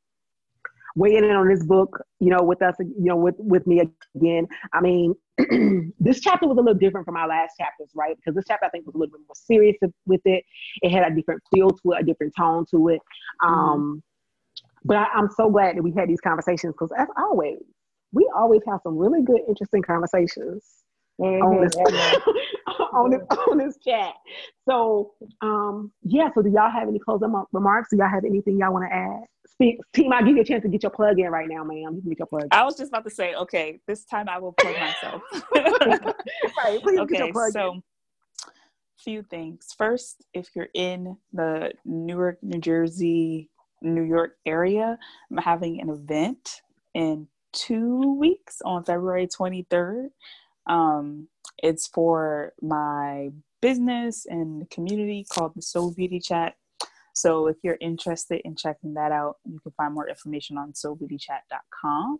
weighing 0.95 1.25
in 1.25 1.31
on 1.31 1.49
this 1.49 1.65
book, 1.65 2.03
you 2.21 2.31
know, 2.31 2.43
with 2.43 2.63
us, 2.63 2.75
you 2.79 2.95
know, 2.97 3.17
with 3.17 3.35
with 3.39 3.67
me 3.67 3.83
again. 4.17 4.47
I 4.73 4.81
mean, 4.81 5.15
this 5.99 6.21
chapter 6.21 6.47
was 6.47 6.59
a 6.59 6.61
little 6.61 6.79
different 6.79 7.07
from 7.07 7.17
our 7.17 7.29
last 7.29 7.55
chapters, 7.59 7.91
right? 7.95 8.17
Because 8.17 8.35
this 8.35 8.45
chapter 8.47 8.67
I 8.67 8.69
think 8.71 8.87
was 8.87 8.95
a 8.95 8.99
little 8.99 9.13
bit 9.13 9.21
more 9.27 9.35
serious 9.35 9.77
with 10.07 10.21
it. 10.25 10.45
It 10.83 10.91
had 10.91 11.11
a 11.11 11.15
different 11.15 11.43
feel 11.55 11.71
to 11.71 11.93
it, 11.93 12.01
a 12.01 12.05
different 12.05 12.35
tone 12.37 12.65
to 12.71 12.89
it. 12.89 13.01
Mm-hmm. 13.43 13.55
Um, 13.55 14.03
but 14.85 14.97
I, 14.97 15.07
I'm 15.15 15.29
so 15.37 15.51
glad 15.51 15.77
that 15.77 15.83
we 15.83 15.93
had 15.93 16.09
these 16.09 16.21
conversations 16.21 16.75
because 16.75 16.91
as 16.97 17.09
always, 17.17 17.63
we 18.13 18.31
always 18.35 18.61
have 18.69 18.81
some 18.83 18.97
really 18.97 19.23
good, 19.23 19.41
interesting 19.49 19.83
conversations. 19.83 20.65
Mm-hmm. 21.21 21.43
on 21.45 21.61
this 21.61 21.77
on 22.95 23.11
this 23.11 23.21
on 23.51 23.59
this 23.59 23.77
chat. 23.85 24.15
So 24.69 25.13
um 25.43 25.93
yeah, 26.03 26.31
so 26.35 26.41
do 26.43 26.51
y'all 26.51 26.71
have 26.71 26.89
any 26.89 26.99
closing 26.99 27.33
remarks? 27.53 27.91
Do 27.91 27.99
y'all 27.99 28.09
have 28.09 28.25
anything 28.25 28.59
y'all 28.59 28.73
want 28.73 28.87
to 28.89 28.95
add? 28.95 29.25
Team, 29.61 30.13
I'll 30.13 30.25
give 30.25 30.37
you 30.37 30.43
a 30.43 30.45
chance 30.45 30.63
to 30.63 30.69
get 30.69 30.83
your 30.83 30.91
plug 30.91 31.19
in 31.19 31.29
right 31.29 31.49
now, 31.49 31.65
ma'am. 31.65 31.95
You 31.95 32.01
can 32.01 32.11
get 32.11 32.19
your 32.19 32.27
plug. 32.27 32.45
In. 32.45 32.49
I 32.53 32.65
was 32.65 32.77
just 32.77 32.89
about 32.91 33.05
to 33.05 33.11
say, 33.11 33.35
okay, 33.35 33.81
this 33.87 34.05
time 34.05 34.29
I 34.29 34.39
will 34.39 34.53
plug 34.53 34.75
myself. 34.75 35.23
right, 35.55 36.83
please 36.83 36.99
okay, 37.01 37.17
get 37.17 37.19
your 37.19 37.33
plug 37.33 37.53
so, 37.53 37.73
in. 37.73 37.83
Few 38.99 39.23
things. 39.23 39.75
First, 39.77 40.25
if 40.33 40.49
you're 40.55 40.69
in 40.75 41.17
the 41.33 41.73
Newark, 41.85 42.39
New 42.43 42.61
Jersey, 42.61 43.51
New 43.81 44.03
York 44.03 44.37
area, 44.47 44.99
I'm 45.31 45.39
having 45.39 45.81
an 45.81 45.91
event 45.91 46.63
in 46.95 47.27
two 47.53 48.17
weeks 48.19 48.63
on 48.65 48.85
February 48.85 49.27
23rd. 49.27 50.09
Um, 50.67 51.29
it's 51.63 51.87
for 51.89 52.53
my 52.61 53.31
business 53.61 54.27
and 54.27 54.69
community 54.71 55.25
called 55.33 55.53
the 55.55 55.63
Soul 55.63 55.93
Beauty 55.93 56.21
Chat. 56.21 56.55
So 57.23 57.47
if 57.47 57.57
you're 57.63 57.79
interested 57.81 58.41
in 58.45 58.57
checking 58.57 58.95
that 58.95 59.13
out, 59.13 59.37
you 59.45 59.61
can 59.61 59.71
find 59.77 59.95
more 59.95 60.09
information 60.09 60.59
on 60.59 60.73
soulbeautychat.com. 60.73 62.19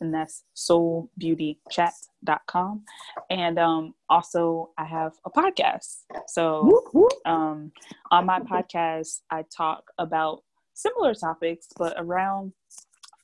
And 0.00 0.12
that's 0.12 0.42
soulbeautychat.com. 0.56 2.82
And 3.30 3.58
um, 3.60 3.94
also, 4.08 4.70
I 4.76 4.86
have 4.86 5.12
a 5.24 5.30
podcast. 5.30 5.98
So 6.26 6.82
um, 7.26 7.70
on 8.10 8.26
my 8.26 8.40
podcast, 8.40 9.20
I 9.30 9.44
talk 9.56 9.84
about 9.98 10.42
similar 10.74 11.14
topics, 11.14 11.68
but 11.78 11.94
around 11.96 12.52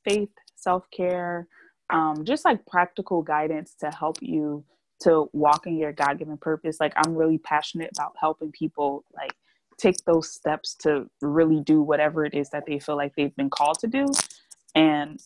faith, 0.04 0.30
self 0.54 0.88
care, 0.92 1.48
um, 1.90 2.24
just 2.24 2.44
like 2.44 2.64
practical 2.66 3.22
guidance 3.22 3.74
to 3.80 3.90
help 3.90 4.18
you 4.22 4.64
to 5.00 5.28
walk 5.32 5.66
in 5.66 5.76
your 5.76 5.92
God 5.92 6.20
given 6.20 6.36
purpose. 6.36 6.78
Like, 6.78 6.92
I'm 7.04 7.16
really 7.16 7.38
passionate 7.38 7.90
about 7.96 8.14
helping 8.16 8.52
people, 8.52 9.04
like, 9.12 9.34
take 9.78 9.96
those 10.06 10.30
steps 10.30 10.74
to 10.74 11.08
really 11.20 11.60
do 11.60 11.82
whatever 11.82 12.24
it 12.24 12.34
is 12.34 12.50
that 12.50 12.64
they 12.66 12.78
feel 12.78 12.96
like 12.96 13.14
they've 13.16 13.36
been 13.36 13.50
called 13.50 13.78
to 13.80 13.86
do. 13.86 14.06
And 14.74 15.20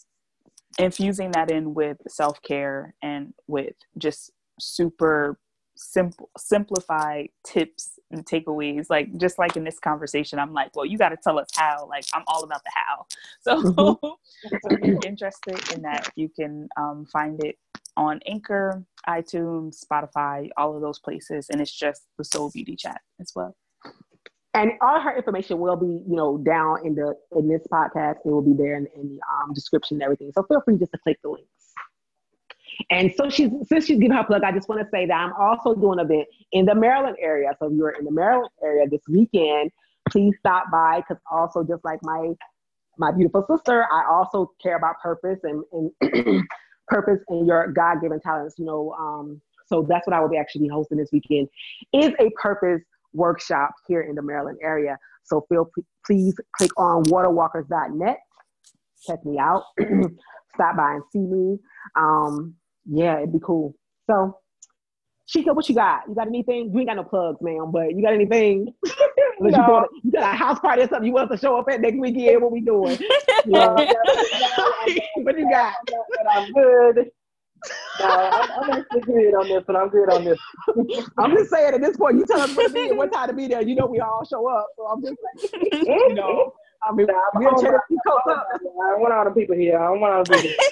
infusing 0.79 1.33
that 1.33 1.51
in 1.51 1.75
with 1.75 1.99
self-care 2.09 2.95
and 3.03 3.35
with 3.47 3.75
just 3.99 4.31
super 4.59 5.39
simple 5.77 6.29
simplified 6.37 7.29
tips 7.45 7.99
and 8.11 8.27
takeaways 8.27 8.87
like 8.91 9.17
just 9.17 9.39
like 9.39 9.57
in 9.57 9.65
this 9.65 9.79
conversation 9.79 10.39
i'm 10.39 10.53
like 10.53 10.75
well 10.77 10.85
you 10.85 10.99
got 10.99 11.09
to 11.09 11.17
tell 11.17 11.39
us 11.39 11.49
how 11.55 11.87
like 11.89 12.05
i'm 12.15 12.23
all 12.27 12.45
about 12.45 12.63
the 12.65 12.71
how. 12.75 13.07
So, 13.43 13.63
mm-hmm. 13.63 14.49
so 14.49 14.69
if 14.71 14.85
you're 14.85 14.99
interested 15.07 15.73
in 15.75 15.83
that 15.83 16.11
you 16.17 16.29
can 16.29 16.69
um, 16.77 17.07
find 17.11 17.43
it 17.43 17.57
on 17.97 18.21
anchor 18.27 18.85
itunes 19.09 19.83
spotify 19.83 20.51
all 20.59 20.75
of 20.75 20.83
those 20.83 20.99
places 20.99 21.49
and 21.51 21.61
it's 21.61 21.73
just 21.73 22.03
the 22.19 22.25
soul 22.25 22.51
beauty 22.51 22.77
chat 22.77 23.01
as 23.19 23.33
well 23.35 23.57
and 24.55 24.73
all 24.81 25.01
her 25.01 25.17
information 25.17 25.59
will 25.59 25.77
be, 25.77 25.87
you 25.87 26.17
know, 26.17 26.39
down 26.39 26.85
in 26.85 26.95
the 26.95 27.15
in 27.37 27.49
this 27.49 27.63
podcast. 27.73 28.17
It 28.25 28.31
will 28.31 28.43
be 28.43 28.53
there 28.53 28.77
in, 28.77 28.87
in 28.97 29.17
the 29.17 29.21
um, 29.33 29.53
description 29.55 29.97
and 29.97 30.03
everything. 30.03 30.33
So 30.35 30.43
feel 30.45 30.61
free 30.61 30.77
just 30.77 30.93
to 30.93 30.99
click 30.99 31.19
the 31.23 31.31
links. 31.31 31.49
And 32.91 33.13
so 33.17 33.29
she's 33.29 33.51
since 33.69 33.87
she's 33.87 33.99
giving 33.99 34.17
her 34.17 34.25
plug, 34.25 34.43
I 34.43 34.53
just 34.53 34.69
want 34.69 34.81
to 34.81 34.89
say 34.91 35.07
that 35.07 35.15
I'm 35.15 35.33
also 35.35 35.75
doing 35.75 36.01
a 36.01 36.05
bit 36.05 36.29
in 36.53 36.65
the 36.65 36.75
Maryland 36.75 37.17
area. 37.21 37.51
So 37.59 37.67
if 37.67 37.75
you're 37.75 37.91
in 37.91 38.05
the 38.05 38.11
Maryland 38.11 38.51
area 38.63 38.89
this 38.89 39.03
weekend, 39.09 39.71
please 40.09 40.35
stop 40.39 40.65
by 40.73 41.01
because 41.01 41.23
also 41.31 41.63
just 41.63 41.85
like 41.85 42.01
my 42.03 42.33
my 42.99 43.13
beautiful 43.13 43.45
sister, 43.49 43.87
I 43.91 44.05
also 44.11 44.53
care 44.63 44.77
about 44.77 45.01
purpose 45.01 45.39
and, 45.45 45.65
and 45.73 46.45
purpose 46.89 47.21
and 47.29 47.47
your 47.47 47.69
God 47.69 48.01
given 48.03 48.21
talents. 48.21 48.57
You 48.59 48.67
know, 48.67 48.95
um, 48.99 49.41
so 49.67 49.87
that's 49.89 50.07
what 50.07 50.15
I 50.15 50.21
will 50.21 50.29
be 50.29 50.37
actually 50.37 50.69
hosting 50.69 50.99
this 50.99 51.11
weekend. 51.13 51.49
Is 51.93 52.13
a 52.19 52.31
purpose 52.41 52.83
workshop 53.13 53.71
here 53.87 54.03
in 54.03 54.15
the 54.15 54.23
Maryland 54.23 54.59
area. 54.63 54.97
So 55.25 55.45
feel 55.49 55.71
please 56.05 56.35
click 56.57 56.71
on 56.77 57.05
waterwalkers.net. 57.05 58.19
Check 59.07 59.25
me 59.25 59.39
out. 59.39 59.65
Stop 60.55 60.77
by 60.77 60.95
and 60.95 61.03
see 61.13 61.21
me. 61.21 61.59
Um, 61.97 62.55
yeah, 62.85 63.19
it'd 63.19 63.33
be 63.33 63.39
cool. 63.43 63.75
So, 64.09 64.37
Chica, 65.29 65.53
what 65.53 65.69
you 65.69 65.75
got? 65.75 66.03
You 66.09 66.15
got 66.15 66.27
anything? 66.27 66.71
You 66.73 66.81
ain't 66.81 66.89
got 66.89 66.97
no 66.97 67.05
plugs, 67.05 67.39
man, 67.41 67.71
but 67.73 67.95
you 67.95 68.03
got 68.03 68.15
anything? 68.15 68.67
no. 69.41 69.49
you, 69.49 69.53
got, 69.53 69.89
you, 70.03 70.11
got, 70.11 70.35
a 70.35 70.37
house 70.37 70.59
party 70.59 70.83
or 70.83 70.89
something 70.89 71.07
you 71.07 71.13
want 71.13 71.31
us 71.31 71.41
to 71.41 71.47
show 71.47 71.57
up 71.57 71.67
at 71.71 71.81
next 71.81 71.99
weekend? 71.99 72.43
What 72.43 72.51
we 72.51 72.61
doing? 72.61 72.99
yeah. 73.47 73.69
what 75.17 75.39
you 75.39 75.49
got? 75.49 75.75
I'm 76.29 76.53
good 76.53 77.11
no, 77.99 78.07
I'm, 78.07 78.51
I'm, 78.51 78.71
actually 78.81 79.01
good 79.01 79.35
on 79.35 79.49
this, 79.49 79.63
but 79.67 79.77
I'm 79.77 79.89
good 79.89 80.11
on 80.11 80.25
this. 80.25 80.39
I'm 81.19 81.37
just 81.37 81.51
saying 81.51 81.75
at 81.75 81.81
this 81.81 81.97
point, 81.97 82.17
you 82.19 82.27
tell 82.27 82.41
us 82.41 82.55
where 82.57 82.69
to 82.69 82.75
be 82.75 82.89
and 82.89 82.99
what 82.99 83.13
time 83.13 83.29
to 83.29 83.35
be 83.35 83.49
there. 83.49 83.63
You 83.63 83.75
know, 83.75 83.87
we 83.87 84.01
all 84.01 84.25
show 84.25 84.49
up. 84.49 84.67
So 84.77 84.87
I'm 84.87 85.03
just 85.03 85.17
saying, 85.53 85.85
you 85.87 86.15
know. 86.15 86.53
I 86.83 86.95
mean, 86.95 87.09
nah, 87.09 87.39
we 87.39 87.45
are 87.45 87.61
Cherokee 87.61 87.97
Coast 88.07 88.27
up. 88.31 88.47
I 88.55 88.57
don't 88.57 89.01
want 89.01 89.13
all 89.13 89.25
the 89.27 89.33
people 89.33 89.55
here. 89.55 89.79
I 89.79 89.89
don't 89.89 90.01
want 90.01 90.15
all 90.15 90.25
the 90.25 90.33
people. 90.39 90.65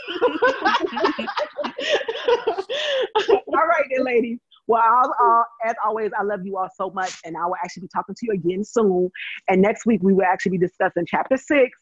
all 3.48 3.66
right, 3.66 3.84
then, 3.94 4.04
ladies. 4.06 4.38
Well, 4.68 4.82
I'll, 4.82 5.14
uh, 5.22 5.68
as 5.68 5.74
always, 5.84 6.10
I 6.18 6.22
love 6.22 6.46
you 6.46 6.56
all 6.56 6.70
so 6.74 6.90
much, 6.90 7.14
and 7.26 7.36
I 7.36 7.44
will 7.44 7.56
actually 7.62 7.82
be 7.82 7.88
talking 7.88 8.14
to 8.14 8.26
you 8.26 8.32
again 8.32 8.64
soon. 8.64 9.10
And 9.48 9.60
next 9.60 9.84
week, 9.84 10.00
we 10.02 10.14
will 10.14 10.24
actually 10.24 10.52
be 10.52 10.58
discussing 10.58 11.04
chapter 11.06 11.36
six 11.36 11.78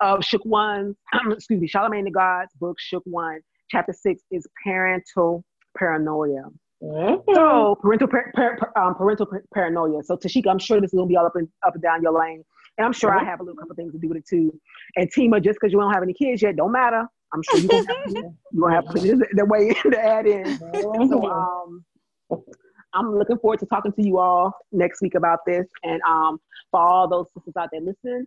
of 0.00 0.24
Shook 0.24 0.44
One's, 0.44 0.96
excuse 1.30 1.60
me, 1.60 1.68
Charlamagne 1.68 2.04
the 2.04 2.10
God's 2.10 2.52
book, 2.54 2.78
Shook 2.80 3.04
One 3.06 3.42
chapter 3.72 3.92
six 3.92 4.22
is 4.30 4.46
parental 4.62 5.44
paranoia. 5.76 6.44
Mm-hmm. 6.82 7.34
So 7.34 7.76
parental 7.80 8.08
par- 8.08 8.32
par- 8.34 8.72
um, 8.76 8.94
parental 8.94 9.26
par- 9.26 9.44
paranoia. 9.54 10.02
So 10.02 10.16
Tashika, 10.16 10.48
I'm 10.50 10.58
sure 10.58 10.80
this 10.80 10.92
is 10.92 10.98
gonna 10.98 11.06
be 11.06 11.16
all 11.16 11.26
up 11.26 11.36
and 11.36 11.48
up 11.66 11.74
and 11.74 11.82
down 11.82 12.02
your 12.02 12.12
lane, 12.12 12.44
and 12.76 12.84
I'm 12.84 12.92
sure 12.92 13.10
mm-hmm. 13.10 13.26
I 13.26 13.30
have 13.30 13.40
a 13.40 13.42
little 13.42 13.56
couple 13.56 13.74
things 13.74 13.92
to 13.92 13.98
do 13.98 14.08
with 14.08 14.18
it 14.18 14.26
too. 14.28 14.52
And 14.96 15.10
Tima, 15.10 15.42
just 15.42 15.58
because 15.60 15.72
you 15.72 15.80
don't 15.80 15.92
have 15.92 16.02
any 16.02 16.12
kids 16.12 16.42
yet, 16.42 16.56
don't 16.56 16.72
matter. 16.72 17.06
I'm 17.32 17.42
sure 17.42 17.60
you're 17.60 17.68
gonna 17.68 17.86
have 17.88 18.10
you 18.10 18.60
gonna 18.60 18.74
have 18.74 18.84
the, 18.94 19.26
the 19.32 19.44
way 19.46 19.72
to 19.72 19.98
add 19.98 20.26
in. 20.26 20.44
Mm-hmm. 20.44 21.08
So 21.08 21.30
um, 21.30 21.84
I'm 22.94 23.16
looking 23.16 23.38
forward 23.38 23.60
to 23.60 23.66
talking 23.66 23.92
to 23.92 24.02
you 24.02 24.18
all 24.18 24.52
next 24.70 25.00
week 25.00 25.14
about 25.14 25.38
this, 25.46 25.66
and 25.82 26.00
um, 26.02 26.38
for 26.70 26.80
all 26.80 27.08
those 27.08 27.26
sisters 27.34 27.54
out 27.56 27.70
there 27.72 27.80
listening 27.80 28.26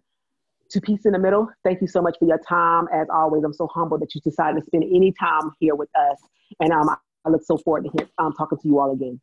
to 0.71 0.81
Peace 0.81 1.05
in 1.05 1.11
the 1.11 1.19
Middle. 1.19 1.47
Thank 1.63 1.81
you 1.81 1.87
so 1.87 2.01
much 2.01 2.17
for 2.19 2.25
your 2.25 2.39
time. 2.47 2.85
As 2.93 3.07
always, 3.13 3.43
I'm 3.43 3.53
so 3.53 3.67
humbled 3.67 4.01
that 4.01 4.13
you 4.15 4.21
decided 4.21 4.59
to 4.59 4.65
spend 4.65 4.83
any 4.83 5.13
time 5.19 5.51
here 5.59 5.75
with 5.75 5.89
us. 5.95 6.17
And 6.59 6.71
um, 6.71 6.89
I 6.89 7.29
look 7.29 7.43
so 7.43 7.57
forward 7.57 7.85
to 7.85 7.91
hear, 7.97 8.09
um, 8.17 8.33
talking 8.33 8.57
to 8.57 8.67
you 8.67 8.79
all 8.79 8.93
again. 8.93 9.19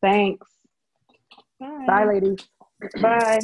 Thanks. 0.00 0.46
Bye, 1.60 1.84
Bye 1.86 2.04
ladies. 2.04 2.38
Bye. 3.00 3.40